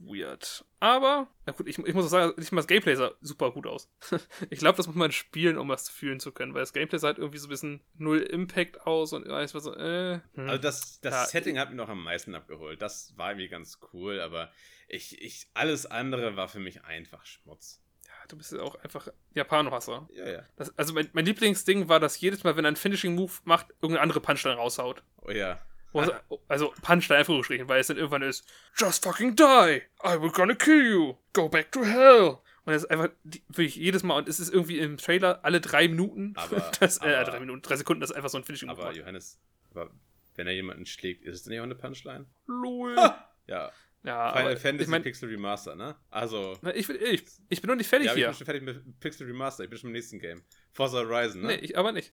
weird. 0.00 0.64
Aber, 0.80 1.28
na 1.46 1.52
gut, 1.52 1.68
ich, 1.68 1.78
ich 1.78 1.94
muss 1.94 2.06
auch 2.06 2.10
sagen, 2.10 2.34
nicht 2.36 2.52
mal 2.52 2.60
das 2.60 2.66
Gameplay 2.66 2.94
sah 2.94 3.12
super 3.20 3.50
gut 3.50 3.66
aus. 3.66 3.88
ich 4.50 4.58
glaube, 4.58 4.76
das 4.76 4.86
muss 4.86 4.96
man 4.96 5.12
spielen, 5.12 5.58
um 5.58 5.68
das 5.68 5.88
fühlen 5.88 6.20
zu 6.20 6.32
können, 6.32 6.54
weil 6.54 6.62
das 6.62 6.72
Gameplay 6.72 6.98
sah 6.98 7.08
halt 7.08 7.18
irgendwie 7.18 7.38
so 7.38 7.46
ein 7.46 7.50
bisschen 7.50 7.80
null 7.96 8.20
Impact 8.20 8.86
aus 8.86 9.12
und 9.12 9.26
ich 9.26 9.30
war 9.30 9.60
so, 9.60 9.74
äh. 9.74 10.20
Hm. 10.34 10.48
Also 10.48 10.62
das, 10.62 11.00
das 11.00 11.14
ja, 11.14 11.24
Setting 11.26 11.58
hat 11.58 11.68
mich 11.68 11.76
noch 11.76 11.88
am 11.88 12.02
meisten 12.02 12.34
abgeholt. 12.34 12.82
Das 12.82 13.16
war 13.16 13.30
irgendwie 13.30 13.48
ganz 13.48 13.78
cool, 13.92 14.20
aber 14.20 14.50
ich, 14.88 15.20
ich, 15.20 15.48
alles 15.54 15.86
andere 15.86 16.36
war 16.36 16.48
für 16.48 16.60
mich 16.60 16.84
einfach 16.84 17.24
Schmutz. 17.24 17.82
Ja, 18.06 18.26
du 18.28 18.36
bist 18.36 18.52
ja 18.52 18.60
auch 18.60 18.76
einfach 18.76 19.08
Japano-Hasser. 19.34 20.08
Ja, 20.12 20.28
ja. 20.28 20.42
Das, 20.56 20.76
also 20.78 20.94
mein, 20.94 21.08
mein 21.12 21.24
Lieblingsding 21.24 21.88
war, 21.88 22.00
dass 22.00 22.20
jedes 22.20 22.44
Mal, 22.44 22.56
wenn 22.56 22.64
er 22.64 22.68
einen 22.68 22.76
Finishing-Move 22.76 23.32
macht, 23.44 23.70
irgendeine 23.82 24.00
andere 24.00 24.20
Punchline 24.20 24.56
raushaut. 24.56 25.02
Oh 25.22 25.30
ja. 25.30 25.60
Also 26.48 26.72
Punchline 26.82 27.20
einfach 27.20 27.34
weil 27.68 27.80
es 27.80 27.86
dann 27.86 27.96
irgendwann 27.96 28.22
ist, 28.22 28.46
Just 28.76 29.04
fucking 29.04 29.36
die! 29.36 29.82
I 30.04 30.20
will 30.20 30.30
gonna 30.30 30.54
kill 30.54 30.84
you! 30.84 31.14
Go 31.32 31.48
back 31.48 31.72
to 31.72 31.84
hell! 31.84 32.38
Und 32.64 32.74
es 32.74 32.82
ist 32.82 32.90
einfach 32.90 33.10
wirklich 33.24 33.76
jedes 33.76 34.02
Mal, 34.02 34.16
und 34.18 34.28
es 34.28 34.40
ist 34.40 34.52
irgendwie 34.52 34.78
im 34.78 34.96
Trailer 34.96 35.44
alle 35.44 35.60
drei 35.60 35.86
Minuten, 35.88 36.32
aber, 36.36 36.70
das, 36.80 37.00
äh, 37.00 37.14
aber, 37.14 37.30
drei 37.30 37.40
Minuten, 37.40 37.62
drei 37.62 37.76
Sekunden, 37.76 38.00
das 38.00 38.10
ist 38.10 38.16
einfach 38.16 38.28
so 38.28 38.38
ein 38.38 38.44
Finishing 38.44 38.68
Aber 38.68 38.84
macht. 38.84 38.96
Johannes, 38.96 39.40
aber 39.70 39.90
wenn 40.34 40.46
er 40.46 40.52
jemanden 40.52 40.84
schlägt, 40.84 41.24
ist 41.24 41.34
es 41.34 41.42
denn 41.44 41.52
nicht 41.52 41.60
auch 41.60 41.64
eine 41.64 41.76
Punchline? 41.76 42.26
LOL! 42.46 42.96
Ja. 43.46 43.72
Ja, 44.02 44.32
Final 44.32 44.52
aber, 44.52 44.56
Fantasy 44.56 44.84
ich 44.84 44.88
mein, 44.88 45.02
Pixel 45.02 45.28
Remaster, 45.28 45.74
ne? 45.74 45.96
Also. 46.10 46.56
Na, 46.62 46.74
ich, 46.74 46.88
ich, 46.88 47.24
ich 47.48 47.60
bin 47.60 47.68
noch 47.68 47.76
nicht 47.76 47.88
fertig 47.88 48.06
ja, 48.06 48.14
hier. 48.14 48.24
Ich 48.26 48.30
bin 48.30 48.38
schon 48.38 48.44
fertig 48.44 48.62
mit 48.62 49.00
Pixel 49.00 49.26
Remaster, 49.26 49.64
ich 49.64 49.70
bin 49.70 49.78
schon 49.78 49.88
im 49.88 49.94
nächsten 49.94 50.20
Game. 50.20 50.42
Forza 50.72 50.98
Horizon, 50.98 51.42
ne? 51.42 51.48
Nee, 51.48 51.56
ich 51.56 51.76
aber 51.76 51.90
nicht. 51.90 52.12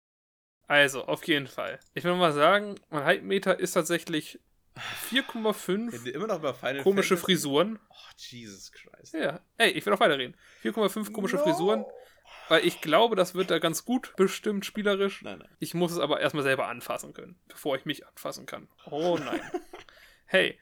Also, 0.72 1.04
auf 1.04 1.28
jeden 1.28 1.48
Fall. 1.48 1.82
Ich 1.96 2.06
will 2.06 2.16
mal 2.16 2.32
sagen, 2.32 2.76
mein 2.92 3.04
Hype-Meter 3.04 3.60
ist 3.60 3.74
tatsächlich 3.74 4.40
4,5 5.10 6.06
immer 6.12 6.28
noch 6.28 6.40
über 6.40 6.54
Final 6.54 6.82
komische 6.82 7.18
Fantasy? 7.18 7.26
Frisuren. 7.26 7.78
Oh, 7.90 8.12
Jesus 8.16 8.72
Christ. 8.72 9.14
Ja, 9.14 9.42
ey, 9.58 9.72
ich 9.72 9.86
will 9.86 9.92
auch 9.92 10.00
weiterreden. 10.00 10.34
4,5 10.64 11.12
komische 11.12 11.36
No. 11.36 11.44
Frisuren. 11.44 11.86
Weil 12.48 12.66
ich 12.66 12.80
glaube, 12.80 13.18
das 13.18 13.36
wird 13.36 13.52
da 13.52 13.60
ganz 13.60 13.84
gut 13.84 14.14
bestimmt 14.16 14.66
spielerisch. 14.66 15.22
Nein, 15.24 15.40
nein. 15.40 15.50
Ich 15.60 15.74
muss 15.74 15.92
es 15.92 16.00
aber 16.00 16.22
erstmal 16.22 16.44
selber 16.44 16.70
anfassen 16.70 17.14
können, 17.14 17.38
bevor 17.50 17.76
ich 17.76 17.84
mich 17.84 18.08
anfassen 18.08 18.46
kann. 18.46 18.70
Oh 18.90 19.18
nein. 19.22 19.42
hey, 20.26 20.58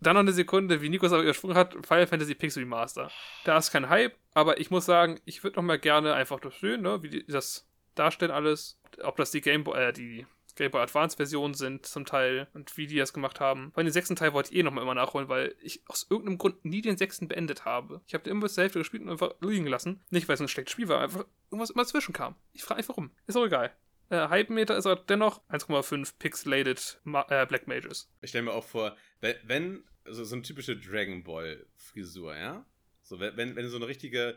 dann 0.00 0.16
noch 0.16 0.20
eine 0.20 0.32
Sekunde, 0.32 0.82
wie 0.82 0.90
Nikos 0.90 1.12
aber 1.12 1.22
übersprungen 1.22 1.56
hat, 1.56 1.72
Final 1.72 2.06
Fantasy 2.06 2.34
Pixel 2.34 2.62
Remaster. 2.62 3.10
Da 3.44 3.56
ist 3.56 3.70
kein 3.70 3.88
Hype, 3.88 4.18
aber 4.34 4.60
ich 4.60 4.70
muss 4.70 4.84
sagen, 4.84 5.18
ich 5.24 5.42
würde 5.42 5.56
noch 5.56 5.62
mal 5.62 5.78
gerne 5.78 6.12
einfach 6.12 6.40
das 6.40 6.60
sehen, 6.60 6.82
ne, 6.82 7.02
wie 7.02 7.08
die 7.08 7.26
das 7.26 7.66
darstellen 7.98 8.32
alles. 8.32 8.78
Ob 9.02 9.16
das 9.16 9.30
die 9.30 9.40
Game 9.40 9.64
Boy, 9.64 9.88
äh, 9.88 9.92
die 9.92 10.26
Game 10.56 10.70
Boy 10.70 10.80
Advance 10.80 11.16
Versionen 11.16 11.54
sind 11.54 11.86
zum 11.86 12.06
Teil 12.06 12.48
und 12.54 12.76
wie 12.76 12.86
die 12.86 12.96
das 12.96 13.12
gemacht 13.12 13.40
haben. 13.40 13.72
Weil 13.74 13.84
den 13.84 13.92
sechsten 13.92 14.16
Teil 14.16 14.32
wollte 14.32 14.52
ich 14.52 14.58
eh 14.58 14.62
nochmal 14.62 14.82
immer 14.82 14.94
nachholen, 14.94 15.28
weil 15.28 15.54
ich 15.60 15.82
aus 15.86 16.06
irgendeinem 16.08 16.38
Grund 16.38 16.64
nie 16.64 16.80
den 16.80 16.96
sechsten 16.96 17.28
beendet 17.28 17.64
habe. 17.64 18.00
Ich 18.06 18.14
habe 18.14 18.24
den 18.24 18.32
immer 18.32 18.42
bis 18.42 18.54
zur 18.54 18.62
Hälfte 18.62 18.78
gespielt 18.78 19.02
und 19.02 19.10
einfach 19.10 19.34
liegen 19.40 19.64
gelassen. 19.64 20.02
Nicht, 20.10 20.28
weil 20.28 20.34
es 20.34 20.40
ein 20.40 20.48
schlechtes 20.48 20.72
Spiel 20.72 20.88
war, 20.88 21.00
einfach 21.00 21.26
irgendwas 21.50 21.70
immer 21.70 21.82
dazwischen 21.82 22.14
kam. 22.14 22.36
Ich 22.52 22.64
frage 22.64 22.78
einfach 22.78 22.96
warum. 22.96 23.10
Ist 23.26 23.36
auch 23.36 23.44
egal. 23.44 23.72
Äh, 24.08 24.28
Hype-Meter 24.28 24.76
ist 24.76 24.86
aber 24.86 25.02
dennoch 25.02 25.42
1,5 25.48 26.14
pixelated 26.18 27.00
Ma 27.04 27.26
äh, 27.28 27.44
Black 27.46 27.66
Mages. 27.66 28.10
Ich 28.20 28.30
stelle 28.30 28.44
mir 28.44 28.52
auch 28.52 28.64
vor, 28.64 28.96
wenn, 29.20 29.84
also 30.04 30.24
so 30.24 30.36
eine 30.36 30.42
typische 30.42 30.76
Dragon 30.76 31.22
Ball 31.24 31.66
Frisur, 31.74 32.36
ja? 32.36 32.64
So, 33.02 33.20
wenn, 33.20 33.36
wenn 33.36 33.68
so 33.68 33.76
eine 33.76 33.88
richtige 33.88 34.36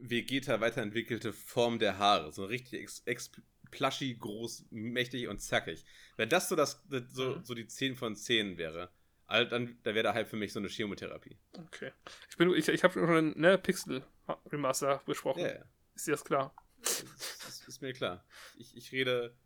Vegeta 0.00 0.60
weiterentwickelte 0.60 1.32
Form 1.32 1.78
der 1.78 1.98
Haare, 1.98 2.32
so 2.32 2.44
richtig 2.44 2.80
ex, 2.82 3.02
ex 3.06 3.30
plushy, 3.70 4.14
groß, 4.18 4.66
mächtig 4.70 5.28
und 5.28 5.40
zackig. 5.40 5.84
Wenn 6.16 6.28
das 6.28 6.48
so, 6.48 6.56
das, 6.56 6.82
so, 7.12 7.36
Mhm. 7.36 7.44
so 7.44 7.54
die 7.54 7.66
10 7.66 7.96
von 7.96 8.16
10 8.16 8.56
wäre, 8.58 8.90
also 9.26 9.48
dann 9.48 9.78
da 9.84 9.94
wäre 9.94 10.02
der 10.02 10.14
halt 10.14 10.26
für 10.28 10.36
mich 10.36 10.52
so 10.52 10.58
eine 10.58 10.68
Chemotherapie. 10.68 11.38
Okay. 11.52 11.92
Ich, 12.28 12.36
bin- 12.36 12.52
ich, 12.54 12.68
ich 12.68 12.82
habe 12.82 12.94
schon 12.94 13.08
einen 13.08 13.40
ne, 13.40 13.58
Pixel 13.58 14.04
Remaster 14.50 15.02
besprochen. 15.06 15.42
Ja. 15.44 15.64
Ist 15.94 16.06
dir 16.06 16.12
das 16.12 16.24
klar? 16.24 16.54
Das, 16.82 17.04
das 17.44 17.68
ist 17.68 17.82
mir 17.82 17.92
klar. 17.92 18.24
Ich, 18.56 18.76
ich 18.76 18.90
rede, 18.90 19.36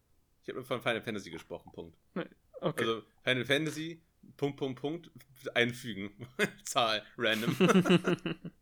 ich 0.43 0.49
habe 0.49 0.65
von 0.65 0.81
Final 0.81 1.03
Fantasy 1.03 1.31
gesprochen, 1.31 1.71
Punkt. 1.73 1.99
Okay. 2.61 2.83
Also 2.85 3.03
Final 3.25 3.45
Fantasy, 3.45 4.03
Punkt, 4.39 4.57
Punkt, 4.57 4.81
Punkt, 4.81 5.11
einfügen. 5.55 6.27
Zahl, 6.65 7.03
random. 7.19 7.55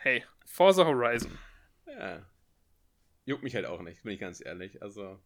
hey, 0.00 0.24
Forza 0.46 0.84
Horizon. 0.84 1.38
ja. 1.86 2.26
Juckt 3.26 3.42
mich 3.42 3.54
halt 3.54 3.66
auch 3.66 3.82
nicht, 3.82 4.02
bin 4.02 4.12
ich 4.12 4.20
ganz 4.20 4.44
ehrlich. 4.44 4.82
Also, 4.82 5.20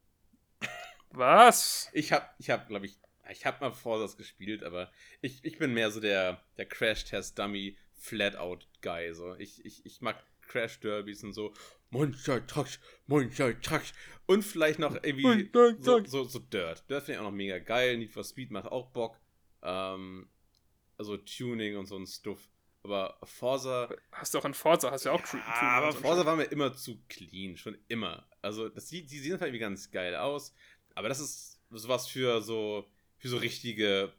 Was? 1.11 1.89
ich 1.93 2.13
habe, 2.13 2.29
ich 2.39 2.51
habe, 2.51 2.67
glaube 2.67 2.87
ich, 2.87 2.99
ich 3.31 3.47
habe 3.47 3.61
mal 3.61 3.73
Forzas 3.73 4.17
gespielt, 4.17 4.63
aber 4.63 4.91
ich, 5.23 5.45
ich 5.45 5.59
bin 5.59 5.73
mehr 5.73 5.91
so 5.91 6.01
der, 6.01 6.43
der 6.59 6.67
Crash-Test-Dummy, 6.67 7.79
Flat-Out-Guy. 7.95 9.15
So. 9.15 9.35
Ich, 9.37 9.65
ich, 9.65 9.87
ich 9.87 10.03
mag 10.03 10.23
Crash-Derbys 10.43 11.25
und 11.25 11.33
so. 11.33 11.55
Monster 11.91 12.45
Trucks, 12.47 12.81
Monster 13.07 13.59
Trucks. 13.61 13.95
Und 14.27 14.43
vielleicht 14.43 14.79
noch 14.81 14.95
irgendwie 15.03 15.51
so, 15.81 16.05
so, 16.05 16.25
so 16.25 16.39
Dirt. 16.41 16.91
Dirt 16.91 17.05
finde 17.05 17.13
ich 17.13 17.19
auch 17.21 17.31
noch 17.31 17.37
mega 17.37 17.59
geil. 17.61 17.97
Need 17.97 18.11
for 18.11 18.25
Speed 18.25 18.51
macht 18.51 18.67
auch 18.67 18.91
Bock. 18.91 19.19
Also 19.63 21.17
Tuning 21.19 21.77
und 21.77 21.87
so 21.87 21.97
ein 21.97 22.07
Stuff. 22.07 22.51
Aber 22.85 23.19
Forza. 23.25 23.89
Hast 24.13 24.35
du 24.35 24.39
auch 24.39 24.45
in 24.45 24.53
Forza, 24.55 24.91
hast 24.91 25.05
du 25.05 25.09
ja 25.09 25.15
auch 25.15 25.23
Tru- 25.23 25.39
Ja, 25.39 25.71
aber 25.79 25.93
Forza 25.93 26.27
war 26.27 26.37
mir 26.37 26.45
immer 26.45 26.75
zu 26.75 27.03
clean, 27.09 27.57
schon 27.57 27.79
immer. 27.89 28.29
Also, 28.43 28.69
das 28.69 28.89
sieht, 28.89 29.11
die 29.11 29.19
sehen 29.19 29.33
halt 29.33 29.43
irgendwie 29.43 29.59
ganz 29.61 29.91
geil 29.91 30.15
aus. 30.15 30.55
Aber 30.95 31.09
das 31.09 31.19
ist 31.19 31.61
sowas 31.71 32.07
für 32.07 32.43
so, 32.43 32.87
für 33.17 33.29
so 33.29 33.39
richtige, 33.39 34.13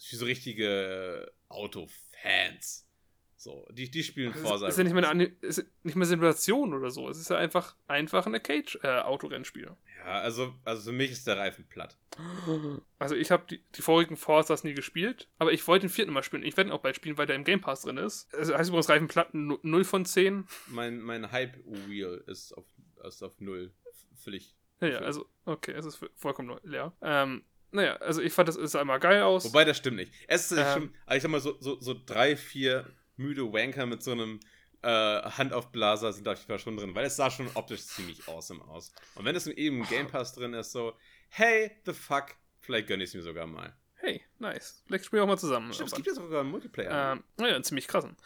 für 0.00 0.16
so 0.16 0.24
richtige 0.24 1.32
Autofans. 1.48 2.87
So, 3.40 3.64
die, 3.70 3.88
die 3.88 4.02
spielen 4.02 4.32
Es 4.34 4.40
Forza. 4.40 4.66
ist, 4.66 4.72
ist 4.72 4.78
ja 4.78 4.84
nicht 4.84 4.94
mehr 4.94 5.08
eine 5.08 5.24
ist 5.42 5.64
nicht 5.84 5.94
mehr 5.94 6.06
Simulation 6.08 6.74
oder 6.74 6.90
so. 6.90 7.08
Es 7.08 7.18
ist 7.18 7.30
ja 7.30 7.36
einfach, 7.36 7.76
einfach 7.86 8.26
ein 8.26 8.34
Arcade-Autorennspiel. 8.34 9.70
Ja, 9.98 10.20
also, 10.20 10.54
also 10.64 10.90
für 10.90 10.96
mich 10.96 11.12
ist 11.12 11.24
der 11.28 11.36
Reifen 11.38 11.64
platt. 11.68 11.96
Also 12.98 13.14
ich 13.14 13.30
habe 13.30 13.44
die, 13.48 13.62
die 13.76 13.82
vorigen 13.82 14.16
Forzas 14.16 14.64
nie 14.64 14.74
gespielt, 14.74 15.28
aber 15.38 15.52
ich 15.52 15.66
wollte 15.68 15.86
den 15.86 15.92
vierten 15.92 16.12
mal 16.12 16.24
spielen. 16.24 16.42
Ich 16.42 16.56
werde 16.56 16.70
ihn 16.70 16.72
auch 16.72 16.80
bald 16.80 16.96
spielen, 16.96 17.16
weil 17.16 17.26
der 17.26 17.36
im 17.36 17.44
Game 17.44 17.60
Pass 17.60 17.82
drin 17.82 17.96
ist. 17.96 18.32
Also 18.34 18.56
heißt 18.56 18.70
übrigens 18.70 18.88
Reifenplatten 18.88 19.46
nu- 19.46 19.58
0 19.62 19.84
von 19.84 20.04
10. 20.04 20.44
Mein, 20.66 21.00
mein 21.00 21.30
Hype-Wheel 21.30 22.24
ist 22.26 22.52
auf, 22.56 22.64
ist 23.06 23.22
auf 23.22 23.40
null. 23.40 23.72
F- 23.88 24.06
Völlig. 24.24 24.56
Ja, 24.80 24.88
ja, 24.88 24.98
also, 24.98 25.26
okay, 25.44 25.72
es 25.72 25.86
ist 25.86 26.00
vollkommen 26.16 26.58
leer. 26.64 26.92
Ähm, 27.02 27.44
naja, 27.70 27.96
also 27.98 28.20
ich 28.20 28.32
fand, 28.32 28.48
das 28.48 28.56
ist 28.56 28.74
einmal 28.74 28.98
geil 28.98 29.22
aus. 29.22 29.44
Wobei, 29.44 29.64
das 29.64 29.76
stimmt 29.76 29.96
nicht. 29.98 30.12
Es 30.26 30.50
ist 30.50 30.58
Ähm. 30.58 30.66
schon, 30.72 30.94
also 31.06 31.16
ich 31.16 31.22
sag 31.22 31.30
mal, 31.30 31.40
so, 31.40 31.56
so, 31.60 31.80
so 31.80 31.94
drei, 32.04 32.36
vier 32.36 32.88
müde 33.18 33.52
Wanker 33.52 33.86
mit 33.86 34.02
so 34.02 34.12
einem 34.12 34.40
äh, 34.82 34.88
Handaufblaser 34.88 36.12
sind 36.12 36.26
da 36.26 36.32
auf 36.32 36.38
jeden 36.38 36.48
Fall 36.48 36.58
schon 36.58 36.76
drin, 36.76 36.94
weil 36.94 37.06
es 37.06 37.16
sah 37.16 37.30
schon 37.30 37.50
optisch 37.54 37.82
ziemlich 37.82 38.28
awesome 38.28 38.64
aus. 38.64 38.92
Und 39.16 39.24
wenn 39.24 39.34
es 39.34 39.46
eben 39.46 39.78
im 39.78 39.88
Game 39.88 40.06
Pass 40.06 40.34
drin 40.34 40.54
ist, 40.54 40.72
so, 40.72 40.94
hey, 41.30 41.72
the 41.84 41.92
fuck, 41.92 42.36
vielleicht 42.60 42.86
gönne 42.86 43.02
ich 43.02 43.10
es 43.10 43.14
mir 43.14 43.22
sogar 43.22 43.46
mal. 43.46 43.76
hey, 43.96 44.22
nice. 44.38 44.82
Vielleicht 44.86 45.04
spielen 45.06 45.20
wir 45.20 45.24
auch 45.24 45.28
mal 45.28 45.38
zusammen. 45.38 45.72
Stimmt, 45.72 45.90
es 45.90 45.96
gibt 45.96 46.06
ja 46.06 46.14
sogar 46.14 46.40
einen 46.40 46.50
Multiplayer. 46.50 47.12
Ähm, 47.12 47.24
naja, 47.36 47.56
einen 47.56 47.64
ziemlich 47.64 47.88
krassen. 47.88 48.16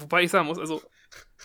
Wobei 0.00 0.22
ich 0.22 0.30
sagen 0.30 0.46
muss, 0.46 0.58
also, 0.58 0.82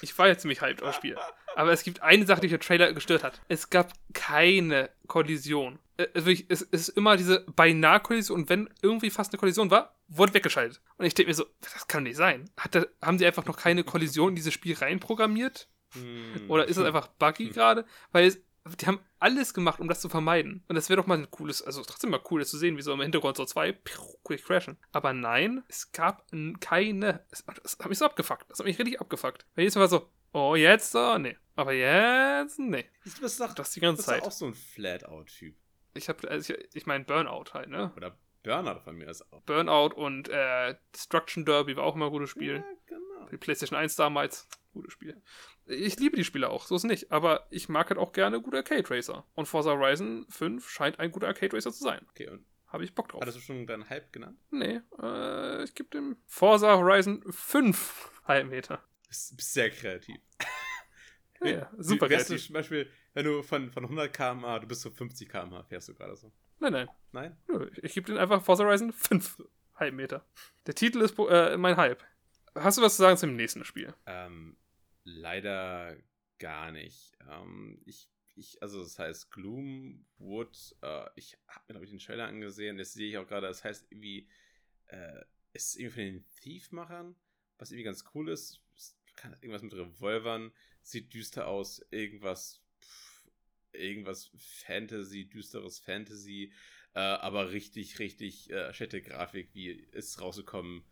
ich 0.02 0.18
war 0.18 0.28
ja 0.28 0.38
ziemlich 0.38 0.62
hyped 0.62 0.82
auf 0.82 0.90
das 0.90 0.96
Spiel. 0.98 1.18
Aber 1.56 1.72
es 1.72 1.84
gibt 1.84 2.02
eine 2.02 2.26
Sache, 2.26 2.42
die 2.42 2.48
mich 2.48 2.52
der 2.52 2.60
Trailer 2.60 2.94
gestört 2.94 3.24
hat. 3.24 3.42
Es 3.48 3.70
gab 3.70 3.94
keine 4.14 4.90
Kollision. 5.08 5.80
Äh, 5.98 6.08
Es, 6.14 6.62
ist 6.62 6.90
immer 6.90 7.18
diese 7.18 7.46
Beinahe-Kollision 7.56 8.42
und 8.42 8.50
wenn 8.50 8.70
irgendwie 8.82 9.10
fast 9.10 9.32
eine 9.32 9.40
Kollision 9.40 9.72
war, 9.72 9.96
wurde 10.08 10.34
weggeschaltet. 10.34 10.82
Und 10.98 11.06
ich 11.06 11.14
denke 11.14 11.30
mir 11.30 11.36
so, 11.36 11.46
das 11.62 11.88
kann 11.88 12.04
nicht 12.04 12.18
sein. 12.18 12.50
Hat 12.58 12.76
da, 12.76 12.86
haben 13.02 13.18
die 13.18 13.26
einfach 13.26 13.46
noch 13.46 13.58
keine 13.58 13.84
Kollision 13.84 14.30
in 14.30 14.36
dieses 14.36 14.54
Spiel 14.54 14.76
reinprogrammiert? 14.76 15.70
Hm. 15.94 16.50
Oder 16.50 16.68
ist 16.68 16.78
es 16.78 16.84
einfach 16.86 17.08
buggy 17.08 17.50
gerade? 17.50 17.86
Weil 18.12 18.28
es, 18.28 18.42
die 18.66 18.86
haben 18.86 19.00
alles 19.20 19.54
gemacht, 19.54 19.80
um 19.80 19.88
das 19.88 20.02
zu 20.02 20.10
vermeiden. 20.10 20.64
Und 20.68 20.76
das 20.76 20.90
wäre 20.90 21.02
doch 21.02 21.08
mal 21.08 21.18
ein 21.18 21.32
cooles, 21.32 21.62
also 21.62 21.84
trotzdem 21.84 22.12
mal 22.12 22.22
cool, 22.30 22.40
das 22.42 22.50
zu 22.50 22.58
sehen, 22.58 22.78
wie 22.78 22.82
so 22.82 22.94
im 22.94 23.02
Hintergrund 23.02 23.38
so 23.38 23.46
zwei 23.46 23.74
quick 24.24 24.44
crashen. 24.46 24.78
Aber 24.92 25.14
nein, 25.14 25.64
es 25.68 25.92
gab 25.92 26.26
keine. 26.60 27.26
Es, 27.32 27.44
das 27.64 27.78
hat 27.80 27.90
mich 27.90 27.98
so 27.98 28.06
abgefuckt. 28.06 28.50
Das 28.50 28.60
hat 28.60 28.66
mich 28.66 28.78
richtig 28.78 29.02
abgefuckt. 29.02 29.46
Weil 29.56 29.64
jedes 29.64 29.76
Mal 29.76 29.82
war 29.82 29.88
so, 29.90 30.10
oh, 30.34 30.56
jetzt, 30.56 30.96
oh, 30.96 31.18
nee. 31.18 31.38
Aber 31.56 31.74
jetzt, 31.74 32.60
nee. 32.60 32.86
Du 33.04 33.22
bist 33.22 33.40
doch, 33.40 33.54
Das 33.54 33.72
die 33.72 33.80
du 33.80 33.88
ganze 33.88 34.04
Zeit. 34.04 34.24
auch 34.24 34.32
so 34.32 34.46
ein 34.46 34.54
Flat-Out-Typ. 34.54 35.56
Ich 35.94 36.08
habe, 36.08 36.30
also 36.30 36.54
ich, 36.54 36.76
ich 36.76 36.86
meine 36.86 37.04
Burnout 37.04 37.54
halt, 37.54 37.70
ne? 37.70 37.92
Oder 37.98 38.18
Burnout 38.44 38.80
von 38.82 38.96
mir 38.96 39.10
ist 39.10 39.22
auch. 39.34 39.42
Burnout 39.42 39.94
und 39.96 40.30
äh, 40.30 40.76
Destruction 40.94 41.46
Derby 41.46 41.76
war 41.76 41.84
auch 41.84 41.96
immer 41.96 42.06
ein 42.06 42.12
gutes 42.12 42.30
Spiel. 42.30 42.56
Ja, 42.58 42.64
genau. 42.86 43.28
Die 43.30 43.38
PlayStation 43.38 43.78
1 43.78 43.96
damals, 43.98 44.48
gutes 44.74 44.94
Spiel. 44.94 45.22
Ich 45.72 45.98
liebe 46.00 46.16
die 46.16 46.24
Spiele 46.24 46.50
auch, 46.50 46.66
so 46.66 46.76
ist 46.76 46.84
nicht. 46.84 47.12
Aber 47.12 47.48
ich 47.50 47.70
mag 47.70 47.90
halt 47.90 48.00
auch 48.00 48.12
gerne 48.14 48.42
gute 48.42 48.58
Arcade 48.58 48.90
Racer. 48.90 49.26
Und 49.34 49.48
Forza 49.48 49.72
Horizon 49.72 50.26
5 50.30 50.70
scheint 50.70 51.00
ein 51.00 51.12
guter 51.12 51.28
Arcade 51.28 51.56
Racer 51.56 51.72
zu 51.72 51.84
sein. 51.84 52.06
Okay, 52.10 52.30
und 52.30 52.46
Habe 52.68 52.84
ich 52.84 52.94
Bock 52.96 53.10
drauf. 53.10 53.22
hattest 53.22 53.38
du 53.38 53.42
schon 53.42 53.66
deinen 53.68 53.90
Hype 53.90 54.12
genannt? 54.14 54.38
Nee, 54.52 54.82
äh, 55.02 55.64
ich 55.64 55.74
gebe 55.76 55.90
dem 55.90 56.18
Forza 56.28 56.76
Horizon 56.78 57.24
5 57.30 58.12
Halbmeter. 58.26 58.84
Bist, 59.08 59.36
bist 59.36 59.54
sehr 59.54 59.70
kreativ. 59.70 60.18
Ja, 61.44 61.72
super 61.80 62.08
wärst 62.08 62.30
du 62.30 62.34
kreativ. 62.34 62.46
zum 62.46 62.54
Beispiel, 62.54 62.92
wenn 63.16 63.26
du 63.26 63.42
von, 63.42 63.72
von 63.72 63.84
100 63.86 64.14
km/h, 64.14 64.60
du 64.60 64.68
bist 64.68 64.82
so 64.82 64.92
50 64.92 65.28
km/h, 65.28 65.64
fährst 65.64 65.90
du 65.90 65.96
gerade 65.96 66.16
so. 66.16 66.32
Nein, 66.60 66.72
nein. 66.72 66.90
Nein? 67.14 67.38
Nö, 67.48 67.68
Ich, 67.72 67.84
ich 67.84 67.94
gebe 67.96 68.06
den 68.06 68.20
einfach 68.20 68.44
Forza 68.44 68.64
Horizon 68.64 68.94
5 68.94 69.42
Halbmeter. 69.76 70.24
Der 70.68 70.76
Titel 70.76 71.02
ist 71.02 71.18
äh, 71.18 71.58
mein 71.58 71.78
Hype. 71.78 72.04
Hast 72.54 72.78
du 72.78 72.84
was 72.84 72.96
zu 72.96 73.02
sagen 73.02 73.18
zum 73.18 73.36
nächsten 73.36 73.66
Spiel? 73.66 73.92
Ähm, 74.06 74.56
leider 75.04 75.98
gar 76.40 76.72
nicht. 76.72 77.18
Ähm, 77.30 77.82
ich, 77.86 78.10
ich, 78.36 78.62
also 78.62 78.82
das 78.82 78.98
heißt 78.98 79.32
Gloomwood, 79.32 80.76
äh, 80.82 81.06
ich 81.16 81.38
habe 81.48 81.66
mir, 81.68 81.74
glaube 81.74 81.86
ich, 81.86 81.92
den 81.92 82.00
Trailer 82.00 82.28
angesehen, 82.28 82.78
das 82.78 82.94
sehe 82.94 83.10
ich 83.10 83.18
auch 83.18 83.28
gerade, 83.28 83.48
das 83.48 83.64
heißt 83.64 83.92
irgendwie, 83.92 84.28
äh, 84.88 85.24
es 85.54 85.68
ist 85.68 85.76
irgendwie 85.76 85.94
von 85.94 86.04
den 86.04 86.30
Thief-Machern, 86.42 87.16
was 87.58 87.72
irgendwie 87.72 87.86
ganz 87.86 88.06
cool 88.14 88.30
ist. 88.30 88.62
Irgendwas 89.42 89.62
mit 89.62 89.74
Revolvern, 89.74 90.52
sieht 90.82 91.14
düster 91.14 91.48
aus, 91.48 91.86
irgendwas, 91.92 92.64
irgendwas 93.74 94.32
Fantasy, 94.36 95.30
düsteres 95.30 95.80
Fantasy, 95.80 96.54
äh, 96.94 97.00
aber 97.00 97.52
richtig, 97.52 98.00
richtig 98.00 98.50
äh, 98.50 98.74
schette 98.74 99.02
Grafik, 99.02 99.50
wie 99.54 99.70
ist 99.70 100.20
rausgekommen, 100.22 100.84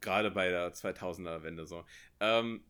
gerade 0.00 0.30
bei 0.30 0.50
der 0.50 0.72
2000er-Wende 0.72 1.66
so. 1.66 1.84
Ähm, 2.20 2.64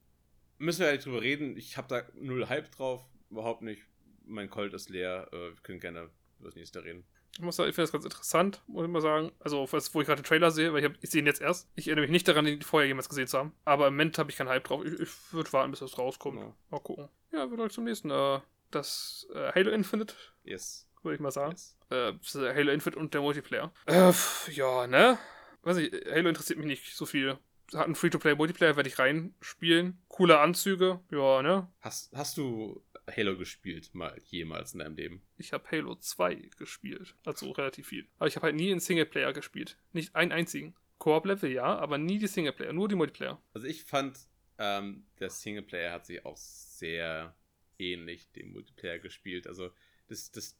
müssen 0.63 0.81
wir 0.81 0.87
halt 0.89 1.05
drüber 1.05 1.21
reden. 1.23 1.57
Ich 1.57 1.77
habe 1.77 1.89
da 1.89 2.03
null 2.15 2.49
Hype 2.49 2.71
drauf, 2.73 3.05
überhaupt 3.31 3.63
nicht. 3.63 3.83
Mein 4.25 4.49
Colt 4.51 4.73
ist 4.75 4.89
leer. 4.91 5.29
Äh, 5.33 5.37
wir 5.55 5.63
können 5.63 5.81
gerne 5.81 6.11
über 6.39 6.49
das 6.49 6.55
nächste 6.57 6.85
reden. 6.85 7.05
Ich 7.35 7.41
muss 7.41 7.57
sagen, 7.57 7.71
ich 7.71 7.75
finde 7.75 7.85
das 7.85 7.93
ganz 7.93 8.05
interessant, 8.05 8.63
muss 8.67 8.85
ich 8.85 8.91
mal 8.91 9.01
sagen. 9.01 9.33
Also, 9.41 9.67
was, 9.73 9.95
wo 9.95 10.01
ich 10.03 10.07
gerade 10.07 10.21
den 10.21 10.27
Trailer 10.27 10.51
sehe, 10.51 10.73
weil 10.73 10.81
ich, 10.81 10.85
hab, 10.85 11.03
ich 11.03 11.11
sehe 11.11 11.23
ihn 11.23 11.27
jetzt 11.27 11.41
erst. 11.41 11.69
Ich 11.77 11.89
erinnere 11.89 12.03
mich 12.03 12.11
nicht 12.11 12.29
daran, 12.29 12.45
den 12.45 12.61
vorher 12.61 12.87
jemals 12.87 13.09
gesehen 13.09 13.27
zu 13.27 13.39
haben. 13.39 13.55
Aber 13.65 13.87
im 13.89 13.95
Moment 13.95 14.19
habe 14.19 14.31
ich 14.31 14.37
keinen 14.37 14.49
Hype 14.51 14.65
drauf. 14.65 14.85
Ich, 14.85 15.01
ich 15.01 15.09
würde 15.33 15.51
warten, 15.55 15.71
bis 15.71 15.81
das 15.81 15.97
rauskommt. 15.99 16.39
Genau. 16.39 16.55
Mal 16.71 16.81
gucken. 16.81 17.09
Ja, 17.33 17.51
wir 17.51 17.59
euch 17.59 17.73
zum 17.73 17.85
nächsten. 17.85 18.11
Äh, 18.11 18.41
das 18.71 19.27
äh, 19.35 19.53
Halo 19.55 19.71
Infinite, 19.71 20.15
Yes. 20.45 20.87
würde 21.03 21.15
ich 21.15 21.21
mal 21.21 21.31
sagen. 21.31 21.53
yes. 21.53 21.77
Äh, 21.91 22.55
Halo 22.55 22.71
Infinite 22.73 22.99
und 22.99 23.15
der 23.15 23.21
Multiplayer. 23.23 23.73
Äh, 23.87 24.13
ja, 24.51 24.87
ne? 24.87 25.19
Weiß 25.63 25.79
ich, 25.79 25.91
Halo 26.11 26.29
interessiert 26.29 26.59
mich 26.59 26.67
nicht 26.69 26.95
so 26.97 27.07
viel. 27.07 27.39
Hat 27.75 27.87
einen 27.87 27.95
Free-to-Play-Multiplayer, 27.95 28.77
werde 28.77 28.89
ich 28.89 28.99
reinspielen. 28.99 29.99
Coole 30.09 30.41
Anzüge, 30.41 31.01
ja, 31.11 31.43
ne? 31.43 31.69
Hast, 31.81 32.13
hast 32.15 32.37
du 32.37 32.85
Halo 33.11 33.37
gespielt, 33.37 33.95
mal 33.95 34.21
jemals 34.25 34.75
in 34.75 34.81
deinem 34.81 34.97
Leben? 34.97 35.23
Ich 35.37 35.53
habe 35.53 35.69
Halo 35.71 35.95
2 35.95 36.51
gespielt. 36.57 37.15
Also 37.25 37.51
relativ 37.51 37.89
viel. 37.89 38.07
Aber 38.19 38.29
ich 38.29 38.37
habe 38.37 38.47
halt 38.47 38.57
nie 38.57 38.71
in 38.71 38.81
Singleplayer 38.81 39.33
gespielt. 39.33 39.79
Nicht 39.93 40.15
einen 40.15 40.33
einzigen. 40.33 40.75
Koop-Level 40.99 41.51
ja, 41.51 41.65
aber 41.65 41.99
nie 41.99 42.19
die 42.19 42.29
Singleplayer, 42.29 42.73
nur 42.73 42.89
die 42.89 42.95
Multiplayer. 42.95 43.43
Also 43.55 43.67
ich 43.67 43.83
fand, 43.83 44.21
ähm, 44.59 45.05
der 45.19 45.31
Singleplayer 45.31 45.93
hat 45.93 46.07
sich 46.07 46.25
auch 46.25 46.37
sehr 46.37 47.35
ähnlich 47.79 48.31
dem 48.33 48.53
Multiplayer 48.53 49.01
gespielt. 49.01 49.49
Also 49.49 49.71
das, 50.07 50.31
das, 50.31 50.57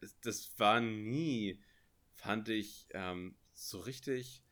das, 0.00 0.20
das 0.20 0.58
war 0.58 0.80
nie, 0.80 1.60
fand 2.14 2.50
ich, 2.50 2.86
ähm, 2.92 3.34
so 3.52 3.80
richtig 3.80 4.44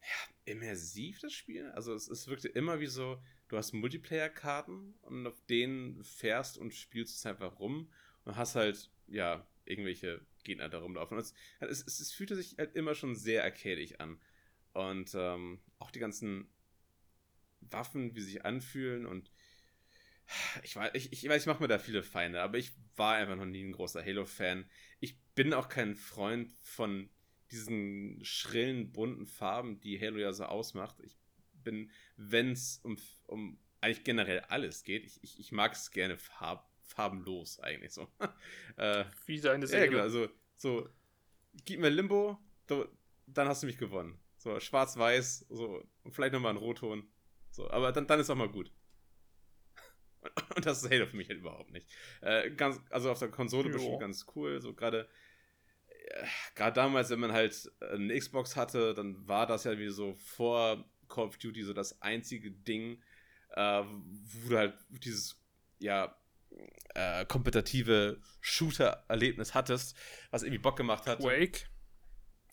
ja, 0.00 0.34
immersiv, 0.48 1.20
das 1.20 1.32
Spiel. 1.32 1.70
Also 1.70 1.94
es, 1.94 2.08
es 2.08 2.26
wirkte 2.28 2.48
immer 2.48 2.80
wie 2.80 2.86
so, 2.86 3.22
du 3.48 3.56
hast 3.56 3.72
Multiplayer-Karten 3.72 4.94
und 5.02 5.26
auf 5.26 5.40
denen 5.46 6.02
fährst 6.02 6.58
und 6.58 6.74
spielst 6.74 7.16
es 7.16 7.26
einfach 7.26 7.58
rum 7.58 7.90
und 8.24 8.36
hast 8.36 8.54
halt, 8.54 8.90
ja, 9.06 9.46
irgendwelche 9.64 10.20
Gegner 10.44 10.68
da 10.68 10.78
rumlaufen. 10.78 11.18
Es, 11.18 11.34
es, 11.60 11.86
es, 11.86 12.12
fühlte 12.12 12.36
sich 12.36 12.56
halt 12.58 12.74
immer 12.74 12.94
schon 12.94 13.14
sehr 13.14 13.44
arcadisch 13.44 13.94
an. 13.98 14.18
Und 14.72 15.12
ähm, 15.14 15.60
auch 15.78 15.90
die 15.90 15.98
ganzen 15.98 16.48
Waffen, 17.60 18.14
wie 18.14 18.20
sie 18.20 18.32
sich 18.32 18.44
anfühlen 18.44 19.06
und 19.06 19.30
ich 20.62 20.76
weiß, 20.76 20.90
ich, 20.94 21.12
ich 21.12 21.26
weiß, 21.26 21.42
ich 21.42 21.46
mache 21.46 21.62
mir 21.62 21.68
da 21.68 21.78
viele 21.78 22.02
Feinde, 22.02 22.42
aber 22.42 22.58
ich 22.58 22.72
war 22.96 23.14
einfach 23.14 23.36
noch 23.36 23.46
nie 23.46 23.64
ein 23.64 23.72
großer 23.72 24.04
Halo-Fan. 24.04 24.68
Ich 25.00 25.18
bin 25.34 25.54
auch 25.54 25.68
kein 25.70 25.94
Freund 25.96 26.52
von 26.60 27.08
diesen 27.50 28.24
schrillen, 28.24 28.92
bunten 28.92 29.26
Farben, 29.26 29.80
die 29.80 30.00
Halo 30.00 30.18
ja 30.18 30.32
so 30.32 30.44
ausmacht. 30.44 30.96
Ich 31.02 31.16
bin, 31.64 31.90
wenn 32.16 32.52
es 32.52 32.80
um, 32.82 32.96
um 33.26 33.58
eigentlich 33.80 34.04
generell 34.04 34.40
alles 34.40 34.82
geht, 34.84 35.04
ich, 35.04 35.22
ich, 35.22 35.38
ich 35.38 35.52
mag 35.52 35.72
es 35.72 35.90
gerne 35.90 36.16
farb, 36.16 36.68
farbenlos 36.82 37.60
eigentlich 37.60 37.92
so. 37.92 38.08
äh, 38.76 39.04
Wie 39.26 39.38
seine 39.38 39.64
ja, 39.64 39.68
Seele. 39.68 39.88
genau, 39.88 40.02
also 40.02 40.28
so, 40.56 40.88
gib 41.64 41.80
mir 41.80 41.90
Limbo, 41.90 42.38
so, 42.68 42.88
dann 43.26 43.48
hast 43.48 43.62
du 43.62 43.66
mich 43.66 43.78
gewonnen. 43.78 44.18
So, 44.36 44.58
schwarz-weiß, 44.60 45.46
so, 45.48 45.84
und 46.04 46.14
vielleicht 46.14 46.32
nochmal 46.32 46.52
ein 46.52 46.58
Rotton. 46.58 47.08
So, 47.50 47.70
aber 47.70 47.92
dann, 47.92 48.06
dann 48.06 48.20
ist 48.20 48.30
auch 48.30 48.36
mal 48.36 48.48
gut. 48.48 48.72
Und, 50.20 50.30
und 50.56 50.66
das 50.66 50.82
ist 50.82 50.90
Halo 50.90 51.06
für 51.06 51.16
mich 51.16 51.28
halt 51.28 51.40
überhaupt 51.40 51.70
nicht. 51.70 51.88
Äh, 52.20 52.50
ganz, 52.50 52.80
also 52.90 53.10
auf 53.10 53.18
der 53.18 53.30
Konsole 53.30 53.68
Jo. 53.68 53.74
bestimmt 53.74 54.00
ganz 54.00 54.26
cool. 54.34 54.60
So 54.60 54.74
gerade 54.74 55.08
gerade 56.54 56.74
damals, 56.74 57.10
wenn 57.10 57.20
man 57.20 57.32
halt 57.32 57.70
eine 57.80 58.18
Xbox 58.18 58.56
hatte, 58.56 58.94
dann 58.94 59.26
war 59.28 59.46
das 59.46 59.64
ja 59.64 59.78
wie 59.78 59.88
so 59.88 60.14
vor 60.14 60.84
Call 61.08 61.24
of 61.24 61.38
Duty 61.38 61.62
so 61.62 61.72
das 61.72 62.00
einzige 62.02 62.50
Ding, 62.50 63.02
äh, 63.50 63.82
wo 63.84 64.50
du 64.50 64.56
halt 64.58 64.74
dieses, 64.90 65.40
ja, 65.78 66.14
äh, 66.94 67.24
kompetitive 67.26 68.20
Shooter-Erlebnis 68.40 69.54
hattest, 69.54 69.96
was 70.30 70.42
irgendwie 70.42 70.62
Bock 70.62 70.76
gemacht 70.76 71.06
hat. 71.06 71.22
Wake. 71.22 71.68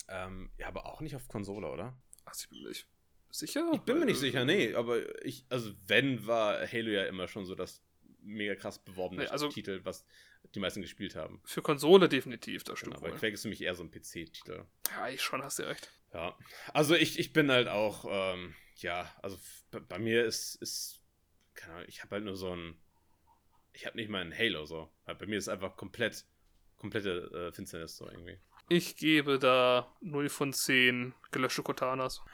Ähm, 0.08 0.52
ja, 0.58 0.68
aber 0.68 0.86
auch 0.86 1.02
nicht 1.02 1.16
auf 1.16 1.28
Konsole, 1.28 1.68
oder? 1.70 1.98
Ach, 2.26 2.34
ich 2.38 2.50
bin 2.50 2.64
nicht 2.64 2.88
sicher? 3.32 3.72
Ich 3.74 3.82
bin 3.82 4.00
mir 4.00 4.06
nicht 4.06 4.20
sicher, 4.20 4.46
nee, 4.46 4.74
aber 4.76 5.24
ich, 5.26 5.46
also 5.50 5.74
wenn, 5.88 6.26
war 6.28 6.60
Halo 6.68 6.90
ja 6.90 7.06
immer 7.06 7.28
schon 7.28 7.46
so 7.46 7.56
das 7.56 7.82
mega 8.22 8.56
krass 8.56 8.80
beworbene 8.84 9.24
Nee, 9.24 9.30
also- 9.30 9.50
Titel, 9.50 9.82
was 9.84 10.06
die 10.54 10.60
meisten 10.60 10.82
gespielt 10.82 11.16
haben. 11.16 11.42
Für 11.46 11.62
Konsole 11.62 12.10
definitiv, 12.10 12.64
das 12.64 12.80
stimmt 12.80 12.96
Genau, 12.96 13.08
aber. 13.08 13.18
Quake 13.18 13.34
ist 13.34 13.42
für 13.42 13.50
mich 13.50 13.62
eher 13.62 13.76
so 13.76 13.84
ein 13.84 13.92
PC-Titel. 13.92 14.66
Ja, 14.92 15.10
ich 15.10 15.22
schon, 15.22 15.44
hast 15.44 15.60
du 15.60 15.64
recht. 15.64 15.92
Ja, 16.14 16.38
also 16.74 16.96
ich, 16.96 17.20
ich 17.20 17.34
bin 17.34 17.52
halt 17.52 17.68
auch, 17.68 18.06
ähm, 18.10 18.56
ja, 18.78 19.14
also 19.22 19.38
bei 19.72 20.00
mir 20.00 20.26
ist, 20.26 20.56
ist 20.62 21.02
keine 21.56 21.74
Ahnung, 21.74 21.86
ich 21.88 22.04
habe 22.04 22.16
halt 22.16 22.26
nur 22.26 22.36
so 22.36 22.56
ein, 22.56 22.78
ich 23.74 23.86
habe 23.86 23.98
nicht 23.98 24.10
mal 24.10 24.22
ein 24.22 24.38
Halo 24.38 24.66
so. 24.66 24.90
Bei 25.06 25.26
mir 25.26 25.38
ist 25.38 25.50
einfach 25.50 25.76
komplett, 25.76 26.26
komplette 26.78 27.50
äh, 27.50 27.52
Finsternis 27.54 27.98
so 27.98 28.08
irgendwie. 28.08 28.40
Ich 28.70 28.96
gebe 28.96 29.38
da 29.38 29.96
0 30.02 30.30
von 30.30 30.54
10 30.54 31.14
gelöschte 31.32 31.64
Kotanas. 31.64 32.22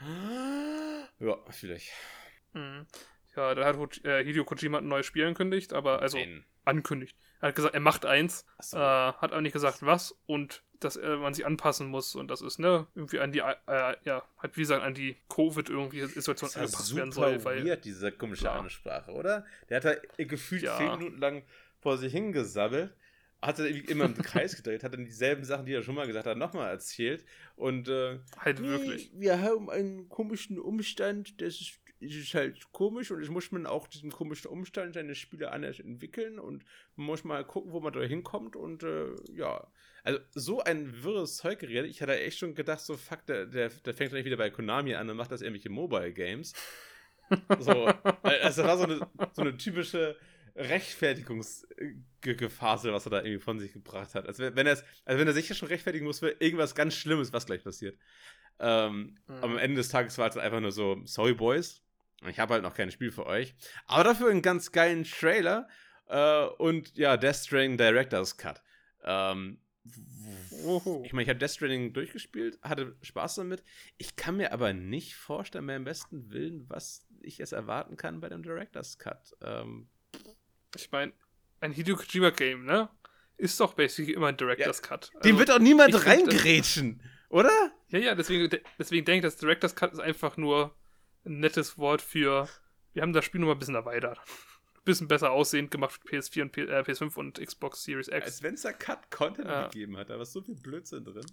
Ja, 1.18 1.38
vielleicht. 1.50 1.92
Mhm. 2.52 2.84
Ja, 3.36 3.54
da 3.54 3.64
hat 3.64 4.04
äh, 4.04 4.24
Hideo 4.24 4.44
Kojima 4.44 4.78
ein 4.78 4.88
neues 4.88 5.06
Spiel 5.06 5.24
angekündigt, 5.24 5.72
aber 5.72 6.02
also 6.02 6.18
Ein. 6.18 6.44
ankündigt. 6.64 7.16
Er 7.42 7.48
hat 7.48 7.54
gesagt, 7.56 7.74
er 7.74 7.80
macht 7.80 8.06
eins, 8.06 8.46
Achso. 8.56 8.78
äh, 8.78 8.80
hat 8.80 9.32
aber 9.32 9.42
nicht 9.42 9.52
gesagt, 9.52 9.82
was 9.82 10.16
und 10.26 10.62
dass 10.80 10.96
äh, 10.96 11.16
man 11.16 11.34
sich 11.34 11.44
anpassen 11.46 11.88
muss 11.88 12.14
und 12.16 12.28
das 12.28 12.40
ist, 12.40 12.58
ne, 12.58 12.86
irgendwie 12.94 13.20
an 13.20 13.30
die, 13.32 13.38
äh, 13.40 13.96
ja, 14.04 14.22
halt 14.38 14.56
wie 14.56 14.62
gesagt, 14.62 14.82
an 14.82 14.94
die 14.94 15.16
Covid 15.28 15.68
irgendwie 15.68 16.04
Situation 16.06 16.48
Das 16.48 16.56
angepasst 16.56 16.96
werden 16.96 17.12
super 17.12 17.28
soll, 17.30 17.44
weil 17.44 17.64
weird, 17.66 17.84
diese 17.84 18.10
komische 18.12 18.42
Klar. 18.42 18.60
Ansprache, 18.60 19.12
oder? 19.12 19.44
Der 19.68 19.76
hat 19.76 19.84
da 19.84 20.24
gefühlt 20.24 20.62
Ja. 20.62 20.76
zehn 20.76 20.90
Minuten 20.98 21.18
lang 21.18 21.42
vor 21.80 21.98
sich 21.98 22.12
hingesabbelt, 22.12 22.94
hat 23.40 23.58
irgendwie 23.58 23.86
immer 23.90 24.04
im 24.06 24.14
Kreis 24.14 24.56
gedreht, 24.56 24.84
hat 24.84 24.94
dann 24.94 25.04
dieselben 25.04 25.44
Sachen, 25.44 25.66
die 25.66 25.72
er 25.74 25.82
schon 25.82 25.94
mal 25.96 26.06
gesagt 26.06 26.26
hat, 26.26 26.36
nochmal 26.36 26.70
erzählt 26.70 27.24
und 27.56 27.88
äh, 27.88 28.18
halt 28.38 28.60
Nee, 28.60 28.68
wirklich. 28.68 29.10
Wir 29.14 29.40
haben 29.40 29.68
einen 29.70 30.08
komischen 30.08 30.58
Umstand, 30.60 31.40
das 31.40 31.60
ist, 31.60 31.80
ist 32.02 32.34
halt 32.34 32.72
komisch 32.72 33.10
und 33.10 33.22
es 33.22 33.28
muss 33.28 33.52
man 33.52 33.66
auch 33.66 33.86
diesen 33.88 34.10
komischen 34.10 34.50
Umstand 34.50 34.94
seine 34.94 35.14
Spiele 35.14 35.50
anders 35.52 35.80
entwickeln 35.80 36.38
und 36.38 36.64
man 36.96 37.06
muss 37.06 37.24
mal 37.24 37.44
gucken, 37.44 37.72
wo 37.72 37.80
man 37.80 37.92
da 37.92 38.00
hinkommt 38.00 38.56
und 38.56 38.82
äh, 38.82 39.08
ja. 39.34 39.66
Also 40.04 40.18
so 40.34 40.60
ein 40.62 41.02
wirres 41.04 41.36
Zeug 41.36 41.60
geredet. 41.60 41.90
Ich 41.90 42.02
hatte 42.02 42.18
echt 42.18 42.38
schon 42.38 42.54
gedacht, 42.54 42.80
so 42.80 42.96
fuck, 42.96 43.24
der, 43.26 43.46
der, 43.46 43.68
der 43.68 43.94
fängt 43.94 44.10
gleich 44.10 44.24
wieder 44.24 44.36
bei 44.36 44.50
Konami 44.50 44.94
an 44.94 45.08
und 45.08 45.16
macht 45.16 45.30
das 45.30 45.42
irgendwelche 45.42 45.70
Mobile 45.70 46.12
Games. 46.12 46.54
So, 47.60 47.86
also 48.22 48.38
das 48.42 48.58
war 48.58 48.76
so 48.78 48.84
eine, 48.84 49.06
so 49.32 49.42
eine 49.42 49.56
typische 49.56 50.16
Rechtfertigungsgefasel, 50.56 52.92
was 52.92 53.06
er 53.06 53.10
da 53.10 53.18
irgendwie 53.18 53.38
von 53.38 53.58
sich 53.58 53.72
gebracht 53.72 54.14
hat. 54.14 54.26
Also 54.26 54.54
wenn 54.54 54.66
er 54.66 54.72
also 55.04 55.20
wenn 55.20 55.26
er 55.26 55.32
sich 55.32 55.48
ja 55.48 55.54
schon 55.54 55.68
rechtfertigen 55.68 56.04
muss 56.04 56.18
für 56.18 56.36
irgendwas 56.40 56.74
ganz 56.74 56.94
Schlimmes, 56.94 57.32
was 57.32 57.46
gleich 57.46 57.64
passiert. 57.64 57.96
Ähm, 58.58 59.16
Mhm. 59.26 59.34
Am 59.42 59.58
Ende 59.58 59.76
des 59.76 59.88
Tages 59.88 60.18
war 60.18 60.28
es 60.28 60.36
einfach 60.36 60.60
nur 60.60 60.72
so, 60.72 61.00
sorry 61.04 61.34
Boys, 61.34 61.81
ich 62.28 62.38
habe 62.38 62.54
halt 62.54 62.62
noch 62.62 62.74
kein 62.74 62.90
Spiel 62.90 63.10
für 63.12 63.26
euch. 63.26 63.54
Aber 63.86 64.04
dafür 64.04 64.30
einen 64.30 64.42
ganz 64.42 64.72
geilen 64.72 65.04
Trailer 65.04 65.68
äh, 66.08 66.44
und 66.58 66.96
ja, 66.96 67.16
Death 67.16 67.36
Stranding 67.36 67.76
Director's 67.78 68.36
Cut. 68.36 68.62
Ähm, 69.04 69.58
ich 71.02 71.12
meine, 71.12 71.22
ich 71.24 71.28
habe 71.28 71.38
Death 71.38 71.50
Stranding 71.52 71.92
durchgespielt, 71.92 72.58
hatte 72.62 72.96
Spaß 73.02 73.36
damit. 73.36 73.64
Ich 73.98 74.14
kann 74.16 74.36
mir 74.36 74.52
aber 74.52 74.72
nicht 74.72 75.14
vorstellen, 75.16 75.66
beim 75.66 75.84
besten 75.84 76.30
Willen, 76.30 76.64
was 76.68 77.04
ich 77.20 77.38
jetzt 77.38 77.52
erwarten 77.52 77.96
kann 77.96 78.20
bei 78.20 78.28
dem 78.28 78.42
Director's 78.42 78.98
Cut. 78.98 79.34
Ähm, 79.42 79.88
Ich 80.76 80.90
meine, 80.92 81.12
ein 81.60 81.72
Hideo 81.72 81.96
Kojima 81.96 82.30
Game, 82.30 82.64
ne, 82.64 82.88
ist 83.36 83.58
doch 83.60 83.74
basically 83.74 84.14
immer 84.14 84.28
ein 84.28 84.36
Director's 84.36 84.82
Cut. 84.82 85.10
dem 85.24 85.36
Also- 85.36 85.38
wird 85.40 85.50
auch 85.50 85.58
niemand 85.58 86.06
reingrätschen, 86.06 87.02
oder? 87.28 87.72
Ja, 87.88 87.98
ja, 87.98 88.14
deswegen, 88.14 88.48
de- 88.48 88.62
deswegen 88.78 89.04
denke 89.04 89.26
ich, 89.26 89.32
das 89.34 89.40
Director's 89.40 89.74
Cut 89.74 89.92
ist 89.92 89.98
einfach 90.00 90.36
nur 90.36 90.74
ein 91.24 91.40
nettes 91.40 91.78
Wort 91.78 92.02
für, 92.02 92.48
wir 92.92 93.02
haben 93.02 93.12
das 93.12 93.24
Spiel 93.24 93.40
nur 93.40 93.48
mal 93.48 93.54
ein 93.56 93.58
bisschen 93.58 93.74
erweitert. 93.74 94.18
Ein 94.18 94.84
bisschen 94.84 95.08
besser 95.08 95.30
aussehend 95.30 95.70
gemacht 95.70 95.92
für 95.92 96.16
PS4 96.16 96.42
und 96.42 96.52
P 96.52 96.62
äh, 96.62 96.80
PS5 96.80 97.14
und 97.16 97.38
Xbox 97.40 97.84
Series 97.84 98.08
X. 98.08 98.14
Als 98.24 98.42
wenn 98.42 98.54
es 98.54 98.62
da 98.62 98.72
Cut-Content 98.72 99.46
Ja. 99.48 99.64
gegeben 99.68 99.96
hat, 99.96 100.10
da 100.10 100.18
war 100.18 100.24
so 100.24 100.42
viel 100.42 100.56
Blödsinn 100.56 101.04
drin. 101.04 101.24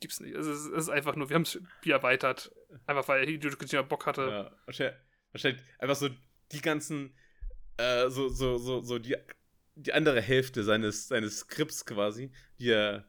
Gibt's 0.00 0.20
nicht. 0.20 0.34
Es 0.34 0.46
ist, 0.46 0.66
es 0.66 0.84
ist 0.84 0.88
einfach 0.88 1.14
nur, 1.14 1.28
wir 1.28 1.34
haben 1.34 1.44
das 1.44 1.52
Spiel 1.78 1.92
erweitert. 1.92 2.50
Einfach 2.86 3.06
weil 3.08 3.26
Hideo 3.26 3.50
Kojima 3.56 3.82
Bock 3.82 4.06
hatte. 4.06 4.22
Ja, 4.22 4.56
wahrscheinlich, 4.64 4.96
wahrscheinlich 5.32 5.62
einfach 5.78 5.96
so 5.96 6.08
die 6.50 6.60
ganzen, 6.60 7.14
äh, 7.76 8.08
so, 8.08 8.28
so, 8.30 8.56
so, 8.58 8.80
so 8.80 8.98
die, 8.98 9.16
die 9.74 9.92
andere 9.92 10.20
Hälfte 10.20 10.64
seines, 10.64 11.08
seines 11.08 11.40
Skripts 11.40 11.84
quasi, 11.86 12.32
die 12.58 12.70
er, 12.70 13.04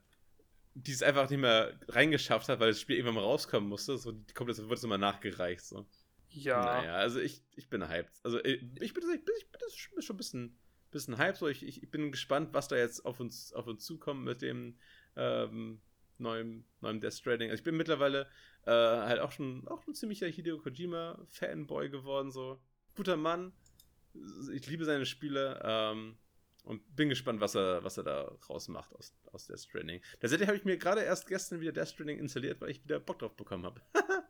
die 0.76 0.92
es 0.92 1.04
einfach 1.04 1.30
nicht 1.30 1.40
mehr 1.40 1.80
reingeschafft 1.88 2.50
hat, 2.50 2.60
weil 2.60 2.70
das 2.70 2.82
Spiel 2.82 2.96
irgendwann 2.96 3.16
mal 3.16 3.22
rauskommen 3.24 3.70
musste. 3.70 3.98
So, 3.98 4.12
die 4.12 4.34
kommt 4.34 4.50
jetzt, 4.50 4.60
wird 4.68 4.78
es 4.78 4.84
immer 4.84 4.98
nachgereicht. 4.98 5.64
So. 5.64 5.86
Ja. 6.30 6.64
Naja, 6.82 6.96
also 6.96 7.20
ich, 7.20 7.44
ich 7.56 7.70
bin 7.70 7.88
hyped. 7.88 8.12
Also 8.24 8.44
ich, 8.44 8.62
ich 8.80 8.94
bin, 8.94 9.04
ich 9.14 9.24
bin, 9.26 9.36
ich 9.38 9.52
bin 9.52 9.60
das 9.60 9.76
schon- 9.76 10.02
schon 10.02 10.16
ein 10.16 10.18
bisschen, 10.18 10.60
bisschen 10.92 11.18
hyped. 11.18 11.38
So. 11.38 11.48
Ich, 11.48 11.66
ich 11.66 11.92
bin 11.92 12.12
gespannt, 12.12 12.50
was 12.54 12.68
da 12.68 12.76
jetzt 12.76 13.06
auf 13.06 13.20
uns, 13.20 13.54
auf 13.54 13.68
uns 13.68 13.86
zukommt 13.86 14.24
mit 14.24 14.42
dem 14.42 14.78
ähm, 15.16 15.82
neuen, 16.18 16.66
neuen 16.82 17.00
Death 17.02 17.14
Stranding. 17.14 17.52
Also 17.52 17.62
ich 17.62 17.66
bin 17.66 17.78
mittlerweile 17.78 18.28
äh, 18.66 18.72
halt 18.72 19.20
auch 19.20 19.32
schon, 19.32 19.68
auch 19.68 19.86
ein 19.88 19.94
ziemlicher 19.94 20.28
Hideo 20.28 20.58
Kojima-Fanboy 20.58 21.90
geworden. 21.90 22.32
So. 22.32 22.60
Guter 22.96 23.18
Mann. 23.18 23.54
Ich 24.52 24.66
liebe 24.68 24.86
seine 24.86 25.06
Spiele. 25.06 25.62
Ähm, 25.64 26.18
und 26.64 26.96
bin 26.96 27.10
gespannt, 27.10 27.40
was 27.42 27.56
er, 27.56 27.84
was 27.84 27.98
er 27.98 28.04
da 28.04 28.32
rausmacht 28.50 28.94
aus, 28.96 29.14
aus 29.32 29.48
Death 29.48 29.60
Stranding. 29.62 30.02
Tatsächlich 30.20 30.48
habe 30.48 30.58
ich 30.58 30.66
mir 30.66 30.78
gerade 30.78 31.02
erst 31.02 31.28
gestern 31.28 31.60
wieder 31.60 31.72
Death 31.72 31.90
Stranding 31.90 32.20
installiert, 32.20 32.62
weil 32.62 32.70
ich 32.70 32.84
wieder 32.84 33.00
Bock 33.00 33.20
drauf 33.20 33.36
bekommen 33.36 33.66
habe. 33.66 33.82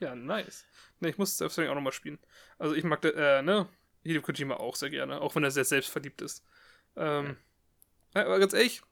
Ja, 0.00 0.16
nice. 0.16 0.64
Ne, 0.98 1.10
ich 1.10 1.18
muss 1.18 1.38
selbst 1.38 1.56
auch 1.60 1.74
nochmal 1.76 1.92
spielen. 1.92 2.18
Also 2.58 2.74
ich 2.74 2.82
mag, 2.82 3.04
äh, 3.04 3.40
ne, 3.40 3.68
Hideo 4.02 4.20
Kojima 4.20 4.56
auch 4.56 4.74
sehr 4.74 4.90
gerne, 4.90 5.20
auch 5.20 5.36
wenn 5.36 5.44
er 5.44 5.52
sehr 5.52 5.64
selbstverliebt 5.64 6.22
ist. 6.22 6.44
Ähm, 6.96 7.36
ja, 8.12 8.24
aber 8.26 8.40
ganz 8.40 8.52
ehrlich, 8.52 8.82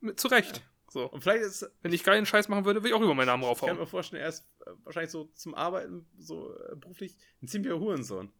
mit, 0.00 0.20
zu 0.20 0.28
Recht. 0.28 0.62
So. 0.90 1.06
Und 1.06 1.22
vielleicht 1.22 1.44
ist, 1.44 1.70
Wenn 1.80 1.94
ich 1.94 2.04
geilen 2.04 2.26
Scheiß 2.26 2.48
machen 2.48 2.66
würde, 2.66 2.80
würde 2.80 2.88
ich 2.90 2.94
auch 2.94 3.00
über 3.00 3.14
meinen 3.14 3.28
Namen 3.28 3.42
Ich 3.42 3.46
kann 3.48 3.52
raufhauen. 3.54 3.78
mir 3.78 3.86
vorstellen, 3.86 4.22
er 4.22 4.28
ist 4.28 4.46
äh, 4.66 4.70
wahrscheinlich 4.84 5.10
so 5.10 5.24
zum 5.34 5.54
Arbeiten, 5.54 6.06
so 6.18 6.54
äh, 6.58 6.76
beruflich, 6.76 7.16
ein 7.42 7.48
ziemlicher 7.48 7.78
Hurensohn. 7.80 8.30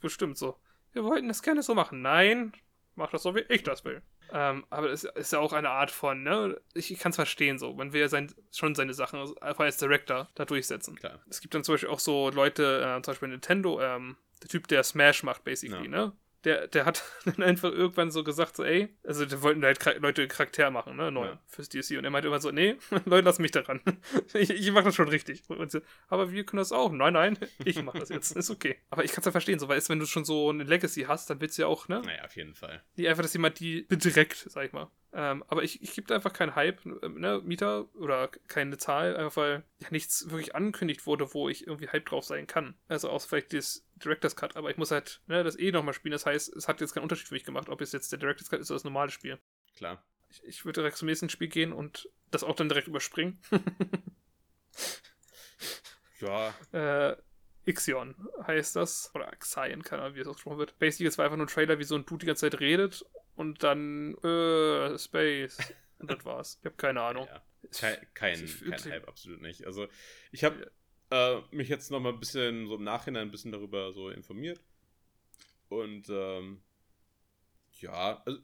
Bestimmt 0.00 0.36
so. 0.36 0.58
Wir 0.92 1.04
wollten 1.04 1.28
das 1.28 1.42
gerne 1.42 1.62
so 1.62 1.74
machen. 1.76 2.02
Nein, 2.02 2.52
mach 2.96 3.10
das 3.10 3.22
so, 3.22 3.34
wie 3.34 3.44
ich 3.48 3.62
das 3.62 3.84
will. 3.84 4.02
Ähm, 4.32 4.64
aber 4.70 4.90
es 4.90 5.04
ist 5.04 5.32
ja 5.32 5.38
auch 5.38 5.52
eine 5.52 5.70
Art 5.70 5.90
von, 5.90 6.22
ne, 6.22 6.60
ich, 6.74 6.90
ich 6.90 6.98
kann 6.98 7.10
es 7.10 7.16
verstehen 7.16 7.58
so. 7.58 7.72
Man 7.74 7.92
will 7.92 8.00
ja 8.00 8.08
sein, 8.08 8.34
schon 8.52 8.74
seine 8.74 8.92
Sachen 8.94 9.20
also 9.20 9.36
einfach 9.40 9.64
als 9.64 9.76
Director 9.76 10.28
da 10.34 10.44
durchsetzen. 10.44 10.96
Klar. 10.96 11.20
Es 11.30 11.40
gibt 11.40 11.54
dann 11.54 11.62
zum 11.64 11.74
Beispiel 11.74 11.90
auch 11.90 12.00
so 12.00 12.30
Leute, 12.30 12.80
äh, 12.82 13.02
zum 13.02 13.12
Beispiel 13.12 13.28
Nintendo, 13.28 13.80
ähm, 13.80 14.16
der 14.42 14.48
Typ, 14.48 14.66
der 14.68 14.82
Smash 14.82 15.22
macht, 15.22 15.44
basically, 15.44 15.84
Ja. 15.84 15.88
ne? 15.90 16.12
Der, 16.46 16.68
der 16.68 16.86
hat 16.86 17.02
dann 17.26 17.42
einfach 17.42 17.70
irgendwann 17.72 18.10
so 18.10 18.24
gesagt, 18.24 18.56
so, 18.56 18.64
ey, 18.64 18.88
also 19.04 19.26
die 19.26 19.42
wollten 19.42 19.62
halt 19.64 19.84
Leute 20.00 20.26
Charakter 20.28 20.70
machen, 20.70 20.96
ne, 20.96 21.10
neu 21.10 21.26
Ja. 21.26 21.40
fürs 21.46 21.68
DLC. 21.68 21.98
Und 21.98 22.04
er 22.04 22.10
meinte 22.10 22.28
immer 22.28 22.40
so, 22.40 22.50
nee, 22.52 22.76
Leute, 23.04 23.24
lass 23.24 23.38
mich 23.38 23.50
daran. 23.50 23.80
ich 24.32 24.50
ich 24.50 24.70
mache 24.72 24.84
das 24.84 24.94
schon 24.94 25.08
richtig. 25.08 25.42
So, 25.46 25.56
aber 26.08 26.30
wir 26.32 26.44
können 26.46 26.58
das 26.58 26.72
auch. 26.72 26.92
Nein, 26.92 27.12
nein, 27.12 27.38
ich 27.64 27.82
mache 27.82 27.98
das 27.98 28.08
jetzt. 28.08 28.36
Ist 28.36 28.50
okay. 28.50 28.76
Aber 28.90 29.04
ich 29.04 29.10
kann 29.12 29.20
es 29.20 29.26
ja 29.26 29.32
verstehen, 29.32 29.58
so, 29.58 29.68
weil 29.68 29.78
es, 29.78 29.88
wenn 29.88 29.98
du 29.98 30.06
schon 30.06 30.24
so 30.24 30.48
eine 30.50 30.64
Legacy 30.64 31.02
hast, 31.02 31.28
dann 31.28 31.40
willst 31.40 31.58
du 31.58 31.62
ja 31.62 31.68
auch, 31.68 31.88
ne? 31.88 32.00
Naja, 32.02 32.24
auf 32.24 32.36
jeden 32.36 32.54
Fall. 32.54 32.82
Die 32.96 33.08
einfach, 33.08 33.22
dass 33.22 33.32
jemand 33.34 33.58
die 33.60 33.86
direkt, 33.88 34.36
sag 34.48 34.64
ich 34.66 34.72
mal. 34.72 34.88
Ähm, 35.12 35.42
aber 35.48 35.62
ich, 35.62 35.82
ich 35.82 35.94
gebe 35.94 36.06
da 36.06 36.14
einfach 36.16 36.32
keinen 36.32 36.54
Hype, 36.56 36.84
ne, 36.84 37.40
Mieter 37.42 37.86
oder 37.94 38.28
keine 38.48 38.76
Zahl, 38.76 39.16
einfach 39.16 39.36
weil 39.36 39.64
ja 39.78 39.88
nichts 39.90 40.30
wirklich 40.30 40.54
angekündigt 40.54 41.06
wurde, 41.06 41.32
wo 41.32 41.48
ich 41.48 41.66
irgendwie 41.66 41.88
Hype 41.88 42.04
drauf 42.06 42.24
sein 42.24 42.46
kann. 42.46 42.74
Also 42.88 43.08
außer 43.08 43.28
vielleicht 43.28 43.54
das 43.54 43.85
Director's 43.96 44.36
Cut, 44.36 44.56
aber 44.56 44.70
ich 44.70 44.76
muss 44.76 44.90
halt 44.90 45.20
ne, 45.26 45.42
das 45.42 45.58
eh 45.58 45.72
nochmal 45.72 45.94
spielen. 45.94 46.12
Das 46.12 46.26
heißt, 46.26 46.54
es 46.54 46.68
hat 46.68 46.80
jetzt 46.80 46.92
keinen 46.92 47.02
Unterschied 47.02 47.28
für 47.28 47.34
mich 47.34 47.44
gemacht, 47.44 47.68
ob 47.68 47.80
es 47.80 47.92
jetzt 47.92 48.12
der 48.12 48.18
Director's 48.18 48.50
Cut 48.50 48.60
ist 48.60 48.70
oder 48.70 48.76
das 48.76 48.84
normale 48.84 49.10
Spiel. 49.10 49.38
Klar. 49.76 50.02
Ich, 50.28 50.44
ich 50.44 50.64
würde 50.64 50.80
direkt 50.80 50.96
zum 50.96 51.06
nächsten 51.06 51.28
Spiel 51.28 51.48
gehen 51.48 51.72
und 51.72 52.08
das 52.30 52.44
auch 52.44 52.56
dann 52.56 52.68
direkt 52.68 52.88
überspringen. 52.88 53.40
Ja, 56.20 56.54
äh, 56.72 57.16
Ixion 57.64 58.14
heißt 58.46 58.76
das. 58.76 59.10
Oder 59.14 59.30
Xion, 59.38 59.82
keine 59.82 60.02
Ahnung, 60.02 60.16
wie 60.16 60.20
es 60.20 60.26
ausgesprochen 60.26 60.58
wird. 60.58 60.78
Basically, 60.78 61.08
es 61.08 61.18
war 61.18 61.24
einfach 61.24 61.36
nur 61.36 61.46
ein 61.46 61.50
Trailer, 61.50 61.78
wie 61.78 61.84
so 61.84 61.94
ein 61.94 62.06
Dude 62.06 62.20
die 62.20 62.26
ganze 62.26 62.48
Zeit 62.48 62.60
redet 62.60 63.04
und 63.34 63.62
dann, 63.62 64.14
äh, 64.18 64.98
Space. 64.98 65.58
Und 65.98 66.10
das 66.10 66.24
war's. 66.24 66.58
Ich 66.60 66.66
habe 66.66 66.76
keine 66.76 67.02
Ahnung. 67.02 67.26
ja. 67.30 67.42
Kein, 67.72 67.96
kein, 68.14 68.46
kein 68.46 68.92
Hype, 68.92 69.08
absolut 69.08 69.42
nicht. 69.42 69.66
Also, 69.66 69.88
ich 70.30 70.44
habe 70.44 70.70
äh, 71.10 71.40
mich 71.50 71.68
jetzt 71.68 71.90
noch 71.90 72.00
mal 72.00 72.12
ein 72.12 72.20
bisschen, 72.20 72.66
so 72.66 72.76
im 72.76 72.84
Nachhinein 72.84 73.28
ein 73.28 73.30
bisschen 73.30 73.52
darüber 73.52 73.92
so 73.92 74.10
informiert. 74.10 74.60
Und, 75.68 76.08
ähm, 76.08 76.62
ja, 77.80 78.22
also, 78.24 78.40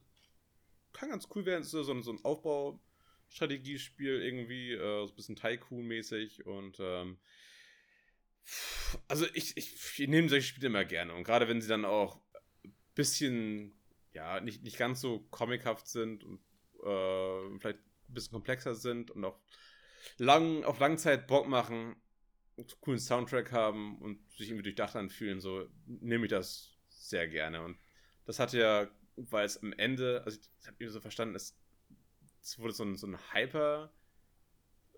kann 0.92 1.10
ganz 1.10 1.28
cool 1.34 1.46
werden. 1.46 1.62
Es 1.62 1.68
ist 1.68 1.86
so 1.86 2.02
so 2.02 2.12
ein 2.12 2.24
Aufbaustrategiespiel 2.24 4.22
irgendwie, 4.22 4.72
äh, 4.72 5.06
so 5.06 5.12
ein 5.12 5.16
bisschen 5.16 5.36
Tycoon-mäßig 5.36 6.44
und, 6.46 6.78
ähm, 6.80 7.18
also 9.08 9.26
ich, 9.34 9.56
ich, 9.56 10.00
ich 10.00 10.08
nehme 10.08 10.28
solche 10.28 10.46
Spiele 10.48 10.66
immer 10.68 10.84
gerne. 10.84 11.14
Und 11.14 11.24
gerade 11.24 11.48
wenn 11.48 11.60
sie 11.60 11.68
dann 11.68 11.84
auch 11.84 12.20
ein 12.64 12.74
bisschen, 12.94 13.74
ja, 14.12 14.40
nicht, 14.40 14.62
nicht 14.62 14.78
ganz 14.78 15.00
so 15.00 15.20
comichaft 15.30 15.88
sind 15.88 16.24
und 16.24 16.40
äh, 16.84 17.58
vielleicht 17.58 17.78
ein 17.78 18.14
bisschen 18.14 18.32
komplexer 18.32 18.74
sind 18.74 19.10
und 19.10 19.24
auch 19.24 19.38
lang, 20.18 20.64
auf 20.64 20.78
lange 20.80 20.96
Zeit 20.96 21.26
Bock 21.26 21.48
machen, 21.48 21.96
einen 22.56 22.66
coolen 22.80 22.98
Soundtrack 22.98 23.52
haben 23.52 23.98
und 24.00 24.18
sich 24.32 24.48
irgendwie 24.48 24.64
durchdacht 24.64 24.96
anfühlen, 24.96 25.40
so 25.40 25.68
nehme 25.86 26.26
ich 26.26 26.30
das 26.30 26.76
sehr 26.88 27.28
gerne. 27.28 27.62
Und 27.62 27.78
das 28.24 28.38
hat 28.38 28.52
ja, 28.52 28.88
weil 29.16 29.46
es 29.46 29.62
am 29.62 29.72
Ende, 29.72 30.22
also 30.24 30.38
ich 30.38 30.66
habe 30.66 30.76
irgendwie 30.78 30.92
so 30.92 31.00
verstanden, 31.00 31.34
es, 31.34 31.56
es 32.42 32.58
wurde 32.58 32.72
so 32.72 32.84
ein, 32.84 32.96
so 32.96 33.06
ein 33.06 33.18
Hyper 33.32 33.92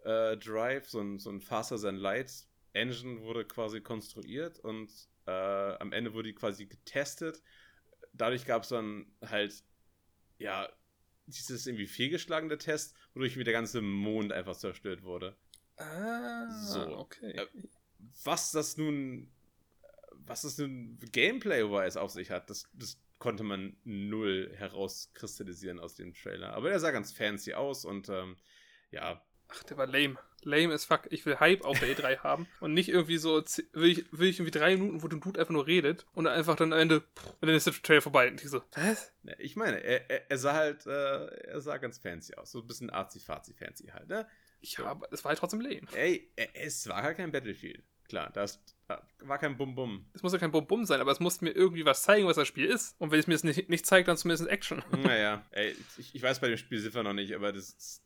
äh, 0.05 0.37
Drive, 0.37 0.89
so 0.89 1.01
ein, 1.01 1.19
so 1.19 1.31
ein 1.31 1.41
Faster 1.41 1.79
Than 1.79 1.97
Light 1.97 2.47
Engine 2.75 3.23
wurde 3.23 3.45
quasi 3.45 3.81
konstruiert 3.81 4.59
und 4.59 4.91
äh, 5.27 5.31
am 5.31 5.93
Ende 5.93 6.13
wurde 6.13 6.29
die 6.29 6.35
quasi 6.35 6.67
getestet. 6.67 7.43
Dadurch 8.13 8.47
gab 8.47 8.65
es 8.65 8.69
dann 8.69 9.07
halt, 9.25 9.65
ja, 10.39 10.69
dieses 11.27 11.67
irgendwie 11.67 11.87
fehlgeschlagene 11.87 12.59
Test, 12.59 12.97
wodurch 13.15 13.37
wieder 13.37 13.45
der 13.45 13.55
ganze 13.55 13.81
Mond 13.81 14.33
einfach 14.33 14.57
zerstört 14.57 15.03
wurde. 15.03 15.37
Ah, 15.77 16.49
So. 16.51 16.99
okay. 16.99 17.33
Äh, 17.33 17.47
Was 18.25 18.53
das 18.53 18.77
nun, 18.77 19.31
was 20.27 20.43
das 20.43 20.59
nun 20.59 20.99
Gameplay-wise 21.13 22.01
auf 22.01 22.11
sich 22.11 22.31
hat, 22.31 22.49
das, 22.51 22.69
das 22.75 22.99
konnte 23.19 23.43
man 23.45 23.77
null 23.85 24.53
herauskristallisieren 24.57 25.81
aus 25.81 25.95
dem 25.95 26.15
Trailer. 26.15 26.53
Aber 26.53 26.69
der 26.69 26.81
sah 26.81 26.91
ganz 26.91 27.13
fancy 27.13 27.55
aus 27.55 27.85
und 27.85 28.09
ähm, 28.09 28.37
ja, 28.91 29.23
Ach, 29.49 29.63
der 29.65 29.77
war 29.77 29.87
lame. 29.87 30.17
Lame 30.43 30.73
as 30.75 30.85
fuck. 30.87 31.03
Ich 31.11 31.25
will 31.27 31.39
Hype 31.39 31.65
auf 31.65 31.79
der 31.79 31.95
E3 31.97 32.19
haben 32.23 32.47
und 32.61 32.73
nicht 32.75 32.89
irgendwie 32.89 33.19
so, 33.19 33.43
will 33.73 33.91
ich, 33.91 34.05
will 34.13 34.29
ich 34.29 34.39
irgendwie 34.39 34.59
drei 34.59 34.77
Minuten, 34.77 35.03
wo 35.03 35.09
der 35.09 35.19
Dude 35.21 35.39
einfach 35.39 35.53
nur 35.53 35.67
redet 35.67 36.07
und 36.15 36.27
einfach 36.27 36.57
dann 36.57 36.73
am 36.73 36.79
Ende, 36.79 37.01
und 37.41 37.49
dann 37.49 37.51
ist 37.55 37.67
der 37.67 37.75
Trailer 37.75 38.01
vorbei. 38.03 38.29
Und 38.31 38.43
ich 38.43 38.49
so, 38.51 38.63
was? 38.75 39.13
Ich 39.39 39.55
meine, 39.57 39.79
er, 39.83 40.11
er, 40.11 40.31
er 40.31 40.39
sah 40.39 40.55
halt, 40.55 40.87
äh, 40.87 41.27
er 41.27 41.61
sah 41.61 41.77
ganz 41.79 41.99
fancy 41.99 42.35
aus. 42.35 42.53
So 42.53 42.61
ein 42.61 42.67
bisschen 42.67 42.91
arzi-fazi-fancy 42.91 43.89
halt, 43.93 44.09
ne? 44.09 44.27
Ich 44.65 44.79
habe, 44.79 45.07
es 45.11 45.23
war 45.25 45.29
halt 45.29 45.39
trotzdem 45.39 45.61
lame. 45.61 45.87
Ey, 45.93 46.33
äh, 46.37 46.47
es 46.55 46.89
war 46.89 47.03
halt 47.03 47.19
kein 47.19 47.31
Battlefield. 47.31 47.85
Klar, 48.09 48.31
das 48.33 48.65
da 48.87 49.07
war 49.21 49.39
kein 49.39 49.59
Bum-Bum. 49.59 50.07
Es 50.15 50.23
muss 50.23 50.33
ja 50.33 50.39
kein 50.39 50.53
Bum-Bum 50.53 50.87
sein, 50.87 51.03
aber 51.03 51.13
es 51.13 51.21
muss 51.21 51.43
mir 51.43 51.51
irgendwie 51.51 51.85
was 51.85 52.03
zeigen, 52.03 52.27
was 52.27 52.37
das 52.37 52.49
Spiel 52.49 52.65
ist. 52.65 52.99
Und 52.99 53.11
wenn 53.11 53.21
es 53.21 53.27
mir 53.27 53.35
das 53.35 53.45
nicht, 53.45 53.69
nicht 53.69 53.85
zeigt, 53.85 54.09
dann 54.09 54.17
zumindest 54.17 54.49
Action. 54.49 54.83
Naja, 55.03 55.45
ey, 55.51 55.77
ich, 55.99 56.15
ich 56.15 56.23
weiß 56.23 56.41
bei 56.41 56.49
dem 56.49 56.57
Spiel 56.57 56.81
Ziffer 56.81 57.03
noch 57.03 57.13
nicht, 57.13 57.35
aber 57.35 57.53
das, 57.53 58.03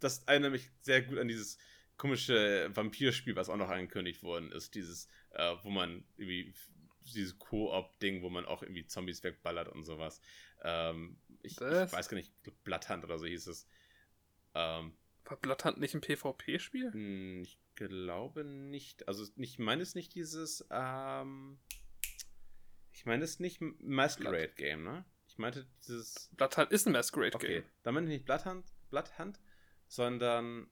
das 0.00 0.22
erinnert 0.24 0.52
mich 0.52 0.70
sehr 0.82 1.00
gut 1.00 1.18
an 1.18 1.28
dieses 1.28 1.56
komische 1.96 2.70
Vampirspiel, 2.74 3.36
was 3.36 3.48
auch 3.48 3.56
noch 3.56 3.70
angekündigt 3.70 4.22
worden 4.22 4.52
ist. 4.52 4.74
Dieses, 4.74 5.08
äh, 5.30 5.54
wo 5.62 5.70
man 5.70 6.04
irgendwie 6.18 6.52
dieses 7.14 7.38
Koop-Ding, 7.38 8.20
wo 8.20 8.28
man 8.28 8.44
auch 8.44 8.62
irgendwie 8.62 8.86
Zombies 8.86 9.22
wegballert 9.24 9.68
und 9.68 9.84
sowas. 9.84 10.20
Ähm, 10.62 11.18
ich, 11.42 11.52
ich 11.52 11.60
weiß 11.60 12.10
gar 12.10 12.16
nicht, 12.18 12.34
Bloodhunt 12.64 13.04
oder 13.04 13.18
so 13.18 13.24
hieß 13.24 13.46
es. 13.46 13.66
Ähm, 14.54 14.92
War 15.28 15.36
Bloodhunt 15.36 15.78
nicht 15.78 15.94
ein 15.94 16.00
PvP-Spiel? 16.00 16.92
Hm, 16.92 17.42
Ich 17.42 17.58
glaube 17.74 18.44
nicht. 18.44 19.06
Also 19.08 19.24
ich 19.36 19.58
meine 19.58 19.82
es 19.82 19.94
nicht 19.94 20.14
dieses, 20.14 20.66
ähm, 20.70 21.58
ich 22.92 23.04
meine 23.06 23.24
es 23.24 23.38
nicht 23.40 23.60
Masquerade 23.60 24.52
Game, 24.56 24.84
ne? 24.84 25.04
Ich 25.28 25.38
meinte 25.38 25.66
dieses, 25.86 26.30
Bloodhunt 26.36 26.70
ist 26.70 26.86
ein 26.86 26.92
Masquerade-Game. 26.92 27.58
okay, 27.58 27.62
da 27.82 27.92
meinte 27.92 28.10
ich 28.10 28.18
nicht 28.18 28.24
Bloodhunt, 28.26 28.64
Bloodhunt, 28.90 29.38
sondern, 29.88 30.70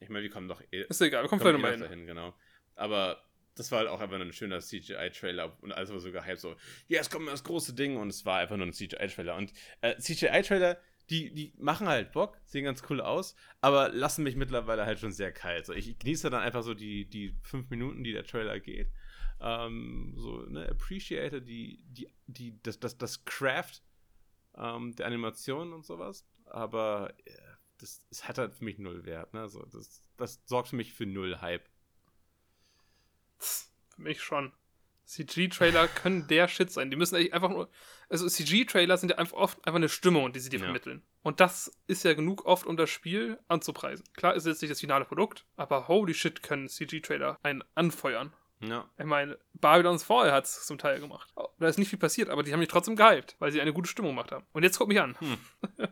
ich 0.00 0.08
meine, 0.08 0.22
wir 0.24 0.30
kommen 0.30 0.48
doch 0.48 0.60
eh, 0.72 0.82
Ist 0.88 1.00
egal, 1.00 1.22
wir 1.24 1.28
kommen 1.28 1.40
vielleicht 1.40 1.54
nochmal 1.54 1.78
noch 1.78 1.88
hin. 1.88 2.06
genau. 2.06 2.34
Aber 2.74 3.24
das 3.54 3.70
war 3.70 3.80
halt 3.80 3.88
auch 3.88 4.00
einfach 4.00 4.16
nur 4.16 4.26
ein 4.26 4.32
schöner 4.32 4.60
CGI-Trailer 4.60 5.56
und 5.62 5.72
alles 5.72 5.90
war 5.90 6.00
so 6.00 6.10
gehypt, 6.10 6.40
so, 6.40 6.56
ja, 6.88 7.00
es 7.00 7.10
kommt 7.10 7.28
das 7.28 7.44
große 7.44 7.74
Ding 7.74 7.96
und 7.96 8.08
es 8.08 8.24
war 8.26 8.38
einfach 8.40 8.56
nur 8.56 8.66
ein 8.66 8.72
CGI-Trailer. 8.72 9.36
Und 9.36 9.52
äh, 9.82 9.96
CGI-Trailer, 9.98 10.78
die, 11.12 11.30
die 11.34 11.52
machen 11.58 11.88
halt 11.88 12.12
Bock, 12.12 12.38
sehen 12.46 12.64
ganz 12.64 12.82
cool 12.88 13.02
aus, 13.02 13.36
aber 13.60 13.90
lassen 13.90 14.24
mich 14.24 14.34
mittlerweile 14.34 14.86
halt 14.86 14.98
schon 14.98 15.12
sehr 15.12 15.30
kalt. 15.30 15.66
So, 15.66 15.74
ich 15.74 15.98
genieße 15.98 16.30
dann 16.30 16.40
einfach 16.40 16.62
so 16.62 16.72
die, 16.72 17.04
die 17.04 17.36
fünf 17.42 17.68
Minuten, 17.68 18.02
die 18.02 18.12
der 18.12 18.24
Trailer 18.24 18.58
geht. 18.60 18.90
Ähm, 19.38 20.14
so, 20.16 20.40
ne, 20.46 20.66
appreciate 20.70 21.42
die, 21.42 21.82
die, 21.84 22.08
die, 22.26 22.62
das, 22.62 22.80
das, 22.80 22.96
das 22.96 23.26
Craft 23.26 23.82
ähm, 24.56 24.96
der 24.96 25.06
Animation 25.06 25.74
und 25.74 25.84
sowas. 25.84 26.26
Aber 26.46 27.12
äh, 27.26 27.32
das, 27.76 28.02
das 28.08 28.26
hat 28.26 28.38
halt 28.38 28.54
für 28.54 28.64
mich 28.64 28.78
null 28.78 29.04
Wert, 29.04 29.34
ne? 29.34 29.50
So, 29.50 29.66
das, 29.66 30.02
das 30.16 30.40
sorgt 30.46 30.68
für 30.68 30.76
mich 30.76 30.94
für 30.94 31.04
null 31.04 31.40
Hype. 31.42 31.68
Für 33.36 34.00
mich 34.00 34.22
schon. 34.22 34.50
CG-Trailer 35.04 35.88
können 35.88 36.26
der 36.28 36.48
Shit 36.48 36.70
sein. 36.70 36.90
Die 36.90 36.96
müssen 36.96 37.16
eigentlich 37.16 37.34
einfach 37.34 37.50
nur. 37.50 37.68
Also, 38.08 38.28
CG-Trailer 38.28 38.96
sind 38.96 39.10
ja 39.10 39.18
einfach 39.18 39.36
oft 39.36 39.58
einfach 39.66 39.76
eine 39.76 39.88
Stimmung, 39.88 40.32
die 40.32 40.40
sie 40.40 40.50
dir 40.50 40.58
Ja. 40.58 40.64
vermitteln. 40.64 41.02
Und 41.22 41.40
das 41.40 41.76
ist 41.86 42.04
ja 42.04 42.14
genug 42.14 42.44
oft, 42.46 42.66
um 42.66 42.76
das 42.76 42.90
Spiel 42.90 43.38
anzupreisen. 43.48 44.04
Klar 44.14 44.34
ist 44.34 44.46
jetzt 44.46 44.62
nicht 44.62 44.70
das 44.70 44.80
finale 44.80 45.04
Produkt, 45.04 45.44
aber 45.56 45.88
holy 45.88 46.14
shit 46.14 46.42
können 46.42 46.68
CG-Trailer 46.68 47.38
einen 47.42 47.62
anfeuern. 47.74 48.32
Ja. 48.60 48.88
Ich 48.96 49.04
meine, 49.06 49.38
Babylon's 49.54 50.04
Fall 50.04 50.30
hat 50.32 50.44
es 50.44 50.66
zum 50.66 50.78
Teil 50.78 51.00
gemacht. 51.00 51.32
Da 51.58 51.66
ist 51.68 51.78
nicht 51.78 51.88
viel 51.88 51.98
passiert, 51.98 52.28
aber 52.28 52.42
die 52.44 52.52
haben 52.52 52.60
mich 52.60 52.68
trotzdem 52.68 52.94
gehypt, 52.96 53.34
weil 53.40 53.50
sie 53.50 53.60
eine 53.60 53.72
gute 53.72 53.88
Stimmung 53.88 54.12
gemacht 54.12 54.30
haben. 54.30 54.46
Und 54.52 54.62
jetzt 54.62 54.78
guck 54.78 54.86
mich 54.88 55.00
an. 55.00 55.16
Hm. 55.18 55.38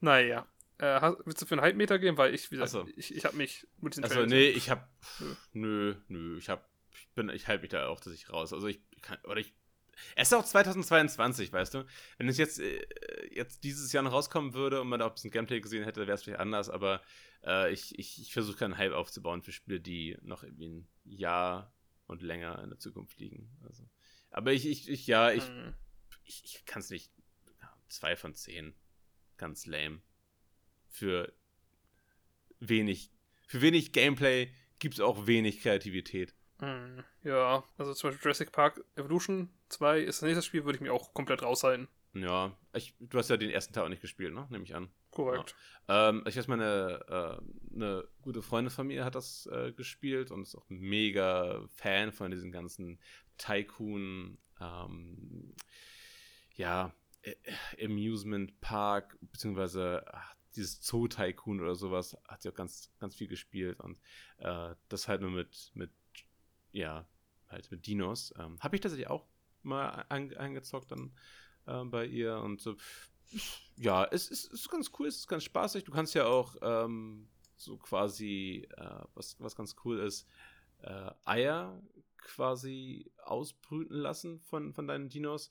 naja. 0.00 0.46
Äh, 0.78 1.00
hast, 1.00 1.16
willst 1.24 1.42
du 1.42 1.46
für 1.46 1.54
einen 1.56 1.62
Hype-Meter 1.62 1.98
gehen? 1.98 2.16
Weil 2.16 2.32
ich, 2.34 2.52
wie 2.52 2.54
gesagt, 2.56 2.70
so. 2.70 2.86
ich, 2.96 3.12
ich 3.14 3.24
habe 3.24 3.36
mich 3.36 3.66
mit 3.80 3.94
diesen 3.94 4.04
Also, 4.04 4.24
nee, 4.26 4.48
ich 4.48 4.70
hab. 4.70 4.88
Nö. 5.18 5.34
Nö, 5.52 5.94
nö, 6.06 6.38
ich 6.38 6.48
hab. 6.48 6.67
Ich 7.18 7.26
bin, 7.26 7.34
ich 7.34 7.48
halte 7.48 7.62
mich 7.62 7.70
da 7.70 7.88
auch, 7.88 7.98
dass 7.98 8.12
ich 8.12 8.30
raus. 8.30 8.52
Also 8.52 8.68
ich 8.68 8.80
kann, 9.02 9.18
oder 9.24 9.40
ich. 9.40 9.52
Es 10.14 10.28
ist 10.28 10.34
auch 10.34 10.44
2022, 10.44 11.52
weißt 11.52 11.74
du? 11.74 11.84
Wenn 12.16 12.28
es 12.28 12.38
jetzt, 12.38 12.60
äh, 12.60 12.86
jetzt 13.32 13.64
dieses 13.64 13.92
Jahr 13.92 14.04
noch 14.04 14.12
rauskommen 14.12 14.54
würde 14.54 14.80
und 14.80 14.88
man 14.88 15.00
da 15.00 15.06
auch 15.06 15.10
ein 15.10 15.14
bisschen 15.14 15.32
Gameplay 15.32 15.60
gesehen 15.60 15.82
hätte, 15.82 16.02
wäre 16.02 16.12
es 16.12 16.22
vielleicht 16.22 16.38
anders, 16.38 16.70
aber 16.70 17.02
äh, 17.44 17.72
ich, 17.72 17.98
ich, 17.98 18.20
ich 18.20 18.32
versuche 18.32 18.58
keinen 18.58 18.78
Hype 18.78 18.92
aufzubauen 18.92 19.42
für 19.42 19.50
Spiele, 19.50 19.80
die 19.80 20.16
noch 20.22 20.44
irgendwie 20.44 20.68
ein 20.68 20.88
Jahr 21.04 21.74
und 22.06 22.22
länger 22.22 22.62
in 22.62 22.68
der 22.68 22.78
Zukunft 22.78 23.18
liegen. 23.18 23.50
Also. 23.64 23.82
Aber 24.30 24.52
ich, 24.52 24.64
ich, 24.64 24.88
ich 24.88 25.08
ja, 25.08 25.32
ich, 25.32 25.44
Hm. 25.44 25.74
ich, 26.22 26.44
ich 26.44 26.64
kann 26.66 26.80
es 26.80 26.90
nicht. 26.90 27.10
Ja, 27.60 27.76
zwei 27.88 28.14
von 28.14 28.36
zehn. 28.36 28.74
Ganz 29.36 29.66
lame. 29.66 30.00
Für 30.86 31.34
wenig, 32.60 33.10
für 33.48 33.60
wenig 33.60 33.90
Gameplay 33.90 34.52
gibt 34.78 34.94
es 34.94 35.00
auch 35.00 35.26
wenig 35.26 35.60
Kreativität. 35.60 36.37
Hm, 36.60 37.04
Ja, 37.22 37.64
also 37.76 37.94
zum 37.94 38.10
Beispiel 38.10 38.24
Jurassic 38.24 38.52
Park 38.52 38.84
Evolution 38.96 39.48
2 39.68 40.00
ist 40.00 40.22
das 40.22 40.26
nächste 40.26 40.42
Spiel, 40.42 40.64
würde 40.64 40.76
ich 40.76 40.82
mir 40.82 40.92
auch 40.92 41.14
komplett 41.14 41.42
raushalten. 41.42 41.88
Ja, 42.14 42.56
ich, 42.72 42.94
du 43.00 43.18
hast 43.18 43.30
ja 43.30 43.36
den 43.36 43.50
ersten 43.50 43.72
Teil 43.72 43.84
auch 43.84 43.88
nicht 43.88 44.02
gespielt, 44.02 44.34
ne? 44.34 44.46
Nehme 44.50 44.64
ich 44.64 44.74
an. 44.74 44.90
Korrekt. 45.10 45.54
Ähm, 45.88 46.24
ich 46.26 46.36
weiß, 46.36 46.48
meine 46.48 47.00
äh, 47.08 47.74
eine 47.74 48.08
gute 48.22 48.42
Freundin 48.42 48.70
von 48.70 48.86
mir 48.86 49.04
hat 49.04 49.14
das 49.14 49.46
äh, 49.46 49.72
gespielt 49.72 50.30
und 50.30 50.42
ist 50.42 50.56
auch 50.56 50.66
mega 50.68 51.62
Fan 51.68 52.12
von 52.12 52.30
diesen 52.30 52.50
ganzen 52.50 52.98
Tycoon, 53.36 54.38
ähm, 54.60 55.54
ja, 56.54 56.92
äh, 57.22 57.34
Amusement 57.84 58.60
Park, 58.60 59.16
beziehungsweise 59.20 60.04
ach, 60.12 60.34
dieses 60.56 60.82
Zoo 60.82 61.08
Tycoon 61.08 61.60
oder 61.60 61.74
sowas, 61.74 62.16
hat 62.26 62.42
sie 62.42 62.48
auch 62.48 62.54
ganz, 62.54 62.90
ganz 62.98 63.14
viel 63.14 63.28
gespielt 63.28 63.80
und 63.80 64.00
äh, 64.38 64.74
das 64.88 65.08
halt 65.08 65.20
nur 65.20 65.30
mit, 65.30 65.70
mit, 65.74 65.90
ja, 66.72 67.06
halt 67.48 67.70
mit 67.70 67.86
Dinos. 67.86 68.32
Ähm, 68.38 68.58
Habe 68.60 68.76
ich 68.76 68.82
tatsächlich 68.82 69.08
auch 69.08 69.26
mal 69.62 70.04
an, 70.08 70.34
angezockt 70.34 70.90
dann 70.90 71.12
äh, 71.66 71.84
bei 71.84 72.06
ihr 72.06 72.38
und 72.38 72.60
so. 72.60 72.76
Ja, 73.76 74.04
es 74.04 74.28
ist, 74.28 74.52
ist 74.52 74.70
ganz 74.70 74.90
cool, 74.98 75.06
es 75.06 75.18
ist 75.18 75.28
ganz 75.28 75.44
spaßig. 75.44 75.84
Du 75.84 75.92
kannst 75.92 76.14
ja 76.14 76.26
auch 76.26 76.56
ähm, 76.62 77.28
so 77.56 77.76
quasi, 77.76 78.66
äh, 78.76 79.00
was, 79.14 79.38
was 79.40 79.54
ganz 79.54 79.76
cool 79.84 79.98
ist, 79.98 80.26
äh, 80.82 81.10
Eier 81.24 81.82
quasi 82.18 83.10
ausbrüten 83.24 83.96
lassen 83.96 84.40
von, 84.40 84.72
von 84.72 84.86
deinen 84.86 85.08
Dinos 85.08 85.50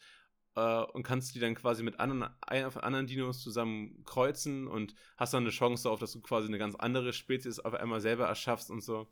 äh, 0.56 0.84
und 0.84 1.04
kannst 1.04 1.36
die 1.36 1.40
dann 1.40 1.56
quasi 1.56 1.84
mit 1.84 2.00
anderen 2.00 2.30
Eiern 2.42 2.72
von 2.72 2.82
anderen 2.84 3.08
Dinos 3.08 3.42
zusammen 3.42 4.04
kreuzen 4.06 4.68
und 4.68 4.96
hast 5.18 5.34
dann 5.34 5.44
eine 5.44 5.52
Chance 5.52 5.84
darauf, 5.84 6.00
dass 6.00 6.12
du 6.14 6.22
quasi 6.22 6.48
eine 6.48 6.58
ganz 6.58 6.76
andere 6.76 7.14
Spezies 7.14 7.60
auf 7.60 7.74
einmal 7.74 8.02
selber 8.02 8.28
erschaffst 8.28 8.70
und 8.70 8.82
so, 8.82 9.08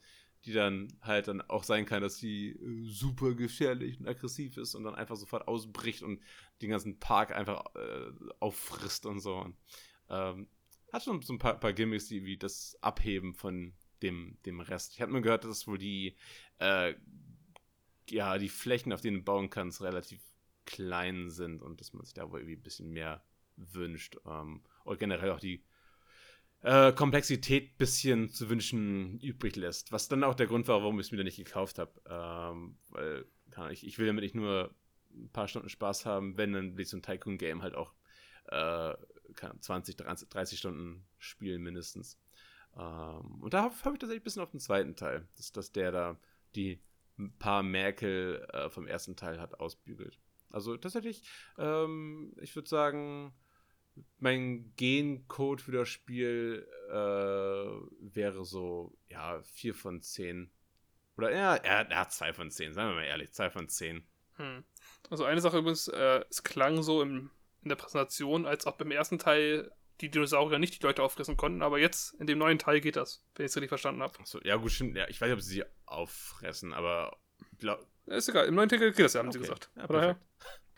die 0.45 0.53
dann 0.53 0.87
halt 1.01 1.27
dann 1.27 1.41
auch 1.41 1.63
sein 1.63 1.85
kann, 1.85 2.01
dass 2.01 2.17
sie 2.17 2.49
äh, 2.49 2.83
super 2.83 3.33
gefährlich 3.33 3.99
und 3.99 4.07
aggressiv 4.07 4.57
ist 4.57 4.75
und 4.75 4.83
dann 4.83 4.95
einfach 4.95 5.15
sofort 5.15 5.47
ausbricht 5.47 6.03
und 6.03 6.21
den 6.61 6.69
ganzen 6.69 6.99
Park 6.99 7.31
einfach 7.35 7.65
äh, 7.75 8.11
auffrisst 8.39 9.05
und 9.05 9.19
so. 9.19 9.35
Und, 9.37 9.57
ähm, 10.09 10.47
hat 10.93 11.03
schon 11.03 11.21
so 11.21 11.33
ein 11.33 11.39
paar, 11.39 11.59
paar 11.59 11.73
Gimmicks, 11.73 12.07
die 12.07 12.25
wie 12.25 12.37
das 12.37 12.77
Abheben 12.81 13.33
von 13.33 13.73
dem, 14.01 14.37
dem 14.45 14.59
Rest. 14.61 14.93
Ich 14.93 15.01
habe 15.01 15.11
nur 15.11 15.21
gehört, 15.21 15.43
dass 15.43 15.67
wohl 15.67 15.77
die, 15.77 16.15
äh, 16.59 16.93
ja, 18.09 18.37
die 18.37 18.49
Flächen, 18.49 18.93
auf 18.93 19.01
denen 19.01 19.17
du 19.17 19.23
bauen 19.23 19.49
kannst, 19.49 19.81
relativ 19.81 20.21
klein 20.65 21.29
sind 21.29 21.61
und 21.61 21.81
dass 21.81 21.93
man 21.93 22.05
sich 22.05 22.13
da 22.13 22.29
wohl 22.29 22.39
irgendwie 22.39 22.57
ein 22.57 22.63
bisschen 22.63 22.91
mehr 22.91 23.23
wünscht. 23.55 24.17
Ähm, 24.25 24.61
und 24.83 24.99
generell 24.99 25.31
auch 25.31 25.39
die 25.39 25.63
äh, 26.61 26.91
Komplexität 26.93 27.71
ein 27.71 27.77
bisschen 27.77 28.29
zu 28.29 28.49
wünschen 28.49 29.19
übrig 29.19 29.55
lässt. 29.55 29.91
Was 29.91 30.07
dann 30.07 30.23
auch 30.23 30.35
der 30.35 30.47
Grund 30.47 30.67
war, 30.67 30.81
warum 30.81 30.99
ich 30.99 31.07
es 31.07 31.11
mir 31.11 31.17
dann 31.17 31.25
nicht 31.25 31.37
gekauft 31.37 31.79
habe. 31.79 31.91
Ähm, 32.09 32.77
weil 32.89 33.25
ich, 33.71 33.85
ich 33.85 33.97
will 33.97 34.07
damit 34.07 34.23
nicht 34.23 34.35
nur 34.35 34.73
ein 35.13 35.29
paar 35.29 35.47
Stunden 35.47 35.69
Spaß 35.69 36.05
haben, 36.05 36.37
wenn 36.37 36.53
dann 36.53 36.77
so 36.83 36.97
ein 36.97 37.03
Tycoon-Game 37.03 37.61
halt 37.61 37.75
auch 37.75 37.93
äh, 38.47 38.93
keine 39.35 39.51
Ahnung, 39.51 39.61
20, 39.61 39.95
30, 39.97 40.29
30 40.29 40.59
Stunden 40.59 41.05
spielen 41.17 41.61
mindestens. 41.61 42.19
Ähm, 42.75 43.41
und 43.41 43.53
da 43.53 43.63
habe 43.63 43.73
ich 43.73 43.81
tatsächlich 43.81 44.21
ein 44.21 44.23
bisschen 44.23 44.41
auf 44.41 44.51
den 44.51 44.59
zweiten 44.59 44.95
Teil, 44.95 45.27
dass, 45.37 45.51
dass 45.51 45.71
der 45.71 45.91
da 45.91 46.19
die 46.55 46.79
paar 47.39 47.63
Merkel 47.63 48.45
äh, 48.51 48.69
vom 48.69 48.87
ersten 48.87 49.15
Teil 49.15 49.39
hat 49.39 49.59
ausbügelt. 49.59 50.19
Also 50.49 50.77
tatsächlich, 50.77 51.23
ähm, 51.57 52.33
ich 52.41 52.55
würde 52.55 52.69
sagen, 52.69 53.33
mein 54.19 54.73
Gencode 54.77 55.61
für 55.61 55.71
das 55.71 55.89
Spiel 55.89 56.67
äh, 56.89 56.93
wäre 56.93 58.45
so, 58.45 58.97
ja, 59.09 59.41
4 59.43 59.73
von 59.75 60.01
10. 60.01 60.51
Oder 61.17 61.31
ja, 61.31 61.55
er, 61.55 61.87
hat 61.97 62.11
zwei 62.11 62.33
von 62.33 62.51
zehn, 62.51 62.73
seien 62.73 62.89
wir 62.89 62.95
mal 62.95 63.03
ehrlich, 63.05 63.31
zwei 63.31 63.49
von 63.49 63.69
zehn. 63.69 64.03
Hm. 64.35 64.65
Also 65.09 65.23
eine 65.23 65.39
Sache 65.39 65.59
übrigens, 65.59 65.87
äh, 65.87 66.25
es 66.29 66.43
klang 66.43 66.83
so 66.83 67.01
im, 67.01 67.31
in 67.61 67.69
der 67.69 67.77
Präsentation, 67.77 68.45
als 68.45 68.67
ob 68.67 68.77
beim 68.77 68.91
ersten 68.91 69.17
Teil 69.17 69.71
die 70.01 70.11
Dinosaurier 70.11 70.59
nicht 70.59 70.77
die 70.81 70.85
Leute 70.85 71.01
auffressen 71.01 71.37
konnten, 71.37 71.61
aber 71.61 71.79
jetzt 71.79 72.15
in 72.15 72.27
dem 72.27 72.37
neuen 72.37 72.59
Teil 72.59 72.81
geht 72.81 72.97
das, 72.97 73.23
wenn 73.35 73.45
ich 73.45 73.51
es 73.51 73.55
richtig 73.55 73.69
verstanden 73.69 74.01
habe. 74.01 74.19
Achso, 74.19 74.41
ja 74.43 74.57
gut, 74.57 74.71
stimmt. 74.73 74.97
Ja, 74.97 75.07
ich 75.07 75.21
weiß 75.21 75.27
nicht, 75.29 75.35
ob 75.37 75.41
sie 75.41 75.53
sie 75.53 75.63
auffressen, 75.85 76.73
aber 76.73 77.17
glaub, 77.59 77.87
Ist 78.07 78.27
egal, 78.27 78.47
im 78.47 78.55
neuen 78.55 78.67
Teil 78.67 78.79
geht 78.79 78.99
das 78.99 79.13
ja, 79.13 79.19
haben 79.21 79.31
sie 79.31 79.39
Okay. 79.39 79.47
gesagt. 79.47 79.69
Ja, 79.77 80.19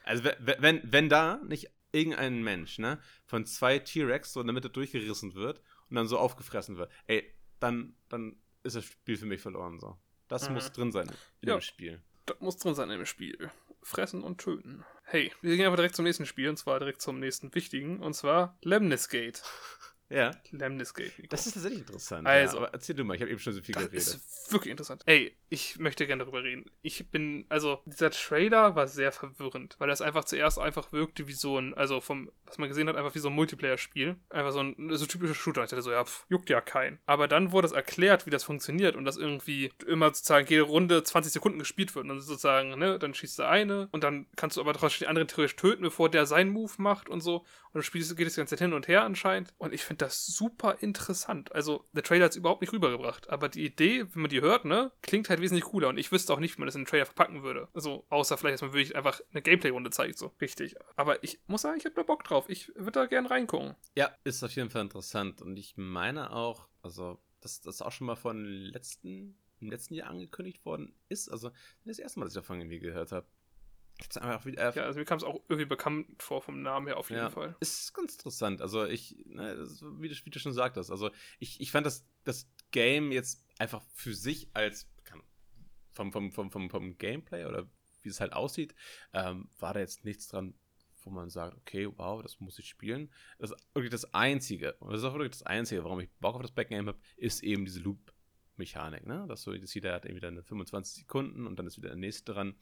Also 0.03 0.23
we- 0.23 0.38
we- 0.39 0.57
wenn, 0.60 0.81
wenn 0.84 1.10
da 1.10 1.41
nicht 1.48 1.72
irgendein 1.91 2.43
Mensch, 2.43 2.80
ne, 2.80 2.99
von 3.26 3.45
zwei 3.45 3.80
T-Rex 3.80 4.34
so 4.34 4.41
in 4.41 4.47
der 4.47 4.53
Mitte 4.53 4.69
durchgerissen 4.69 5.34
wird 5.35 5.61
und 5.89 5.95
dann 5.95 6.07
so 6.07 6.18
aufgefressen 6.19 6.77
wird, 6.77 6.91
ey, 7.07 7.34
dann, 7.59 7.95
dann 8.09 8.38
ist 8.64 8.76
das 8.76 8.85
Spiel 8.85 9.18
für 9.18 9.26
mich 9.26 9.41
verloren 9.41 9.80
so. 9.80 9.97
Das 10.27 10.47
Mhm. 10.47 10.55
muss 10.55 10.72
drin 10.72 10.91
sein 10.91 11.09
in 11.41 11.49
Ja. 11.49 11.55
dem 11.57 11.61
Spiel. 11.61 12.01
das 12.26 12.39
muss 12.41 12.57
drin 12.57 12.76
sein 12.76 12.89
im 12.89 13.05
Spiel. 13.05 13.49
Fressen 13.81 14.22
und 14.22 14.39
töten. 14.39 14.84
Hey, 15.03 15.31
wir 15.41 15.55
gehen 15.55 15.65
aber 15.65 15.77
direkt 15.77 15.95
zum 15.95 16.03
nächsten 16.03 16.26
Spiel, 16.26 16.49
und 16.49 16.57
zwar 16.57 16.80
direkt 16.80 17.01
zum 17.01 17.19
nächsten 17.19 17.55
wichtigen, 17.55 18.01
und 18.01 18.14
zwar 18.14 18.57
Lemnisgate. 18.61 19.41
Ja, 20.09 20.31
Lemnisgate. 20.51 21.11
Nico. 21.17 21.27
das 21.29 21.47
ist 21.47 21.53
tatsächlich 21.53 21.81
interessant. 21.81 22.25
Also. 22.27 22.57
ja, 22.57 22.63
aber 22.63 22.73
erzähl 22.73 22.95
du 22.95 23.03
mal, 23.03 23.15
ich 23.15 23.21
habe 23.21 23.29
eben 23.29 23.39
schon 23.39 23.53
so 23.53 23.61
viel 23.61 23.75
Das 23.75 23.84
geredet. 23.85 24.07
ist 24.07 24.51
wirklich 24.53 24.71
interessant. 24.71 25.03
Ey, 25.05 25.35
ich 25.49 25.79
möchte 25.79 26.07
gerne 26.07 26.23
darüber 26.23 26.43
reden. 26.43 26.65
Ich 26.81 27.09
bin, 27.09 27.45
also, 27.49 27.81
dieser 27.85 28.11
Trailer 28.11 28.75
war 28.75 28.88
sehr 28.88 29.11
verwirrend, 29.11 29.75
weil 29.79 29.89
das 29.89 30.01
einfach 30.01 30.23
zuerst 30.23 30.59
einfach 30.59 30.93
wirkte 30.93 31.27
wie 31.27 31.34
so 31.34 31.57
ein, 31.57 31.73
also 31.73 31.99
vom, 31.99 32.31
was 32.45 32.57
man 32.57 32.69
gesehen 32.69 32.88
hat, 32.88 32.95
einfach 32.95 33.15
wie 33.15 33.19
so 33.19 33.27
ein 33.27 33.35
Multiplayer-Spiel. 33.35 34.15
Einfach 34.29 34.51
so 34.53 34.61
ein, 34.61 34.75
so 34.95 35.05
typischer 35.05 35.35
Shooter. 35.35 35.63
Ich 35.63 35.69
dachte 35.69 35.81
so, 35.81 35.91
ja, 35.91 36.05
pff, 36.05 36.25
juckt 36.29 36.49
ja 36.49 36.61
keinen. 36.61 36.99
Aber 37.05 37.27
dann 37.27 37.51
wurde 37.51 37.67
es 37.67 37.73
erklärt, 37.73 38.25
wie 38.25 38.29
das 38.29 38.45
funktioniert 38.45 38.95
und 38.95 39.03
dass 39.03 39.17
irgendwie 39.17 39.71
immer 39.85 40.07
sozusagen 40.07 40.47
jede 40.47 40.63
Runde 40.63 41.03
20 41.03 41.34
Sekunden 41.34 41.59
gespielt 41.59 41.93
wird. 41.95 42.03
Und 42.03 42.09
dann 42.09 42.21
sozusagen, 42.21 42.77
ne, 42.79 42.97
dann 42.97 43.13
schießt 43.13 43.39
du 43.39 43.43
eine 43.47 43.89
und 43.91 44.03
dann 44.05 44.25
kannst 44.38 44.55
du 44.55 44.61
aber 44.61 44.73
trotzdem 44.73 44.99
die 44.99 45.07
andere 45.07 45.27
theoretisch 45.27 45.57
töten, 45.57 45.81
bevor 45.84 46.09
der 46.09 46.25
seinen 46.25 46.51
Move 46.51 46.71
macht 46.77 47.09
und 47.09 47.19
so. 47.19 47.45
Und 47.77 47.83
dann 47.83 47.89
spielst, 47.89 48.17
geht 48.17 48.25
es 48.25 48.33
die 48.33 48.39
ganze 48.39 48.55
Zeit 48.55 48.65
hin 48.65 48.73
und 48.73 48.87
her 48.87 49.03
anscheinend. 49.03 49.53
Und 49.59 49.71
ich 49.71 49.83
finde 49.83 50.05
das 50.05 50.25
super 50.25 50.77
interessant. 50.79 51.53
Also, 51.53 51.85
der 51.91 52.01
Trailer 52.01 52.25
hat 52.25 52.31
es 52.31 52.37
überhaupt 52.37 52.61
nicht 52.61 52.73
rübergebracht. 52.73 53.29
Aber 53.29 53.49
die 53.49 53.63
Idee, 53.63 54.07
wenn 54.13 54.23
man 54.23 54.31
die 54.31 54.41
hört, 54.41 54.65
ne, 54.65 54.91
klingt 55.03 55.29
halt 55.29 55.41
wesentlich 55.41 55.65
cooler. 55.65 55.89
Und 55.89 55.99
ich 55.99 56.11
wüsste 56.11 56.33
auch 56.33 56.39
nicht, 56.39 56.57
wie 56.57 56.61
man 56.61 56.65
das 56.65 56.73
in 56.73 56.81
den 56.81 56.87
Trailer 56.87 57.05
verpacken 57.05 57.43
würde. 57.43 57.67
Also, 57.75 58.03
außer 58.09 58.35
vielleicht, 58.35 58.55
dass 58.55 58.61
man 58.63 58.73
wirklich 58.73 58.95
einfach 58.95 59.21
eine 59.31 59.43
Gameplay-Runde 59.43 59.91
zeigt, 59.91 60.17
so. 60.17 60.33
Richtig. 60.41 60.75
Aber 60.95 61.23
ich 61.23 61.39
muss 61.45 61.61
sagen, 61.61 61.77
ich 61.77 61.85
habe 61.85 61.93
da 61.93 62.01
Bock 62.01 62.23
drauf. 62.23 62.49
Ich 62.49 62.69
würde 62.69 62.93
da 62.93 63.05
gerne 63.05 63.29
reingucken. 63.29 63.75
Ja, 63.95 64.09
ist 64.23 64.41
auf 64.41 64.55
jeden 64.55 64.71
Fall 64.71 64.81
interessant. 64.81 65.43
Und 65.43 65.55
ich 65.57 65.77
meine 65.77 66.33
auch, 66.33 66.67
also, 66.81 67.21
dass 67.41 67.61
das 67.61 67.83
auch 67.83 67.91
schon 67.91 68.07
mal 68.07 68.15
von 68.15 68.43
letzten, 68.43 69.37
im 69.59 69.69
letzten 69.69 69.93
Jahr 69.93 70.09
angekündigt 70.09 70.65
worden 70.65 70.95
ist. 71.09 71.29
Also, 71.29 71.51
das 71.85 71.99
erste 71.99 72.17
Mal, 72.17 72.25
dass 72.25 72.33
ich 72.33 72.41
davon 72.41 72.59
irgendwie 72.59 72.79
gehört 72.79 73.11
habe. 73.11 73.27
Hab's 74.01 74.17
einfach 74.17 74.45
wieder. 74.45 74.73
Ja, 74.75 74.83
also 74.83 74.99
mir 74.99 75.05
kam 75.05 75.17
es 75.17 75.23
auch 75.23 75.41
irgendwie 75.49 75.65
bekannt 75.65 76.21
vor 76.21 76.41
vom 76.41 76.61
Namen 76.61 76.87
her 76.87 76.97
auf 76.97 77.09
jeden 77.09 77.21
Ja, 77.21 77.29
Fall. 77.29 77.55
ist 77.59 77.93
ganz 77.93 78.13
interessant. 78.13 78.61
Also, 78.61 78.85
ich, 78.85 79.15
ne, 79.25 79.57
wie, 79.99 80.09
du, 80.09 80.15
wie 80.23 80.29
du 80.29 80.39
schon 80.39 80.53
sagtest, 80.53 80.91
also, 80.91 81.09
ich, 81.39 81.59
ich 81.59 81.71
fand 81.71 81.85
das, 81.85 82.05
das 82.23 82.47
Game 82.71 83.11
jetzt 83.11 83.43
einfach 83.57 83.81
für 83.93 84.13
sich 84.13 84.49
als 84.53 84.87
vom, 85.91 86.11
vom, 86.11 86.31
vom, 86.31 86.51
vom, 86.51 86.69
vom 86.69 86.97
Gameplay 86.99 87.45
oder 87.45 87.67
wie 88.03 88.09
es 88.09 88.19
halt 88.19 88.33
aussieht, 88.33 88.75
ähm, 89.13 89.49
war 89.57 89.73
da 89.73 89.79
jetzt 89.79 90.05
nichts 90.05 90.27
dran, 90.27 90.53
wo 91.01 91.09
man 91.09 91.29
sagt, 91.29 91.57
okay, 91.57 91.89
wow, 91.97 92.21
das 92.21 92.39
muss 92.39 92.59
ich 92.59 92.67
spielen. 92.69 93.11
Das 93.39 93.49
ist 93.51 93.57
wirklich 93.73 93.89
das 93.91 94.13
Einzige, 94.13 94.73
und 94.75 94.91
das 94.91 94.99
ist 95.01 95.05
auch 95.05 95.13
wirklich 95.13 95.31
das 95.31 95.43
Einzige, 95.43 95.83
warum 95.83 95.99
ich 95.99 96.09
Bock 96.19 96.35
auf 96.35 96.41
das 96.43 96.51
Backgame 96.51 96.87
habe, 96.89 96.99
ist 97.15 97.41
eben 97.43 97.65
diese 97.65 97.79
Loop-Mechanik, 98.57 99.05
ne? 99.05 99.25
Dass 99.27 99.43
so, 99.43 99.53
jeder 99.53 99.93
hat 99.93 100.05
irgendwie 100.05 100.21
dann 100.21 100.43
25 100.43 101.01
Sekunden 101.01 101.47
und 101.47 101.57
dann 101.57 101.67
ist 101.67 101.77
wieder 101.77 101.89
der 101.89 101.97
nächste 101.97 102.34
dran. 102.34 102.55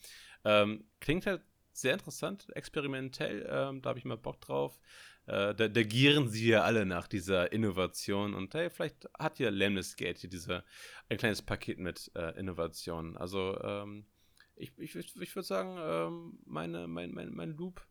Ähm, 0.43 0.85
klingt 0.99 1.25
halt 1.25 1.41
sehr 1.71 1.93
interessant, 1.93 2.47
experimentell, 2.55 3.47
ähm, 3.49 3.81
da 3.81 3.89
habe 3.89 3.99
ich 3.99 4.05
mal 4.05 4.17
Bock 4.17 4.39
drauf. 4.41 4.79
Äh, 5.25 5.55
da, 5.55 5.67
da 5.67 5.83
gieren 5.83 6.29
sie 6.29 6.49
ja 6.49 6.61
alle 6.61 6.85
nach 6.85 7.07
dieser 7.07 7.51
Innovation 7.51 8.33
und 8.33 8.53
hey, 8.53 8.69
vielleicht 8.69 9.09
hat 9.17 9.39
ja 9.39 9.49
Lemnisgate 9.49 10.21
hier 10.21 10.29
diese, 10.29 10.63
ein 11.09 11.17
kleines 11.17 11.41
Paket 11.41 11.79
mit 11.79 12.11
äh, 12.15 12.37
Innovationen. 12.39 13.17
Also, 13.17 13.59
ähm, 13.61 14.05
ich, 14.55 14.71
ich, 14.77 14.95
ich, 14.95 15.15
ich 15.19 15.35
würde 15.35 15.47
sagen, 15.47 15.77
ähm, 15.81 16.39
meine, 16.45 16.87
mein, 16.87 17.11
mein, 17.11 17.33
mein 17.33 17.51
Loop, 17.51 17.85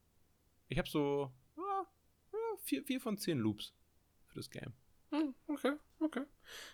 ich 0.68 0.78
habe 0.78 0.88
so 0.88 1.30
ja, 1.56 1.86
ja, 2.32 2.38
vier, 2.62 2.82
vier 2.84 3.00
von 3.00 3.18
zehn 3.18 3.38
Loops 3.38 3.74
für 4.28 4.36
das 4.36 4.48
Game. 4.48 4.72
Hm, 5.14 5.34
okay, 5.48 5.72
okay. 6.00 6.22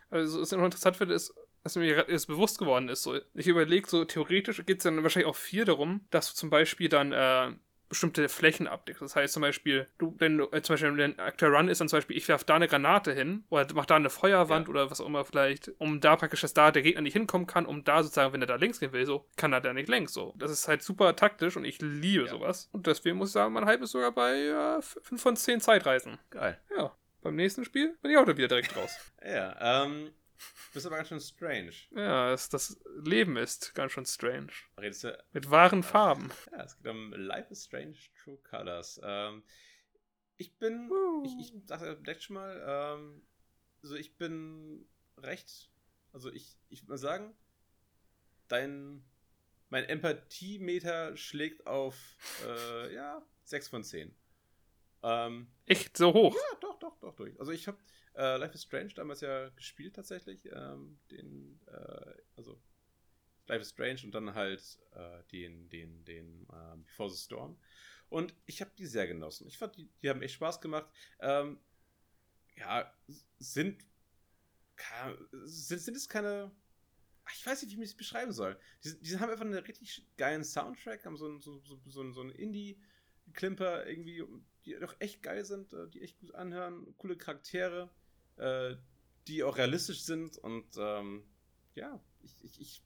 Also, 0.09 0.41
was 0.41 0.51
ich 0.53 0.59
noch 0.59 0.65
interessant 0.65 0.97
finde, 0.97 1.15
ist, 1.15 1.35
was 1.63 1.77
mir 1.77 1.95
gerade 1.95 2.11
erst 2.11 2.27
bewusst 2.27 2.59
geworden 2.59 2.89
ist. 2.89 3.03
So, 3.03 3.19
ich 3.35 3.47
überlege, 3.47 3.89
so 3.89 4.05
theoretisch 4.05 4.65
geht 4.65 4.79
es 4.79 4.85
dann 4.85 5.03
wahrscheinlich 5.03 5.29
auch 5.29 5.37
viel 5.37 5.65
darum, 5.65 6.07
dass 6.11 6.31
du 6.31 6.35
zum 6.37 6.49
Beispiel 6.49 6.89
dann 6.89 7.13
äh, 7.13 7.53
bestimmte 7.91 8.29
Flächen 8.31 8.67
abdeckst. 8.67 9.03
Das 9.03 9.15
heißt 9.15 9.35
zum 9.35 9.43
Beispiel, 9.43 9.87
du, 9.99 10.15
wenn 10.19 10.39
du, 10.39 10.45
äh, 10.53 10.63
zum 10.63 10.75
Beispiel, 10.75 10.97
wenn 10.97 11.13
ein 11.17 11.21
Akteur 11.21 11.51
Run 11.51 11.69
ist, 11.69 11.81
dann 11.83 11.89
zum 11.89 11.99
Beispiel, 11.99 12.17
ich 12.17 12.27
werfe 12.29 12.47
da 12.47 12.55
eine 12.55 12.67
Granate 12.69 13.13
hin 13.13 13.45
oder 13.51 13.67
mach 13.75 13.85
da 13.85 13.97
eine 13.97 14.09
Feuerwand 14.11 14.69
Ja. 14.69 14.71
oder 14.71 14.91
was 14.91 15.01
auch 15.03 15.07
immer 15.07 15.25
vielleicht, 15.27 15.71
um 15.79 16.01
da 16.01 16.17
praktisch, 16.17 16.41
dass 16.41 16.55
da 16.55 16.71
der 16.71 16.83
Gegner 16.83 17.03
nicht 17.03 17.13
hinkommen 17.15 17.47
kann, 17.47 17.67
um 17.67 17.85
da 17.85 18.03
sozusagen, 18.03 18.33
wenn 18.33 18.41
er 18.41 18.47
da 18.47 18.55
längs 18.57 18.81
gehen 18.81 18.93
will, 18.93 19.05
so, 19.05 19.27
kann 19.37 19.53
er 19.53 19.61
da 19.61 19.73
nicht 19.75 19.89
längs. 19.89 20.15
So. 20.15 20.33
Das 20.39 20.51
ist 20.51 20.67
halt 20.67 20.83
super 20.83 21.15
taktisch 21.15 21.57
und 21.59 21.65
ich 21.65 21.81
liebe 21.83 22.25
Ja. 22.25 22.31
sowas. 22.31 22.71
Und 22.73 22.87
deswegen 22.87 23.19
muss 23.19 23.31
ich 23.31 23.33
sagen, 23.35 23.53
mein 23.53 23.67
Hype 23.67 23.83
ist 23.83 23.91
sogar 23.91 24.13
bei 24.13 24.39
äh, 24.47 24.81
5 24.81 25.21
von 25.21 25.37
10 25.37 25.61
Zeitreisen. 25.61 26.19
Geil. 26.31 26.59
Ja. 26.75 26.97
Beim 27.23 27.37
nächsten 27.37 27.65
Spiel 27.65 27.97
bin 28.03 28.11
ich 28.11 28.17
auch 28.17 28.25
da 28.25 28.37
wieder 28.37 28.49
direkt 28.49 28.77
raus. 28.77 28.91
Ja, 29.25 29.85
ähm, 29.85 30.13
bist 30.73 30.87
aber 30.87 30.97
ganz 30.97 31.09
schön 31.09 31.21
strange. 31.21 31.73
Ja, 31.91 32.33
es, 32.33 32.49
das 32.49 32.81
Leben 33.05 33.37
ist 33.37 33.75
ganz 33.75 33.93
schön 33.93 34.07
strange. 34.07 34.53
Redest 34.79 35.05
du 35.05 35.25
Mit 35.33 35.51
wahren 35.51 35.83
Farben. 35.83 36.31
Ja, 36.53 36.65
es 36.65 36.77
geht 36.79 36.87
um 36.87 37.13
Life 37.13 37.51
is 37.51 37.65
Strange 37.65 37.97
True 38.23 38.39
Colors. 38.49 38.99
Ähm, 39.03 39.43
ich 40.39 40.57
bin, 40.59 40.91
Uh. 40.91 41.23
ich, 41.27 41.53
ich 41.53 41.67
sage 41.67 41.97
direkt 41.97 42.23
schon 42.23 42.35
mal, 42.35 42.65
ähm, 42.67 43.23
also 43.83 43.95
ich 43.97 44.17
bin 44.17 44.89
recht, 45.19 45.71
also 46.13 46.33
ich, 46.33 46.57
ich 46.71 46.83
würde 46.83 46.93
mal 46.93 46.99
sagen, 46.99 47.35
dein, 48.49 49.05
mein 49.69 49.85
Empathiemeter 49.85 51.15
schlägt 51.19 51.67
auf, 51.67 51.97
äh, 52.47 52.95
ja, 52.95 53.23
6 53.45 53.69
von 53.69 53.85
10. 53.85 54.15
Ähm, 55.03 55.49
Echt 55.71 55.97
so 55.97 56.13
hoch. 56.13 56.35
ja, 56.35 56.59
doch, 56.61 56.79
doch, 56.81 56.99
doch, 56.99 57.15
durch. 57.15 57.39
Also 57.39 57.53
ich 57.53 57.69
habe 57.69 57.79
äh, 58.15 58.37
Life 58.39 58.55
is 58.55 58.65
Strange 58.65 58.93
damals 58.95 59.21
ja 59.21 59.51
gespielt 59.51 59.95
tatsächlich. 59.95 60.45
Ähm, 60.53 60.99
den, 61.13 61.61
äh, 61.69 62.13
also 62.37 62.61
Life 63.47 63.63
is 63.63 63.71
Strange 63.71 64.01
und 64.03 64.13
dann 64.13 64.35
halt 64.35 64.81
äh, 64.93 65.23
den, 65.31 65.69
den, 65.69 66.05
den 66.05 66.49
ähm, 66.53 66.85
Before 66.85 67.09
the 67.09 67.17
Storm. 67.17 67.57
Und 68.09 68.35
ich 68.47 68.61
habe 68.61 68.73
die 68.77 68.87
sehr 68.87 69.07
genossen. 69.07 69.47
Ich 69.47 69.59
fand, 69.59 69.77
die, 69.77 69.89
die 70.03 70.11
haben 70.11 70.23
echt 70.23 70.35
Spaß 70.35 70.61
gemacht. 70.61 70.91
Ähm, 71.21 71.61
ja, 72.57 72.93
sind, 73.39 73.85
sind, 75.45 75.81
sind 75.81 75.97
es 75.97 76.09
keine. 76.09 76.51
Ich 77.37 77.47
weiß 77.47 77.63
nicht, 77.63 77.77
wie 77.77 77.83
ich 77.85 77.91
es 77.91 77.97
beschreiben 77.97 78.33
soll. 78.33 78.59
Die, 78.83 79.01
die 79.01 79.19
haben 79.21 79.31
einfach 79.31 79.45
einen 79.45 79.55
richtig 79.55 80.05
geilen 80.17 80.43
Soundtrack, 80.43 81.05
haben 81.05 81.17
so 81.17 81.27
einen 81.27 81.41
so, 81.41 81.61
so, 81.61 81.79
so 81.87 82.21
einen 82.21 82.31
Indie-Klimper 82.31 83.87
irgendwie, 83.87 84.25
die 84.65 84.77
doch 84.81 84.95
echt 84.99 85.23
geil 85.23 85.45
sind, 85.45 85.73
äh, 85.73 85.89
die 85.89 86.03
echt 86.03 86.19
gut 86.19 86.35
anhören, 86.35 86.95
coole 86.99 87.17
Charaktere, 87.17 87.91
äh, 88.37 88.77
die 89.29 89.43
auch 89.43 89.57
realistisch 89.57 90.03
sind 90.03 90.39
und 90.39 90.67
ähm, 90.79 91.25
ja, 91.75 92.01
ich, 92.23 92.35
ich, 92.43 92.61
ich 92.61 92.83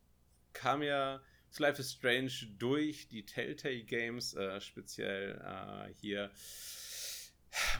kam 0.52 0.82
ja 0.82 1.22
zu 1.50 1.62
Life 1.62 1.80
is 1.80 1.92
Strange 1.92 2.32
durch 2.58 3.08
die 3.08 3.24
Telltale 3.24 3.84
Games, 3.84 4.34
äh, 4.34 4.60
speziell 4.60 5.40
äh, 5.44 5.92
hier 5.94 6.30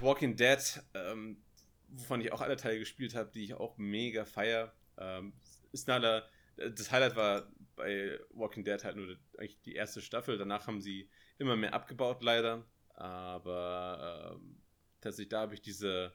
Walking 0.01 0.37
Dead, 0.37 0.59
ähm, 0.95 1.43
wovon 1.89 2.21
ich 2.21 2.33
auch 2.33 2.41
alle 2.41 2.57
Teile 2.57 2.79
gespielt 2.79 3.15
habe, 3.15 3.31
die 3.33 3.45
ich 3.45 3.55
auch 3.55 3.77
mega 3.77 4.25
feier. 4.25 4.73
Ähm, 4.97 5.33
ist 5.73 5.89
leider, 5.89 6.29
das 6.57 6.93
Highlight 6.93 7.16
war 7.16 7.53
bei 7.75 8.21
Walking 8.31 8.65
Dead 8.65 8.83
halt 8.85 8.97
nur 8.97 9.09
die, 9.09 9.19
eigentlich 9.39 9.61
die 9.62 9.75
erste 9.75 10.01
Staffel. 10.01 10.39
Danach 10.39 10.66
haben 10.69 10.81
sie 10.81 11.11
immer 11.39 11.57
mehr 11.57 11.75
abgebaut, 11.75 12.23
leider. 12.23 12.65
Aber 12.95 14.35
ähm, 14.35 14.62
tatsächlich, 15.01 15.31
da 15.31 15.41
habe 15.43 15.55
ich 15.55 15.62
diese 15.62 16.12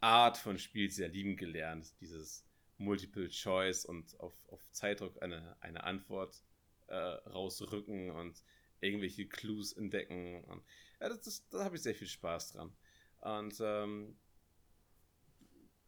Art 0.00 0.38
von 0.38 0.58
Spiel 0.58 0.90
sehr 0.90 1.08
lieben 1.08 1.36
gelernt. 1.36 1.92
Dieses 2.00 2.44
Multiple 2.78 3.28
Choice 3.28 3.84
und 3.84 4.18
auf, 4.20 4.34
auf 4.48 4.64
Zeitdruck 4.70 5.22
eine, 5.22 5.56
eine 5.60 5.84
Antwort 5.84 6.42
äh, 6.86 6.94
rausrücken 6.94 8.10
und 8.10 8.42
irgendwelche 8.80 9.26
Clues 9.26 9.72
entdecken. 9.72 10.42
Und, 10.44 10.62
ja, 11.00 11.08
das, 11.08 11.20
das, 11.20 11.48
da 11.50 11.64
habe 11.64 11.76
ich 11.76 11.82
sehr 11.82 11.94
viel 11.94 12.08
Spaß 12.08 12.52
dran. 12.52 12.72
Und 13.20 13.56
ähm, 13.60 14.16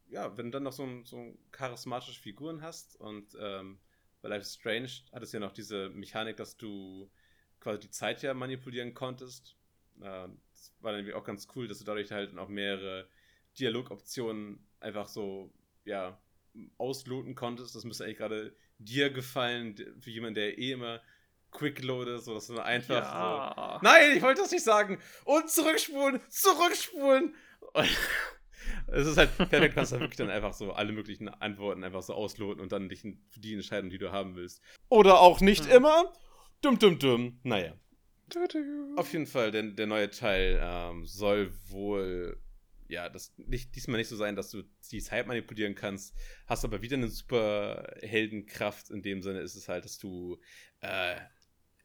ja, 0.08 0.36
wenn 0.36 0.46
du 0.46 0.50
dann 0.52 0.64
noch 0.64 0.74
so, 0.74 0.86
so 1.04 1.38
charismatische 1.52 2.20
Figuren 2.20 2.60
hast 2.60 2.96
und 2.96 3.34
ähm, 3.40 3.80
bei 4.20 4.28
Life 4.28 4.42
is 4.42 4.54
Strange 4.54 4.90
hat 5.12 5.22
es 5.22 5.32
ja 5.32 5.40
noch 5.40 5.52
diese 5.52 5.88
Mechanik, 5.88 6.36
dass 6.36 6.56
du 6.56 7.10
quasi 7.60 7.80
die 7.80 7.90
Zeit 7.90 8.22
ja 8.22 8.34
manipulieren 8.34 8.92
konntest. 8.92 9.56
Äh, 10.02 10.28
das 10.52 10.72
war 10.80 10.92
dann 10.92 11.00
irgendwie 11.00 11.14
auch 11.14 11.24
ganz 11.24 11.48
cool, 11.54 11.68
dass 11.68 11.78
du 11.78 11.84
dadurch 11.84 12.10
halt 12.10 12.36
auch 12.36 12.48
mehrere 12.48 13.08
Dialogoptionen 13.58 14.66
einfach 14.80 15.08
so, 15.08 15.52
ja, 15.84 16.20
ausloten 16.78 17.34
konntest. 17.34 17.74
Das 17.74 17.84
müsste 17.84 18.04
eigentlich 18.04 18.18
gerade 18.18 18.54
dir 18.78 19.10
gefallen, 19.10 19.76
für 20.00 20.10
jemanden, 20.10 20.34
der 20.34 20.58
eh 20.58 20.72
immer 20.72 21.00
quick 21.50 21.82
loadet, 21.82 22.24
so 22.24 22.34
dass 22.34 22.46
du 22.46 22.58
einfach 22.58 22.94
ja. 22.94 23.78
so, 23.80 23.86
Nein, 23.86 24.16
ich 24.16 24.22
wollte 24.22 24.40
das 24.40 24.50
nicht 24.50 24.64
sagen. 24.64 24.98
Und 25.24 25.50
zurückspulen, 25.50 26.20
zurückspulen. 26.28 27.34
es 28.86 29.06
ist 29.06 29.16
halt 29.16 29.36
perfekt, 29.36 29.74
kannst 29.74 29.92
du 29.92 30.00
wirklich 30.00 30.16
dann 30.16 30.30
einfach 30.30 30.52
so 30.52 30.72
alle 30.72 30.92
möglichen 30.92 31.28
Antworten 31.28 31.84
einfach 31.84 32.02
so 32.02 32.14
ausloten 32.14 32.60
und 32.60 32.72
dann 32.72 32.88
dich 32.88 33.00
für 33.00 33.40
die 33.40 33.54
entscheiden, 33.54 33.90
die 33.90 33.98
du 33.98 34.12
haben 34.12 34.34
willst. 34.34 34.62
Oder 34.88 35.20
auch 35.20 35.40
nicht 35.40 35.66
hm. 35.66 35.76
immer. 35.76 36.12
Dumm, 36.62 36.78
dumm, 36.78 36.98
dumm. 36.98 37.40
Naja. 37.42 37.74
Auf 38.96 39.12
jeden 39.12 39.26
Fall, 39.26 39.50
denn 39.50 39.76
der 39.76 39.86
neue 39.86 40.10
Teil 40.10 40.58
ähm, 40.62 41.06
soll 41.06 41.52
wohl 41.68 42.38
ja, 42.92 43.08
das 43.08 43.32
nicht, 43.38 43.74
diesmal 43.74 43.96
nicht 43.98 44.08
so 44.08 44.16
sein, 44.16 44.36
dass 44.36 44.50
du 44.50 44.62
die 44.90 45.00
Zeit 45.00 45.26
manipulieren 45.26 45.74
kannst, 45.74 46.14
hast 46.46 46.64
aber 46.64 46.82
wieder 46.82 46.98
eine 46.98 47.08
super 47.08 47.90
Heldenkraft. 48.02 48.90
In 48.90 49.00
dem 49.00 49.22
Sinne 49.22 49.40
ist 49.40 49.56
es 49.56 49.66
halt, 49.68 49.86
dass 49.86 49.98
du 49.98 50.38
äh, 50.80 51.16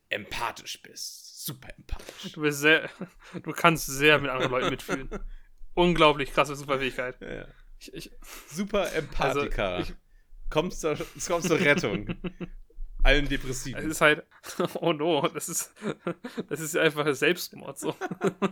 empathisch 0.09 0.81
bist. 0.81 1.45
Super 1.45 1.69
empathisch. 1.77 2.33
Du 2.33 2.41
bist 2.41 2.59
sehr, 2.59 2.89
du 3.41 3.51
kannst 3.53 3.87
sehr 3.87 4.19
mit 4.19 4.29
anderen 4.29 4.51
Leuten 4.51 4.69
mitfühlen. 4.69 5.09
Unglaublich 5.75 6.33
krasse 6.33 6.55
Superfähigkeit. 6.57 7.21
Ja. 7.21 7.47
Ich, 7.79 7.93
ich, 7.93 8.11
super 8.49 8.91
Empathiker. 8.93 9.75
Also, 9.75 9.93
ich, 9.93 9.97
kommst 10.49 10.81
zur, 10.81 10.97
kommst 11.25 11.47
zur 11.47 11.59
Rettung. 11.59 12.07
allen 13.07 13.27
Depressiven. 13.27 13.81
Es 13.81 13.85
ist 13.87 14.01
halt, 14.01 14.25
oh 14.81 14.91
no, 14.93 15.27
das 15.29 15.47
ist, 15.49 15.73
das 16.49 16.59
ist 16.59 16.75
einfach 16.75 17.13
Selbstmord 17.15 17.79
so. 17.79 17.95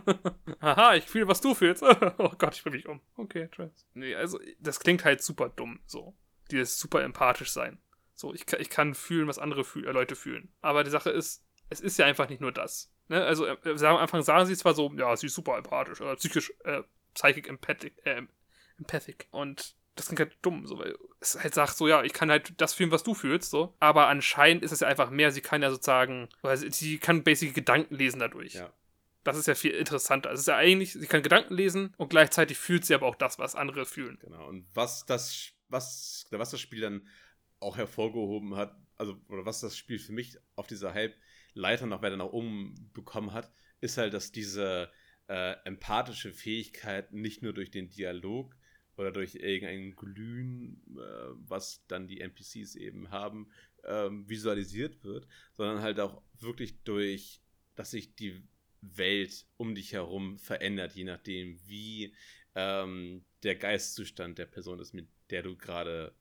Haha, 0.60 0.94
ich 0.94 1.04
fühle, 1.04 1.28
was 1.28 1.40
du 1.40 1.54
fühlst. 1.54 1.82
oh 1.82 2.32
Gott, 2.38 2.54
ich 2.54 2.62
bringe 2.62 2.76
mich 2.76 2.88
um. 2.88 3.00
Okay, 3.16 3.48
Trans. 3.54 3.86
Nee, 3.94 4.14
also, 4.14 4.40
das 4.58 4.80
klingt 4.80 5.04
halt 5.04 5.22
super 5.22 5.50
dumm, 5.50 5.80
so. 5.86 6.16
Dieses 6.50 6.78
super 6.78 7.02
empathisch 7.02 7.50
sein. 7.50 7.78
So, 8.14 8.32
ich, 8.32 8.50
ich 8.58 8.70
kann 8.70 8.94
fühlen, 8.94 9.28
was 9.28 9.38
andere 9.38 9.62
fühl, 9.62 9.86
äh, 9.86 9.92
Leute 9.92 10.16
fühlen. 10.16 10.48
Aber 10.62 10.84
die 10.84 10.90
Sache 10.90 11.10
ist, 11.10 11.44
es 11.68 11.80
ist 11.80 11.98
ja 11.98 12.06
einfach 12.06 12.28
nicht 12.28 12.40
nur 12.40 12.52
das. 12.52 12.90
Ne? 13.08 13.22
Also, 13.22 13.46
äh, 13.46 13.56
am 13.64 13.96
Anfang 13.96 14.22
sagen 14.22 14.46
sie 14.46 14.56
zwar 14.56 14.74
so, 14.74 14.90
ja, 14.96 15.14
sie 15.16 15.26
ist 15.26 15.34
super 15.34 15.58
empathisch, 15.58 16.00
äh, 16.00 16.16
psychisch, 16.16 16.52
äh, 16.64 16.82
psychic 17.14 17.48
empathic, 17.48 17.94
äh, 18.04 18.22
empathic. 18.78 19.28
Und 19.32 19.76
das 19.96 20.06
klingt 20.06 20.20
halt 20.20 20.36
dumm, 20.42 20.66
so, 20.66 20.78
weil 20.78 20.94
es 21.20 21.42
halt 21.42 21.54
sagt 21.54 21.76
so, 21.76 21.88
ja, 21.88 22.04
ich 22.04 22.12
kann 22.12 22.30
halt 22.30 22.60
das 22.60 22.74
fühlen, 22.74 22.90
was 22.90 23.02
du 23.02 23.14
fühlst, 23.14 23.50
so. 23.50 23.74
Aber 23.80 24.08
anscheinend 24.08 24.62
ist 24.62 24.72
es 24.72 24.80
ja 24.80 24.88
einfach 24.88 25.10
mehr, 25.10 25.32
sie 25.32 25.40
kann 25.40 25.62
ja 25.62 25.70
sozusagen, 25.70 26.28
sie 26.68 26.98
kann 26.98 27.24
basic 27.24 27.54
Gedanken 27.54 27.96
lesen 27.96 28.20
dadurch. 28.20 28.54
Ja. 28.54 28.72
Das 29.24 29.36
ist 29.36 29.48
ja 29.48 29.54
viel 29.56 29.72
interessanter. 29.72 30.30
Es 30.30 30.40
ist 30.40 30.48
ja 30.48 30.56
eigentlich, 30.56 30.92
sie 30.92 31.06
kann 31.06 31.22
Gedanken 31.22 31.54
lesen 31.54 31.94
und 31.96 32.10
gleichzeitig 32.10 32.58
fühlt 32.58 32.84
sie 32.84 32.94
aber 32.94 33.06
auch 33.06 33.16
das, 33.16 33.38
was 33.38 33.56
andere 33.56 33.86
fühlen. 33.86 34.18
Genau. 34.20 34.46
Und 34.46 34.66
was 34.74 35.04
das, 35.06 35.52
was, 35.68 36.26
was 36.30 36.50
das 36.50 36.60
Spiel 36.60 36.80
dann 36.80 37.08
auch 37.58 37.76
hervorgehoben 37.76 38.54
hat, 38.54 38.76
also, 38.96 39.16
oder 39.28 39.44
was 39.44 39.60
das 39.60 39.76
Spiel 39.76 39.98
für 39.98 40.12
mich 40.12 40.36
auf 40.54 40.66
dieser 40.66 40.94
Halbleiter 40.94 41.86
noch 41.86 42.02
weiter 42.02 42.16
nach 42.16 42.26
oben 42.26 42.90
bekommen 42.92 43.32
hat, 43.32 43.50
ist 43.80 43.98
halt, 43.98 44.14
dass 44.14 44.30
diese 44.30 44.90
äh, 45.28 45.56
empathische 45.64 46.32
Fähigkeit 46.32 47.12
nicht 47.12 47.42
nur 47.42 47.52
durch 47.52 47.70
den 47.70 47.90
Dialog 47.90 48.54
oder 48.96 49.12
durch 49.12 49.34
irgendein 49.34 49.94
Glühen, 49.94 50.82
äh, 50.96 51.30
was 51.48 51.84
dann 51.86 52.08
die 52.08 52.20
NPCs 52.20 52.76
eben 52.76 53.10
haben, 53.10 53.48
ähm, 53.84 54.28
visualisiert 54.28 55.04
wird, 55.04 55.26
sondern 55.52 55.82
halt 55.82 56.00
auch 56.00 56.22
wirklich 56.40 56.82
durch, 56.82 57.40
dass 57.74 57.90
sich 57.90 58.14
die 58.14 58.42
Welt 58.80 59.46
um 59.56 59.74
dich 59.74 59.92
herum 59.92 60.38
verändert, 60.38 60.94
je 60.94 61.04
nachdem, 61.04 61.58
wie 61.66 62.14
ähm, 62.54 63.24
der 63.42 63.56
Geistzustand 63.56 64.38
der 64.38 64.46
Person 64.46 64.78
ist, 64.78 64.94
mit 64.94 65.08
der 65.30 65.42
du 65.42 65.56
gerade 65.56 66.14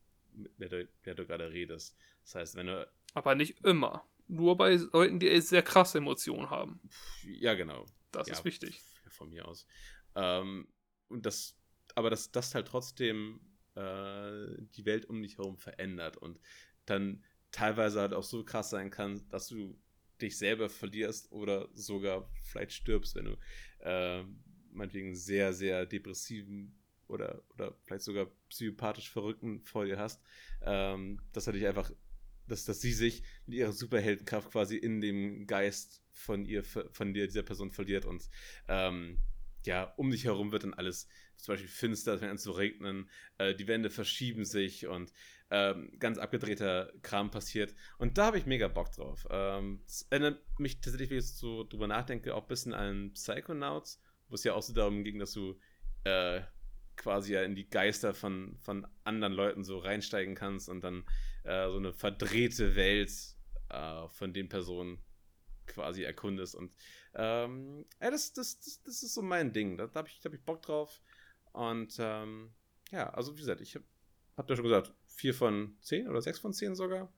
mit 0.58 0.72
der, 0.72 0.86
der 1.06 1.16
du 1.16 1.26
gerade 1.26 1.52
redest. 1.52 1.98
Das 2.24 2.36
heißt, 2.36 2.56
wenn 2.56 2.68
du. 2.68 2.88
Aber 3.14 3.36
nicht 3.36 3.64
immer. 3.64 4.06
Nur 4.28 4.58
bei 4.58 4.76
Leuten, 4.76 5.20
die 5.20 5.40
sehr 5.42 5.62
krasse 5.62 6.00
Emotionen 6.00 6.50
haben. 6.50 6.80
Ja, 7.24 7.54
genau. 7.54 7.86
Das 8.12 8.28
ja, 8.28 8.34
ist 8.34 8.46
wichtig. 8.46 8.82
Von 9.10 9.30
mir 9.30 9.48
aus. 9.48 9.68
Ähm, 10.16 10.68
und 11.10 11.26
das 11.26 11.56
aber 11.96 12.10
dass 12.10 12.32
das 12.32 12.54
halt 12.54 12.68
trotzdem 12.68 13.40
äh, 13.76 14.48
die 14.76 14.86
Welt 14.86 15.06
um 15.06 15.22
dich 15.22 15.38
herum 15.38 15.58
verändert 15.58 16.18
und 16.18 16.40
dann 16.86 17.24
teilweise 17.52 18.02
halt 18.02 18.14
auch 18.14 18.24
so 18.24 18.44
krass 18.44 18.70
sein 18.70 18.92
kann, 18.92 19.28
dass 19.30 19.48
du 19.48 19.78
dich 20.22 20.38
selber 20.38 20.70
verlierst 20.70 21.32
oder 21.32 21.70
sogar 21.74 22.30
vielleicht 22.42 22.74
stirbst, 22.74 23.16
wenn 23.16 23.26
du 23.26 23.38
äh, 23.80 24.24
meinetwegen 24.72 25.16
sehr, 25.16 25.54
sehr 25.54 25.86
depressiven 25.86 26.76
oder, 27.08 27.44
oder 27.54 27.78
vielleicht 27.84 28.04
sogar 28.04 28.28
psychopathisch 28.50 29.10
Verrückten 29.10 29.62
vor 29.62 29.86
dir 29.86 29.98
hast, 29.98 30.22
ähm, 30.62 31.22
dass 31.32 31.48
er 31.48 31.54
dich 31.54 31.66
einfach, 31.66 31.92
dass, 32.48 32.66
dass 32.66 32.82
sie 32.82 32.94
sich 32.94 33.24
mit 33.46 33.58
ihrer 33.58 33.72
Superheldenkraft 33.72 34.52
quasi 34.52 34.78
in 34.78 35.02
dem 35.02 35.48
Geist 35.48 36.04
von 36.12 36.46
ihr, 36.46 36.64
von 36.64 37.14
dir, 37.14 37.28
dieser 37.28 37.44
Person 37.44 37.72
verliert 37.72 38.06
und 38.06 38.30
ähm, 38.68 39.20
ja, 39.66 39.94
um 39.98 40.12
dich 40.12 40.26
herum 40.26 40.52
wird 40.52 40.64
dann 40.64 40.74
alles 40.74 41.08
zum 41.38 41.54
Beispiel 41.54 41.70
finster, 41.70 42.14
es 42.14 42.20
fängt 42.20 42.32
an 42.32 42.38
zu 42.38 42.52
regnen, 42.52 43.10
äh, 43.38 43.56
die 43.56 43.68
Wände 43.68 43.90
verschieben 43.90 44.46
sich 44.46 44.88
und 44.88 45.12
ähm, 45.52 45.92
ganz 46.00 46.18
abgedrehter 46.18 46.92
Kram 47.02 47.32
passiert. 47.32 47.76
Und 47.98 48.18
da 48.18 48.28
habe 48.28 48.38
ich 48.38 48.46
mega 48.46 48.68
Bock 48.68 48.92
drauf. 48.92 49.28
Ähm, 49.30 49.82
erinnert 50.10 50.42
mich 50.60 50.82
tatsächlich, 50.82 51.10
wie 51.12 51.18
ich 51.18 51.28
so 51.28 51.64
drüber 51.64 51.88
nachdenke, 51.88 52.34
auch 52.34 52.44
ein 52.44 52.48
bisschen 52.48 52.74
an 52.74 53.14
Psychonauts, 53.14 54.02
wo 54.28 54.36
es 54.36 54.44
ja 54.44 54.54
auch 54.54 54.64
so 54.64 54.74
darum 54.74 55.04
ging, 55.04 55.20
dass 55.20 55.34
du 55.34 55.60
äh, 56.04 56.42
quasi 56.96 57.34
ja 57.34 57.44
in 57.44 57.56
die 57.56 57.70
Geister 57.70 58.14
von, 58.14 58.58
von 58.62 58.88
anderen 59.04 59.34
Leuten 59.34 59.64
so 59.64 59.78
reinsteigen 59.78 60.36
kannst 60.36 60.70
und 60.70 60.84
dann 60.84 61.06
äh, 61.44 61.70
so 61.70 61.78
eine 61.78 61.94
verdrehte 61.94 62.76
Welt 62.76 63.12
äh, 63.70 64.08
von 64.10 64.34
den 64.34 64.50
Personen 64.50 65.00
quasi 65.68 66.04
erkundest. 66.04 66.56
Und 66.56 66.72
ähm, 67.14 67.86
ja, 68.02 68.12
das, 68.12 68.34
das, 68.34 68.60
das, 68.60 68.82
das 68.84 69.04
ist 69.04 69.14
so 69.14 69.22
mein 69.22 69.54
Ding. 69.54 69.78
Da, 69.78 69.88
da 69.88 70.00
habe 70.00 70.10
ich, 70.10 70.22
hab 70.24 70.34
ich 70.34 70.44
Bock 70.44 70.62
drauf. 70.62 71.02
Und 71.56 71.96
ähm, 72.00 72.54
ja, 72.92 73.10
also 73.12 73.34
wie 73.36 73.40
gesagt, 73.40 73.62
ich 73.62 73.76
habe 73.76 73.86
hab 74.36 74.50
ja 74.50 74.56
schon 74.58 74.64
gesagt, 74.64 74.94
4 75.08 75.34
von 75.34 75.78
10 75.82 76.10
oder 76.10 76.22
6 76.22 76.40
von 76.40 76.54
10 76.54 76.76
sogar. 76.76 77.12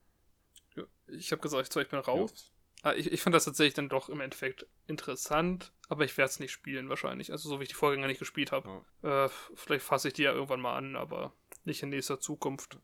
Ja, 0.76 0.84
ich 1.08 1.32
habe 1.32 1.42
gesagt, 1.42 1.76
ich 1.76 1.90
bin 1.90 2.00
raus. 2.00 2.52
Ja. 2.84 2.92
Ah, 2.92 2.94
ich, 2.94 3.12
ich 3.12 3.22
fand 3.24 3.36
das 3.36 3.46
tatsächlich 3.46 3.74
dann 3.74 3.90
doch 3.90 4.10
im 4.10 4.22
Endeffekt 4.22 4.68
interessant, 4.86 5.74
aber 5.90 6.06
ich 6.06 6.16
werde 6.16 6.30
es 6.30 6.40
nicht 6.40 6.52
spielen 6.52 6.88
wahrscheinlich. 6.90 7.32
Also 7.32 7.50
so 7.50 7.60
wie 7.60 7.64
ich 7.64 7.70
die 7.70 7.76
Vorgänger 7.76 8.06
nicht 8.06 8.20
gespielt 8.20 8.52
habe. 8.52 8.86
Ja. 9.02 9.26
Äh, 9.26 9.30
vielleicht 9.56 9.84
fasse 9.84 10.10
ich 10.10 10.14
die 10.14 10.22
ja 10.22 10.32
irgendwann 10.32 10.62
mal 10.62 10.78
an, 10.78 10.96
aber 10.96 11.34
nicht 11.64 11.82
in 11.82 11.90
nächster 11.90 12.20
Zukunft. 12.20 12.78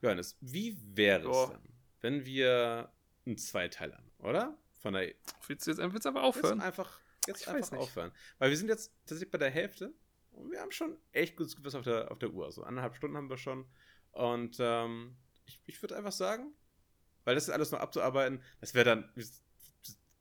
Johannes, 0.00 0.38
wie 0.40 0.78
wäre 0.96 1.28
es 1.28 1.50
dann, 1.50 1.68
wenn 2.02 2.24
wir 2.24 2.92
einen 3.26 3.36
Zweiteil 3.36 3.92
haben, 3.92 4.12
oder? 4.18 4.56
Von 4.80 4.94
der. 4.94 5.12
Willst 5.48 5.66
du 5.66 5.72
jetzt, 5.72 5.80
willst 5.80 6.04
du 6.04 6.10
aber 6.10 6.22
aufhören? 6.22 6.58
Jetzt 6.58 6.66
einfach, 6.66 7.00
jetzt 7.26 7.48
einfach 7.48 7.78
aufhören. 7.78 8.12
Weil 8.38 8.50
wir 8.50 8.56
sind 8.56 8.68
jetzt 8.68 8.92
tatsächlich 9.00 9.32
bei 9.32 9.38
der 9.38 9.50
Hälfte 9.50 9.92
und 10.34 10.50
wir 10.50 10.60
haben 10.60 10.72
schon 10.72 10.96
echt 11.12 11.36
gut 11.36 11.54
was 11.62 11.74
auf 11.74 11.84
der, 11.84 12.10
auf 12.10 12.18
der 12.18 12.30
Uhr. 12.30 12.50
So 12.52 12.62
anderthalb 12.62 12.96
Stunden 12.96 13.16
haben 13.16 13.30
wir 13.30 13.38
schon. 13.38 13.66
Und 14.12 14.56
ähm, 14.60 15.16
ich, 15.46 15.60
ich 15.66 15.82
würde 15.82 15.96
einfach 15.96 16.12
sagen, 16.12 16.54
weil 17.24 17.34
das 17.34 17.44
ist 17.44 17.50
alles 17.50 17.70
noch 17.70 17.80
abzuarbeiten, 17.80 18.42
das 18.60 18.74
wäre 18.74 18.84
dann, 18.84 19.12
das 19.16 19.42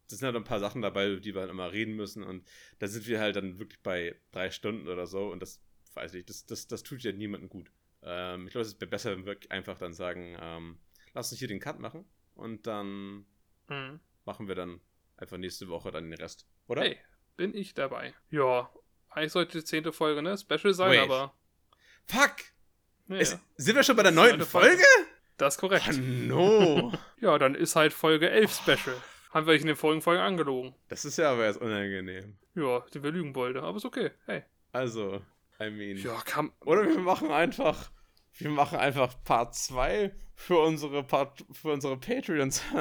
sind 0.07 0.26
halt 0.26 0.35
ein 0.35 0.44
paar 0.44 0.60
Sachen 0.60 0.81
dabei, 0.81 1.11
über 1.11 1.22
die 1.22 1.34
wir 1.34 1.41
halt 1.41 1.52
immer 1.52 1.72
reden 1.72 1.95
müssen. 1.95 2.23
Und 2.23 2.48
da 2.80 2.88
sind 2.88 3.07
wir 3.07 3.19
halt 3.19 3.35
dann 3.35 3.60
wirklich 3.60 3.81
bei 3.81 4.15
drei 4.31 4.52
Stunden 4.52 4.88
oder 4.88 5.07
so. 5.07 5.31
Und 5.31 5.41
das 5.41 5.61
weiß 5.94 6.14
ich, 6.15 6.26
das, 6.26 6.45
das, 6.45 6.68
das 6.68 6.84
tut 6.84 7.03
ja 7.03 7.11
niemandem 7.11 7.49
gut. 7.49 7.72
Ähm, 8.02 8.48
ich 8.48 8.52
glaube, 8.52 8.65
es 8.65 8.80
wäre 8.80 8.90
besser, 8.90 9.11
wenn 9.11 9.26
wir 9.26 9.38
einfach 9.49 9.77
dann 9.77 9.94
sagen, 9.94 10.38
ähm, 10.40 10.80
lass 11.14 11.31
uns 11.31 11.40
hier 11.40 11.48
den 11.48 11.60
Cut 11.60 11.80
machen. 11.80 12.06
Und 12.35 12.68
dann 12.68 13.26
mhm. 13.69 13.99
machen 14.26 14.48
wir 14.48 14.56
dann 14.56 14.81
einfach 15.18 15.38
nächste 15.38 15.68
Woche 15.68 15.91
dann 15.91 16.10
den 16.10 16.19
Rest. 16.19 16.48
Oder? 16.68 16.81
Hey, 16.81 16.98
bin 17.35 17.53
ich 17.56 17.73
dabei. 17.73 18.14
Ja, 18.30 18.72
eigentlich 19.15 19.31
sollte 19.31 19.60
die 19.60 19.64
zehnte 19.64 19.94
Folge, 19.94 20.22
ne? 20.22 20.38
Special 20.38 20.73
sein, 20.73 20.91
Wait. 20.91 21.02
aber. 21.02 21.34
Fuck! 22.06 22.35
Ja. 23.07 23.18
Es, 23.18 23.38
sind 23.57 23.76
wir 23.76 23.84
schon 23.84 23.95
bei 23.95 24.03
der 24.03 24.11
neunten 24.11 24.45
Folge? 24.45 24.69
Folge? 24.69 24.84
Das 25.38 25.56
ist 25.56 25.60
korrekt. 25.60 25.90
Oh 25.90 25.98
no! 25.98 26.94
ja, 27.19 27.38
dann 27.38 27.56
ist 27.56 27.76
halt 27.76 27.94
Folge 27.94 28.30
11 28.30 28.53
Special. 28.53 28.95
Haben 29.31 29.48
wir 29.48 29.53
euch 29.53 29.61
in 29.61 29.68
den 29.68 29.76
vorigen 29.76 30.02
Folgen 30.02 30.22
angelogen. 30.22 30.76
Das 30.90 31.06
ist 31.06 31.18
ja 31.18 31.31
aber 31.31 31.45
erst 31.45 31.60
unangenehm. 31.60 32.38
Ja, 32.56 32.84
die 32.94 33.02
wir 33.02 33.11
lügen 33.11 33.34
wollte, 33.35 33.64
aber 33.64 33.77
ist 33.77 33.85
okay. 33.85 34.11
Hey. 34.26 34.44
Also, 34.72 35.22
I 35.60 35.69
mean. 35.72 35.98
Ja, 35.98 36.22
kann. 36.22 36.52
Oder 36.65 36.84
wir 36.84 36.99
machen 36.99 37.31
einfach. 37.31 37.90
Wir 38.35 38.49
machen 38.49 38.80
einfach 38.80 39.14
Part 39.23 39.56
2 39.56 40.15
für 40.35 40.57
unsere 40.60 41.03
Part, 41.03 41.45
für 41.52 41.72
unsere 41.72 41.98
Patreons. 41.98 42.61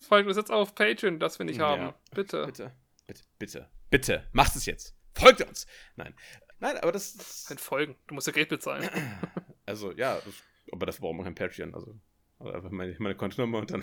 Folgt 0.00 0.28
uns 0.28 0.36
jetzt 0.36 0.50
auf 0.50 0.74
Patreon, 0.74 1.20
das 1.20 1.38
wir 1.38 1.46
nicht 1.46 1.60
haben. 1.60 1.82
Ja, 1.82 1.94
bitte. 2.12 2.46
Bitte. 2.46 2.72
Bitte, 3.08 3.22
bitte, 3.38 3.70
bitte, 3.88 4.28
macht 4.32 4.54
es 4.54 4.66
jetzt. 4.66 4.94
Folgt 5.14 5.40
uns. 5.40 5.66
Nein. 5.96 6.14
Nein, 6.60 6.76
aber 6.76 6.92
das 6.92 7.14
ist. 7.14 7.50
Ein 7.50 7.56
Folgen. 7.56 7.96
Du 8.06 8.14
musst 8.14 8.26
ja 8.26 8.32
Geld 8.32 8.50
bezahlen. 8.50 8.88
Also, 9.66 9.92
ja, 9.92 10.14
das, 10.24 10.34
aber 10.72 10.86
das 10.86 10.98
braucht 10.98 11.14
man 11.14 11.24
kein 11.24 11.34
Patreon. 11.34 11.74
Also, 11.74 11.94
also 12.38 12.52
einfach 12.54 12.70
meine, 12.70 12.96
meine 13.00 13.14
Kontonummer 13.14 13.58
und 13.58 13.70
dann. 13.70 13.82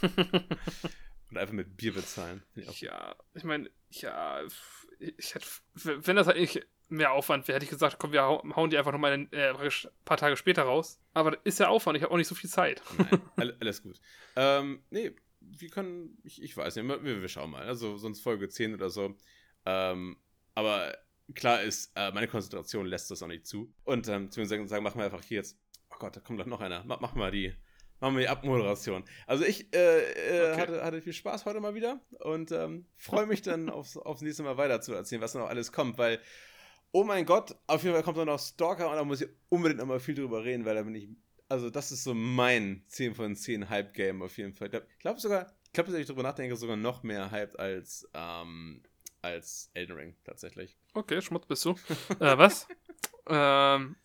und 1.30 1.36
einfach 1.36 1.52
mit 1.52 1.76
Bier 1.76 1.92
bezahlen. 1.92 2.42
Ich 2.54 2.80
ja, 2.80 3.14
ich 3.34 3.44
meine, 3.44 3.70
ja, 3.90 4.40
ich 4.98 5.34
hätte, 5.34 5.46
wenn 5.74 6.16
das 6.16 6.26
halt 6.26 6.38
nicht 6.38 6.66
mehr 6.88 7.12
Aufwand 7.12 7.48
wäre, 7.48 7.56
hätte 7.56 7.64
ich 7.64 7.70
gesagt, 7.70 7.98
komm, 7.98 8.12
wir 8.12 8.22
hauen 8.22 8.70
die 8.70 8.78
einfach 8.78 8.92
nochmal 8.92 9.12
ein 9.12 9.30
äh, 9.30 9.52
paar 10.06 10.16
Tage 10.16 10.38
später 10.38 10.62
raus. 10.62 10.98
Aber 11.12 11.32
das 11.32 11.40
ist 11.44 11.60
ja 11.60 11.68
Aufwand, 11.68 11.98
ich 11.98 12.02
habe 12.02 12.14
auch 12.14 12.16
nicht 12.16 12.28
so 12.28 12.34
viel 12.34 12.48
Zeit. 12.48 12.82
Nein, 13.36 13.52
alles 13.60 13.82
gut. 13.82 14.00
ähm, 14.36 14.82
nee, 14.88 15.14
wir 15.40 15.70
können, 15.70 16.18
ich, 16.22 16.42
ich 16.42 16.56
weiß 16.56 16.76
nicht, 16.76 16.86
wir, 16.86 17.20
wir 17.20 17.28
schauen 17.28 17.50
mal. 17.50 17.66
Also 17.66 17.96
sonst 17.96 18.20
Folge 18.20 18.48
10 18.48 18.74
oder 18.74 18.90
so. 18.90 19.16
Ähm, 19.66 20.16
aber 20.54 20.96
klar 21.34 21.62
ist, 21.62 21.92
äh, 21.96 22.12
meine 22.12 22.28
Konzentration 22.28 22.86
lässt 22.86 23.10
das 23.10 23.22
auch 23.22 23.28
nicht 23.28 23.46
zu. 23.46 23.72
Und 23.84 24.08
ähm, 24.08 24.30
zu 24.30 24.44
sagen, 24.44 24.68
sagen, 24.68 24.84
machen 24.84 24.98
wir 24.98 25.04
einfach 25.04 25.22
hier 25.22 25.38
jetzt. 25.38 25.58
Oh 25.90 25.96
Gott, 25.98 26.16
da 26.16 26.20
kommt 26.20 26.40
doch 26.40 26.46
noch 26.46 26.60
einer. 26.60 26.84
Mach, 26.84 27.00
mach 27.00 27.14
mal 27.14 27.30
die. 27.30 27.54
Machen 28.00 28.14
wir 28.14 28.22
die 28.22 28.28
Abmoderation. 28.28 29.04
Also 29.26 29.44
ich 29.44 29.74
äh, 29.74 30.48
äh, 30.48 30.52
okay. 30.52 30.60
hatte, 30.60 30.82
hatte, 30.82 31.02
viel 31.02 31.12
Spaß 31.12 31.44
heute 31.44 31.60
mal 31.60 31.74
wieder 31.74 32.00
und 32.20 32.50
ähm, 32.50 32.86
freue 32.96 33.26
mich 33.26 33.42
dann 33.42 33.68
aufs, 33.70 33.96
aufs 33.98 34.22
nächste 34.22 34.42
Mal 34.42 34.56
weiter 34.56 34.80
zu 34.80 34.94
erzählen, 34.94 35.20
was 35.20 35.34
noch 35.34 35.48
alles 35.48 35.70
kommt, 35.70 35.98
weil, 35.98 36.18
oh 36.92 37.04
mein 37.04 37.26
Gott, 37.26 37.54
auf 37.66 37.82
jeden 37.82 37.94
Fall 37.94 38.02
kommt 38.02 38.16
noch 38.16 38.38
Stalker 38.38 38.88
und 38.88 38.96
da 38.96 39.04
muss 39.04 39.20
ich 39.20 39.28
unbedingt 39.50 39.80
noch 39.80 39.86
mal 39.86 40.00
viel 40.00 40.14
drüber 40.14 40.44
reden, 40.44 40.64
weil 40.64 40.76
da 40.76 40.82
bin 40.82 40.94
ich, 40.94 41.10
also 41.50 41.68
das 41.68 41.92
ist 41.92 42.04
so 42.04 42.14
mein 42.14 42.84
10 42.86 43.14
von 43.14 43.36
10 43.36 43.68
Hype-Game 43.68 44.22
auf 44.22 44.38
jeden 44.38 44.54
Fall. 44.54 44.68
Ich 44.68 44.98
glaube 44.98 45.20
sogar, 45.20 45.52
ich 45.66 45.72
glaube, 45.72 45.90
dass 45.90 46.00
ich 46.00 46.06
drüber 46.06 46.22
nachdenke, 46.22 46.56
sogar 46.56 46.76
noch 46.76 47.02
mehr 47.02 47.30
hyped 47.30 47.58
als 47.58 48.08
ähm, 48.14 48.82
als 49.22 49.70
Elden 49.74 49.96
Ring 49.96 50.16
tatsächlich. 50.24 50.78
Okay, 50.94 51.20
Schmutz 51.20 51.46
bist 51.46 51.64
du. 51.64 51.70
äh, 52.20 52.38
was? 52.38 52.66
ähm, 53.28 53.96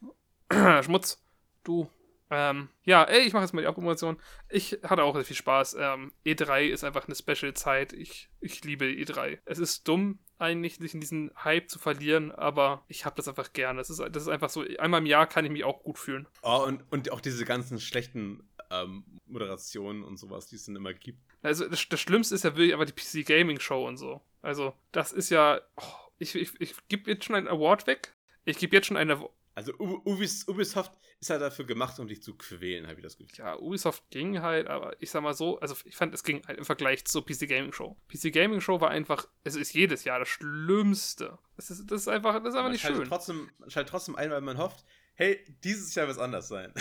Schmutz, 0.83 1.23
du. 1.63 1.89
Ähm, 2.37 2.67
ja, 2.83 3.05
ey, 3.05 3.21
ich 3.21 3.31
mache 3.31 3.43
jetzt 3.43 3.53
mal 3.53 3.61
die 3.61 3.67
Abmoderation. 3.67 4.17
Ich 4.49 4.77
hatte 4.83 5.03
auch 5.03 5.15
sehr 5.15 5.23
viel 5.23 5.37
Spaß. 5.37 5.77
Ähm, 5.79 6.11
E3 6.25 6.65
ist 6.65 6.83
einfach 6.83 7.07
eine 7.07 7.15
Special-Zeit. 7.15 7.93
Ich, 7.93 8.29
ich 8.41 8.61
liebe 8.65 8.83
E3. 8.83 9.39
Es 9.45 9.57
ist 9.57 9.87
dumm, 9.87 10.19
eigentlich 10.37 10.75
sich 10.75 10.93
in 10.93 10.99
diesen 10.99 11.31
Hype 11.41 11.69
zu 11.69 11.79
verlieren, 11.79 12.33
aber 12.33 12.83
ich 12.89 13.05
habe 13.05 13.15
das 13.15 13.29
einfach 13.29 13.53
gerne. 13.53 13.79
Das 13.79 13.89
ist, 13.89 13.99
das 13.99 14.23
ist 14.23 14.27
einfach 14.27 14.49
so, 14.49 14.65
einmal 14.79 14.99
im 14.99 15.05
Jahr 15.05 15.27
kann 15.27 15.45
ich 15.45 15.51
mich 15.51 15.63
auch 15.63 15.81
gut 15.81 15.97
fühlen. 15.97 16.27
Oh, 16.41 16.65
und, 16.67 16.83
und 16.91 17.09
auch 17.13 17.21
diese 17.21 17.45
ganzen 17.45 17.79
schlechten 17.79 18.43
ähm, 18.69 19.05
Moderationen 19.27 20.03
und 20.03 20.17
sowas, 20.17 20.47
die 20.47 20.57
es 20.57 20.65
dann 20.65 20.75
immer 20.75 20.93
gibt. 20.93 21.19
Also 21.41 21.69
das, 21.69 21.87
das 21.87 22.01
Schlimmste 22.01 22.35
ist 22.35 22.43
ja 22.43 22.57
wirklich 22.57 22.73
aber 22.73 22.85
die 22.85 22.91
PC 22.91 23.25
Gaming 23.25 23.61
Show 23.61 23.87
und 23.87 23.95
so. 23.95 24.21
Also 24.41 24.73
das 24.91 25.13
ist 25.13 25.29
ja, 25.29 25.61
oh, 25.77 26.09
ich, 26.19 26.35
ich, 26.35 26.59
ich 26.59 26.75
gebe 26.89 27.09
jetzt 27.09 27.23
schon 27.23 27.35
einen 27.35 27.47
Award 27.47 27.87
weg. 27.87 28.13
Ich 28.43 28.57
gebe 28.57 28.75
jetzt 28.75 28.87
schon 28.87 28.97
eine. 28.97 29.25
Also 29.55 29.73
Ubisoft 29.79 30.91
ist 31.21 31.29
halt 31.29 31.41
dafür 31.41 31.63
gemacht, 31.63 31.97
um 31.99 32.09
dich 32.09 32.21
zu 32.21 32.35
quälen, 32.35 32.87
habe 32.87 32.95
ich 32.95 33.03
das 33.03 33.17
Gefühl. 33.17 33.37
Ja, 33.37 33.57
Ubisoft 33.57 34.03
ging 34.09 34.41
halt, 34.41 34.67
aber 34.67 35.01
ich 35.01 35.09
sag 35.09 35.23
mal 35.23 35.33
so, 35.33 35.59
also 35.59 35.75
ich 35.85 35.95
fand, 35.95 36.13
es 36.13 36.25
ging 36.25 36.45
halt 36.45 36.57
im 36.59 36.65
Vergleich 36.65 37.05
zur 37.05 37.25
PC 37.25 37.47
Gaming 37.47 37.71
Show. 37.71 37.95
PC 38.09 38.33
Gaming 38.33 38.59
Show 38.59 38.81
war 38.81 38.89
einfach, 38.89 39.29
es 39.45 39.55
ist 39.55 39.73
jedes 39.73 40.03
Jahr 40.03 40.19
das 40.19 40.27
Schlimmste. 40.27 41.39
Das 41.55 41.71
ist, 41.71 41.89
das 41.89 42.01
ist 42.01 42.07
einfach, 42.09 42.33
das 42.43 42.49
ist 42.49 42.55
einfach 42.55 42.71
nicht 42.71 42.85
schön. 42.85 43.05
Trotzdem, 43.05 43.49
schaltet 43.67 43.91
trotzdem 43.91 44.17
ein, 44.17 44.29
weil 44.29 44.41
man 44.41 44.57
hofft, 44.57 44.83
hey, 45.13 45.41
dieses 45.63 45.95
Jahr 45.95 46.07
wird 46.07 46.17
es 46.17 46.21
anders 46.21 46.49
sein. 46.49 46.73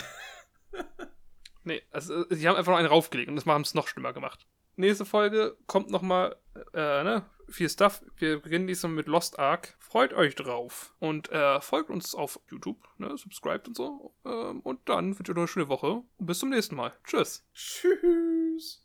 nee, 1.62 1.80
also 1.92 2.28
sie 2.28 2.48
haben 2.48 2.56
einfach 2.56 2.72
noch 2.72 2.78
einen 2.78 2.88
raufgelegt 2.88 3.28
und 3.28 3.36
das 3.36 3.46
haben 3.46 3.62
es 3.62 3.74
noch 3.74 3.86
schlimmer 3.86 4.12
gemacht. 4.12 4.48
Nächste 4.76 5.04
Folge 5.04 5.56
kommt 5.66 5.90
nochmal, 5.90 6.36
äh, 6.72 7.04
ne? 7.04 7.24
Viel 7.48 7.68
Stuff. 7.68 8.02
Wir 8.16 8.40
beginnen 8.40 8.66
diesmal 8.66 8.92
mit 8.92 9.06
Lost 9.06 9.38
Ark. 9.38 9.76
Freut 9.78 10.14
euch 10.14 10.34
drauf. 10.34 10.94
Und 10.98 11.30
äh, 11.30 11.60
folgt 11.60 11.90
uns 11.90 12.14
auf 12.14 12.40
YouTube, 12.50 12.78
ne? 12.98 13.16
Subscribt 13.16 13.68
und 13.68 13.76
so. 13.76 14.14
Ähm, 14.24 14.60
und 14.60 14.80
dann 14.88 15.18
wünsche 15.18 15.30
ich 15.32 15.36
euch 15.36 15.36
eine 15.36 15.48
schöne 15.48 15.68
Woche. 15.68 16.02
Und 16.16 16.26
bis 16.26 16.38
zum 16.38 16.50
nächsten 16.50 16.74
Mal. 16.74 16.92
Tschüss. 17.04 17.46
Tschüss. 17.52 18.82